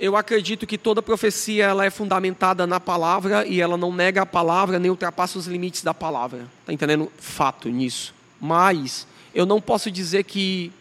eu 0.00 0.16
acredito 0.16 0.66
que 0.66 0.76
toda 0.76 1.00
profecia 1.00 1.66
ela 1.66 1.84
é 1.84 1.90
fundamentada 1.90 2.66
na 2.66 2.80
palavra 2.80 3.46
e 3.46 3.60
ela 3.60 3.76
não 3.76 3.92
nega 3.92 4.22
a 4.22 4.26
palavra 4.26 4.80
nem 4.80 4.90
ultrapassa 4.90 5.38
os 5.38 5.46
limites 5.46 5.82
da 5.82 5.94
palavra. 5.94 6.48
Tá 6.66 6.72
entendendo? 6.72 7.12
Fato 7.18 7.68
nisso. 7.68 8.14
Mas 8.40 9.06
eu 9.34 9.46
não 9.46 9.60
posso 9.60 9.90
dizer 9.90 10.24
que 10.24 10.72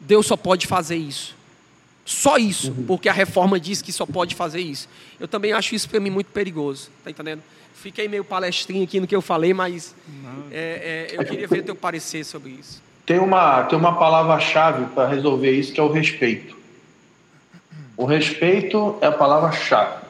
Deus 0.00 0.26
só 0.26 0.36
pode 0.36 0.66
fazer 0.66 0.96
isso. 0.96 1.34
Só 2.04 2.36
isso, 2.36 2.72
porque 2.86 3.08
a 3.08 3.12
reforma 3.12 3.60
diz 3.60 3.80
que 3.80 3.92
só 3.92 4.04
pode 4.04 4.34
fazer 4.34 4.60
isso. 4.60 4.88
Eu 5.20 5.28
também 5.28 5.52
acho 5.52 5.74
isso 5.74 5.88
para 5.88 6.00
mim 6.00 6.10
muito 6.10 6.32
perigoso. 6.32 6.90
Tá 7.04 7.10
entendendo? 7.10 7.42
Fiquei 7.74 8.08
meio 8.08 8.24
palestrinho 8.24 8.82
aqui 8.84 9.00
no 9.00 9.06
que 9.06 9.14
eu 9.14 9.22
falei, 9.22 9.54
mas 9.54 9.94
é, 10.50 11.08
é, 11.10 11.16
eu 11.16 11.24
queria 11.24 11.46
ver 11.46 11.62
teu 11.62 11.76
parecer 11.76 12.24
sobre 12.24 12.50
isso. 12.50 12.82
Tem 13.06 13.18
uma, 13.18 13.64
tem 13.64 13.78
uma 13.78 13.96
palavra-chave 13.96 14.86
para 14.94 15.08
resolver 15.08 15.50
isso, 15.50 15.72
que 15.72 15.80
é 15.80 15.82
o 15.82 15.90
respeito. 15.90 16.56
O 17.96 18.04
respeito 18.04 18.96
é 19.00 19.06
a 19.06 19.12
palavra-chave. 19.12 20.02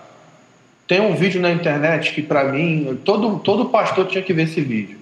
Tem 0.87 1.01
um 1.01 1.15
vídeo 1.15 1.41
na 1.41 1.51
internet 1.51 2.13
que, 2.13 2.23
para 2.23 2.45
mim, 2.45 3.01
todo, 3.05 3.39
todo 3.39 3.71
pastor 3.71 4.07
tinha 4.07 4.23
que 4.23 4.33
ver 4.33 4.43
esse 4.45 4.61
vídeo. 4.61 4.99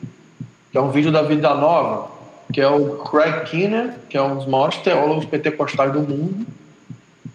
Que 0.70 0.78
é 0.78 0.80
um 0.80 0.90
vídeo 0.90 1.10
da 1.10 1.22
Vida 1.22 1.52
Nova, 1.54 2.10
que 2.52 2.60
é 2.60 2.68
o 2.68 2.96
Craig 2.98 3.44
Kinner, 3.44 3.94
que 4.08 4.16
é 4.16 4.22
um 4.22 4.36
dos 4.36 4.46
maiores 4.46 4.78
teólogos 4.78 5.24
pentecostais 5.24 5.92
do 5.92 6.00
mundo, 6.00 6.46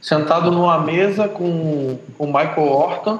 sentado 0.01 0.51
numa 0.51 0.79
mesa 0.79 1.27
com 1.27 1.97
o 2.17 2.25
Michael 2.25 2.67
Orton, 2.67 3.19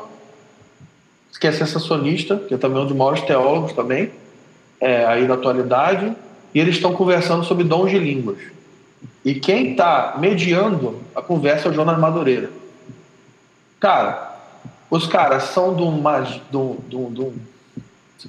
que 1.40 1.48
é 1.48 1.52
sensacionista, 1.52 2.38
que 2.38 2.54
é 2.54 2.58
também 2.58 2.82
um 2.82 2.86
dos 2.88 2.96
maiores 2.96 3.22
teólogos 3.22 3.74
também, 3.74 4.12
é, 4.80 5.06
aí 5.06 5.28
da 5.28 5.34
atualidade, 5.34 6.14
e 6.54 6.60
eles 6.60 6.76
estão 6.76 6.94
conversando 6.94 7.44
sobre 7.44 7.64
dons 7.64 7.92
de 7.92 8.00
línguas. 8.00 8.38
E 9.24 9.36
quem 9.36 9.72
está 9.72 10.16
mediando 10.18 11.00
a 11.16 11.22
conversa 11.22 11.68
é 11.68 11.72
o 11.72 11.74
Jonas 11.74 11.98
Madureira. 11.98 12.50
Cara, 13.80 14.34
os 14.90 15.08
caras 15.08 15.44
são 15.44 15.76
um- 16.58 16.78
de 16.80 16.96
um- 16.96 17.12
de 17.12 17.22
um- 17.22 17.34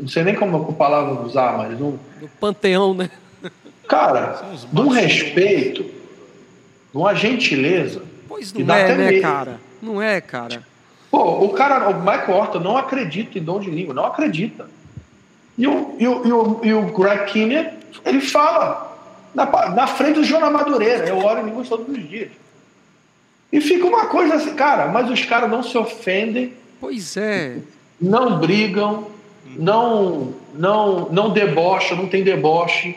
Não 0.00 0.08
sei 0.08 0.24
nem 0.24 0.34
como 0.34 0.56
a 0.68 0.72
palavra 0.72 1.22
usar, 1.22 1.56
mas. 1.56 1.78
Do 1.78 1.98
panteão, 2.40 2.92
né? 2.92 3.08
Cara, 3.88 4.42
de 4.72 4.80
um 4.80 4.88
respeito, 4.88 5.82
de 5.82 6.98
uma 6.98 7.14
gentileza. 7.14 8.02
Pois 8.28 8.52
não 8.52 8.64
dá 8.64 8.78
é, 8.78 8.84
até 8.84 8.96
né, 8.96 9.10
medo. 9.10 9.22
cara? 9.22 9.60
Não 9.80 10.02
é, 10.02 10.20
cara. 10.20 10.62
Pô, 11.10 11.44
o 11.44 11.50
cara, 11.50 11.88
o 11.88 12.00
Michael 12.00 12.30
Horton 12.30 12.60
não 12.60 12.76
acredita 12.76 13.38
em 13.38 13.42
dom 13.42 13.60
de 13.60 13.70
língua, 13.70 13.94
não 13.94 14.06
acredita. 14.06 14.68
E 15.56 15.66
o, 15.66 15.96
e 15.98 16.06
o, 16.06 16.26
e 16.26 16.32
o, 16.32 16.60
e 16.64 16.74
o 16.74 16.82
Greg 16.92 17.24
Kinnear, 17.32 17.72
ele 18.04 18.20
fala 18.20 18.96
na, 19.34 19.46
na 19.70 19.86
frente 19.86 20.16
do 20.16 20.24
Jonas 20.24 20.52
Madureira, 20.52 21.08
eu 21.08 21.18
oro 21.18 21.40
em 21.40 21.44
línguas 21.44 21.68
todos 21.68 21.88
os 21.88 22.08
dias. 22.08 22.30
E 23.52 23.60
fica 23.60 23.86
uma 23.86 24.06
coisa 24.06 24.34
assim, 24.34 24.54
cara, 24.54 24.88
mas 24.88 25.08
os 25.08 25.24
caras 25.24 25.50
não 25.50 25.62
se 25.62 25.76
ofendem, 25.78 26.52
Pois 26.80 27.16
é. 27.16 27.58
não 28.00 28.38
brigam, 28.38 29.06
não 29.56 30.34
não 30.54 31.08
não 31.10 31.30
debocham, 31.30 31.96
não 31.96 32.08
tem 32.08 32.22
deboche. 32.22 32.96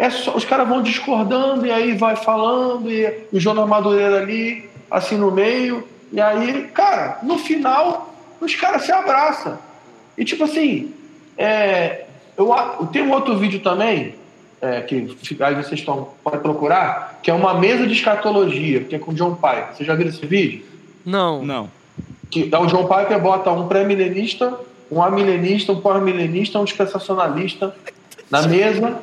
É 0.00 0.08
só, 0.08 0.34
os 0.34 0.46
caras 0.46 0.66
vão 0.66 0.80
discordando 0.80 1.66
e 1.66 1.70
aí 1.70 1.92
vai 1.92 2.16
falando 2.16 2.90
e 2.90 3.26
o 3.30 3.38
Jonas 3.38 3.68
Madureira 3.68 4.16
ali, 4.16 4.66
assim 4.90 5.14
no 5.14 5.30
meio, 5.30 5.86
e 6.10 6.18
aí, 6.18 6.70
cara, 6.72 7.18
no 7.22 7.36
final 7.36 8.10
os 8.40 8.54
caras 8.54 8.84
se 8.86 8.92
abraçam. 8.92 9.58
E 10.16 10.24
tipo 10.24 10.44
assim, 10.44 10.94
é, 11.36 12.06
eu, 12.34 12.50
tem 12.90 13.02
um 13.02 13.12
outro 13.12 13.36
vídeo 13.36 13.60
também, 13.60 14.14
é, 14.62 14.80
que 14.80 15.14
aí 15.38 15.54
vocês 15.54 15.80
estão, 15.80 16.08
podem 16.24 16.40
procurar, 16.40 17.20
que 17.22 17.30
é 17.30 17.34
uma 17.34 17.52
mesa 17.52 17.86
de 17.86 17.92
escatologia, 17.92 18.84
que 18.84 18.96
é 18.96 18.98
com 18.98 19.10
o 19.10 19.14
John 19.14 19.34
Piper. 19.34 19.74
Vocês 19.74 19.86
já 19.86 19.94
viram 19.94 20.08
esse 20.08 20.24
vídeo? 20.24 20.64
Não. 21.04 21.44
Não. 21.44 21.70
que 22.30 22.48
é 22.50 22.58
o 22.58 22.66
João 22.66 22.88
Piper 22.88 23.20
bota 23.20 23.50
um 23.50 23.68
pré-milenista, 23.68 24.58
um 24.90 25.02
amilenista, 25.02 25.72
um 25.72 25.80
pós-milenista, 25.82 26.58
um 26.58 26.64
dispensacionalista 26.64 27.76
na 28.30 28.40
mesa 28.48 28.98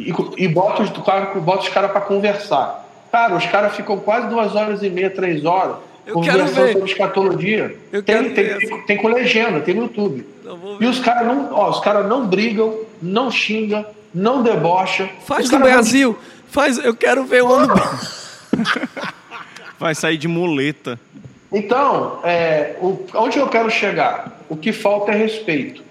e, 0.00 0.44
e 0.44 0.48
bota 0.48 0.82
os, 0.82 0.90
bota 0.90 1.62
os 1.62 1.68
caras 1.68 1.90
para 1.90 2.00
conversar. 2.00 2.84
Cara, 3.10 3.36
os 3.36 3.46
caras 3.46 3.76
ficam 3.76 3.98
quase 3.98 4.28
duas 4.28 4.54
horas 4.56 4.82
e 4.82 4.90
meia, 4.90 5.08
três 5.08 5.44
horas 5.44 5.76
Eu 6.06 6.20
quero 6.20 6.38
conversando 6.38 6.66
ver. 6.66 6.72
sobre 6.72 6.90
escatologia. 6.90 7.76
Eu 7.92 8.02
tem, 8.02 8.16
quero 8.16 8.34
tem, 8.34 8.44
ver 8.44 8.58
tem, 8.58 8.82
tem 8.82 8.96
com 8.96 9.08
legenda, 9.08 9.60
tem 9.60 9.74
no 9.74 9.82
YouTube. 9.82 10.26
E 10.80 10.86
os 10.86 10.98
caras 10.98 11.26
não, 11.26 11.52
ó, 11.52 11.70
os 11.70 11.80
caras 11.80 12.08
não 12.08 12.26
brigam, 12.26 12.80
não 13.00 13.30
xingam, 13.30 13.86
não 14.12 14.42
debocham. 14.42 15.08
Faz 15.26 15.50
no 15.50 15.60
Brasil. 15.60 16.18
Faz, 16.48 16.78
eu 16.78 16.94
quero 16.94 17.24
ver 17.24 17.42
o 17.42 17.52
ano. 17.52 17.74
Vai 19.78 19.94
sair 19.94 20.16
de 20.16 20.28
muleta. 20.28 20.98
Então, 21.52 22.18
é, 22.24 22.74
o, 22.80 23.06
onde 23.14 23.38
eu 23.38 23.46
quero 23.48 23.70
chegar? 23.70 24.40
O 24.48 24.56
que 24.56 24.72
falta 24.72 25.12
é 25.12 25.14
respeito. 25.16 25.82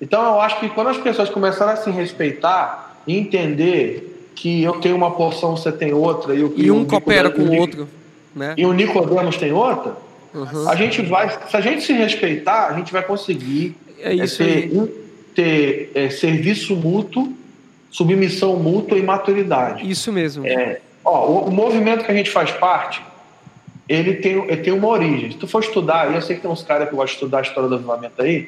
Então, 0.00 0.24
eu 0.24 0.40
acho 0.40 0.58
que 0.60 0.68
quando 0.68 0.88
as 0.88 0.96
pessoas 0.96 1.28
começarem 1.30 1.74
a 1.74 1.76
se 1.76 1.90
respeitar 1.90 2.87
entender 3.16 4.30
que 4.34 4.62
eu 4.62 4.74
tenho 4.74 4.96
uma 4.96 5.10
porção, 5.10 5.56
você 5.56 5.72
tem 5.72 5.92
outra, 5.92 6.34
e, 6.34 6.42
o- 6.44 6.52
E 6.56 6.70
um 6.70 6.84
coopera 6.84 7.30
com 7.30 7.42
o 7.42 7.56
outro, 7.56 7.88
né? 8.34 8.54
E 8.56 8.64
o 8.66 8.72
Nicodemos 8.72 9.36
tem 9.36 9.52
outra, 9.52 9.96
Uhum. 10.34 10.68
a 10.68 10.74
gente 10.76 11.02
vai, 11.02 11.28
se 11.48 11.56
a 11.56 11.60
gente 11.60 11.82
se 11.82 11.92
respeitar, 11.92 12.68
a 12.68 12.74
gente 12.74 12.92
vai 12.92 13.02
conseguir 13.02 13.74
É 14.00 14.14
isso 14.14 14.38
ter, 14.38 14.70
um- 14.72 14.88
ter 15.34 15.90
é, 15.94 16.10
serviço 16.10 16.76
mútuo, 16.76 17.32
submissão 17.90 18.56
mútua 18.56 18.98
e 18.98 19.02
maturidade. 19.02 19.88
Isso 19.90 20.12
mesmo. 20.12 20.46
É, 20.46 20.80
ó, 21.04 21.26
o, 21.26 21.48
o 21.48 21.50
movimento 21.50 22.04
que 22.04 22.10
a 22.12 22.14
gente 22.14 22.30
faz 22.30 22.50
parte, 22.52 23.02
ele 23.88 24.14
tem, 24.16 24.34
ele 24.44 24.56
tem 24.58 24.72
uma 24.72 24.86
origem. 24.88 25.32
Se 25.32 25.38
tu 25.38 25.46
for 25.48 25.62
estudar, 25.62 26.12
e 26.12 26.14
eu 26.14 26.22
sei 26.22 26.36
que 26.36 26.42
tem 26.42 26.50
uns 26.50 26.62
caras 26.62 26.88
que 26.88 26.94
gostam 26.94 27.06
de 27.06 27.12
estudar 27.14 27.38
a 27.38 27.42
história 27.42 27.68
do 27.68 27.74
avivamento 27.74 28.20
aí, 28.20 28.42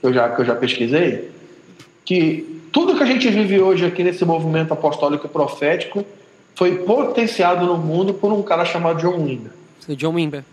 que 0.00 0.06
eu 0.06 0.12
já, 0.12 0.28
que 0.28 0.40
eu 0.42 0.44
já 0.44 0.54
pesquisei, 0.56 1.30
que 2.06 2.62
tudo 2.72 2.96
que 2.96 3.02
a 3.02 3.06
gente 3.06 3.28
vive 3.28 3.60
hoje 3.60 3.84
aqui 3.84 4.02
nesse 4.04 4.24
movimento 4.24 4.72
apostólico 4.72 5.26
e 5.26 5.28
profético 5.28 6.06
foi 6.54 6.76
potenciado 6.76 7.66
no 7.66 7.76
mundo 7.76 8.14
por 8.14 8.32
um 8.32 8.42
cara 8.42 8.64
chamado 8.64 9.00
John 9.00 9.24
Wimber. 9.24 9.52
Seu 9.80 9.96
John 9.96 10.14
Wimber. 10.14 10.44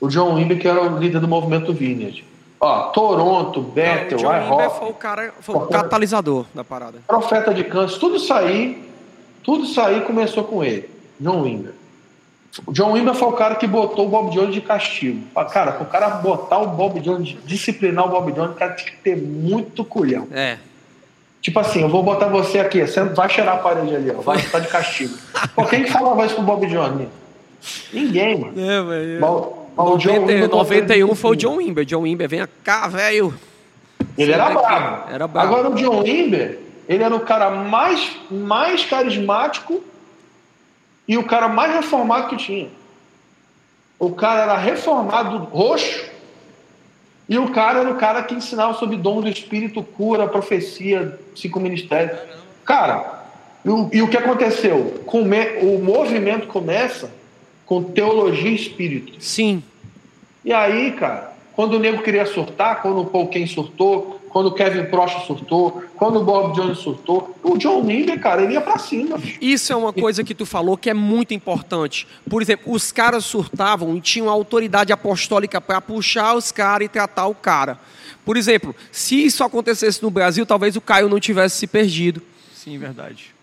O 0.00 0.08
John 0.08 0.34
Wimber, 0.34 0.58
que 0.58 0.66
era 0.66 0.82
o 0.82 0.98
líder 0.98 1.20
do 1.20 1.28
movimento 1.28 1.72
Vineyard. 1.72 2.24
Ó, 2.58 2.88
Toronto, 2.88 3.60
o 3.60 3.62
Bethel, 3.62 4.18
John 4.18 4.28
Wimber 4.28 4.70
foi 4.70 4.88
o 4.88 4.94
cara, 4.94 5.34
foi 5.40 5.54
o 5.56 5.60
catalisador 5.66 6.46
da 6.54 6.64
parada. 6.64 7.00
Profeta 7.06 7.52
de 7.52 7.64
Câncer, 7.64 7.98
tudo 7.98 8.16
isso 8.16 8.32
aí, 8.32 8.88
tudo 9.42 9.64
isso 9.64 9.80
aí 9.80 10.00
começou 10.00 10.44
com 10.44 10.64
ele, 10.64 10.88
John 11.20 11.42
Wimber. 11.42 11.74
O 12.66 12.72
John 12.72 12.92
Wimber 12.92 13.14
foi 13.14 13.28
o 13.28 13.32
cara 13.32 13.54
que 13.54 13.66
botou 13.66 14.06
o 14.06 14.08
Bob 14.08 14.30
Jones 14.30 14.54
de 14.54 14.60
castigo. 14.60 15.26
Cara, 15.50 15.72
para 15.72 15.82
o 15.82 15.86
cara 15.86 16.08
botar 16.08 16.58
o 16.58 16.66
Bob 16.68 17.00
Jones, 17.00 17.36
disciplinar 17.46 18.06
o 18.06 18.10
Bob 18.10 18.30
Jones, 18.32 18.52
o 18.52 18.54
cara 18.54 18.72
tinha 18.74 18.90
que 18.90 18.98
ter 18.98 19.16
muito 19.16 19.84
culhão. 19.84 20.28
É. 20.30 20.58
Tipo 21.40 21.58
assim, 21.58 21.80
eu 21.80 21.88
vou 21.88 22.02
botar 22.02 22.28
você 22.28 22.60
aqui, 22.60 22.86
você 22.86 23.02
vai 23.02 23.28
cheirar 23.28 23.56
a 23.56 23.58
parede 23.58 23.96
ali, 23.96 24.10
ó, 24.10 24.20
vai 24.20 24.36
estar 24.36 24.58
de 24.60 24.68
castigo. 24.68 25.16
Pô, 25.54 25.64
quem 25.64 25.82
que 25.82 25.90
falava 25.90 26.24
isso 26.26 26.34
pro 26.34 26.44
Bob 26.44 26.66
Jones? 26.66 27.08
Ninguém, 27.92 28.38
mano. 28.38 28.52
É, 28.56 28.82
velho. 28.82 29.24
O 29.74 29.96
John 29.96 30.20
90, 30.20 30.20
Wimber 30.20 30.48
botou 30.48 30.72
ele 30.72 30.80
91 30.82 31.14
foi 31.14 31.30
o. 31.30 31.36
John 31.36 31.56
Wimber. 31.56 31.84
John 31.84 32.02
Wimber, 32.02 32.28
vem 32.28 32.46
cá, 32.62 32.86
velho. 32.86 33.34
Ele 34.18 34.30
era 34.30 34.50
bravo. 34.50 35.10
Era 35.10 35.26
bravo. 35.26 35.48
Agora 35.48 35.70
o 35.70 35.74
John 35.74 36.02
Wimber, 36.02 36.58
ele 36.88 37.02
era 37.02 37.14
o 37.14 37.20
cara 37.20 37.50
mais, 37.50 38.12
mais 38.30 38.84
carismático 38.84 39.82
e 41.12 41.18
o 41.18 41.24
cara 41.24 41.46
mais 41.46 41.74
reformado 41.74 42.28
que 42.28 42.38
tinha. 42.38 42.70
O 43.98 44.12
cara 44.12 44.44
era 44.44 44.56
reformado 44.56 45.36
roxo, 45.44 46.10
E 47.28 47.38
o 47.38 47.50
cara 47.50 47.80
era 47.80 47.90
o 47.90 47.96
cara 47.96 48.22
que 48.22 48.34
ensinava 48.34 48.72
sobre 48.74 48.96
dom 48.96 49.20
do 49.20 49.28
espírito, 49.28 49.82
cura, 49.82 50.26
profecia, 50.26 51.18
cinco 51.36 51.60
ministérios. 51.60 52.18
Cara, 52.64 53.24
e 53.62 53.68
o, 53.68 53.90
e 53.92 54.02
o 54.02 54.08
que 54.08 54.16
aconteceu? 54.16 55.02
Come, 55.04 55.38
o 55.60 55.78
movimento 55.82 56.46
começa 56.46 57.10
com 57.66 57.82
teologia 57.82 58.50
e 58.50 58.54
espírito. 58.54 59.22
Sim. 59.22 59.62
E 60.42 60.52
aí, 60.52 60.92
cara, 60.92 61.32
quando 61.52 61.74
o 61.74 61.78
nego 61.78 62.02
queria 62.02 62.24
surtar, 62.24 62.80
quando 62.80 63.02
o 63.02 63.06
Paul 63.06 63.28
Ken 63.28 63.46
surtou, 63.46 64.18
quando 64.32 64.46
o 64.46 64.52
Kevin 64.52 64.86
Prost 64.86 65.26
surtou, 65.26 65.84
quando 65.96 66.20
o 66.20 66.24
Bob 66.24 66.54
Jones 66.54 66.78
surtou, 66.78 67.36
o 67.42 67.58
John 67.58 67.84
Ninder, 67.84 68.18
cara, 68.18 68.42
ele 68.42 68.54
ia 68.54 68.60
pra 68.62 68.78
cima. 68.78 69.20
Isso 69.40 69.72
é 69.72 69.76
uma 69.76 69.92
coisa 69.92 70.24
que 70.24 70.34
tu 70.34 70.46
falou 70.46 70.76
que 70.76 70.88
é 70.88 70.94
muito 70.94 71.34
importante. 71.34 72.08
Por 72.28 72.40
exemplo, 72.40 72.72
os 72.72 72.90
caras 72.90 73.26
surtavam 73.26 73.94
e 73.94 74.00
tinham 74.00 74.30
autoridade 74.30 74.92
apostólica 74.92 75.60
para 75.60 75.80
puxar 75.80 76.34
os 76.34 76.50
caras 76.50 76.86
e 76.86 76.88
tratar 76.88 77.26
o 77.26 77.34
cara. 77.34 77.78
Por 78.24 78.36
exemplo, 78.36 78.74
se 78.90 79.22
isso 79.22 79.44
acontecesse 79.44 80.02
no 80.02 80.10
Brasil, 80.10 80.46
talvez 80.46 80.76
o 80.76 80.80
Caio 80.80 81.08
não 81.08 81.20
tivesse 81.20 81.58
se 81.58 81.66
perdido. 81.66 82.22
Sim, 82.54 82.78
verdade. 82.78 83.34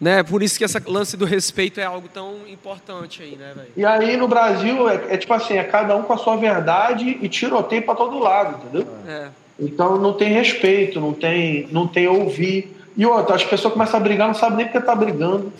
Né? 0.00 0.24
Por 0.24 0.42
isso 0.42 0.58
que 0.58 0.64
esse 0.64 0.78
lance 0.86 1.16
do 1.16 1.24
respeito 1.24 1.78
é 1.78 1.84
algo 1.84 2.08
tão 2.08 2.48
importante 2.48 3.22
aí, 3.22 3.36
né, 3.36 3.52
velho? 3.54 3.68
E 3.76 3.84
aí 3.84 4.16
no 4.16 4.26
Brasil 4.26 4.88
é, 4.88 5.14
é 5.14 5.16
tipo 5.16 5.32
assim, 5.32 5.54
é 5.54 5.62
cada 5.62 5.94
um 5.96 6.02
com 6.02 6.12
a 6.12 6.18
sua 6.18 6.36
verdade 6.36 7.16
e 7.20 7.28
tiroteio 7.28 7.82
pra 7.82 7.94
todo 7.94 8.18
lado, 8.18 8.56
entendeu? 8.56 8.88
É. 9.06 9.28
Então 9.58 9.98
não 9.98 10.12
tem 10.12 10.32
respeito, 10.32 11.00
não 11.00 11.12
tem, 11.12 11.68
não 11.70 11.86
tem 11.86 12.08
ouvir. 12.08 12.74
E 12.96 13.06
outra, 13.06 13.36
as 13.36 13.44
pessoas 13.44 13.72
começam 13.72 13.98
a 13.98 14.02
brigar, 14.02 14.28
não 14.28 14.34
sabem 14.34 14.58
nem 14.58 14.66
porque 14.66 14.84
tá 14.84 14.94
brigando. 14.94 15.52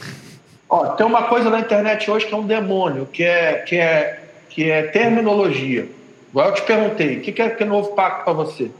Ó, 0.68 0.86
tem 0.88 1.06
uma 1.06 1.24
coisa 1.24 1.50
na 1.50 1.60
internet 1.60 2.10
hoje 2.10 2.26
que 2.26 2.34
é 2.34 2.36
um 2.36 2.46
demônio, 2.46 3.06
que 3.06 3.22
é, 3.22 3.54
que 3.58 3.76
é, 3.76 4.20
que 4.48 4.70
é 4.70 4.82
terminologia. 4.82 5.88
Igual 6.30 6.48
eu 6.48 6.54
te 6.54 6.62
perguntei, 6.62 7.18
o 7.18 7.20
que 7.20 7.40
é 7.40 7.50
que 7.50 7.62
é 7.62 7.66
novo 7.66 7.94
pacto 7.94 8.24
para 8.24 8.32
você? 8.32 8.70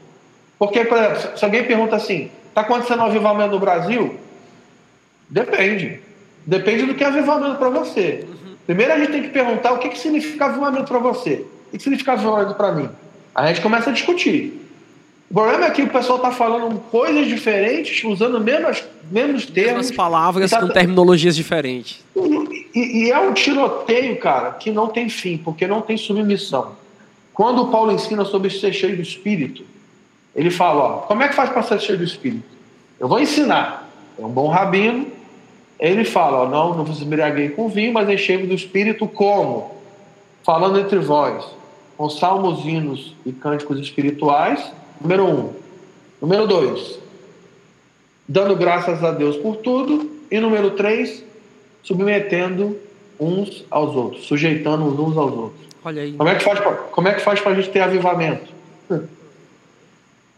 Porque, 0.59 0.85
por 0.85 0.99
exemplo, 0.99 1.39
se 1.39 1.45
alguém 1.45 1.65
pergunta 1.65 1.95
assim, 1.95 2.31
tá 2.55 2.63
acontecendo 2.63 3.01
um 3.01 3.07
avivamento 3.07 3.53
no 3.53 3.61
Brasil? 3.61 4.17
Depende. 5.29 6.01
Depende 6.47 6.87
do 6.87 6.95
que 6.95 7.05
é 7.05 7.07
avivamento 7.07 7.57
para 7.57 7.71
você. 7.71 8.27
Primeiro 8.67 8.93
a 8.93 8.99
gente 8.99 9.13
tem 9.13 9.23
que 9.23 9.29
perguntar 9.29 9.73
o 9.73 9.79
que, 9.79 9.89
que 9.89 9.99
significa 9.99 10.47
avivamento 10.47 10.85
para 10.85 10.99
você. 10.99 11.45
O 11.69 11.77
que 11.77 11.83
significa 11.83 12.13
avivamento 12.13 12.55
para 12.55 12.73
mim? 12.73 12.89
Aí 13.35 13.45
a 13.45 13.49
gente 13.49 13.61
começa 13.61 13.91
a 13.91 13.93
discutir. 13.93 14.64
O 15.35 15.43
problema 15.43 15.67
é 15.67 15.71
que 15.73 15.83
o 15.83 15.89
pessoal 15.89 16.19
está 16.19 16.31
falando 16.31 16.79
coisas 16.93 17.27
diferentes, 17.27 18.05
usando 18.05 18.41
menos, 18.41 18.85
menos 19.11 19.45
termos. 19.47 19.89
Mesmas 19.89 19.97
palavras 19.97 20.49
tá- 20.49 20.61
com 20.61 20.69
terminologias 20.69 21.35
diferentes. 21.35 22.05
E, 22.73 23.07
e 23.07 23.11
é 23.11 23.19
um 23.19 23.35
tiroteio, 23.35 24.17
cara, 24.21 24.53
que 24.53 24.71
não 24.71 24.87
tem 24.87 25.09
fim, 25.09 25.37
porque 25.37 25.67
não 25.67 25.81
tem 25.81 25.97
submissão. 25.97 26.77
Quando 27.33 27.63
o 27.63 27.69
Paulo 27.73 27.91
ensina 27.91 28.25
sobre 28.25 28.49
ser 28.49 28.73
cheio 28.73 28.95
do 28.95 29.03
Espírito, 29.03 29.65
ele 30.37 30.53
fala: 30.53 30.85
ó, 30.85 30.97
como 30.99 31.25
é 31.25 31.29
que 31.29 31.35
faz 31.35 31.51
para 31.51 31.63
ser 31.65 31.81
cheio 31.81 31.99
do 31.99 32.05
Espírito? 32.05 32.45
Eu 33.01 33.09
vou 33.09 33.19
ensinar. 33.19 33.91
É 34.17 34.25
um 34.25 34.31
bom 34.31 34.47
rabino. 34.47 35.09
Ele 35.81 36.05
fala: 36.05 36.45
ó, 36.45 36.49
não, 36.49 36.77
não 36.77 36.85
vos 36.85 37.03
embriaguei 37.03 37.49
com 37.49 37.69
vinho, 37.69 37.93
mas 37.93 38.09
enchei 38.09 38.37
do 38.47 38.55
Espírito 38.55 39.09
como? 39.09 39.75
Falando 40.45 40.79
entre 40.79 41.01
vós, 41.01 41.45
com 41.97 42.09
salmos, 42.09 42.65
hinos 42.65 43.17
e 43.27 43.33
cânticos 43.33 43.81
espirituais. 43.81 44.65
Número 45.05 45.27
um. 45.27 45.53
Número 46.19 46.47
dois, 46.47 46.99
dando 48.27 48.57
graças 48.57 49.05
a 49.05 49.11
Deus 49.11 49.37
por 49.37 49.57
tudo. 49.57 50.11
E 50.31 50.41
número 50.41 50.71
três, 50.71 51.23
submetendo 51.83 52.79
uns 53.21 53.63
aos 53.71 53.95
outros, 53.95 54.25
sujeitando 54.25 54.83
uns 54.85 55.17
aos 55.17 55.33
outros. 55.35 55.61
Olha 55.85 56.01
aí. 56.03 56.15
Como 56.15 56.29
é 56.31 56.35
que 56.35 56.43
faz 56.43 56.59
pra, 56.59 56.73
como 56.73 57.07
é 57.09 57.13
que 57.15 57.21
faz 57.21 57.41
pra 57.41 57.55
gente 57.55 57.69
ter 57.69 57.81
avivamento? 57.81 58.51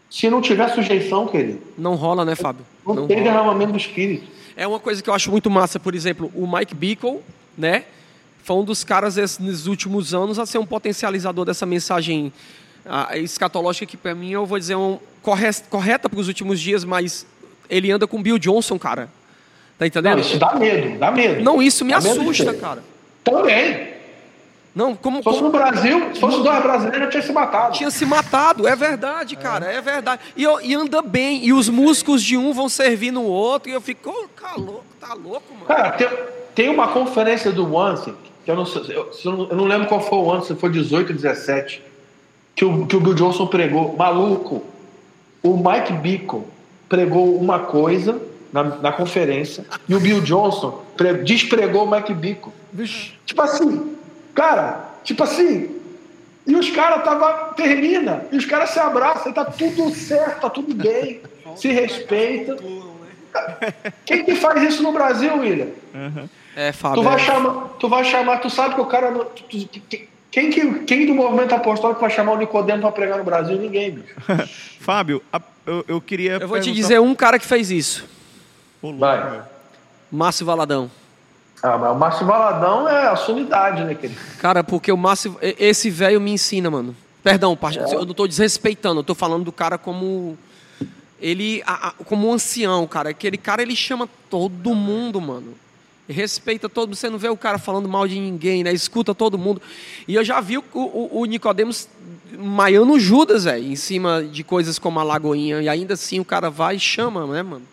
Se 0.09 0.29
não 0.29 0.41
tiver 0.41 0.69
sujeição, 0.73 1.27
querido, 1.27 1.59
Não 1.77 1.95
rola, 1.95 2.25
né, 2.25 2.35
Fábio? 2.35 2.65
não, 2.85 2.95
Não 2.95 3.07
tem 3.07 3.17
rola. 3.17 3.29
derramamento 3.31 3.71
do 3.71 3.77
Espírito. 3.77 4.27
É 4.55 4.67
uma 4.67 4.79
coisa 4.79 5.01
que 5.01 5.09
eu 5.09 5.13
acho 5.13 5.31
muito 5.31 5.49
massa, 5.49 5.79
por 5.79 5.95
exemplo, 5.95 6.29
o 6.35 6.45
Mike 6.45 6.75
Bickle, 6.75 7.19
né? 7.57 7.85
Foi 8.43 8.55
um 8.57 8.63
dos 8.63 8.83
caras 8.83 9.17
esses- 9.17 9.39
nos 9.39 9.67
últimos 9.67 10.13
anos 10.13 10.37
a 10.39 10.45
ser 10.45 10.57
um 10.57 10.65
potencializador 10.65 11.45
dessa 11.45 11.65
mensagem 11.65 12.31
ah, 12.89 13.17
escatológica 13.17 13.85
que 13.85 13.97
para 13.97 14.13
mim 14.15 14.31
eu 14.31 14.45
vou 14.45 14.57
dizer 14.59 14.75
um, 14.75 14.99
corre- 15.21 15.51
correta 15.69 16.09
para 16.09 16.19
os 16.19 16.27
últimos 16.27 16.59
dias, 16.59 16.83
mas 16.83 17.25
ele 17.69 17.91
anda 17.91 18.07
com 18.07 18.21
Bill 18.21 18.37
Johnson, 18.37 18.77
cara. 18.79 19.05
Tá 19.77 19.83
Não, 19.83 19.87
entendendo? 19.87 20.19
isso 20.21 20.37
dá 20.39 20.55
medo, 20.55 20.97
dá 20.97 21.11
medo. 21.11 21.43
Não, 21.43 21.61
isso 21.61 21.85
me 21.85 21.91
Dá 21.91 21.97
assusta, 21.99 22.53
cara. 22.53 22.83
Também. 23.23 23.95
Não, 24.73 24.95
como, 24.95 25.17
Se 25.17 25.23
fosse 25.23 25.37
como 25.39 25.51
no 25.51 25.57
Brasil, 25.57 26.09
se 26.13 26.19
fosse 26.19 26.43
dois 26.43 26.61
brasileiros, 26.61 27.09
tinha 27.09 27.23
se 27.23 27.31
matado. 27.33 27.73
tinha 27.75 27.89
se 27.91 28.05
matado, 28.05 28.67
é 28.67 28.75
verdade, 28.75 29.35
cara, 29.35 29.65
é 29.71 29.81
verdade. 29.81 30.21
E, 30.35 30.43
eu- 30.43 30.61
e 30.61 30.75
anda 30.75 31.01
bem, 31.01 31.43
e 31.43 31.51
os 31.51 31.67
músculos 31.67 32.21
de 32.21 32.37
um 32.37 32.53
vão 32.53 32.69
servir 32.69 33.09
no 33.11 33.23
outro, 33.23 33.69
e 33.71 33.73
eu 33.73 33.81
fico, 33.81 34.09
"Ô, 34.09 34.27
tá 34.39 34.53
louco, 34.55 34.83
tá 34.99 35.13
louco, 35.15 35.51
mano. 35.53 35.65
Cara, 35.65 35.91
tem, 35.91 36.07
tem 36.53 36.69
uma 36.69 36.89
conferência 36.89 37.51
do 37.51 37.73
Once, 37.73 38.13
que 38.45 38.51
eu 38.51 38.55
não, 38.55 38.65
sei- 38.67 38.83
eu, 38.95 39.11
eu 39.25 39.31
não- 39.31 39.47
não 39.47 39.65
lembro 39.65 39.87
qual 39.87 39.99
foi 39.99 40.17
o 40.19 40.31
ano, 40.31 40.43
se 40.45 40.53
foi 40.55 40.69
18, 40.69 41.11
17, 41.11 41.81
que 42.57 42.65
o, 42.65 42.87
que 42.87 42.95
o 42.95 42.99
Bill 42.99 43.13
Johnson 43.13 43.45
pregou. 43.45 43.95
Maluco, 43.95 44.63
o 45.43 45.55
Mike 45.55 45.93
Bickle 45.93 46.43
pregou 46.89 47.37
uma 47.37 47.59
coisa 47.59 48.19
na, 48.51 48.63
na 48.63 48.91
conferência 48.91 49.63
e 49.87 49.93
o 49.93 49.99
Bill 49.99 50.19
Johnson 50.21 50.81
pre- 50.97 51.13
despregou 51.23 51.85
o 51.85 51.91
Mike 51.91 52.13
Bickle. 52.15 52.51
Tipo 53.25 53.41
assim, 53.43 53.95
cara, 54.33 54.89
tipo 55.03 55.23
assim. 55.23 55.69
E 56.47 56.55
os 56.55 56.69
caras 56.71 57.03
tava 57.03 57.53
termina, 57.55 58.25
e 58.31 58.37
os 58.37 58.45
caras 58.45 58.69
se 58.71 58.79
abraçam, 58.79 59.31
e 59.31 59.35
tá 59.35 59.43
tudo 59.45 59.93
certo, 59.93 60.39
tá 60.41 60.49
tudo 60.49 60.73
bem, 60.73 61.19
se 61.57 61.67
respeita. 61.67 62.55
Quem 64.05 64.23
que 64.23 64.33
faz 64.35 64.63
isso 64.63 64.81
no 64.81 64.91
Brasil, 64.93 65.37
William? 65.37 65.67
É, 66.55 66.71
Fábio. 66.71 67.01
Tu 67.01 67.03
vai 67.03 67.15
é- 67.15 67.19
chamar, 67.19 67.51
tu 67.79 67.87
vai 67.89 68.03
chamar, 68.05 68.37
tu 68.37 68.49
sabe 68.49 68.75
que 68.75 68.81
o 68.81 68.85
cara. 68.85 69.11
não- 69.11 69.25
tu- 69.25 69.43
tu- 69.43 69.79
que- 69.89 70.09
quem, 70.39 70.49
que, 70.51 70.79
quem 70.85 71.05
do 71.07 71.15
movimento 71.15 71.55
apostólico 71.55 71.99
vai 71.99 72.11
chamar 72.11 72.33
o 72.33 72.37
Nicodemo 72.37 72.79
para 72.81 72.91
pregar 72.91 73.17
no 73.17 73.23
Brasil? 73.23 73.57
Ninguém, 73.57 73.91
bicho. 73.91 74.13
Fábio, 74.79 75.21
a- 75.33 75.41
eu, 75.65 75.83
eu 75.87 75.99
queria. 76.01 76.33
Eu 76.33 76.47
vou 76.47 76.59
te 76.59 76.65
perguntar- 76.65 76.75
dizer 76.75 76.99
um 76.99 77.15
cara 77.15 77.39
que 77.39 77.45
fez 77.47 77.71
isso. 77.71 78.05
Vai. 78.99 79.41
Márcio 80.11 80.45
Valadão. 80.45 80.91
Ah, 81.63 81.75
mas 81.77 81.91
o 81.91 81.95
Márcio 81.95 82.25
Valadão 82.27 82.87
é 82.87 83.07
a 83.07 83.15
sua 83.15 83.33
unidade, 83.33 83.83
né, 83.83 83.95
querido? 83.95 84.19
Cara, 84.39 84.63
porque 84.63 84.91
o 84.91 84.97
Márcio. 84.97 85.35
Esse 85.41 85.89
velho 85.89 86.21
me 86.21 86.31
ensina, 86.31 86.69
mano. 86.69 86.95
Perdão, 87.23 87.57
parça, 87.57 87.79
eu 87.79 88.05
não 88.05 88.13
tô 88.13 88.27
desrespeitando, 88.27 88.99
eu 88.99 89.03
tô 89.03 89.15
falando 89.15 89.43
do 89.43 89.51
cara 89.51 89.77
como. 89.77 90.37
Ele. 91.19 91.63
a- 91.65 91.87
a- 91.87 91.93
como 92.05 92.27
um 92.29 92.33
ancião, 92.33 92.85
cara. 92.85 93.09
Aquele 93.09 93.37
cara, 93.37 93.63
ele 93.63 93.75
chama 93.75 94.07
todo 94.29 94.75
mundo, 94.75 95.19
mano. 95.19 95.55
Respeita 96.07 96.69
todo 96.69 96.89
mundo. 96.89 96.95
Você 96.95 97.09
não 97.09 97.17
vê 97.17 97.29
o 97.29 97.37
cara 97.37 97.57
falando 97.57 97.89
mal 97.89 98.07
de 98.07 98.19
ninguém, 98.19 98.63
né? 98.63 98.71
Escuta 98.71 99.13
todo 99.13 99.37
mundo. 99.37 99.61
E 100.07 100.15
eu 100.15 100.23
já 100.23 100.39
vi 100.39 100.57
o, 100.57 100.63
o, 100.73 101.21
o 101.21 101.25
Nicodemos 101.25 101.89
maiando 102.37 102.99
Judas, 102.99 103.43
velho, 103.43 103.65
em 103.65 103.75
cima 103.75 104.23
de 104.23 104.43
coisas 104.43 104.79
como 104.79 104.99
a 104.99 105.03
Lagoinha. 105.03 105.61
E 105.61 105.67
ainda 105.67 105.95
assim 105.95 106.19
o 106.19 106.25
cara 106.25 106.49
vai 106.49 106.75
e 106.75 106.79
chama, 106.79 107.27
né, 107.27 107.43
mano? 107.43 107.65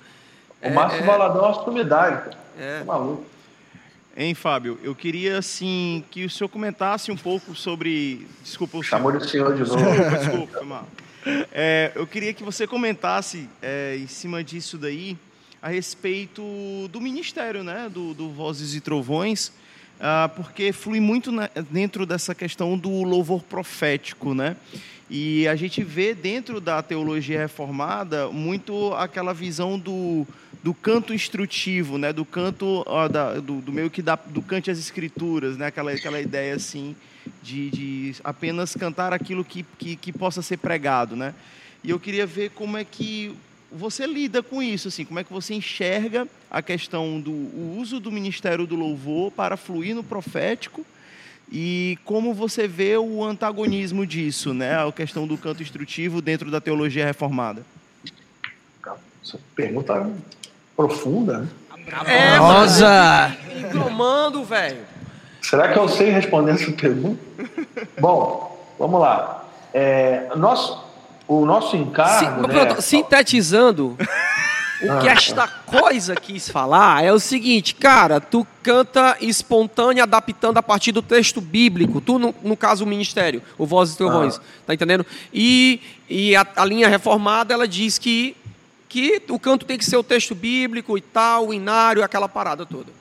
O 0.63 0.71
Márcio 0.71 1.05
Valadão 1.05 1.47
é 1.47 1.51
a 1.51 1.55
sua 1.55 1.71
unidade, 1.71 2.17
cara. 2.25 2.39
É. 2.59 2.79
Tá 2.79 2.85
maluco. 2.85 3.25
Hein, 4.17 4.35
Fábio? 4.35 4.79
Eu 4.83 4.95
queria, 4.95 5.39
assim, 5.39 6.05
que 6.11 6.25
o 6.25 6.31
senhor 6.31 6.49
comentasse 6.49 7.11
um 7.11 7.17
pouco 7.17 7.55
sobre. 7.55 8.27
Desculpa 8.43 8.79
o 8.79 8.83
Chamou 8.83 9.11
senhor. 9.11 9.25
de 9.25 9.31
senhor 9.31 9.55
de 9.55 9.69
novo. 9.69 10.17
Desculpa, 10.17 10.19
desculpa. 10.19 10.85
É, 11.53 11.91
eu 11.95 12.07
queria 12.07 12.33
que 12.33 12.45
você 12.45 12.67
comentasse 12.67 13.49
é, 13.61 13.97
em 13.97 14.07
cima 14.07 14.45
disso 14.45 14.79
daí 14.79 15.17
a 15.65 15.69
respeito 15.69 16.43
do 16.93 17.01
ministério, 17.01 17.65
né, 17.65 17.89
do, 17.91 18.13
do 18.13 18.29
Vozes 18.29 18.75
e 18.75 18.83
Trovões, 18.83 19.51
ah, 19.99 20.29
porque 20.37 20.75
flui 20.75 21.01
muito 21.01 21.33
na- 21.33 21.49
dentro 21.71 22.05
dessa 22.05 22.35
questão 22.35 22.77
do 22.77 23.03
louvor 23.03 23.43
profético, 23.43 24.35
né? 24.35 24.57
E 25.09 25.49
a 25.49 25.57
gente 25.57 25.83
vê 25.83 26.13
dentro 26.15 26.61
da 26.61 26.83
teologia 26.83 27.39
reformada 27.39 28.29
muito 28.29 28.93
aquela 28.93 29.33
visão 29.33 29.79
do, 29.79 30.27
do 30.63 30.75
canto 30.75 31.15
instrutivo, 31.15 31.97
né? 31.97 32.13
Do 32.13 32.27
canto 32.27 32.85
da- 33.11 33.41
do, 33.41 33.63
do 33.63 33.73
meio 33.73 33.89
que 33.89 34.03
da, 34.03 34.17
do 34.17 34.43
cante 34.43 34.71
às 34.71 34.79
escrituras, 34.79 35.57
né? 35.57 35.69
Aquela 35.69 35.93
aquela 35.93 36.21
ideia 36.21 36.55
assim 36.57 36.95
de, 37.43 37.71
de 37.71 38.15
apenas 38.23 38.75
cantar 38.75 39.15
aquilo 39.15 39.43
que, 39.43 39.65
que, 39.79 39.97
que 39.97 40.13
possa 40.13 40.43
ser 40.43 40.59
pregado, 40.59 41.17
né? 41.17 41.33
E 41.83 41.89
eu 41.89 41.99
queria 41.99 42.27
ver 42.27 42.51
como 42.51 42.77
é 42.77 42.85
que 42.85 43.35
você 43.75 44.07
lida 44.07 44.43
com 44.43 44.63
isso, 44.63 44.89
assim, 44.89 45.05
como 45.05 45.19
é 45.19 45.25
que 45.25 45.33
você 45.33 45.55
enxerga 45.55 46.29
a 46.51 46.63
questão 46.63 47.21
do 47.21 47.33
o 47.33 47.77
uso 47.79 47.99
do 47.99 48.13
ministério 48.13 48.67
do 48.67 48.77
louvor 48.77 49.33
para 49.33 49.57
fluir 49.57 49.95
no 49.95 50.05
profético 50.05 50.87
e 51.51 51.99
como 52.05 52.33
você 52.33 52.67
vê 52.69 52.97
o 52.97 53.23
antagonismo 53.23 54.07
disso, 54.07 54.55
né? 54.55 54.83
A 54.83 54.91
questão 54.93 55.27
do 55.27 55.37
canto 55.37 55.63
instrutivo 55.63 56.23
dentro 56.23 56.51
da 56.51 56.61
teologia 56.61 57.05
reformada. 57.05 57.63
Essa 59.23 59.39
pergunta 59.55 60.11
profunda, 60.77 61.39
né? 61.39 61.49
É, 62.07 62.37
Rosa! 62.37 63.37
Engromando, 63.57 64.45
velho. 64.45 64.85
Será 65.43 65.73
que 65.73 65.79
eu 65.79 65.89
sei 65.89 66.11
responder 66.11 66.53
essa 66.53 66.73
pergunta? 66.73 67.21
Bom, 68.01 68.75
vamos 68.79 69.01
lá. 69.01 69.45
é, 69.75 70.29
nós, 70.37 70.79
o 71.27 71.45
nosso 71.47 71.77
encargo. 71.77 72.19
Sim, 72.19 72.43
né, 72.43 72.65
pronto, 72.65 72.83
sintetizando, 72.83 73.97
o 74.83 75.01
que 75.01 75.09
esta 75.09 75.49
coisa 75.49 76.15
quis 76.15 76.49
falar 76.49 77.05
é 77.05 77.13
o 77.13 77.19
seguinte, 77.19 77.75
cara, 77.75 78.21
tu 78.21 78.47
canta 78.63 79.17
espontâneo, 79.21 80.03
adaptando 80.03 80.59
a 80.59 80.63
partir 80.63 80.93
do 80.93 81.01
texto 81.01 81.41
bíblico. 81.41 82.01
Tu, 82.01 82.19
no, 82.19 82.35
no 82.43 82.57
caso, 82.57 82.85
o 82.85 82.87
ministério, 82.87 83.43
o 83.57 83.65
Vozes 83.65 83.95
e 83.95 83.99
Trovões, 83.99 84.41
tá 84.67 84.75
entendendo? 84.75 85.07
E, 85.33 85.81
e 86.09 86.37
a, 86.37 86.47
a 86.57 86.65
linha 86.65 86.89
reformada, 86.89 87.55
ela 87.55 87.67
diz 87.67 87.99
que, 87.99 88.37
que 88.89 89.23
o 89.29 89.39
canto 89.39 89.65
tem 89.65 89.79
que 89.79 89.85
ser 89.85 89.97
o 89.97 90.03
texto 90.03 90.35
bíblico 90.35 90.99
e 90.99 91.01
tal, 91.01 91.49
o 91.49 91.55
inário, 91.55 92.05
aquela 92.05 92.29
parada 92.29 92.67
toda. 92.67 92.93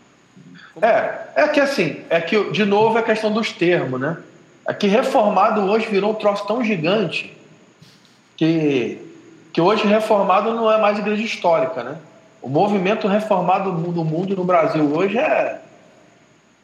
É, 0.81 1.43
é 1.43 1.47
que 1.49 1.59
assim, 1.59 2.01
é 2.09 2.19
que, 2.19 2.51
de 2.51 2.65
novo, 2.65 2.97
é 2.97 3.01
a 3.01 3.03
questão 3.03 3.31
dos 3.31 3.51
termos, 3.51 3.99
né? 3.99 4.17
É 4.65 4.73
que 4.73 4.87
reformado 4.87 5.61
hoje 5.61 5.87
virou 5.87 6.11
um 6.11 6.15
troço 6.15 6.47
tão 6.47 6.63
gigante 6.63 7.35
que, 8.35 8.99
que 9.51 9.61
hoje 9.61 9.85
reformado 9.87 10.53
não 10.53 10.71
é 10.71 10.79
mais 10.79 10.99
igreja 10.99 11.23
histórica, 11.23 11.83
né? 11.83 11.97
O 12.41 12.49
movimento 12.49 13.07
reformado 13.07 13.71
no 13.71 14.03
mundo, 14.03 14.35
no 14.35 14.43
Brasil 14.43 14.93
hoje 14.93 15.17
é, 15.17 15.59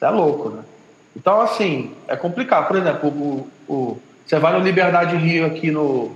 é 0.01 0.09
louco, 0.09 0.49
né? 0.49 0.63
Então, 1.15 1.41
assim, 1.41 1.91
é 2.07 2.15
complicado. 2.15 2.67
Por 2.67 2.77
exemplo, 2.77 3.09
o, 3.09 3.49
o, 3.67 3.99
você 4.25 4.37
vai 4.39 4.53
no 4.53 4.59
Liberdade 4.59 5.15
Rio 5.15 5.45
aqui 5.45 5.71
no 5.71 6.15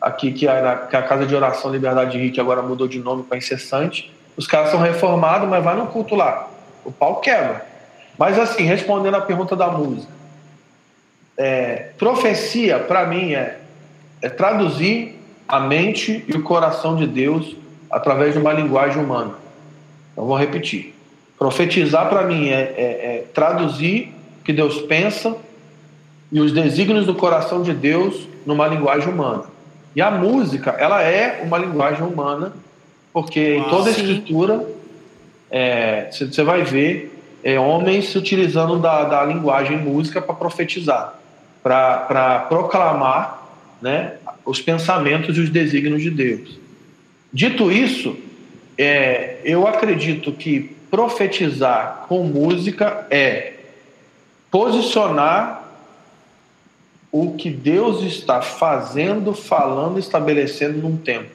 aqui 0.00 0.32
que 0.32 0.48
é, 0.48 0.50
a, 0.50 0.76
que 0.76 0.96
é 0.96 0.98
a 0.98 1.02
casa 1.02 1.26
de 1.26 1.36
oração 1.36 1.70
Liberdade 1.70 2.16
Rio, 2.16 2.32
que 2.32 2.40
agora 2.40 2.62
mudou 2.62 2.88
de 2.88 2.98
nome 2.98 3.22
para 3.22 3.36
Incessante. 3.36 4.10
Os 4.36 4.46
caras 4.46 4.70
são 4.70 4.80
reformados, 4.80 5.48
mas 5.48 5.62
vai 5.62 5.76
no 5.76 5.86
culto 5.88 6.14
lá. 6.14 6.48
O 6.84 6.90
pau 6.90 7.20
quebra. 7.20 7.66
Mas 8.16 8.38
assim, 8.38 8.62
respondendo 8.64 9.16
a 9.16 9.20
pergunta 9.20 9.54
da 9.54 9.68
música, 9.68 10.10
é, 11.36 11.90
profecia, 11.98 12.78
para 12.78 13.06
mim, 13.06 13.34
é, 13.34 13.59
é 14.22 14.28
traduzir 14.28 15.18
a 15.48 15.60
mente 15.60 16.24
e 16.28 16.32
o 16.32 16.42
coração 16.42 16.96
de 16.96 17.06
Deus 17.06 17.56
através 17.90 18.34
de 18.34 18.38
uma 18.38 18.52
linguagem 18.52 19.02
humana. 19.02 19.34
Então, 20.12 20.26
vou 20.26 20.36
repetir. 20.36 20.94
Profetizar, 21.38 22.08
para 22.08 22.24
mim, 22.24 22.48
é, 22.48 22.60
é, 22.60 22.82
é 22.82 23.24
traduzir 23.34 24.12
o 24.40 24.44
que 24.44 24.52
Deus 24.52 24.80
pensa 24.82 25.36
e 26.30 26.40
os 26.40 26.52
desígnios 26.52 27.06
do 27.06 27.14
coração 27.14 27.62
de 27.62 27.72
Deus 27.72 28.28
numa 28.46 28.66
linguagem 28.66 29.12
humana. 29.12 29.44
E 29.96 30.00
a 30.00 30.10
música, 30.10 30.70
ela 30.78 31.02
é 31.02 31.42
uma 31.42 31.58
linguagem 31.58 32.06
humana, 32.06 32.52
porque 33.12 33.56
em 33.56 33.64
toda 33.64 33.88
a 33.88 33.92
escritura 33.92 34.64
você 36.10 36.40
é, 36.40 36.44
vai 36.44 36.62
ver 36.62 37.20
é, 37.42 37.58
homens 37.58 38.10
se 38.10 38.18
utilizando 38.18 38.78
da, 38.78 39.04
da 39.04 39.24
linguagem 39.24 39.78
música 39.78 40.22
para 40.22 40.34
profetizar 40.34 41.14
para 41.62 42.46
proclamar 42.48 43.39
né, 43.80 44.14
os 44.44 44.60
pensamentos 44.60 45.36
e 45.36 45.40
os 45.40 45.50
desígnios 45.50 46.02
de 46.02 46.10
Deus. 46.10 46.58
Dito 47.32 47.70
isso, 47.70 48.16
é, 48.76 49.38
eu 49.44 49.66
acredito 49.66 50.32
que 50.32 50.76
profetizar 50.90 52.06
com 52.08 52.24
música 52.24 53.06
é 53.10 53.54
posicionar 54.50 55.60
o 57.12 57.34
que 57.34 57.50
Deus 57.50 58.02
está 58.02 58.40
fazendo, 58.40 59.32
falando, 59.34 59.98
estabelecendo 59.98 60.78
num 60.78 60.96
tempo. 60.96 61.30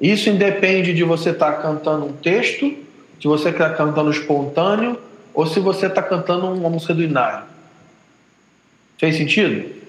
Isso 0.00 0.30
independe 0.30 0.94
de 0.94 1.04
você 1.04 1.30
estar 1.30 1.52
tá 1.52 1.62
cantando 1.62 2.06
um 2.06 2.12
texto, 2.12 2.74
se 3.20 3.26
você 3.26 3.50
está 3.50 3.70
cantando 3.70 4.10
espontâneo, 4.10 4.98
ou 5.34 5.46
se 5.46 5.60
você 5.60 5.86
está 5.86 6.02
cantando 6.02 6.46
uma 6.46 6.70
música 6.70 6.94
do 6.94 7.02
Inário. 7.02 7.44
Fez 8.98 9.16
sentido? 9.16 9.79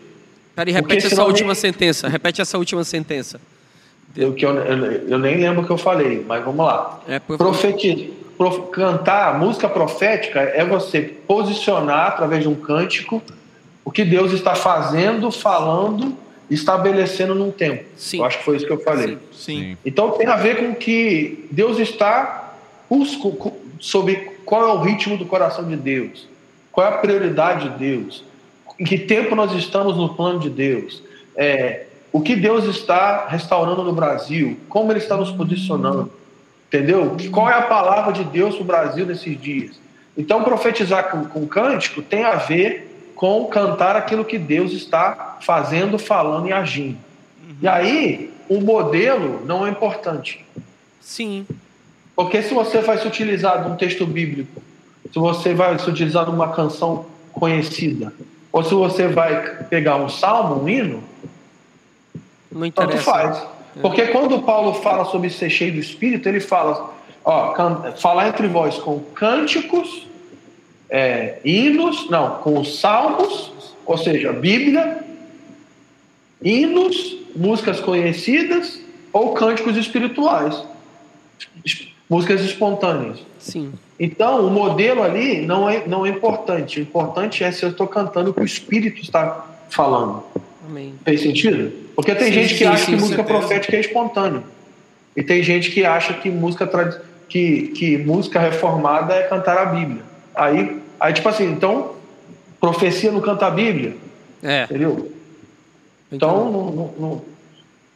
Peraí, 0.61 0.73
repete 0.73 1.07
essa 1.07 1.23
última 1.23 1.55
sentença. 1.55 2.07
Repete 2.07 2.39
essa 2.39 2.55
última 2.55 2.83
sentença. 2.83 3.41
Eu, 4.15 4.33
que 4.33 4.45
eu, 4.45 4.55
eu, 4.55 4.85
eu, 5.09 5.17
nem 5.17 5.37
lembro 5.37 5.63
o 5.63 5.65
que 5.65 5.71
eu 5.71 5.77
falei, 5.77 6.23
mas 6.27 6.43
vamos 6.43 6.63
lá. 6.63 6.99
É, 7.07 7.19
prof, 7.19 8.61
cantar 8.71 9.39
música 9.39 9.67
profética 9.67 10.39
é 10.39 10.63
você 10.63 11.01
posicionar 11.01 12.09
através 12.09 12.43
de 12.43 12.49
um 12.49 12.53
cântico 12.53 13.23
o 13.83 13.91
que 13.91 14.03
Deus 14.05 14.33
está 14.33 14.53
fazendo, 14.53 15.31
falando, 15.31 16.15
estabelecendo 16.47 17.33
num 17.33 17.49
tempo. 17.49 17.85
Sim. 17.95 18.19
Eu 18.19 18.25
acho 18.25 18.37
que 18.37 18.43
foi 18.43 18.57
isso 18.57 18.65
que 18.67 18.71
eu 18.71 18.83
falei. 18.83 19.17
Sim. 19.31 19.59
Sim. 19.61 19.77
Então 19.83 20.11
tem 20.11 20.27
a 20.27 20.35
ver 20.35 20.57
com 20.57 20.75
que 20.75 21.47
Deus 21.49 21.79
está 21.79 22.53
sobre 23.79 24.15
qual 24.45 24.61
é 24.61 24.73
o 24.73 24.81
ritmo 24.81 25.17
do 25.17 25.25
coração 25.25 25.67
de 25.67 25.75
Deus, 25.75 26.27
qual 26.71 26.85
é 26.85 26.89
a 26.91 26.97
prioridade 26.97 27.69
de 27.69 27.77
Deus 27.79 28.30
em 28.81 28.83
que 28.83 28.97
tempo 28.97 29.35
nós 29.35 29.53
estamos 29.53 29.95
no 29.95 30.09
plano 30.15 30.39
de 30.39 30.49
Deus, 30.49 31.03
é, 31.37 31.85
o 32.11 32.19
que 32.19 32.35
Deus 32.35 32.65
está 32.65 33.27
restaurando 33.27 33.83
no 33.83 33.93
Brasil, 33.93 34.57
como 34.67 34.91
Ele 34.91 34.97
está 34.97 35.15
nos 35.15 35.29
posicionando, 35.29 36.11
entendeu? 36.67 37.15
Qual 37.31 37.47
é 37.47 37.53
a 37.53 37.61
palavra 37.61 38.11
de 38.11 38.23
Deus 38.23 38.55
para 38.55 38.63
o 38.63 38.65
Brasil 38.65 39.05
nesses 39.05 39.39
dias? 39.39 39.79
Então, 40.17 40.43
profetizar 40.43 41.11
com, 41.11 41.25
com 41.25 41.45
cântico 41.45 42.01
tem 42.01 42.23
a 42.23 42.37
ver 42.37 43.11
com 43.13 43.45
cantar 43.45 43.95
aquilo 43.95 44.25
que 44.25 44.39
Deus 44.39 44.71
está 44.71 45.37
fazendo, 45.41 45.99
falando 45.99 46.47
e 46.47 46.51
agindo. 46.51 46.97
Uhum. 47.39 47.55
E 47.61 47.67
aí, 47.67 48.33
o 48.49 48.59
modelo 48.61 49.45
não 49.45 49.67
é 49.67 49.69
importante. 49.69 50.43
Sim. 50.99 51.45
Porque 52.15 52.41
se 52.41 52.51
você 52.51 52.81
vai 52.81 52.97
se 52.97 53.07
utilizar 53.07 53.63
de 53.63 53.69
um 53.69 53.75
texto 53.75 54.07
bíblico, 54.07 54.59
se 55.13 55.19
você 55.19 55.53
vai 55.53 55.77
se 55.77 55.87
utilizar 55.87 56.25
de 56.25 56.31
uma 56.31 56.51
canção 56.51 57.05
conhecida, 57.31 58.11
ou 58.51 58.63
se 58.63 58.73
você 58.73 59.07
vai 59.07 59.65
pegar 59.65 59.95
um 59.97 60.09
salmo, 60.09 60.63
um 60.63 60.69
hino, 60.69 61.03
não 62.51 62.69
tanto 62.69 62.97
faz. 62.97 63.37
É. 63.37 63.79
Porque 63.81 64.07
quando 64.07 64.41
Paulo 64.41 64.73
fala 64.75 65.05
sobre 65.05 65.29
ser 65.29 65.49
cheio 65.49 65.73
do 65.73 65.79
Espírito, 65.79 66.27
ele 66.27 66.41
fala, 66.41 66.93
ó, 67.23 67.53
falar 67.93 68.27
entre 68.27 68.47
vós 68.47 68.77
com 68.77 68.99
cânticos, 68.99 70.05
é, 70.89 71.39
hinos, 71.45 72.09
não, 72.09 72.35
com 72.39 72.63
salmos, 72.65 73.51
ou 73.85 73.97
seja, 73.97 74.33
Bíblia, 74.33 75.01
hinos, 76.41 77.17
músicas 77.33 77.79
conhecidas 77.79 78.81
ou 79.13 79.33
cânticos 79.33 79.77
espirituais, 79.77 80.61
músicas 82.09 82.41
espontâneas. 82.41 83.19
Sim. 83.39 83.71
Então, 84.03 84.47
o 84.47 84.49
modelo 84.49 85.03
ali 85.03 85.45
não 85.45 85.69
é, 85.69 85.83
não 85.85 86.03
é 86.03 86.09
importante. 86.09 86.79
O 86.79 86.81
importante 86.81 87.43
é 87.43 87.51
se 87.51 87.61
eu 87.61 87.69
estou 87.69 87.85
cantando 87.85 88.31
o 88.31 88.33
que 88.33 88.41
o 88.41 88.43
Espírito 88.43 88.99
está 88.99 89.45
falando. 89.69 90.23
Amém. 90.67 90.95
Fez 91.05 91.21
sentido? 91.21 91.71
Porque 91.95 92.15
tem 92.15 92.29
sim, 92.29 92.33
gente 92.33 92.53
que 92.55 92.57
sim, 92.57 92.65
acha 92.65 92.85
sim, 92.85 92.93
que 92.93 92.97
música 92.97 93.17
certeza. 93.17 93.39
profética 93.39 93.77
é 93.77 93.79
espontânea. 93.79 94.41
E 95.15 95.21
tem 95.21 95.43
gente 95.43 95.69
que 95.69 95.85
acha 95.85 96.15
que 96.15 96.31
música, 96.31 96.67
que, 97.29 97.67
que 97.75 97.97
música 97.99 98.39
reformada 98.39 99.13
é 99.13 99.21
cantar 99.21 99.59
a 99.59 99.65
Bíblia. 99.65 100.01
Aí, 100.33 100.81
aí, 100.99 101.13
tipo 101.13 101.29
assim, 101.29 101.51
então, 101.51 101.93
profecia 102.59 103.11
não 103.11 103.21
canta 103.21 103.45
a 103.45 103.51
Bíblia. 103.51 103.95
É. 104.41 104.63
Entendeu? 104.63 105.11
Então, 106.11 106.49
então 106.49 106.51
não, 106.51 106.71
não, 106.71 106.93
não, 106.97 107.21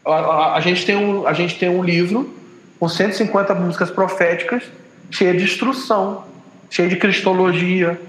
a, 0.05 0.13
a, 0.13 0.55
a, 0.57 0.59
gente 0.59 0.85
tem 0.85 0.95
um, 0.95 1.25
a 1.25 1.33
gente 1.33 1.57
tem 1.57 1.67
um 1.67 1.83
livro 1.83 2.31
com 2.79 2.87
150 2.87 3.55
músicas 3.55 3.89
proféticas 3.89 4.61
cheia 5.11 5.33
de 5.33 5.43
instrução, 5.43 6.23
cheia 6.69 6.87
de 6.87 6.95
cristologia. 6.95 7.99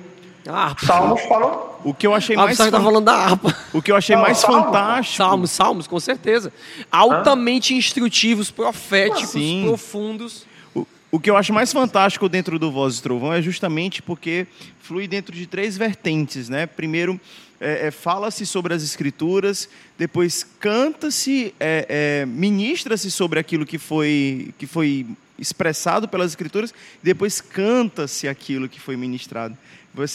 Ah, 0.46 0.74
Salmos 0.78 1.22
falam. 1.22 1.66
O 1.84 1.94
que 1.94 2.06
eu 2.06 2.14
achei 2.14 2.34
mais. 2.36 2.56
Você 2.56 2.70
tá 2.70 2.80
falando 2.80 3.04
da 3.04 3.14
harpa. 3.14 3.56
O 3.72 3.80
que 3.80 3.92
eu 3.92 3.96
achei 3.96 4.16
Não, 4.16 4.22
mais 4.22 4.38
salmos, 4.38 4.64
fantástico. 4.64 5.16
Salmos, 5.16 5.50
salmos, 5.50 5.86
com 5.86 6.00
certeza. 6.00 6.52
Altamente 6.90 7.74
Hã? 7.74 7.76
instrutivos, 7.76 8.50
proféticos, 8.50 9.30
Sim. 9.30 9.64
profundos. 9.66 10.44
O, 10.74 10.86
o 11.12 11.20
que 11.20 11.30
eu 11.30 11.36
acho 11.36 11.52
mais 11.52 11.72
fantástico 11.72 12.28
dentro 12.28 12.58
do 12.58 12.72
Voz 12.72 12.98
e 12.98 13.02
Trovão 13.02 13.32
é 13.32 13.40
justamente 13.40 14.02
porque 14.02 14.46
flui 14.80 15.06
dentro 15.06 15.34
de 15.34 15.46
três 15.46 15.76
vertentes, 15.76 16.48
né? 16.48 16.66
Primeiro, 16.66 17.20
é, 17.60 17.86
é, 17.86 17.90
fala-se 17.90 18.44
sobre 18.44 18.74
as 18.74 18.82
escrituras, 18.82 19.68
depois 19.96 20.44
canta-se, 20.58 21.54
é, 21.58 21.86
é 22.22 22.26
ministra-se 22.26 23.10
sobre 23.10 23.38
aquilo 23.38 23.64
que 23.64 23.78
foi, 23.78 24.52
que 24.58 24.66
foi 24.66 25.06
expressado 25.38 26.08
pelas 26.08 26.30
escrituras, 26.32 26.72
depois 27.02 27.40
canta-se 27.40 28.28
aquilo 28.28 28.68
que 28.68 28.80
foi 28.80 28.96
ministrado. 28.96 29.56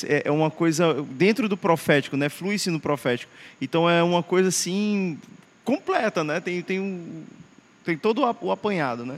É, 0.07 0.23
é 0.25 0.31
uma 0.31 0.51
coisa 0.51 0.93
dentro 1.09 1.49
do 1.49 1.57
profético, 1.57 2.15
né? 2.15 2.29
Flui-se 2.29 2.69
no 2.69 2.79
profético. 2.79 3.31
Então 3.59 3.89
é 3.89 4.03
uma 4.03 4.21
coisa 4.21 4.49
assim 4.49 5.17
completa, 5.63 6.23
né? 6.23 6.39
Tem, 6.39 6.61
tem, 6.61 6.79
um, 6.79 7.23
tem 7.83 7.97
todo 7.97 8.21
o 8.21 8.51
apanhado, 8.51 9.05
né? 9.05 9.17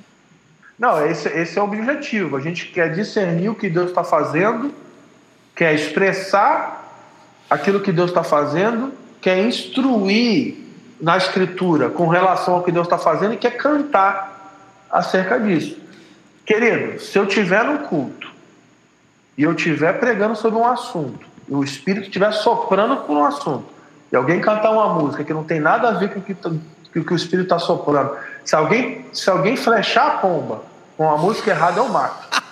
Não, 0.79 1.05
esse, 1.05 1.27
esse 1.29 1.57
é 1.57 1.61
o 1.61 1.65
objetivo. 1.65 2.35
A 2.35 2.39
gente 2.39 2.67
quer 2.67 2.93
discernir 2.93 3.49
o 3.49 3.55
que 3.55 3.69
Deus 3.69 3.89
está 3.89 4.03
fazendo, 4.03 4.73
quer 5.55 5.73
expressar 5.73 6.81
aquilo 7.49 7.81
que 7.81 7.91
Deus 7.91 8.09
está 8.09 8.23
fazendo, 8.23 8.93
quer 9.21 9.45
instruir 9.45 10.55
na 10.99 11.17
Escritura 11.17 11.89
com 11.89 12.07
relação 12.07 12.55
ao 12.55 12.63
que 12.63 12.71
Deus 12.71 12.87
está 12.87 12.97
fazendo 12.97 13.33
e 13.33 13.37
quer 13.37 13.57
cantar 13.57 14.87
acerca 14.89 15.39
disso. 15.39 15.82
Querido, 16.45 16.99
se 16.99 17.17
eu 17.17 17.25
tiver 17.25 17.63
no 17.63 17.79
culto 17.79 18.31
e 19.37 19.43
eu 19.43 19.53
estiver 19.53 19.99
pregando 19.99 20.35
sobre 20.35 20.59
um 20.59 20.65
assunto, 20.65 21.25
e 21.47 21.53
o 21.53 21.63
Espírito 21.63 22.07
estiver 22.07 22.31
soprando 22.31 22.97
por 22.97 23.15
um 23.15 23.25
assunto, 23.25 23.65
e 24.11 24.15
alguém 24.15 24.39
cantar 24.39 24.71
uma 24.71 24.89
música 24.89 25.23
que 25.23 25.33
não 25.33 25.43
tem 25.43 25.59
nada 25.59 25.89
a 25.89 25.91
ver 25.93 26.13
com 26.13 26.19
o 26.19 26.21
que, 26.21 26.33
o 26.33 27.03
que 27.03 27.13
o 27.13 27.15
espírito 27.15 27.45
está 27.45 27.57
soprando, 27.57 28.15
se 28.45 28.55
alguém, 28.55 29.05
se 29.11 29.27
alguém 29.29 29.57
flechar 29.57 30.07
a 30.07 30.17
pomba 30.17 30.61
com 30.95 31.09
a 31.09 31.17
música 31.17 31.49
errada, 31.49 31.79
eu 31.79 31.89
mato. 31.89 32.42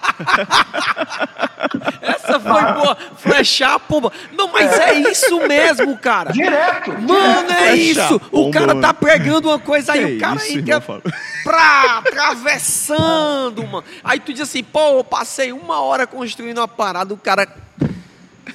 Essa 2.02 2.40
foi 2.40 2.74
boa. 2.74 2.98
Flechar 3.18 3.76
a 3.76 3.80
pomba. 3.80 4.12
Não, 4.34 4.48
mas 4.52 4.72
é 4.80 4.94
isso 4.94 5.48
mesmo, 5.48 5.98
cara. 5.98 6.32
Direto! 6.32 6.92
Mano, 7.02 7.52
é 7.52 7.72
Flechar 7.72 8.06
isso. 8.06 8.22
a 8.24 8.28
O 8.32 8.52
cara 8.52 8.76
tá 8.76 8.94
pregando 8.94 9.50
uma 9.50 9.60
coisa 9.60 9.94
aí, 9.94 10.06
Que 10.06 10.16
o 10.18 10.20
cara 10.20 10.36
isso, 10.38 10.58
entra 10.58 10.76
irmão, 10.76 11.02
pra, 11.44 11.98
atravessando, 12.00 13.66
mano. 13.66 13.84
Aí 14.04 14.20
tu 14.20 14.34
diz 14.34 14.42
assim, 14.42 14.64
pô, 14.64 14.98
eu 14.98 15.04
passei 15.04 15.52
uma 15.52 15.82
hora 15.82 16.06
construindo 16.08 16.58
uma 16.58 16.68
parada, 16.68 17.14
o 17.14 17.18
cara. 17.18 17.48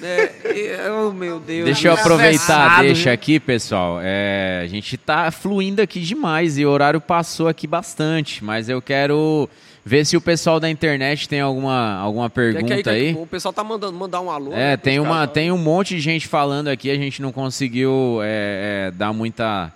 É, 0.03 0.33
é, 0.45 0.93
oh, 0.93 1.12
meu 1.12 1.41
Deus. 1.41 1.65
Deixa 1.65 1.89
eu 1.89 1.95
aproveitar, 1.95 2.83
deixa 2.83 3.12
aqui, 3.12 3.41
pessoal. 3.41 3.99
É, 4.03 4.61
a 4.62 4.66
gente 4.66 4.97
tá 4.97 5.31
fluindo 5.31 5.81
aqui 5.81 6.01
demais 6.01 6.59
e 6.59 6.66
o 6.66 6.70
horário 6.70 7.01
passou 7.01 7.49
aqui 7.49 7.66
bastante, 7.66 8.45
mas 8.45 8.69
eu 8.69 8.83
quero 8.83 9.49
ver 9.89 10.05
se 10.05 10.17
o 10.17 10.21
pessoal 10.21 10.59
da 10.59 10.69
internet 10.69 11.29
tem 11.29 11.41
alguma, 11.41 11.95
alguma 11.95 12.29
Quer 12.29 12.55
que 12.55 12.65
pergunta 12.65 12.91
aí, 12.91 13.07
aí. 13.11 13.15
O 13.15 13.25
pessoal 13.25 13.53
tá 13.53 13.63
mandando 13.63 13.97
mandar 13.97 14.21
um 14.21 14.29
alô. 14.29 14.53
É, 14.53 14.71
né, 14.71 14.77
tem, 14.77 14.99
uma, 14.99 15.19
caras. 15.19 15.31
tem 15.31 15.53
um 15.53 15.57
monte 15.57 15.95
de 15.95 16.01
gente 16.01 16.27
falando 16.27 16.67
aqui, 16.67 16.91
a 16.91 16.97
gente 16.97 17.23
não 17.23 17.31
conseguiu 17.31 18.19
é, 18.21 18.89
é, 18.89 18.91
dar 18.91 19.13
muita, 19.13 19.73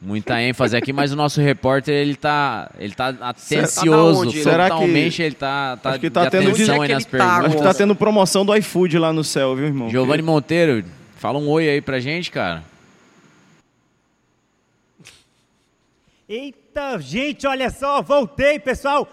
muita 0.00 0.40
ênfase 0.40 0.74
aqui, 0.74 0.90
mas 0.90 1.12
o 1.12 1.16
nosso 1.16 1.38
repórter, 1.38 1.94
ele 1.94 2.16
tá, 2.16 2.70
ele 2.78 2.94
tá 2.94 3.08
atencioso, 3.20 4.22
onde? 4.22 4.42
Será 4.42 4.64
que- 4.64 4.70
totalmente 4.70 5.22
ele 5.22 5.34
tá, 5.34 5.76
tá 5.76 5.90
Acho 5.90 6.00
que 6.00 6.08
de 6.08 6.14
tá 6.14 6.30
tendo 6.30 6.48
atenção 6.48 6.76
é 6.76 6.80
aí 6.80 6.86
que 6.86 6.94
nas 6.94 7.02
ele 7.04 7.10
tá 7.10 7.18
perguntas. 7.18 7.44
Acho 7.44 7.56
que 7.58 7.62
tá 7.62 7.74
tendo 7.74 7.94
promoção 7.94 8.46
do 8.46 8.56
iFood 8.56 8.98
lá 8.98 9.12
no 9.12 9.22
céu, 9.22 9.54
viu, 9.54 9.66
irmão? 9.66 9.90
Giovanni 9.90 10.22
Monteiro, 10.22 10.82
fala 11.18 11.38
um 11.38 11.46
oi 11.50 11.68
aí 11.68 11.82
pra 11.82 12.00
gente, 12.00 12.30
cara. 12.30 12.64
Eita, 16.26 16.98
gente, 16.98 17.46
olha 17.46 17.68
só, 17.68 18.00
voltei, 18.00 18.58
pessoal. 18.58 19.06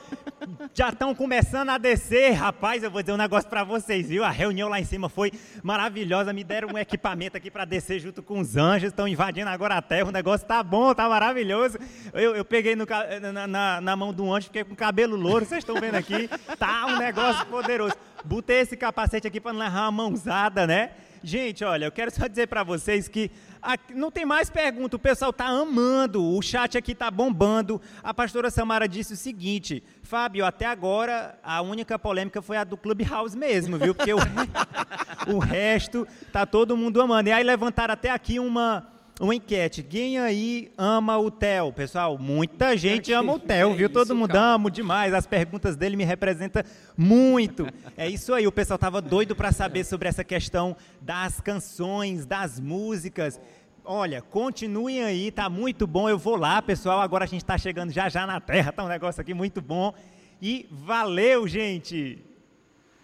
Já 0.74 0.90
estão 0.90 1.14
começando 1.14 1.70
a 1.70 1.78
descer. 1.78 2.32
Rapaz, 2.34 2.84
eu 2.84 2.92
vou 2.92 3.02
dizer 3.02 3.14
um 3.14 3.18
negócio 3.18 3.50
pra 3.50 3.64
vocês, 3.64 4.08
viu? 4.08 4.24
A 4.24 4.30
reunião 4.30 4.70
lá 4.70 4.80
em 4.80 4.84
cima 4.86 5.10
foi 5.10 5.32
maravilhosa. 5.64 6.32
Me 6.34 6.44
deram 6.44 6.70
um 6.74 6.78
equipamento 6.78 7.36
aqui 7.38 7.52
pra 7.52 7.66
descer 7.66 8.00
junto 8.00 8.22
com 8.24 8.40
os 8.40 8.56
anjos. 8.56 8.90
Estão 8.90 9.08
invadindo 9.08 9.50
agora 9.50 9.76
a 9.76 9.82
terra. 9.82 10.10
O 10.10 10.12
negócio 10.12 10.48
tá 10.48 10.62
bom, 10.64 10.94
tá 10.94 11.08
maravilhoso. 11.10 11.78
Eu, 12.14 12.36
eu 12.36 12.46
peguei 12.46 12.76
no 12.76 12.86
na, 13.34 13.48
na- 13.48 13.82
na 13.82 13.96
mão 13.96 14.14
do 14.14 14.32
anjo, 14.34 14.46
fiquei 14.48 14.64
com 14.64 14.76
cabelo 14.76 15.16
louro. 15.16 15.46
Vocês 15.46 15.60
estão 15.60 15.76
vendo 15.80 15.96
aqui? 15.96 16.30
Tá 16.58 16.86
um 16.88 16.98
negócio 16.98 17.46
poderoso. 17.48 17.96
Botei 18.24 18.60
esse 18.62 18.76
capacete 18.78 19.28
aqui 19.28 19.40
pra 19.40 19.54
não 19.54 19.60
levar 19.60 19.82
uma 19.82 19.92
mãozada, 19.92 20.66
né? 20.68 20.92
Gente, 21.24 21.64
olha, 21.64 21.86
eu 21.86 21.92
quero 21.92 22.12
só 22.12 22.28
dizer 22.28 22.48
pra 22.48 22.64
vocês 22.64 23.08
que 23.08 23.30
aqui- 23.62 23.94
não 23.94 24.10
tem 24.10 24.26
mais 24.26 24.50
pergunta, 24.50 24.96
o 24.96 25.00
pessoal 25.00 25.34
tá 25.34 25.46
amando, 25.48 26.24
o 26.24 26.42
chat 26.42 26.78
aqui 26.78 26.96
tá 26.96 27.12
bombando. 27.12 27.82
A 28.02 28.14
pastora 28.14 28.50
Samara 28.50 28.88
disse 28.88 29.14
o 29.14 29.18
seguinte: 29.18 29.84
Fábio, 30.02 30.46
até 30.46 30.66
agora 30.66 31.38
a 31.44 31.62
única 31.62 32.00
polêmica 32.00 32.42
foi 32.42 32.58
a 32.58 32.64
do 32.64 32.78
Clubhouse 32.78 33.38
mesmo, 33.38 33.78
viu? 33.78 33.94
Porque 33.94 34.14
o, 34.14 34.18
o 35.28 35.40
resto 35.40 36.08
tá 36.32 36.46
todo 36.46 36.78
mundo 36.78 37.02
amando. 37.02 37.30
E 37.30 37.32
aí 37.32 37.44
levantaram 37.44 37.94
até 37.94 38.10
aqui 38.10 38.40
uma. 38.40 38.88
Uma 39.20 39.36
enquete, 39.36 39.84
quem 39.84 40.18
aí 40.18 40.72
ama 40.78 41.18
o 41.18 41.30
Theo? 41.30 41.74
Pessoal, 41.74 42.18
muita 42.18 42.78
gente 42.78 43.12
ama 43.14 43.34
o 43.34 43.40
Theo, 43.40 43.72
é 43.72 43.76
viu? 43.76 43.90
Todo 43.90 44.16
mundo 44.16 44.34
amo 44.34 44.72
demais. 44.72 45.14
As 45.14 45.28
perguntas 45.28 45.76
dele 45.76 45.98
me 45.98 46.06
representam 46.06 46.64
muito. 46.96 47.68
É 47.98 48.08
isso 48.08 48.34
aí, 48.34 48.48
o 48.48 48.52
pessoal 48.52 48.80
tava 48.80 49.02
doido 49.02 49.36
para 49.36 49.52
saber 49.52 49.84
sobre 49.84 50.08
essa 50.08 50.24
questão 50.24 50.74
das 51.02 51.42
canções, 51.42 52.26
das 52.26 52.62
músicas. 52.62 53.42
Olha, 53.84 54.22
continuem 54.22 55.04
aí, 55.04 55.32
tá 55.32 55.50
muito 55.50 55.86
bom. 55.86 56.08
Eu 56.08 56.18
vou 56.18 56.38
lá, 56.38 56.62
pessoal. 56.62 57.02
Agora 57.02 57.26
a 57.26 57.28
gente 57.28 57.44
tá 57.44 57.58
chegando 57.58 57.92
já 57.92 58.08
já 58.08 58.26
na 58.26 58.40
Terra, 58.40 58.72
tá 58.72 58.86
um 58.86 58.88
negócio 58.88 59.20
aqui 59.20 59.34
muito 59.34 59.62
bom. 59.62 59.94
E 60.42 60.66
valeu, 60.72 61.46
gente! 61.46 62.24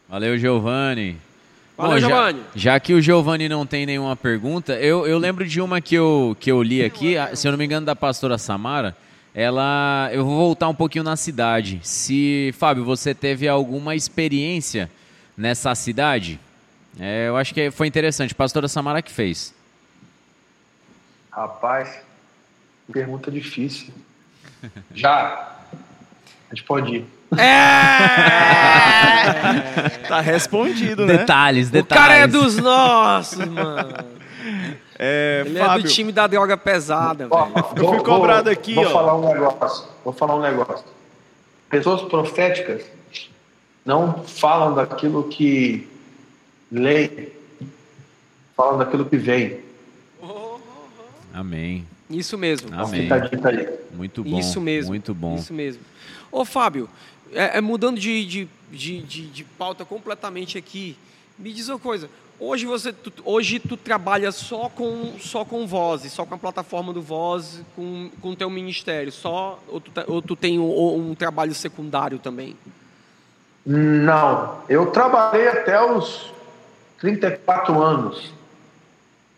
Valeu, 0.07 0.37
Giovanni. 0.37 1.17
Valeu, 1.77 1.99
já- 1.99 2.07
Giovanni. 2.07 2.41
Já, 2.55 2.79
que 2.79 2.93
o 2.93 3.01
Giovanni 3.01 3.49
não 3.49 3.65
tem 3.65 3.85
nenhuma 3.85 4.15
pergunta, 4.15 4.73
eu, 4.75 5.05
eu 5.05 5.17
lembro 5.17 5.45
de 5.45 5.59
uma 5.59 5.81
que 5.81 5.95
eu, 5.95 6.35
que 6.39 6.49
eu 6.51 6.63
li 6.63 6.83
aqui, 6.83 7.17
a- 7.17 7.35
se 7.35 7.47
eu 7.47 7.51
não 7.51 7.57
me 7.57 7.65
engano, 7.65 7.85
da 7.85 7.95
pastora 7.95 8.37
Samara. 8.37 8.95
Ela. 9.37 10.09
Eu 10.13 10.23
vou 10.23 10.37
voltar 10.37 10.69
um 10.69 10.73
pouquinho 10.73 11.03
na 11.03 11.17
cidade. 11.17 11.81
Se, 11.83 12.53
Fábio, 12.57 12.85
você 12.85 13.13
teve 13.13 13.49
alguma 13.49 13.93
experiência 13.93 14.89
nessa 15.35 15.75
cidade? 15.75 16.39
É, 16.97 17.27
eu 17.27 17.35
acho 17.35 17.53
que 17.53 17.69
foi 17.69 17.85
interessante. 17.87 18.33
Pastora 18.33 18.69
Samara 18.69 19.01
que 19.01 19.11
fez. 19.11 19.53
Rapaz, 21.29 21.99
pergunta 22.93 23.29
difícil. 23.29 23.93
Já. 24.93 25.54
A 26.55 26.57
gente 26.57 26.63
pode 26.63 26.95
ir. 26.95 27.05
Tá 30.07 30.21
respondido, 30.21 31.05
né? 31.05 31.17
Detalhes, 31.17 31.67
O 31.67 31.71
detalhes. 31.71 32.03
cara 32.05 32.15
é 32.19 32.27
dos 32.27 32.55
nossos, 32.57 33.45
mano. 33.45 33.93
É, 34.97 35.43
Ele 35.45 35.59
Fábio, 35.59 35.79
é 35.79 35.83
do 35.83 35.89
time 35.89 36.11
da 36.13 36.25
droga 36.27 36.55
pesada, 36.55 37.27
Ó. 37.29 37.47
Eu 37.75 37.87
fui 37.89 37.99
cobrado 37.99 38.49
aqui, 38.49 38.75
Vou 38.75 38.85
ó. 38.85 38.89
falar 38.89 39.15
um 39.17 39.27
negócio. 39.33 39.87
Vou 40.05 40.13
falar 40.13 40.35
um 40.35 40.41
negócio. 40.41 40.85
Pessoas 41.69 42.01
proféticas 42.03 42.83
não 43.83 44.23
falam 44.23 44.73
daquilo 44.75 45.23
que 45.25 45.85
leem, 46.71 47.27
falam 48.55 48.77
daquilo 48.77 49.05
que 49.05 49.17
vem. 49.17 49.59
Amém. 51.33 51.85
Isso 52.09 52.37
mesmo. 52.37 52.69
Amém. 52.71 53.09
Dica 53.29 53.49
aí. 53.49 53.67
Muito 53.93 54.23
bom. 54.23 54.39
Isso 54.39 54.61
mesmo. 54.61 54.89
Muito 54.91 55.13
bom. 55.13 55.35
Isso 55.35 55.53
mesmo. 55.53 55.81
Ô, 56.35 56.43
Fábio, 56.43 56.89
é, 57.31 57.59
é 57.59 57.61
mudando 57.61 57.97
de, 57.97 58.25
de, 58.25 58.49
de, 58.69 59.01
de, 59.03 59.27
de 59.27 59.43
pauta 59.45 59.85
completamente 59.85 60.57
aqui, 60.57 60.97
me 61.39 61.53
diz 61.53 61.69
uma 61.69 61.79
coisa. 61.79 62.09
Hoje 62.37 62.65
você 62.65 62.91
tu, 62.91 63.09
hoje 63.23 63.57
tu 63.57 63.77
trabalha 63.77 64.29
só 64.33 64.67
com 64.67 65.13
só 65.17 65.45
com 65.45 65.65
voz, 65.65 66.01
só 66.11 66.25
com 66.25 66.35
a 66.35 66.37
plataforma 66.37 66.91
do 66.91 67.01
voz, 67.01 67.61
com 67.73 68.11
com 68.21 68.31
o 68.31 68.35
teu 68.35 68.49
ministério, 68.49 69.13
só 69.13 69.57
ou 69.69 69.79
tu, 69.79 69.91
te- 69.91 70.03
ou 70.11 70.21
tu 70.21 70.35
tem 70.35 70.59
um, 70.59 71.09
um 71.11 71.15
trabalho 71.15 71.55
secundário 71.55 72.19
também? 72.19 72.57
Não, 73.65 74.59
eu 74.67 74.87
trabalhei 74.87 75.47
até 75.47 75.81
os 75.81 76.33
34 76.99 77.81
anos. 77.81 78.33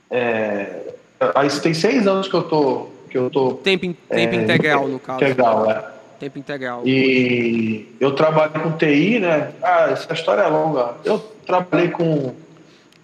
É, 0.09 0.95
aí 1.35 1.47
tem 1.61 1.75
seis 1.75 2.07
anos 2.07 2.27
que 2.27 2.33
eu 2.33 2.41
tô 2.49 2.87
que 3.07 3.17
eu 3.19 3.29
tô 3.29 3.53
Tempo, 3.53 3.83
tempo 3.83 3.95
é, 4.09 4.43
integral 4.43 4.87
no 4.87 4.97
caso. 4.99 5.23
Integral, 5.23 5.69
é. 5.69 5.96
Tempo 6.19 6.39
integral. 6.39 6.81
E 6.85 7.95
eu 7.99 8.13
trabalhei 8.13 8.61
com 8.61 8.71
TI, 8.71 9.19
né? 9.19 9.51
Ah, 9.61 9.89
essa 9.91 10.13
história 10.13 10.41
é 10.41 10.47
longa. 10.47 10.95
Eu 11.05 11.19
trabalhei 11.45 11.89
com, 11.89 12.33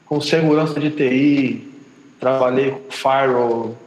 com 0.06 0.20
segurança 0.20 0.80
de 0.80 0.90
TI, 0.90 1.72
trabalhei 2.20 2.72
com 2.72 2.92
firewall, 2.92 3.78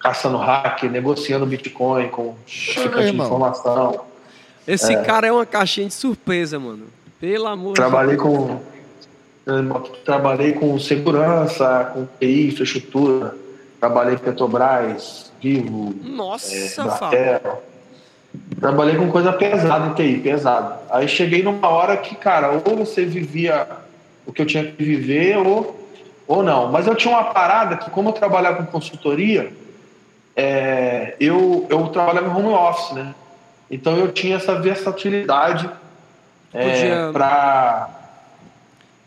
caçando 0.00 0.36
hack, 0.36 0.82
negociando 0.84 1.46
Bitcoin 1.46 2.08
com 2.08 2.34
traficante 2.74 3.12
de 3.12 3.16
informação. 3.16 4.00
Esse 4.66 4.96
cara 5.02 5.28
é 5.28 5.32
uma 5.32 5.46
caixinha 5.46 5.86
de 5.86 5.94
surpresa, 5.94 6.58
mano. 6.58 6.86
Pelo 7.20 7.46
amor 7.46 7.74
Trabalhei 7.74 8.16
de 8.16 8.22
Deus. 8.22 8.34
com 8.36 8.72
trabalhei 10.04 10.52
com 10.52 10.78
segurança, 10.78 11.90
com 11.92 12.06
TI, 12.18 12.48
infraestrutura. 12.48 13.36
Trabalhei 13.78 14.14
em 14.14 14.18
Petrobras, 14.18 15.32
Vivo, 15.40 15.92
Nossa, 16.04 16.54
é. 17.12 17.40
Trabalhei 18.60 18.96
com 18.96 19.10
coisa 19.10 19.32
pesada 19.32 19.88
em 19.88 19.94
TI, 19.94 20.20
pesada. 20.20 20.80
Aí 20.90 21.08
cheguei 21.08 21.42
numa 21.42 21.68
hora 21.68 21.96
que, 21.96 22.14
cara, 22.14 22.50
ou 22.64 22.76
você 22.76 23.04
vivia 23.04 23.66
o 24.24 24.32
que 24.32 24.40
eu 24.40 24.46
tinha 24.46 24.64
que 24.64 24.82
viver, 24.82 25.36
ou, 25.38 25.88
ou 26.28 26.42
não. 26.42 26.70
Mas 26.70 26.86
eu 26.86 26.94
tinha 26.94 27.12
uma 27.14 27.24
parada 27.24 27.76
que, 27.76 27.90
como 27.90 28.10
eu 28.10 28.12
trabalhava 28.12 28.58
com 28.58 28.66
consultoria, 28.66 29.52
é, 30.36 31.14
eu, 31.20 31.66
eu 31.68 31.88
trabalhava 31.88 32.28
em 32.28 32.30
home 32.30 32.54
office, 32.54 32.92
né? 32.92 33.14
Então 33.70 33.96
eu 33.96 34.12
tinha 34.12 34.36
essa 34.36 34.54
versatilidade 34.54 35.68
Podia- 36.52 37.10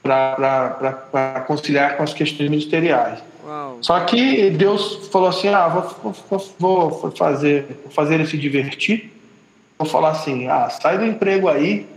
para 0.02 1.42
conciliar 1.48 1.98
com 1.98 2.04
as 2.04 2.14
questões 2.14 2.50
ministeriais. 2.50 3.20
Uau. 3.46 3.78
Só 3.82 4.00
que 4.02 4.50
Deus 4.52 5.08
falou 5.12 5.30
assim: 5.30 5.50
ah, 5.50 5.68
vou, 5.68 6.14
vou, 6.30 6.40
vou- 6.60 6.90
vou 6.90 7.12
fazer, 7.12 7.80
vou 7.84 7.92
fazer 7.92 8.16
ele 8.16 8.28
se 8.28 8.38
divertir. 8.38 9.12
Vou 9.78 9.88
falar 9.88 10.12
assim: 10.12 10.48
ah, 10.48 10.70
sai 10.70 10.98
do 10.98 11.06
emprego 11.06 11.50
aí 11.50 11.88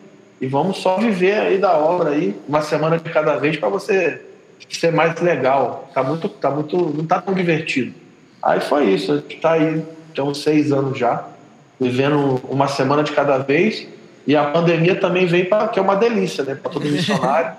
e 0.40 0.46
vamos 0.46 0.78
só 0.78 0.98
viver 0.98 1.34
aí 1.34 1.58
da 1.58 1.76
obra 1.76 2.10
aí, 2.10 2.36
uma 2.48 2.62
semana 2.62 2.98
de 2.98 3.10
cada 3.10 3.36
vez 3.36 3.56
para 3.56 3.68
você 3.68 4.22
ser 4.68 4.92
mais 4.92 5.20
legal. 5.20 5.90
Tá 5.94 6.02
muito, 6.02 6.28
tá 6.28 6.50
muito, 6.50 6.76
não 6.76 7.06
tá 7.06 7.20
tão 7.20 7.34
divertido. 7.34 7.94
Aí 8.42 8.60
foi 8.60 8.90
isso. 8.90 9.12
A 9.12 9.16
gente 9.16 9.36
tá 9.40 9.52
aí, 9.52 9.84
tem 10.14 10.24
uns 10.24 10.42
seis 10.42 10.72
anos 10.72 10.98
já, 10.98 11.24
vivendo 11.80 12.40
uma 12.48 12.68
semana 12.68 13.02
de 13.02 13.12
cada 13.12 13.38
vez. 13.38 13.86
E 14.26 14.36
a 14.36 14.50
pandemia 14.50 14.94
também 14.94 15.26
vem 15.26 15.44
para 15.44 15.68
que 15.68 15.78
é 15.78 15.82
uma 15.82 15.96
delícia, 15.96 16.44
né? 16.44 16.54
Para 16.54 16.70
todo 16.70 16.84
missionário. 16.86 17.56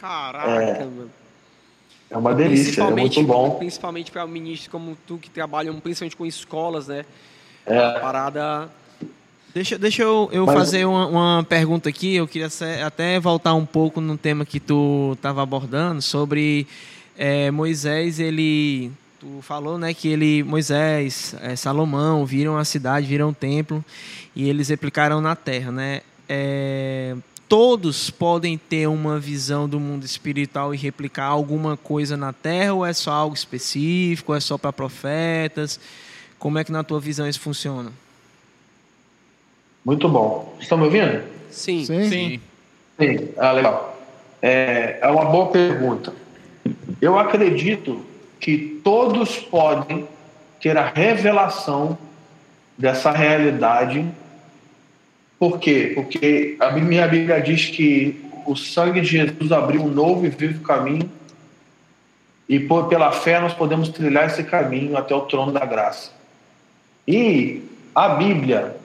Caraca, 0.00 0.50
É. 0.50 0.78
mano. 0.80 1.10
É 2.08 2.16
uma 2.16 2.32
delícia, 2.34 2.84
é 2.84 2.90
muito 2.90 3.20
bom. 3.24 3.50
Principalmente 3.50 4.12
para 4.12 4.24
ministros 4.26 4.68
como 4.68 4.96
tu, 5.06 5.18
que 5.18 5.28
trabalham 5.28 5.78
principalmente 5.80 6.16
com 6.16 6.24
escolas, 6.24 6.86
né? 6.86 7.04
É. 7.66 7.78
A 7.78 7.98
parada... 8.00 8.68
Deixa, 9.56 9.78
deixa 9.78 10.02
eu, 10.02 10.28
eu 10.32 10.44
Mas- 10.44 10.54
fazer 10.54 10.84
uma, 10.84 11.06
uma 11.06 11.42
pergunta 11.48 11.88
aqui. 11.88 12.14
Eu 12.14 12.28
queria 12.28 12.50
até 12.86 13.18
voltar 13.18 13.54
um 13.54 13.64
pouco 13.64 14.02
no 14.02 14.14
tema 14.18 14.44
que 14.44 14.60
tu 14.60 15.14
estava 15.14 15.42
abordando 15.42 16.02
sobre 16.02 16.66
eh, 17.16 17.50
Moisés. 17.50 18.20
Ele, 18.20 18.92
tu 19.18 19.38
falou, 19.40 19.78
né, 19.78 19.94
que 19.94 20.08
ele, 20.08 20.42
Moisés, 20.42 21.34
eh, 21.40 21.56
Salomão 21.56 22.26
viram 22.26 22.58
a 22.58 22.66
cidade, 22.66 23.06
viram 23.06 23.30
o 23.30 23.34
templo 23.34 23.82
e 24.34 24.46
eles 24.46 24.68
replicaram 24.68 25.22
na 25.22 25.34
terra, 25.34 25.72
né? 25.72 26.02
Eh, 26.28 27.16
todos 27.48 28.10
podem 28.10 28.58
ter 28.58 28.86
uma 28.88 29.18
visão 29.18 29.66
do 29.66 29.80
mundo 29.80 30.04
espiritual 30.04 30.74
e 30.74 30.76
replicar 30.76 31.28
alguma 31.28 31.78
coisa 31.78 32.14
na 32.14 32.30
terra 32.30 32.74
ou 32.74 32.84
é 32.84 32.92
só 32.92 33.10
algo 33.10 33.34
específico? 33.34 34.34
É 34.34 34.40
só 34.40 34.58
para 34.58 34.70
profetas? 34.70 35.80
Como 36.38 36.58
é 36.58 36.64
que 36.64 36.70
na 36.70 36.84
tua 36.84 37.00
visão 37.00 37.26
isso 37.26 37.40
funciona? 37.40 37.90
Muito 39.86 40.08
bom. 40.08 40.52
Estão 40.58 40.76
me 40.76 40.84
ouvindo? 40.86 41.22
Sim. 41.48 41.84
Sim. 41.84 42.08
Sim. 42.08 42.40
Sim, 42.98 43.28
ah, 43.36 43.52
legal. 43.52 43.96
É, 44.42 44.98
é 45.00 45.06
uma 45.06 45.26
boa 45.26 45.46
pergunta. 45.46 46.12
Eu 47.00 47.16
acredito 47.16 48.04
que 48.40 48.80
todos 48.82 49.38
podem 49.38 50.08
ter 50.60 50.76
a 50.76 50.86
revelação 50.86 51.96
dessa 52.76 53.12
realidade. 53.12 54.04
Por 55.38 55.60
quê? 55.60 55.92
Porque 55.94 56.56
a 56.58 56.72
minha 56.72 57.06
Bíblia 57.06 57.40
diz 57.40 57.66
que 57.66 58.24
o 58.44 58.56
sangue 58.56 59.00
de 59.00 59.06
Jesus 59.06 59.52
abriu 59.52 59.82
um 59.82 59.88
novo 59.88 60.26
e 60.26 60.30
vivo 60.30 60.64
caminho 60.64 61.08
e 62.48 62.58
por, 62.58 62.88
pela 62.88 63.12
fé 63.12 63.38
nós 63.38 63.54
podemos 63.54 63.88
trilhar 63.88 64.26
esse 64.26 64.42
caminho 64.42 64.96
até 64.96 65.14
o 65.14 65.20
trono 65.22 65.52
da 65.52 65.64
graça. 65.64 66.10
E 67.06 67.62
a 67.94 68.08
Bíblia, 68.08 68.76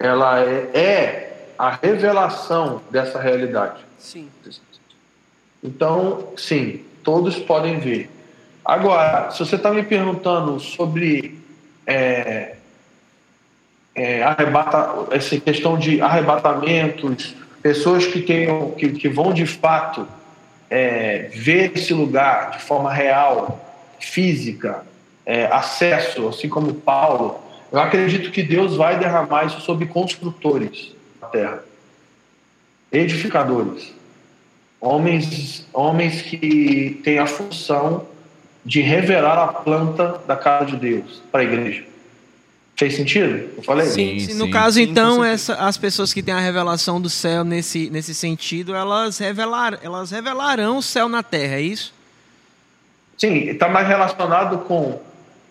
ela 0.00 0.40
é, 0.40 0.70
é 0.74 1.52
a 1.58 1.70
revelação 1.70 2.80
dessa 2.90 3.20
realidade. 3.20 3.84
Sim. 3.98 4.30
Então, 5.62 6.28
sim, 6.38 6.82
todos 7.04 7.38
podem 7.38 7.78
ver. 7.78 8.10
Agora, 8.64 9.30
se 9.30 9.40
você 9.40 9.56
está 9.56 9.70
me 9.70 9.82
perguntando 9.82 10.58
sobre 10.58 11.38
é, 11.86 12.54
é, 13.94 14.22
arrebata, 14.22 15.06
essa 15.10 15.38
questão 15.38 15.78
de 15.78 16.00
arrebatamentos, 16.00 17.34
pessoas 17.62 18.06
que, 18.06 18.22
tenham, 18.22 18.70
que, 18.70 18.92
que 18.92 19.08
vão 19.08 19.34
de 19.34 19.44
fato 19.44 20.08
é, 20.70 21.28
ver 21.34 21.72
esse 21.76 21.92
lugar 21.92 22.52
de 22.52 22.62
forma 22.62 22.90
real, 22.90 23.60
física, 23.98 24.82
é, 25.26 25.44
acesso, 25.46 26.28
assim 26.28 26.48
como 26.48 26.72
Paulo, 26.72 27.49
eu 27.72 27.78
acredito 27.78 28.30
que 28.30 28.42
Deus 28.42 28.76
vai 28.76 28.98
derramar 28.98 29.44
isso 29.44 29.60
sobre 29.60 29.86
construtores 29.86 30.92
da 31.20 31.28
terra, 31.28 31.64
edificadores, 32.90 33.92
homens, 34.80 35.66
homens 35.72 36.22
que 36.22 37.00
têm 37.04 37.18
a 37.18 37.26
função 37.26 38.06
de 38.64 38.80
revelar 38.80 39.38
a 39.38 39.48
planta 39.48 40.20
da 40.26 40.36
casa 40.36 40.66
de 40.66 40.76
Deus 40.76 41.22
para 41.30 41.40
a 41.40 41.44
igreja. 41.44 41.84
Fez 42.76 42.96
sentido? 42.96 43.50
Eu 43.56 43.62
falei? 43.62 43.86
Sim, 43.86 44.18
Se 44.18 44.34
no 44.34 44.46
sim. 44.46 44.50
caso, 44.50 44.76
Sim, 44.76 44.82
então, 44.84 45.22
essa, 45.22 45.54
as 45.54 45.76
pessoas 45.76 46.14
que 46.14 46.22
têm 46.22 46.32
a 46.32 46.40
revelação 46.40 46.98
do 47.00 47.10
céu 47.10 47.44
nesse, 47.44 47.90
nesse 47.90 48.14
sentido, 48.14 48.74
elas, 48.74 49.18
revelar, 49.18 49.78
elas 49.82 50.10
revelarão 50.10 50.78
o 50.78 50.82
céu 50.82 51.08
na 51.08 51.22
terra, 51.22 51.56
é 51.56 51.60
isso? 51.60 51.92
Sim, 53.18 53.50
está 53.50 53.68
mais 53.68 53.86
relacionado 53.86 54.58
com 54.60 54.98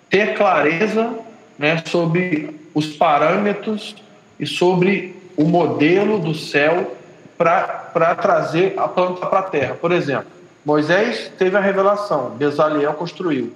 ter 0.10 0.34
clareza 0.34 1.20
né, 1.60 1.84
sobre 1.86 2.56
os 2.74 2.88
parâmetros 2.96 3.96
e 4.40 4.48
sobre 4.48 5.14
o 5.36 5.44
modelo 5.44 6.18
do 6.18 6.34
céu 6.34 6.96
para 7.38 8.16
trazer 8.16 8.74
a 8.78 8.88
planta 8.88 9.26
para 9.26 9.40
a 9.40 9.44
terra. 9.44 9.76
Por 9.76 9.92
exemplo, 9.92 10.28
Moisés 10.66 11.30
teve 11.38 11.58
a 11.58 11.60
revelação, 11.60 12.32
Bezaleel 12.32 12.94
construiu. 12.94 13.54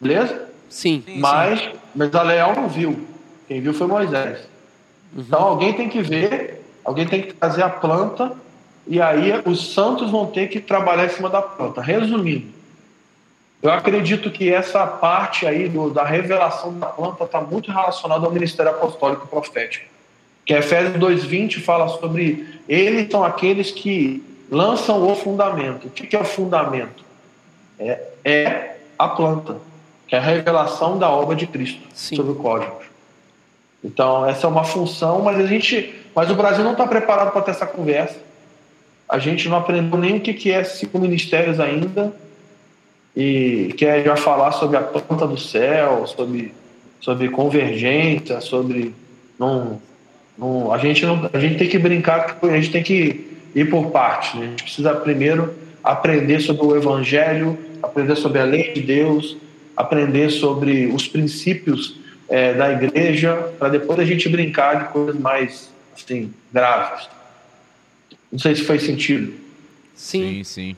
Beleza? 0.00 0.48
Sim. 0.68 1.04
Mas 1.18 1.70
Bezaleel 1.94 2.54
não 2.56 2.68
viu. 2.68 3.06
Quem 3.46 3.60
viu 3.60 3.72
foi 3.72 3.86
Moisés. 3.86 4.40
Então 5.16 5.40
alguém 5.40 5.72
tem 5.72 5.88
que 5.88 6.02
ver, 6.02 6.64
alguém 6.84 7.06
tem 7.06 7.22
que 7.22 7.32
trazer 7.34 7.62
a 7.62 7.68
planta, 7.68 8.32
e 8.86 9.00
aí 9.00 9.32
os 9.44 9.72
santos 9.72 10.10
vão 10.10 10.26
ter 10.26 10.48
que 10.48 10.60
trabalhar 10.60 11.06
em 11.06 11.10
cima 11.10 11.30
da 11.30 11.40
planta. 11.40 11.80
Resumindo, 11.80 12.46
eu 13.64 13.72
acredito 13.72 14.30
que 14.30 14.52
essa 14.52 14.86
parte 14.86 15.46
aí 15.46 15.70
do- 15.70 15.88
da 15.88 16.04
revelação 16.04 16.78
da 16.78 16.86
planta 16.86 17.24
está 17.24 17.40
muito 17.40 17.72
relacionada 17.72 18.26
ao 18.26 18.30
ministério 18.30 18.70
apostólico 18.70 19.26
profético. 19.26 19.86
Que 20.44 20.52
Efésios 20.52 20.98
2,20 20.98 21.62
fala 21.62 21.88
sobre 21.88 22.46
eles 22.68 23.10
são 23.10 23.24
aqueles 23.24 23.70
que 23.70 24.22
lançam 24.50 25.10
o 25.10 25.16
fundamento. 25.16 25.86
O 25.86 25.90
que 25.90 26.14
é 26.14 26.20
o 26.20 26.24
fundamento? 26.24 27.02
É, 27.78 28.02
é 28.22 28.76
a 28.98 29.08
planta, 29.08 29.56
que 30.06 30.14
é 30.14 30.18
a 30.18 30.22
revelação 30.22 30.98
da 30.98 31.08
obra 31.08 31.34
de 31.34 31.46
Cristo 31.46 31.80
Sim. 31.94 32.16
sobre 32.16 32.32
o 32.32 32.34
cosmos. 32.34 32.84
Então, 33.82 34.26
essa 34.26 34.46
é 34.46 34.50
uma 34.50 34.64
função, 34.64 35.22
mas 35.22 35.40
a 35.40 35.46
gente. 35.46 35.94
Mas 36.14 36.30
o 36.30 36.34
Brasil 36.34 36.62
não 36.62 36.72
está 36.72 36.86
preparado 36.86 37.32
para 37.32 37.40
ter 37.40 37.52
essa 37.52 37.66
conversa. 37.66 38.18
A 39.08 39.18
gente 39.18 39.48
não 39.48 39.56
aprendeu 39.56 39.98
nem 39.98 40.18
o 40.18 40.20
que 40.20 40.34
que 40.34 40.52
é 40.52 40.62
cinco 40.64 40.98
ministérios 40.98 41.58
ainda 41.58 42.14
e 43.16 43.74
quer 43.76 44.04
já 44.04 44.16
falar 44.16 44.52
sobre 44.52 44.76
a 44.76 44.82
planta 44.82 45.26
do 45.26 45.38
céu, 45.38 46.06
sobre, 46.06 46.52
sobre 47.00 47.28
convergência, 47.28 48.40
sobre. 48.40 48.94
Não, 49.38 49.80
não, 50.36 50.72
a, 50.72 50.78
gente 50.78 51.04
não, 51.06 51.30
a 51.32 51.38
gente 51.38 51.56
tem 51.56 51.68
que 51.68 51.78
brincar, 51.78 52.38
que 52.38 52.46
a 52.46 52.56
gente 52.56 52.70
tem 52.70 52.82
que 52.82 53.38
ir 53.54 53.70
por 53.70 53.90
partes. 53.90 54.34
né? 54.34 54.46
A 54.46 54.50
gente 54.50 54.62
precisa 54.64 54.94
primeiro 54.94 55.54
aprender 55.82 56.40
sobre 56.40 56.66
o 56.66 56.76
Evangelho, 56.76 57.56
aprender 57.82 58.16
sobre 58.16 58.40
a 58.40 58.44
lei 58.44 58.72
de 58.72 58.80
Deus, 58.80 59.36
aprender 59.76 60.30
sobre 60.30 60.86
os 60.86 61.06
princípios 61.06 61.96
eh, 62.28 62.54
da 62.54 62.72
igreja, 62.72 63.52
para 63.58 63.68
depois 63.68 63.98
a 63.98 64.04
gente 64.04 64.28
brincar 64.28 64.86
de 64.86 64.92
coisas 64.92 65.18
mais 65.18 65.70
assim, 65.94 66.32
graves. 66.52 67.08
Não 68.32 68.38
sei 68.38 68.56
se 68.56 68.64
faz 68.64 68.82
sentido. 68.82 69.32
Sim. 69.94 70.42
Sim, 70.42 70.44
sim. 70.44 70.76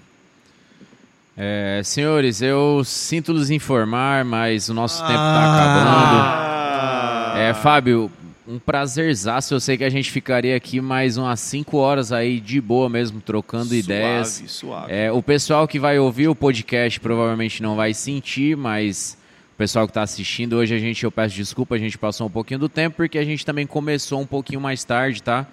É, 1.37 1.83
senhores, 1.85 2.41
eu 2.41 2.83
sinto 2.85 3.33
lhes 3.33 3.51
informar, 3.51 4.25
mas 4.25 4.71
o 4.71 4.75
nosso 4.75 5.01
tempo 5.03 5.13
está 5.13 5.53
acabando. 5.53 7.39
É, 7.39 7.53
Fábio, 7.53 8.11
um 8.49 8.59
prazerzaço. 8.59 9.53
Eu 9.53 9.61
sei 9.61 9.77
que 9.77 9.85
a 9.85 9.91
gente 9.91 10.11
ficaria 10.11 10.57
aqui 10.57 10.81
mais 10.81 11.19
umas 11.19 11.41
5 11.41 11.77
horas 11.77 12.11
aí 12.11 12.41
de 12.41 12.59
boa 12.61 12.89
mesmo, 12.89 13.21
trocando 13.21 13.75
ideias. 13.75 14.29
Suave, 14.29 14.49
suave. 14.51 14.93
É, 14.93 15.13
o 15.13 15.23
pessoal 15.23 15.69
que 15.69 15.79
vai 15.79 15.99
ouvir 15.99 16.29
o 16.29 16.35
podcast 16.35 16.99
provavelmente 17.01 17.63
não 17.63 17.77
vai 17.77 17.93
sentir, 17.93 18.57
mas 18.57 19.19
o 19.55 19.57
pessoal 19.59 19.87
que 19.87 19.91
está 19.91 20.03
assistindo 20.03 20.55
hoje 20.57 20.75
a 20.75 20.79
gente, 20.79 21.05
eu 21.05 21.13
peço 21.13 21.35
desculpa, 21.35 21.75
a 21.75 21.79
gente 21.79 21.99
passou 21.99 22.27
um 22.27 22.31
pouquinho 22.31 22.61
do 22.61 22.69
tempo 22.69 22.97
porque 22.97 23.19
a 23.19 23.25
gente 23.25 23.45
também 23.45 23.67
começou 23.67 24.21
um 24.21 24.27
pouquinho 24.27 24.61
mais 24.61 24.85
tarde, 24.85 25.23
tá? 25.23 25.47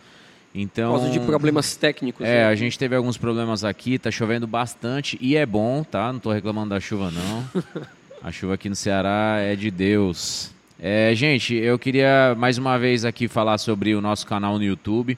Então, 0.54 0.92
Por 0.94 1.00
causa 1.00 1.12
de 1.12 1.20
problemas 1.20 1.76
técnicos. 1.76 2.26
é, 2.26 2.44
né? 2.44 2.46
a 2.46 2.56
gente 2.56 2.78
teve 2.78 2.96
alguns 2.96 3.18
problemas 3.18 3.64
aqui, 3.64 3.98
tá 3.98 4.12
chovendo 4.12 4.46
bastante 4.46 5.18
e 5.20 5.36
é 5.36 5.46
bom, 5.46 5.84
tá? 5.84 6.14
Não 6.14 6.20
tô 6.20 6.32
reclamando 6.32 6.70
da 6.70 6.80
chuva, 6.80 7.10
não. 7.10 7.44
A 8.24 8.32
chuva 8.32 8.54
aqui 8.54 8.70
no 8.70 8.76
Ceará 8.76 9.40
é 9.40 9.54
de 9.54 9.70
Deus. 9.70 10.52
É, 10.80 11.14
gente, 11.14 11.54
eu 11.56 11.78
queria 11.78 12.36
mais 12.38 12.58
uma 12.58 12.78
vez 12.78 13.04
aqui 13.04 13.28
falar 13.28 13.58
sobre 13.58 13.94
o 13.96 14.00
nosso 14.02 14.26
canal 14.26 14.58
no 14.58 14.64
YouTube. 14.64 15.18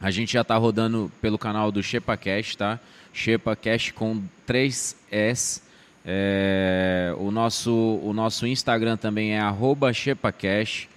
A 0.00 0.10
gente 0.10 0.32
já 0.32 0.42
tá 0.42 0.56
rodando 0.56 1.12
pelo 1.20 1.36
canal 1.36 1.70
do 1.70 1.82
ShepaCast, 1.82 2.56
tá? 2.56 2.80
ShepaCast 3.12 3.92
com 3.92 4.22
3S. 4.46 5.62
É, 6.04 7.14
o, 7.18 7.30
nosso, 7.30 8.00
o 8.02 8.12
nosso 8.14 8.46
Instagram 8.46 8.96
também 8.96 9.34
é 9.34 9.40
arroba 9.40 9.92
ShepaCast. 9.92 10.88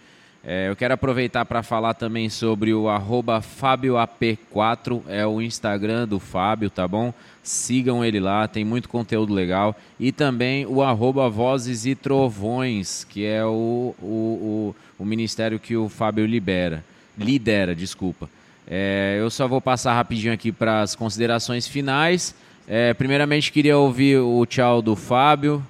É, 0.49 0.69
eu 0.69 0.77
quero 0.77 0.93
aproveitar 0.93 1.43
para 1.43 1.61
falar 1.61 1.93
também 1.93 2.29
sobre 2.29 2.73
o 2.73 2.87
arroba 2.87 3.41
FábioAP4, 3.41 5.01
é 5.09 5.27
o 5.27 5.41
Instagram 5.41 6.07
do 6.07 6.21
Fábio, 6.21 6.69
tá 6.69 6.87
bom? 6.87 7.13
Sigam 7.43 8.05
ele 8.05 8.17
lá, 8.17 8.47
tem 8.47 8.63
muito 8.63 8.87
conteúdo 8.87 9.33
legal. 9.33 9.75
E 9.99 10.09
também 10.09 10.65
o 10.65 10.81
arroba 10.81 11.29
Vozes 11.29 11.85
e 11.85 11.95
Trovões, 11.95 13.03
que 13.03 13.25
é 13.25 13.43
o, 13.43 13.93
o, 14.01 14.05
o, 14.07 14.75
o 14.97 15.05
ministério 15.05 15.59
que 15.59 15.75
o 15.75 15.89
Fábio 15.89 16.25
libera, 16.25 16.81
lidera, 17.17 17.75
desculpa. 17.75 18.29
É, 18.65 19.17
eu 19.19 19.29
só 19.29 19.49
vou 19.49 19.59
passar 19.59 19.95
rapidinho 19.95 20.33
aqui 20.33 20.53
para 20.53 20.79
as 20.79 20.95
considerações 20.95 21.67
finais. 21.67 22.33
É, 22.65 22.93
primeiramente, 22.93 23.51
queria 23.51 23.77
ouvir 23.77 24.19
o 24.19 24.45
tchau 24.45 24.81
do 24.81 24.95
Fábio. 24.95 25.61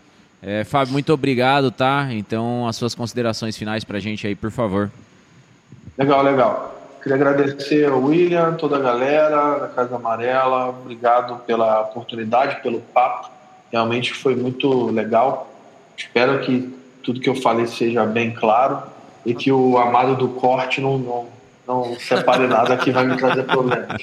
É, 0.49 0.63
Fábio, 0.63 0.93
muito 0.93 1.11
obrigado, 1.11 1.69
tá? 1.69 2.07
Então, 2.09 2.65
as 2.65 2.77
suas 2.77 2.95
considerações 2.95 3.57
finais 3.57 3.83
pra 3.83 3.99
gente 3.99 4.25
aí, 4.25 4.33
por 4.33 4.49
favor. 4.49 4.89
Legal, 5.97 6.23
legal. 6.23 6.81
Queria 7.03 7.17
agradecer 7.17 7.85
ao 7.89 8.01
William, 8.01 8.53
toda 8.53 8.77
a 8.77 8.79
galera 8.79 9.59
da 9.59 9.67
Casa 9.67 9.97
Amarela. 9.97 10.69
Obrigado 10.69 11.43
pela 11.45 11.81
oportunidade, 11.81 12.61
pelo 12.61 12.79
papo. 12.79 13.29
Realmente 13.69 14.13
foi 14.13 14.37
muito 14.37 14.89
legal. 14.89 15.53
Espero 15.97 16.39
que 16.39 16.73
tudo 17.03 17.19
que 17.19 17.27
eu 17.27 17.35
falei 17.35 17.67
seja 17.67 18.05
bem 18.05 18.31
claro 18.31 18.83
e 19.25 19.33
que 19.33 19.51
o 19.51 19.77
amado 19.77 20.15
do 20.15 20.29
corte 20.29 20.79
não, 20.79 20.97
não, 20.97 21.27
não 21.67 21.99
separe 21.99 22.47
nada 22.47 22.77
que 22.77 22.91
vai 22.91 23.05
me 23.05 23.17
trazer 23.17 23.43
problemas. 23.43 24.01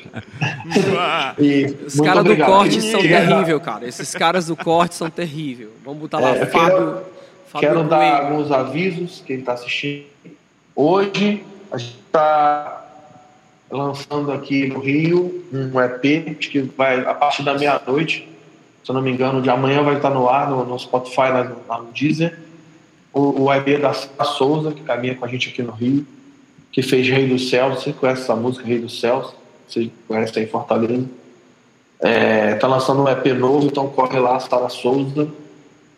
e, 1.38 1.74
Os 1.86 1.98
caras 1.98 2.24
do 2.24 2.36
corte 2.36 2.82
são 2.82 3.00
terríveis, 3.00 3.62
cara. 3.62 3.88
Esses 3.88 4.14
caras 4.14 4.46
do 4.46 4.56
corte 4.56 4.94
são 4.94 5.08
terríveis. 5.08 5.70
Vamos 5.82 6.00
botar 6.00 6.20
lá 6.20 6.36
é, 6.36 6.46
Fábio. 6.46 6.68
Quero, 6.68 7.02
Fábio 7.46 7.68
quero 7.68 7.84
dar 7.84 8.22
alguns 8.22 8.52
avisos, 8.52 9.22
quem 9.26 9.38
está 9.38 9.54
assistindo. 9.54 10.04
Hoje 10.76 11.42
a 11.72 11.78
gente 11.78 11.96
está 12.06 12.84
lançando 13.70 14.30
aqui 14.30 14.68
no 14.68 14.80
Rio 14.80 15.44
um 15.52 15.80
EP 15.80 16.36
que 16.38 16.60
vai 16.76 17.00
a 17.00 17.14
partir 17.14 17.42
da 17.42 17.54
meia-noite, 17.54 18.28
se 18.84 18.90
eu 18.90 18.94
não 18.94 19.00
me 19.00 19.10
engano, 19.10 19.40
de 19.40 19.48
amanhã 19.48 19.82
vai 19.82 19.96
estar 19.96 20.10
no 20.10 20.28
ar 20.28 20.50
no, 20.50 20.64
no 20.64 20.78
Spotify, 20.78 21.30
no, 21.32 21.82
no 21.82 21.92
Deezer. 21.92 22.38
O, 23.12 23.44
o 23.44 23.54
EP 23.54 23.80
da 23.80 24.24
Souza, 24.24 24.72
que 24.72 24.82
caminha 24.82 25.14
com 25.14 25.24
a 25.24 25.28
gente 25.28 25.48
aqui 25.48 25.62
no 25.62 25.72
Rio, 25.72 26.04
que 26.74 26.82
fez 26.82 27.08
Rei 27.08 27.26
dos 27.26 27.48
Céus. 27.48 27.82
Você 27.82 27.92
conhece 27.92 28.22
essa 28.22 28.34
música, 28.34 28.66
Rei 28.66 28.80
dos 28.80 29.00
Céus? 29.00 29.32
Você 29.66 29.90
conhece 30.06 30.38
aí 30.38 30.44
em 30.44 30.48
Fortaleza? 30.48 31.06
É, 32.00 32.54
tá 32.56 32.66
lançando 32.66 33.02
um 33.02 33.08
EP 33.08 33.26
novo, 33.26 33.66
então 33.66 33.88
corre 33.88 34.18
lá, 34.18 34.38
Sara 34.40 34.68
Souza. 34.68 35.28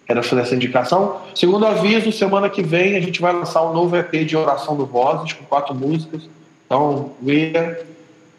Quero 0.07 0.23
fazer 0.23 0.43
essa 0.43 0.55
indicação. 0.55 1.17
Segundo 1.35 1.67
aviso, 1.67 2.13
semana 2.13 2.49
que 2.49 2.63
vem 2.63 2.95
a 2.95 3.01
gente 3.01 3.21
vai 3.21 3.33
lançar 3.33 3.69
um 3.69 3.73
novo 3.73 3.97
EP 3.97 4.25
de 4.25 4.37
Oração 4.37 4.77
do 4.77 4.87
Vozes, 4.87 5.33
com 5.33 5.45
quatro 5.47 5.75
músicas 5.75 6.29
então, 6.67 7.13
William, 7.25 7.77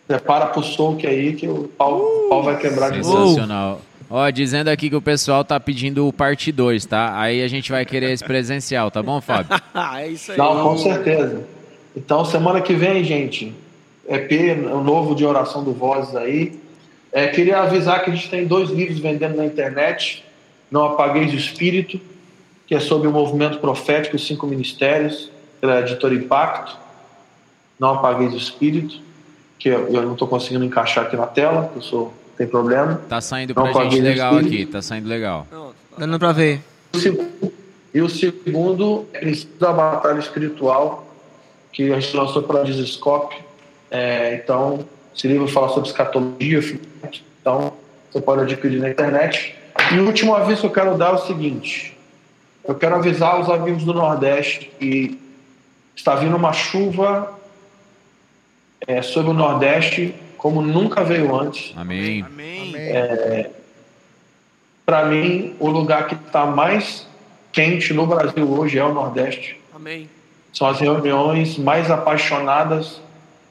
prepara 0.06 0.48
pro 0.48 0.62
soco 0.62 1.08
aí 1.08 1.34
que 1.34 1.48
o 1.48 1.70
pau, 1.78 1.98
uh, 1.98 2.30
pau 2.30 2.44
vai 2.44 2.60
quebrar 2.60 2.92
de 2.92 3.00
novo. 3.00 3.30
Sensacional. 3.30 3.82
Ó, 4.10 4.30
dizendo 4.30 4.70
aqui 4.70 4.90
que 4.90 4.96
o 4.96 5.02
pessoal 5.02 5.44
tá 5.44 5.60
pedindo 5.60 6.08
o 6.08 6.14
parte 6.14 6.52
2, 6.52 6.86
tá? 6.86 7.20
Aí 7.20 7.42
a 7.42 7.48
gente 7.48 7.72
vai 7.72 7.86
querer 7.86 8.12
esse 8.12 8.24
presencial, 8.24 8.92
tá 8.92 9.02
bom, 9.02 9.20
Fábio? 9.20 9.50
é 9.98 10.08
isso 10.08 10.32
aí. 10.32 10.38
Não, 10.38 10.64
com 10.64 10.78
certeza. 10.78 11.44
Então, 11.98 12.24
semana 12.24 12.62
que 12.62 12.74
vem, 12.74 13.04
gente, 13.04 13.54
EP, 14.08 14.32
o 14.72 14.84
novo 14.84 15.16
de 15.16 15.26
oração 15.26 15.64
do 15.64 15.74
Vozes 15.74 16.16
aí. 16.16 16.60
É, 17.12 17.28
queria 17.28 17.62
avisar 17.62 18.04
que 18.04 18.12
a 18.12 18.14
gente 18.14 18.30
tem 18.30 18.46
dois 18.46 18.70
livros 18.70 19.00
vendendo 19.00 19.36
na 19.36 19.46
internet. 19.46 20.24
Não 20.70 20.86
Apagueis 20.86 21.34
o 21.34 21.36
Espírito, 21.36 22.00
que 22.68 22.76
é 22.76 22.80
sobre 22.80 23.08
o 23.08 23.12
movimento 23.12 23.58
profético, 23.58 24.16
os 24.16 24.28
cinco 24.28 24.46
ministérios, 24.46 25.32
pela 25.60 25.80
editora 25.80 26.14
Impacto 26.14 26.88
não 27.80 27.94
apagueis 27.94 28.34
o 28.34 28.38
espírito, 28.38 29.00
que 29.60 29.70
eu, 29.70 29.88
eu 29.88 30.02
não 30.04 30.14
estou 30.14 30.28
conseguindo 30.28 30.66
encaixar 30.66 31.06
aqui 31.06 31.16
na 31.16 31.28
tela, 31.28 31.70
que 31.72 31.78
eu 31.78 31.82
sou, 31.82 32.14
tem 32.38 32.48
problema. 32.48 33.02
Tá 33.08 33.22
saindo 33.22 33.54
para 33.54 33.72
gente 33.84 34.02
legal 34.02 34.38
aqui, 34.38 34.66
tá 34.66 34.82
saindo 34.82 35.08
legal. 35.08 35.48
Dando 35.98 36.20
para 36.20 36.32
ver. 36.32 36.62
E 37.94 38.02
o 38.02 38.10
segundo 38.10 39.06
é 39.14 39.32
da 39.60 39.74
batalha 39.74 40.20
espiritual, 40.20 41.07
que 41.78 41.94
a 41.94 42.00
gente 42.00 42.18
lançou 42.18 42.42
pela 42.42 42.64
Dizescope. 42.64 43.36
É, 43.92 44.34
então, 44.34 44.84
esse 45.16 45.28
livro 45.28 45.48
fala 45.48 45.70
sobre 45.70 45.88
escatologia, 45.88 46.60
então 47.40 47.74
você 48.10 48.20
pode 48.20 48.42
adquirir 48.42 48.82
na 48.82 48.90
internet. 48.90 49.56
E 49.94 50.00
o 50.00 50.08
último 50.08 50.34
aviso 50.34 50.62
que 50.62 50.66
eu 50.66 50.72
quero 50.72 50.98
dar 50.98 51.10
é 51.10 51.14
o 51.14 51.18
seguinte: 51.20 51.96
eu 52.68 52.74
quero 52.74 52.96
avisar 52.96 53.40
os 53.40 53.48
amigos 53.48 53.84
do 53.84 53.94
Nordeste 53.94 54.72
que 54.80 55.20
está 55.96 56.16
vindo 56.16 56.36
uma 56.36 56.52
chuva 56.52 57.40
é, 58.88 59.04
sobre 59.04 59.30
o 59.30 59.34
Nordeste 59.36 60.16
como 60.36 60.64
nunca 60.64 61.04
veio 61.04 61.36
antes. 61.36 61.74
Amém. 62.26 62.74
É, 62.76 63.52
Para 64.84 65.06
mim, 65.06 65.56
o 65.60 65.70
lugar 65.70 66.08
que 66.08 66.16
está 66.16 66.44
mais 66.48 67.08
quente 67.52 67.94
no 67.94 68.08
Brasil 68.08 68.52
hoje 68.52 68.80
é 68.80 68.84
o 68.84 68.94
Nordeste. 68.94 69.62
Amém. 69.76 70.10
São 70.58 70.68
as 70.68 70.80
reuniões 70.80 71.56
mais 71.56 71.92
apaixonadas 71.92 73.00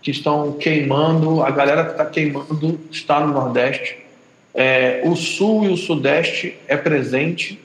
que 0.03 0.11
estão 0.11 0.55
queimando, 0.55 1.41
a 1.41 1.51
galera 1.53 1.85
que 1.85 1.93
está 1.93 2.05
queimando 2.05 2.81
está 2.91 3.21
no 3.21 3.33
Nordeste. 3.33 3.97
É, 4.53 5.03
o 5.05 5.15
Sul 5.15 5.67
e 5.67 5.69
o 5.69 5.77
Sudeste 5.77 6.59
é 6.67 6.77
presente, 6.77 7.61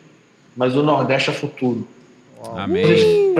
mas 0.55 0.75
o 0.75 0.83
Nordeste 0.83 1.31
é 1.31 1.33
futuro. 1.33 1.87
Amém 2.55 3.31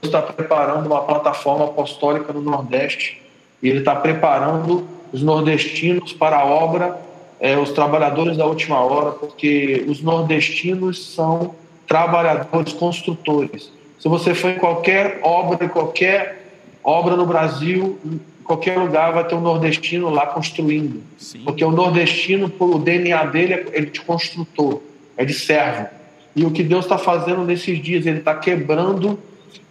está 0.00 0.22
preparando 0.22 0.86
uma 0.86 1.02
plataforma 1.02 1.64
apostólica 1.64 2.32
no 2.32 2.40
Nordeste 2.40 3.20
e 3.60 3.68
ele 3.68 3.80
está 3.80 3.96
preparando 3.96 4.86
os 5.12 5.22
nordestinos 5.22 6.12
para 6.12 6.36
a 6.36 6.44
obra, 6.44 7.00
é, 7.40 7.58
os 7.58 7.72
trabalhadores 7.72 8.36
da 8.36 8.46
última 8.46 8.78
hora, 8.78 9.10
porque 9.10 9.84
os 9.88 10.00
nordestinos 10.02 11.14
são 11.14 11.56
trabalhadores 11.88 12.72
construtores. 12.74 13.74
Se 14.06 14.08
você 14.08 14.34
for 14.36 14.52
em 14.52 14.58
qualquer 14.58 15.18
obra, 15.20 15.68
qualquer 15.68 16.40
obra 16.84 17.16
no 17.16 17.26
Brasil, 17.26 17.98
em 18.04 18.20
qualquer 18.44 18.78
lugar 18.78 19.12
vai 19.12 19.26
ter 19.26 19.34
um 19.34 19.40
nordestino 19.40 20.10
lá 20.10 20.28
construindo. 20.28 21.02
Sim. 21.18 21.40
Porque 21.40 21.64
o 21.64 21.72
nordestino, 21.72 22.52
o 22.56 22.78
DNA 22.78 23.24
dele 23.24 23.66
é 23.72 23.80
de 23.80 24.00
construtor, 24.00 24.80
é 25.16 25.24
de 25.24 25.34
servo. 25.34 25.88
E 26.36 26.44
o 26.44 26.52
que 26.52 26.62
Deus 26.62 26.84
está 26.84 26.96
fazendo 26.96 27.42
nesses 27.42 27.82
dias, 27.82 28.06
ele 28.06 28.18
está 28.18 28.32
quebrando 28.36 29.18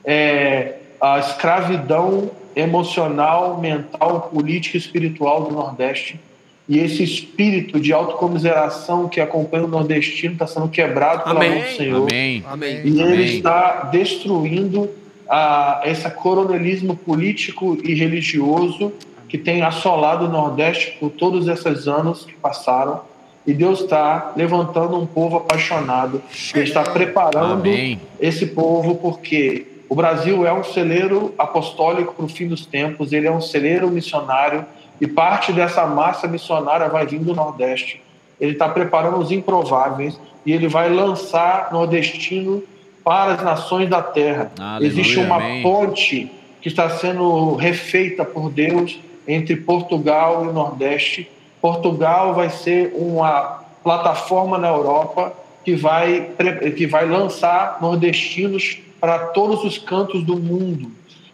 é, 0.03 0.79
a 0.99 1.17
escravidão 1.19 2.29
emocional, 2.57 3.61
mental, 3.61 4.29
política 4.33 4.75
e 4.75 4.81
espiritual 4.81 5.45
do 5.45 5.51
Nordeste. 5.51 6.19
E 6.67 6.79
esse 6.79 7.03
espírito 7.03 7.79
de 7.79 7.93
autocomiseração 7.93 9.07
que 9.07 9.21
acompanha 9.21 9.65
o 9.65 9.67
nordestino 9.67 10.33
está 10.33 10.47
sendo 10.47 10.67
quebrado 10.67 11.23
pelo 11.23 11.39
amor 11.39 11.63
do 11.63 11.77
Senhor. 11.77 12.07
Amém. 12.09 12.43
Amém. 12.47 12.81
E 12.83 13.01
ele 13.01 13.03
Amém. 13.03 13.35
está 13.37 13.83
destruindo 13.91 14.89
a, 15.29 15.81
esse 15.85 16.09
coronelismo 16.09 16.95
político 16.95 17.77
e 17.83 17.93
religioso 17.93 18.91
que 19.27 19.37
tem 19.37 19.61
assolado 19.61 20.25
o 20.25 20.29
Nordeste 20.29 20.97
por 20.99 21.11
todos 21.11 21.47
esses 21.47 21.87
anos 21.87 22.25
que 22.25 22.33
passaram. 22.33 23.01
E 23.45 23.53
Deus 23.53 23.81
está 23.81 24.33
levantando 24.35 24.97
um 24.97 25.05
povo 25.05 25.37
apaixonado. 25.37 26.21
Ele 26.53 26.63
está 26.63 26.81
preparando 26.81 27.53
Amém. 27.53 27.99
esse 28.19 28.47
povo 28.47 28.95
porque 28.95 29.67
o 29.87 29.93
Brasil 29.93 30.47
é 30.47 30.51
um 30.51 30.63
celeiro 30.63 31.33
apostólico 31.37 32.13
para 32.15 32.25
o 32.25 32.27
fim 32.27 32.47
dos 32.47 32.65
tempos, 32.65 33.13
ele 33.13 33.27
é 33.27 33.31
um 33.31 33.41
celeiro 33.41 33.89
missionário 33.89 34.65
e 34.99 35.07
parte 35.07 35.51
dessa 35.51 35.85
massa 35.85 36.27
missionária 36.27 36.87
vai 36.89 37.05
vir 37.05 37.19
do 37.19 37.33
Nordeste. 37.33 38.01
Ele 38.39 38.53
está 38.53 38.69
preparando 38.69 39.17
os 39.17 39.31
improváveis 39.31 40.19
e 40.45 40.51
ele 40.51 40.67
vai 40.67 40.89
lançar 40.89 41.69
nordestino 41.71 42.63
para 43.03 43.33
as 43.33 43.43
nações 43.43 43.89
da 43.89 44.01
terra. 44.01 44.51
Aleluia, 44.59 44.87
Existe 44.87 45.19
uma 45.19 45.37
amém. 45.37 45.61
ponte 45.61 46.31
que 46.61 46.67
está 46.67 46.89
sendo 46.89 47.55
refeita 47.55 48.25
por 48.25 48.49
Deus 48.49 48.99
entre 49.27 49.55
Portugal 49.55 50.45
e 50.49 50.53
Nordeste. 50.53 51.29
Portugal 51.61 52.33
vai 52.33 52.49
ser 52.49 52.93
uma 52.95 53.63
plataforma 53.83 54.57
na 54.57 54.67
Europa 54.67 55.33
que 55.63 55.75
vai, 55.75 56.29
que 56.75 56.85
vai 56.85 57.07
lançar 57.07 57.77
nordestinos 57.81 58.79
para 58.99 59.19
todos 59.19 59.63
os 59.63 59.77
cantos 59.77 60.23
do 60.23 60.37
mundo. 60.37 60.91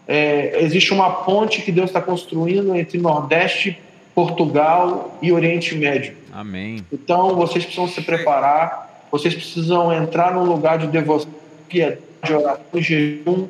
É, 0.08 0.62
existe 0.64 0.94
uma 0.94 1.10
ponte 1.10 1.62
que 1.62 1.72
Deus 1.72 1.90
está 1.90 2.02
construindo 2.02 2.76
entre 2.76 2.98
Nordeste, 2.98 3.80
Portugal 4.14 5.18
e 5.22 5.32
Oriente 5.32 5.76
Médio. 5.76 6.16
Amém. 6.32 6.84
Então 6.92 7.36
vocês 7.36 7.64
precisam 7.64 7.88
se 7.88 8.02
preparar, 8.02 9.08
vocês 9.12 9.34
precisam 9.34 9.92
entrar 9.94 10.34
num 10.34 10.44
lugar 10.44 10.78
de 10.78 10.88
devoção, 10.88 11.32
piedade, 11.68 12.02
oração, 12.30 12.62
jejum 12.76 13.48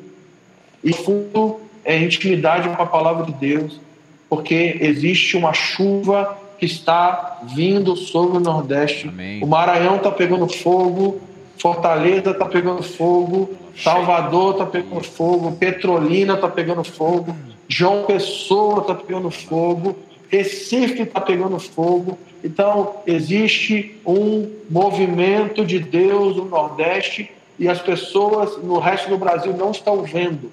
e 0.82 0.92
fundo 0.92 1.60
é 1.84 1.98
intimidade 1.98 2.68
com 2.68 2.82
a 2.82 2.86
palavra 2.86 3.26
de 3.26 3.32
Deus, 3.32 3.80
porque 4.28 4.78
existe 4.80 5.36
uma 5.36 5.52
chuva 5.52 6.38
que 6.58 6.66
está 6.66 7.40
vindo 7.54 7.96
sobre 7.96 8.36
o 8.36 8.40
Nordeste. 8.40 9.08
Amém. 9.08 9.42
O 9.42 9.46
Maranhão 9.46 9.96
está 9.96 10.10
pegando 10.10 10.48
fogo, 10.48 11.20
Fortaleza 11.62 12.32
está 12.32 12.44
pegando 12.44 12.82
fogo, 12.82 13.48
Salvador 13.76 14.54
está 14.54 14.66
pegando 14.66 15.04
fogo, 15.04 15.52
Petrolina 15.52 16.34
está 16.34 16.48
pegando 16.48 16.82
fogo, 16.82 17.36
João 17.68 18.04
Pessoa 18.04 18.80
está 18.80 18.96
pegando 18.96 19.30
fogo, 19.30 19.96
Recife 20.28 21.02
está 21.02 21.20
pegando 21.20 21.60
fogo. 21.60 22.18
Então, 22.42 22.96
existe 23.06 23.96
um 24.04 24.50
movimento 24.68 25.64
de 25.64 25.78
Deus 25.78 26.34
no 26.34 26.46
Nordeste 26.46 27.30
e 27.56 27.68
as 27.68 27.80
pessoas 27.80 28.60
no 28.60 28.80
resto 28.80 29.08
do 29.08 29.16
Brasil 29.16 29.56
não 29.56 29.70
estão 29.70 30.02
vendo. 30.02 30.50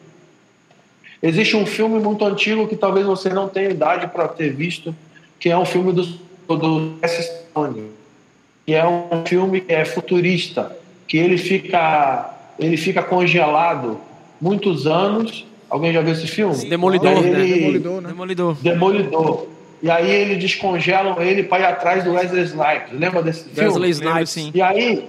Existe 1.24 1.56
um 1.56 1.66
filme 1.66 2.00
muito 2.00 2.24
antigo 2.24 2.68
que 2.68 2.76
talvez 2.76 3.08
você 3.08 3.30
não 3.30 3.50
tenha 3.50 3.72
idade 3.72 4.06
para 4.10 4.28
ter 4.28 4.54
visto, 4.54 4.96
que 5.40 5.50
é 5.50 5.58
um 5.58 5.66
filme 5.66 5.92
do, 5.92 6.04
do 6.56 7.00
Stone, 7.04 7.90
que 8.64 8.76
é 8.76 8.88
um 8.88 9.26
filme 9.26 9.62
que 9.62 9.74
é 9.74 9.84
futurista, 9.84 10.78
que 11.10 11.18
ele 11.18 11.38
fica, 11.38 12.30
ele 12.58 12.78
fica 12.78 13.04
congelado 13.04 14.00
muitos 14.40 14.88
anos 14.88 15.46
Alguém 15.70 15.94
já 15.94 16.02
viu 16.02 16.14
esse 16.14 16.28
filme? 16.28 16.68
Demolidor, 16.68 17.22
né? 17.22 17.30
ele- 17.30 17.54
Demolidor, 17.60 18.02
né? 18.02 18.10
Demolidor. 18.10 18.56
Demolidor. 18.56 19.48
E 19.84 19.90
aí 19.90 20.10
eles 20.10 20.40
descongelam 20.40 21.22
ele 21.22 21.44
para 21.44 21.60
ir 21.60 21.66
atrás 21.66 22.04
do 22.04 22.14
Wesley 22.14 22.44
Snipes. 22.44 22.92
Lembra 23.00 23.22
desse 23.22 23.48
filme? 23.50 23.70
Wesley 23.70 23.92
Snipes. 23.92 24.30
sim. 24.32 24.52
E 24.54 24.62
aí, 24.62 25.08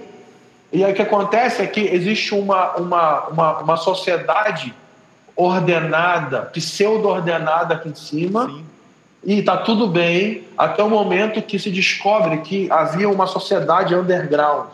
e 0.71 0.83
aí 0.85 0.91
o 0.91 0.95
que 0.95 1.01
acontece 1.01 1.63
é 1.63 1.67
que 1.67 1.81
existe 1.81 2.35
uma, 2.35 2.75
uma, 2.75 3.27
uma, 3.27 3.59
uma 3.59 3.77
sociedade 3.77 4.71
ordenada, 5.35 6.43
pseudo-ordenada 6.53 7.73
aqui 7.73 7.89
em 7.89 7.95
cima, 7.95 8.47
Sim. 8.47 8.63
e 9.25 9.39
está 9.39 9.57
tudo 9.57 9.87
bem 9.87 10.43
até 10.57 10.83
o 10.83 10.89
momento 10.89 11.41
que 11.41 11.57
se 11.57 11.71
descobre 11.71 12.37
que 12.39 12.69
havia 12.71 13.09
uma 13.09 13.25
sociedade 13.25 13.95
underground 13.95 14.67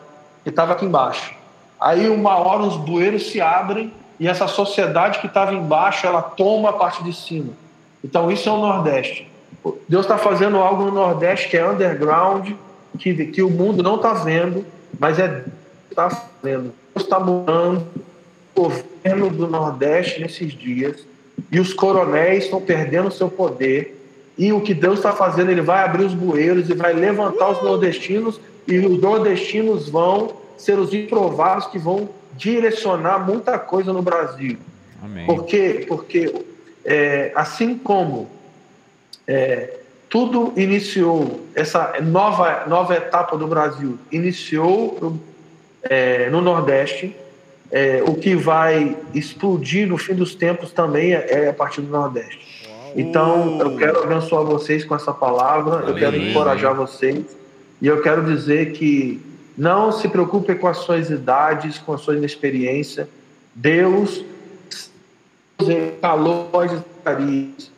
que 0.48 0.52
estava 0.52 0.72
aqui 0.72 0.86
embaixo. 0.86 1.36
Aí 1.78 2.08
uma 2.08 2.38
hora 2.38 2.64
os 2.64 2.78
bueiros 2.78 3.30
se 3.32 3.42
abrem 3.42 3.92
e 4.18 4.30
essa 4.30 4.48
sociedade 4.48 5.20
que 5.20 5.28
estava 5.28 5.54
embaixo 5.54 6.08
ela 6.08 6.22
toma 6.22 6.70
a 6.70 6.74
parte 6.74 7.04
de 7.04 7.12
cima. 7.12 7.52
Então 8.02 8.32
isso 8.32 8.48
é 8.48 8.52
o 8.54 8.58
Nordeste. 8.58 9.30
Deus 9.90 10.06
está 10.06 10.18
fazendo 10.18 10.56
algo 10.56 10.86
no 10.86 10.92
Nordeste 10.92 11.50
que 11.50 11.58
é 11.58 11.70
underground, 11.70 12.52
que, 12.98 13.26
que 13.26 13.44
o 13.44 13.50
mundo 13.50 13.84
não 13.84 13.98
está 13.98 14.14
vendo, 14.14 14.66
mas 14.98 15.20
é 15.20 15.44
está 15.90 16.10
fazendo. 16.10 16.74
Deus 16.96 17.04
está 17.04 17.20
mudando 17.20 17.86
o 18.56 18.62
governo 18.62 19.30
do 19.30 19.48
Nordeste 19.48 20.22
nesses 20.22 20.54
dias 20.54 21.06
e 21.52 21.60
os 21.60 21.74
coronéis 21.74 22.46
estão 22.46 22.62
perdendo 22.62 23.12
seu 23.12 23.30
poder. 23.30 24.02
E 24.38 24.54
o 24.54 24.62
que 24.62 24.74
Deus 24.74 25.00
está 25.00 25.12
fazendo, 25.12 25.52
Ele 25.52 25.62
vai 25.62 25.84
abrir 25.84 26.06
os 26.06 26.14
bueiros 26.14 26.70
e 26.70 26.74
vai 26.74 26.94
levantar 26.94 27.50
os 27.50 27.62
nordestinos, 27.62 28.40
e 28.68 28.80
os 28.80 29.00
nordestinos 29.00 29.90
vão 29.90 30.34
ser 30.58 30.78
os 30.78 30.94
improváveis 30.94 31.68
que 31.68 31.80
vão 31.80 32.10
direcionar 32.34 33.26
muita 33.26 33.58
coisa 33.58 33.94
no 33.94 34.02
Brasil. 34.02 34.58
Amém. 35.02 35.26
Por 35.26 35.46
quê? 35.46 35.86
Porque 35.88 36.34
é, 36.84 37.32
assim 37.36 37.78
como 37.78 38.30
é, 39.28 39.78
tudo 40.10 40.54
iniciou, 40.56 41.42
essa 41.54 41.96
nova, 42.02 42.66
nova 42.68 42.96
etapa 42.96 43.38
do 43.38 43.48
Brasil 43.48 43.98
iniciou 44.12 44.98
no, 45.02 45.22
é, 45.84 46.30
no 46.30 46.42
Nordeste, 46.42 47.16
é, 47.70 48.02
o 48.06 48.16
que 48.16 48.36
vai 48.36 48.96
explodir 49.14 49.88
no 49.88 49.98
fim 49.98 50.14
dos 50.14 50.34
tempos 50.34 50.72
também 50.72 51.14
é, 51.14 51.46
é 51.46 51.50
a 51.50 51.54
partir 51.54 51.82
do 51.82 51.92
Nordeste. 51.92 52.48
Então, 52.96 53.60
eu 53.60 53.78
quero 53.78 54.04
abençoar 54.04 54.44
vocês 54.44 54.84
com 54.86 54.96
essa 54.96 55.14
palavra, 55.14 55.86
eu 55.88 55.94
quero 55.94 56.16
encorajar 56.16 56.74
vocês, 56.74 57.38
e 57.82 57.88
eu 57.88 58.02
quero 58.02 58.24
dizer 58.26 58.74
que 58.74 59.22
não 59.58 59.92
se 59.92 60.08
preocupem 60.08 60.58
com 60.58 60.68
as 60.68 60.78
suas 60.78 61.10
idades, 61.10 61.78
com 61.80 61.94
a 61.94 61.98
sua 61.98 62.16
inexperiência. 62.16 63.08
Deus 63.56 64.24
calou 66.02 66.50
as 66.62 66.72
Zacarias 66.72 67.72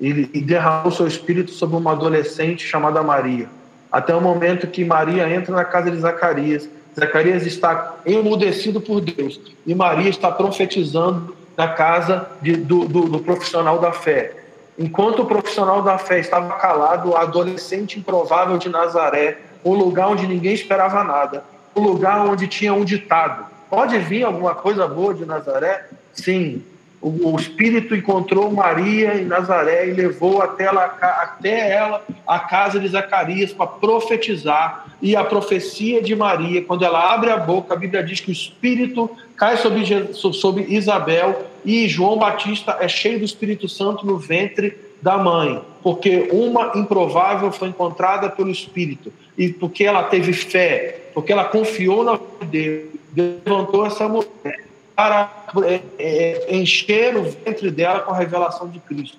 e, 0.00 0.08
e 0.32 0.40
derramou 0.40 0.92
seu 0.92 1.06
espírito 1.06 1.50
sobre 1.50 1.76
uma 1.76 1.92
adolescente 1.92 2.64
chamada 2.66 3.02
Maria. 3.02 3.48
Até 3.90 4.14
o 4.14 4.20
momento 4.20 4.66
que 4.66 4.84
Maria 4.84 5.28
entra 5.28 5.54
na 5.54 5.64
casa 5.64 5.90
de 5.90 5.98
Zacarias. 5.98 6.68
Zacarias 6.98 7.44
está 7.46 7.96
emudecido 8.06 8.80
por 8.80 9.00
Deus 9.00 9.40
e 9.66 9.74
Maria 9.74 10.08
está 10.08 10.30
profetizando 10.30 11.36
na 11.56 11.68
casa 11.68 12.28
de- 12.40 12.56
do, 12.56 12.86
do- 12.86 13.08
do 13.08 13.18
profissional 13.20 13.78
da 13.78 13.92
fé. 13.92 14.32
Enquanto 14.78 15.22
o 15.22 15.26
profissional 15.26 15.82
da 15.82 15.96
fé 15.96 16.18
estava 16.18 16.54
calado, 16.54 17.10
o 17.10 17.16
adolescente 17.16 17.98
improvável 17.98 18.58
de 18.58 18.68
Nazaré, 18.68 19.38
um 19.64 19.72
lugar 19.72 20.08
onde 20.08 20.26
ninguém 20.26 20.52
esperava 20.52 21.02
nada, 21.02 21.44
um 21.74 21.80
lugar 21.80 22.26
onde 22.26 22.46
tinha 22.46 22.74
um 22.74 22.84
ditado: 22.84 23.46
pode 23.70 23.98
vir 23.98 24.24
alguma 24.24 24.54
coisa 24.54 24.86
boa 24.86 25.14
de 25.14 25.24
Nazaré? 25.24 25.86
Sim. 26.12 26.62
O, 27.00 27.32
o 27.32 27.36
Espírito 27.36 27.94
encontrou 27.94 28.50
Maria 28.50 29.14
em 29.14 29.24
Nazaré 29.24 29.88
e 29.88 29.92
levou 29.92 30.42
até 30.42 30.64
ela, 30.64 30.84
até 30.84 31.70
ela 31.70 32.02
a 32.26 32.38
casa 32.40 32.80
de 32.80 32.88
Zacarias 32.88 33.52
para 33.52 33.66
profetizar. 33.66 34.86
E 35.00 35.14
a 35.14 35.22
profecia 35.22 36.02
de 36.02 36.16
Maria, 36.16 36.64
quando 36.64 36.84
ela 36.84 37.12
abre 37.12 37.30
a 37.30 37.36
boca, 37.36 37.74
a 37.74 37.76
Bíblia 37.76 38.02
diz 38.02 38.20
que 38.20 38.30
o 38.30 38.32
Espírito 38.32 39.10
cai 39.36 39.56
sobre, 39.56 39.84
sobre 40.14 40.64
Isabel 40.68 41.46
e 41.64 41.88
João 41.88 42.18
Batista 42.18 42.78
é 42.80 42.88
cheio 42.88 43.18
do 43.18 43.24
Espírito 43.24 43.68
Santo 43.68 44.06
no 44.06 44.16
ventre 44.16 44.76
da 45.00 45.18
mãe, 45.18 45.62
porque 45.82 46.28
uma 46.32 46.72
improvável 46.74 47.52
foi 47.52 47.68
encontrada 47.68 48.30
pelo 48.30 48.50
Espírito 48.50 49.12
e 49.36 49.52
porque 49.52 49.84
ela 49.84 50.02
teve 50.04 50.32
fé, 50.32 51.10
porque 51.12 51.32
ela 51.32 51.44
confiou 51.44 52.02
na 52.02 52.18
Deus, 52.46 52.90
Deus 53.12 53.36
levantou 53.44 53.86
essa 53.86 54.08
mulher 54.08 54.64
para 54.94 55.30
é, 55.64 55.80
é, 55.98 56.56
encher 56.56 57.16
o 57.16 57.24
ventre 57.24 57.70
dela 57.70 58.00
com 58.00 58.12
a 58.12 58.16
revelação 58.16 58.68
de 58.68 58.80
Cristo. 58.80 59.18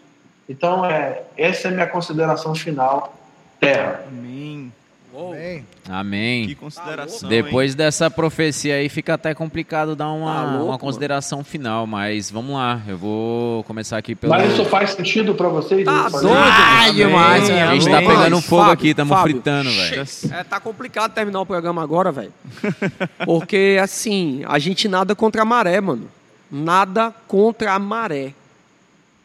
Então, 0.49 0.83
é, 0.83 1.21
essa 1.37 1.67
é 1.67 1.71
a 1.71 1.73
minha 1.73 1.87
consideração 1.87 2.55
final. 2.55 3.13
Terra. 3.59 4.05
Amém. 4.07 4.71
Amém. 5.17 5.65
Amém. 5.89 6.47
Que 6.47 6.55
consideração. 6.55 7.27
Depois 7.27 7.73
dessa 7.73 8.09
profecia 8.11 8.75
aí 8.75 8.87
fica 8.87 9.15
até 9.15 9.33
complicado 9.33 9.95
dar 9.95 10.05
Tá 10.05 10.11
uma, 10.11 10.41
louco, 10.41 10.55
uma 10.57 10.65
mano. 10.67 10.79
consideração 10.79 11.43
final, 11.43 11.87
mas 11.87 12.29
vamos 12.29 12.55
lá. 12.55 12.81
Eu 12.87 12.97
vou 12.97 13.63
começar 13.63 13.97
aqui 13.97 14.13
pelo. 14.13 14.31
Mas 14.31 14.51
isso 14.53 14.63
faz 14.65 14.91
sentido 14.91 15.33
para 15.33 15.49
vocês? 15.49 15.83
Tá 15.83 16.07
doido, 16.09 16.29
Ai, 16.31 16.87
mano. 16.87 16.93
demais, 16.93 17.49
A 17.49 17.73
gente 17.73 17.89
Amém. 17.89 18.07
tá 18.07 18.13
pegando 18.13 18.41
fogo 18.41 18.61
Fábio, 18.61 18.73
aqui, 18.73 18.87
estamos 18.89 19.17
Fábio, 19.17 19.33
fritando, 19.33 19.71
velho. 19.71 20.05
É, 20.31 20.43
tá 20.43 20.59
complicado 20.59 21.13
terminar 21.13 21.41
o 21.41 21.45
programa 21.45 21.81
agora, 21.81 22.11
velho. 22.11 22.33
Porque, 23.25 23.77
assim, 23.81 24.43
a 24.47 24.59
gente 24.59 24.87
nada 24.87 25.15
contra 25.15 25.41
a 25.41 25.45
maré, 25.45 25.81
mano. 25.81 26.07
Nada 26.51 27.13
contra 27.27 27.73
a 27.73 27.79
maré. 27.79 28.33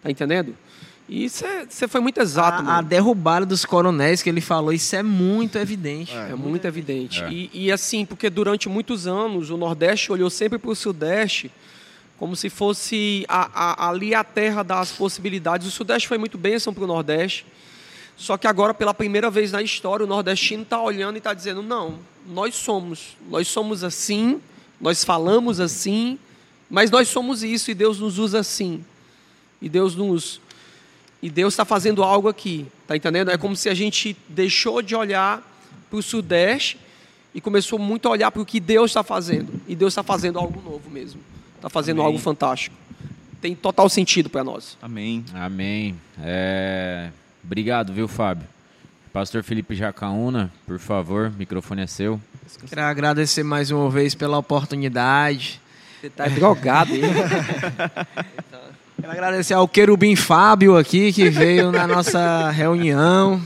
Tá 0.03 0.11
entendendo? 0.11 0.55
E 1.09 1.29
você 1.29 1.87
foi 1.89 2.01
muito 2.01 2.21
exato, 2.21 2.63
A, 2.67 2.79
a 2.79 2.83
derrubada 2.83 3.45
dos 3.45 3.65
coronéis 3.65 4.23
que 4.23 4.31
ele 4.31 4.41
falou, 4.41 4.73
isso 4.73 4.97
é 4.97 5.03
muito 5.03 5.59
evidente. 5.59 6.15
É 6.17 6.35
muito 6.35 6.65
evidente. 6.67 7.23
É. 7.23 7.31
E, 7.31 7.51
e, 7.53 7.73
assim, 7.73 8.07
porque 8.07 8.31
durante 8.31 8.69
muitos 8.69 9.07
anos 9.07 9.51
o 9.51 9.57
Nordeste 9.57 10.11
olhou 10.11 10.31
sempre 10.31 10.59
para 10.59 10.71
o 10.71 10.75
Sudeste 10.77 11.51
como 12.19 12.37
se 12.37 12.49
fosse 12.49 13.25
a- 13.29 13.51
a- 13.53 13.89
ali 13.89 14.15
a 14.15 14.23
terra 14.23 14.63
das 14.63 14.93
possibilidades. 14.93 15.67
O 15.67 15.71
Sudeste 15.73 16.07
foi 16.07 16.19
muito 16.19 16.39
bênção 16.39 16.73
para 16.73 16.85
o 16.85 16.87
Nordeste. 16.87 17.45
Só 18.17 18.37
que 18.39 18.47
agora, 18.47 18.73
pela 18.73 18.95
primeira 18.95 19.29
vez 19.29 19.51
na 19.51 19.61
história, 19.61 20.05
o 20.05 20.09
nordestino 20.09 20.63
está 20.63 20.81
olhando 20.81 21.17
e 21.17 21.19
está 21.19 21.35
dizendo: 21.35 21.63
não, 21.63 21.99
nós 22.29 22.55
somos, 22.55 23.17
nós 23.29 23.49
somos 23.49 23.83
assim, 23.83 24.41
nós 24.81 25.03
falamos 25.03 25.59
assim, 25.59 26.17
mas 26.71 26.91
nós 26.91 27.09
somos 27.09 27.43
isso 27.43 27.71
e 27.71 27.75
Deus 27.75 27.99
nos 27.99 28.19
usa 28.19 28.39
assim. 28.39 28.85
E 29.61 29.69
Deus 29.69 29.97
nos. 29.97 30.41
E 31.23 31.31
Deus 31.31 31.55
está 31.55 31.65
fazendo 31.65 32.03
algo 32.03 32.29
aqui, 32.29 32.67
tá 32.87 32.97
entendendo? 32.97 33.31
É 33.31 33.39
como 33.39 33.55
se 33.55 33.69
a 33.69 33.75
gente 33.75 34.17
deixou 34.29 34.83
de 34.83 34.95
olhar 34.97 35.41
para 35.89 35.99
o 35.99 36.03
Sudeste 36.03 36.79
e 37.33 37.41
começou 37.41 37.79
muito 37.79 38.09
a 38.09 38.11
olhar 38.11 38.31
para 38.31 38.43
o 38.43 38.47
que 38.47 38.59
Deus 38.59 38.91
está 38.91 39.05
fazendo. 39.05 39.49
E 39.69 39.77
Deus 39.77 39.93
está 39.93 40.03
fazendo 40.03 40.39
algo 40.39 40.61
novo 40.61 40.91
mesmo. 40.91 41.21
Está 41.57 41.71
fazendo 41.71 42.01
Amém. 42.01 42.07
algo 42.07 42.19
fantástico. 42.19 42.75
Tem 43.41 43.55
total 43.55 43.89
sentido 43.89 44.29
para 44.29 44.43
nós. 44.43 44.77
Amém. 44.83 45.25
Amém. 45.33 45.95
É, 46.21 47.11
Obrigado, 47.45 47.93
viu, 47.93 48.07
Fábio? 48.07 48.47
Pastor 49.13 49.43
Felipe 49.43 49.75
Jacaúna, 49.75 50.51
por 50.67 50.79
favor, 50.79 51.29
o 51.29 51.39
microfone 51.39 51.83
é 51.83 51.87
seu. 51.87 52.21
Quero 52.69 52.81
agradecer 52.83 53.43
mais 53.43 53.71
uma 53.71 53.91
vez 53.91 54.15
pela 54.15 54.39
oportunidade. 54.39 55.61
Você 56.01 56.09
tá 56.09 56.29
drogado, 56.29 56.95
hein? 56.95 57.03
Quero 59.03 59.11
agradecer 59.13 59.55
ao 59.55 59.67
Querubim 59.67 60.15
Fábio 60.15 60.77
aqui, 60.77 61.13
que 61.13 61.29
veio 61.29 61.73
na 61.73 61.89
nossa 61.89 62.51
reunião. 62.51 63.43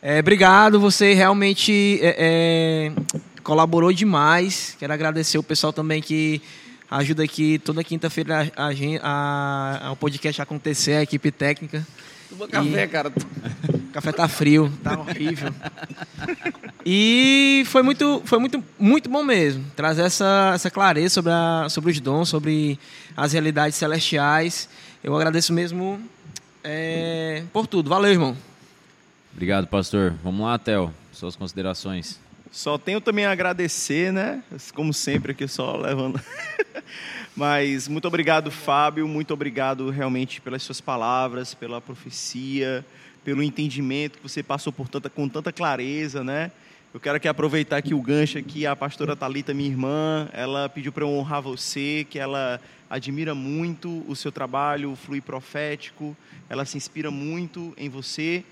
É, 0.00 0.20
obrigado, 0.20 0.78
você 0.78 1.14
realmente 1.14 1.98
é, 2.00 2.14
é, 2.16 2.92
colaborou 3.42 3.92
demais. 3.92 4.76
Quero 4.78 4.92
agradecer 4.92 5.36
o 5.36 5.42
pessoal 5.42 5.72
também 5.72 6.00
que 6.00 6.40
ajuda 6.88 7.24
aqui 7.24 7.58
toda 7.58 7.82
quinta-feira 7.82 8.50
a, 8.56 8.68
a, 9.02 9.88
a- 9.88 9.92
o 9.92 9.96
podcast 9.96 10.40
acontecer, 10.40 10.92
a 10.92 11.02
equipe 11.02 11.32
técnica. 11.32 11.84
Toma 12.30 12.48
café, 12.48 12.86
cara. 12.86 13.08
O 13.10 13.92
café 13.92 14.12
tá 14.12 14.28
frio, 14.28 14.72
tá 14.82 14.98
horrível. 14.98 15.52
E 16.86 17.64
foi 17.66 17.82
muito, 17.82 18.22
foi 18.24 18.38
muito, 18.38 18.64
muito 18.78 19.10
bom 19.10 19.22
mesmo 19.22 19.64
trazer 19.76 20.02
essa, 20.02 20.52
essa 20.54 20.70
clareza 20.70 21.14
sobre, 21.14 21.32
a, 21.32 21.66
sobre 21.68 21.90
os 21.90 22.00
dons, 22.00 22.28
sobre 22.28 22.78
as 23.16 23.32
realidades 23.32 23.76
celestiais. 23.76 24.68
Eu 25.02 25.14
agradeço 25.16 25.52
mesmo 25.52 26.00
é, 26.62 27.42
por 27.52 27.66
tudo. 27.66 27.90
Valeu, 27.90 28.12
irmão. 28.12 28.36
Obrigado, 29.32 29.66
pastor. 29.66 30.14
Vamos 30.22 30.46
lá, 30.46 30.58
Theo. 30.58 30.92
Suas 31.12 31.36
considerações. 31.36 32.18
Só 32.50 32.78
tenho 32.78 33.00
também 33.00 33.26
a 33.26 33.32
agradecer, 33.32 34.12
né? 34.12 34.42
Como 34.74 34.92
sempre 34.92 35.32
aqui 35.32 35.46
só 35.46 35.76
levando. 35.76 36.20
Mas 37.36 37.88
muito 37.88 38.06
obrigado, 38.08 38.50
Fábio. 38.50 39.06
Muito 39.06 39.32
obrigado 39.32 39.90
realmente 39.90 40.40
pelas 40.40 40.62
suas 40.62 40.80
palavras, 40.80 41.54
pela 41.54 41.80
profecia, 41.80 42.84
pelo 43.24 43.42
entendimento 43.42 44.18
que 44.18 44.22
você 44.22 44.42
passou 44.42 44.72
por 44.72 44.88
tanta, 44.88 45.08
com 45.08 45.28
tanta 45.28 45.52
clareza, 45.52 46.24
né? 46.24 46.50
Eu 46.92 46.98
quero 46.98 47.16
aqui 47.16 47.28
aproveitar 47.28 47.76
aqui 47.76 47.94
o 47.94 48.02
gancho 48.02 48.36
aqui, 48.36 48.66
a 48.66 48.74
pastora 48.74 49.14
Talita, 49.14 49.54
minha 49.54 49.70
irmã, 49.70 50.28
ela 50.32 50.68
pediu 50.68 50.90
para 50.90 51.04
eu 51.04 51.08
honrar 51.08 51.40
você, 51.40 52.04
que 52.10 52.18
ela 52.18 52.60
admira 52.88 53.32
muito 53.32 54.04
o 54.08 54.16
seu 54.16 54.32
trabalho, 54.32 54.90
o 54.90 54.96
fluir 54.96 55.22
profético, 55.22 56.16
ela 56.48 56.64
se 56.64 56.76
inspira 56.76 57.08
muito 57.08 57.72
em 57.76 57.88
você 57.88 58.42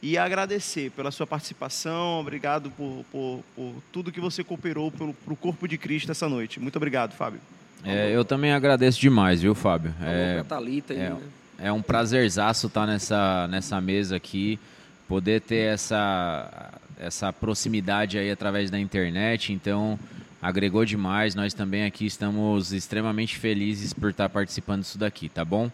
e 0.00 0.16
agradecer 0.16 0.92
pela 0.92 1.10
sua 1.10 1.26
participação, 1.26 2.20
obrigado 2.20 2.70
por, 2.70 3.04
por, 3.10 3.44
por 3.56 3.74
tudo 3.90 4.12
que 4.12 4.20
você 4.20 4.44
cooperou 4.44 4.92
para 4.92 5.32
o 5.32 5.36
corpo 5.36 5.66
de 5.66 5.76
Cristo 5.76 6.12
essa 6.12 6.28
noite. 6.28 6.60
Muito 6.60 6.76
obrigado, 6.76 7.14
Fábio. 7.16 7.40
É, 7.84 8.10
eu 8.10 8.24
também 8.24 8.52
agradeço 8.52 9.00
demais, 9.00 9.40
viu, 9.40 9.54
Fábio? 9.54 9.94
É, 10.02 10.38
É, 10.40 10.42
Thalita 10.42 10.92
aí, 10.92 11.00
é, 11.00 11.10
né? 11.10 11.18
é 11.58 11.72
um 11.72 11.82
prazerzaço 11.82 12.66
estar 12.66 12.86
nessa, 12.86 13.46
nessa 13.48 13.80
mesa 13.80 14.16
aqui, 14.16 14.58
poder 15.06 15.40
ter 15.40 15.72
essa, 15.72 16.72
essa 16.98 17.32
proximidade 17.32 18.18
aí 18.18 18.30
através 18.30 18.70
da 18.70 18.78
internet, 18.78 19.52
então 19.52 19.98
agregou 20.40 20.84
demais. 20.84 21.34
Nós 21.34 21.54
também 21.54 21.84
aqui 21.84 22.06
estamos 22.06 22.72
extremamente 22.72 23.36
felizes 23.36 23.92
por 23.92 24.10
estar 24.10 24.28
participando 24.28 24.82
disso 24.82 24.98
daqui, 24.98 25.28
tá 25.28 25.44
bom? 25.44 25.70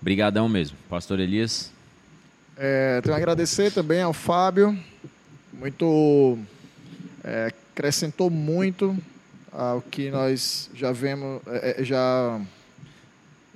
Brigadão 0.00 0.48
mesmo. 0.48 0.76
Pastor 0.88 1.20
Elias. 1.20 1.72
É, 2.56 3.00
tenho 3.00 3.14
a 3.14 3.18
agradecer 3.18 3.72
também 3.72 4.02
ao 4.02 4.12
Fábio, 4.12 4.78
muito 5.52 6.38
é, 7.24 7.52
acrescentou 7.72 8.28
muito 8.28 8.96
ao 9.52 9.80
que 9.82 10.10
nós 10.10 10.70
já 10.74 10.92
vemos, 10.92 11.40
é, 11.46 11.80
é, 11.80 11.84
já 11.84 12.40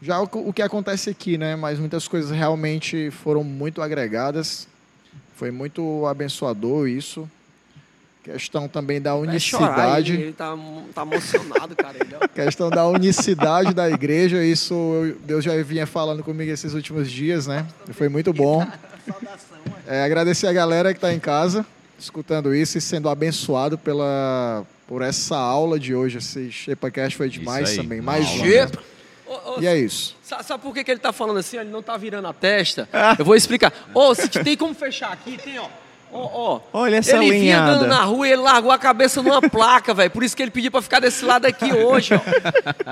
já 0.02 0.20
o, 0.20 0.52
que- 0.52 0.60
acontece 0.62 1.09
aqui, 1.09 1.39
né? 1.39 1.56
Mas 1.56 1.78
muitas 1.78 2.06
coisas 2.06 2.31
realmente 2.31 3.10
foram 3.10 3.43
muito 3.43 3.81
agregadas, 3.81 4.68
foi 5.35 5.51
muito 5.51 6.05
abençoador 6.06 6.86
isso. 6.89 7.28
Questão 8.23 8.66
também 8.66 9.01
da 9.01 9.14
unicidade. 9.14 10.12
ele, 10.14 10.23
ele 10.24 10.32
tá, 10.32 10.52
tá 10.93 11.02
emocionado, 11.02 11.77
cara. 11.77 11.97
Ele, 12.01 12.16
ó. 12.20 12.27
questão 12.28 12.68
da 12.68 12.85
unicidade 12.86 13.73
da 13.73 13.89
igreja, 13.89 14.44
isso 14.44 14.74
eu- 14.74 15.16
Deus 15.24 15.44
já 15.44 15.60
vinha 15.62 15.86
falando 15.86 16.24
comigo 16.24 16.51
esses 16.51 16.74
últimos 16.74 17.09
dias, 17.10 17.47
né? 17.47 17.64
Foi 17.93 18.09
muito 18.09 18.32
bom. 18.32 18.66
É, 19.86 20.02
agradecer 20.02 20.48
a 20.48 20.52
galera 20.52 20.93
que 20.93 20.98
está 20.98 21.14
em 21.14 21.20
casa, 21.20 21.64
escutando 21.98 22.55
isso 22.55 22.78
e 22.78 22.81
sendo 22.81 23.09
abençoado 23.09 23.77
pela, 23.78 24.64
por 24.86 25.02
essa 25.02 25.36
aula 25.36 25.78
de 25.78 25.94
hoje. 25.94 26.18
Esse 26.18 26.51
ShepaCast 26.51 27.16
foi 27.16 27.28
demais 27.28 27.70
aí, 27.70 27.77
também. 27.77 28.01
Mais 28.01 28.27
aula 28.27 28.43
um. 28.43 28.43
Ô, 29.27 29.56
ô, 29.56 29.60
E 29.60 29.66
é 29.66 29.77
isso. 29.77 30.16
Sa- 30.23 30.43
Sabe 30.43 30.62
por 30.62 30.73
que, 30.74 30.85
que 30.85 30.90
ele 30.90 31.01
tá 31.01 31.12
falando 31.12 31.39
assim? 31.39 31.56
Ele 31.56 31.70
não 31.70 31.82
tá 31.82 31.97
virando 31.97 32.28
a 32.28 32.32
testa. 32.32 32.89
Eu 33.18 33.24
vou 33.24 33.35
explicar. 33.35 33.73
Ô, 33.94 34.14
se 34.14 34.28
te- 34.28 34.43
tem 34.44 34.56
como 34.56 34.74
fechar 34.74 35.12
aqui, 35.12 35.36
tem, 35.36 35.59
ó. 35.59 35.68
Ó, 36.12 36.30
ó. 36.32 36.60
Olha 36.72 36.96
essa 36.96 37.16
ele 37.16 37.30
vinha 37.30 37.40
linhada. 37.40 37.72
andando 37.72 37.88
na 37.88 38.02
rua 38.04 38.26
e 38.28 38.32
ele 38.32 38.42
largou 38.42 38.70
a 38.70 38.78
cabeça 38.78 39.22
numa 39.22 39.40
placa, 39.42 39.92
velho. 39.92 40.10
Por 40.10 40.22
isso 40.22 40.36
que 40.36 40.42
ele 40.42 40.50
pediu 40.50 40.70
pra 40.70 40.80
ficar 40.80 41.00
desse 41.00 41.24
lado 41.24 41.46
aqui 41.46 41.72
hoje, 41.72 42.14
ó. 42.14 42.20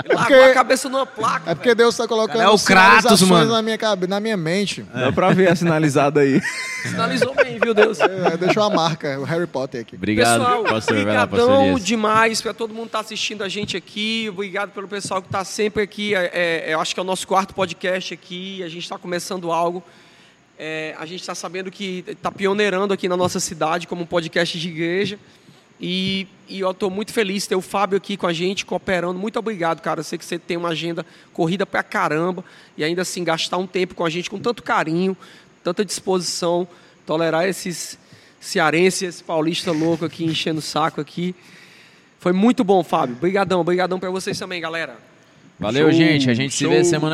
Ele 0.04 0.14
largou 0.14 0.44
a 0.44 0.52
cabeça 0.52 0.88
numa 0.88 1.06
placa. 1.06 1.50
É 1.50 1.54
porque 1.54 1.74
Deus 1.74 1.94
está 1.94 2.06
colocando 2.08 2.36
Cara, 2.38 2.50
é 2.50 2.52
o 2.52 2.58
Kratos, 2.58 3.22
mano. 3.22 3.52
na 3.52 3.62
minha, 3.62 3.78
cabe- 3.78 4.06
na 4.06 4.20
minha 4.20 4.36
mente. 4.36 4.82
Dá 4.92 5.10
para 5.12 5.30
ver 5.30 5.48
a 5.50 5.56
sinalizada 5.56 6.20
aí. 6.20 6.40
Sinalizou 6.84 7.34
bem, 7.34 7.58
viu, 7.58 7.72
Deus? 7.72 7.98
É, 8.00 8.36
deixou 8.36 8.62
a 8.62 8.68
marca, 8.70 9.18
o 9.18 9.24
Harry 9.24 9.46
Potter 9.46 9.80
aqui. 9.80 9.96
Obrigado, 9.96 10.40
pessoal, 10.40 10.64
pastor. 10.64 10.96
Obrigadão 10.98 11.78
demais 11.78 12.42
para 12.42 12.52
todo 12.52 12.74
mundo 12.74 12.82
que 12.84 12.88
está 12.88 13.00
assistindo 13.00 13.42
a 13.42 13.48
gente 13.48 13.74
aqui. 13.76 14.26
Obrigado 14.28 14.70
pelo 14.70 14.86
pessoal 14.86 15.22
que 15.22 15.28
está 15.28 15.44
sempre 15.44 15.82
aqui. 15.82 16.14
É, 16.14 16.30
é, 16.68 16.74
eu 16.74 16.80
acho 16.80 16.92
que 16.92 17.00
é 17.00 17.02
o 17.02 17.06
nosso 17.06 17.26
quarto 17.26 17.54
podcast 17.54 18.12
aqui. 18.12 18.62
A 18.62 18.68
gente 18.68 18.82
está 18.82 18.98
começando 18.98 19.50
algo. 19.50 19.82
É, 20.58 20.94
a 20.98 21.06
gente 21.06 21.20
está 21.20 21.34
sabendo 21.34 21.70
que 21.70 22.04
está 22.06 22.30
pioneirando 22.30 22.94
aqui 22.94 23.08
na 23.08 23.16
nossa 23.16 23.40
cidade 23.40 23.86
como 23.86 24.02
um 24.02 24.06
podcast 24.06 24.58
de 24.58 24.68
igreja. 24.68 25.18
E, 25.80 26.28
e 26.48 26.60
eu 26.60 26.70
estou 26.70 26.88
muito 26.88 27.12
feliz 27.12 27.42
de 27.42 27.50
ter 27.50 27.56
o 27.56 27.60
Fábio 27.60 27.96
aqui 27.96 28.16
com 28.16 28.26
a 28.26 28.32
gente, 28.32 28.64
cooperando. 28.64 29.18
Muito 29.18 29.38
obrigado, 29.38 29.80
cara. 29.80 30.00
Eu 30.00 30.04
sei 30.04 30.18
que 30.18 30.24
você 30.24 30.38
tem 30.38 30.56
uma 30.56 30.68
agenda 30.68 31.04
corrida 31.32 31.66
pra 31.66 31.82
caramba. 31.82 32.44
E 32.76 32.84
ainda 32.84 33.02
assim, 33.02 33.24
gastar 33.24 33.58
um 33.58 33.66
tempo 33.66 33.94
com 33.94 34.04
a 34.04 34.10
gente 34.10 34.30
com 34.30 34.38
tanto 34.38 34.62
carinho, 34.62 35.16
tanta 35.62 35.84
disposição, 35.84 36.66
tolerar 37.04 37.46
esses 37.46 37.98
cearenses, 38.40 39.02
esse 39.02 39.24
paulista 39.24 39.72
louco 39.72 40.04
aqui, 40.04 40.24
enchendo 40.24 40.60
o 40.60 40.62
saco 40.62 41.00
aqui. 41.00 41.34
Foi 42.20 42.32
muito 42.32 42.62
bom, 42.62 42.82
Fábio. 42.84 43.16
Obrigadão, 43.16 43.60
obrigadão 43.60 43.98
para 43.98 44.10
vocês 44.10 44.38
também, 44.38 44.60
galera. 44.60 44.96
Valeu, 45.58 45.90
Show, 45.90 45.92
gente. 45.92 46.30
A 46.30 46.34
gente 46.34 46.54
se 46.54 46.66
vê 46.66 46.76
show. 46.76 46.84
semana 46.84 47.02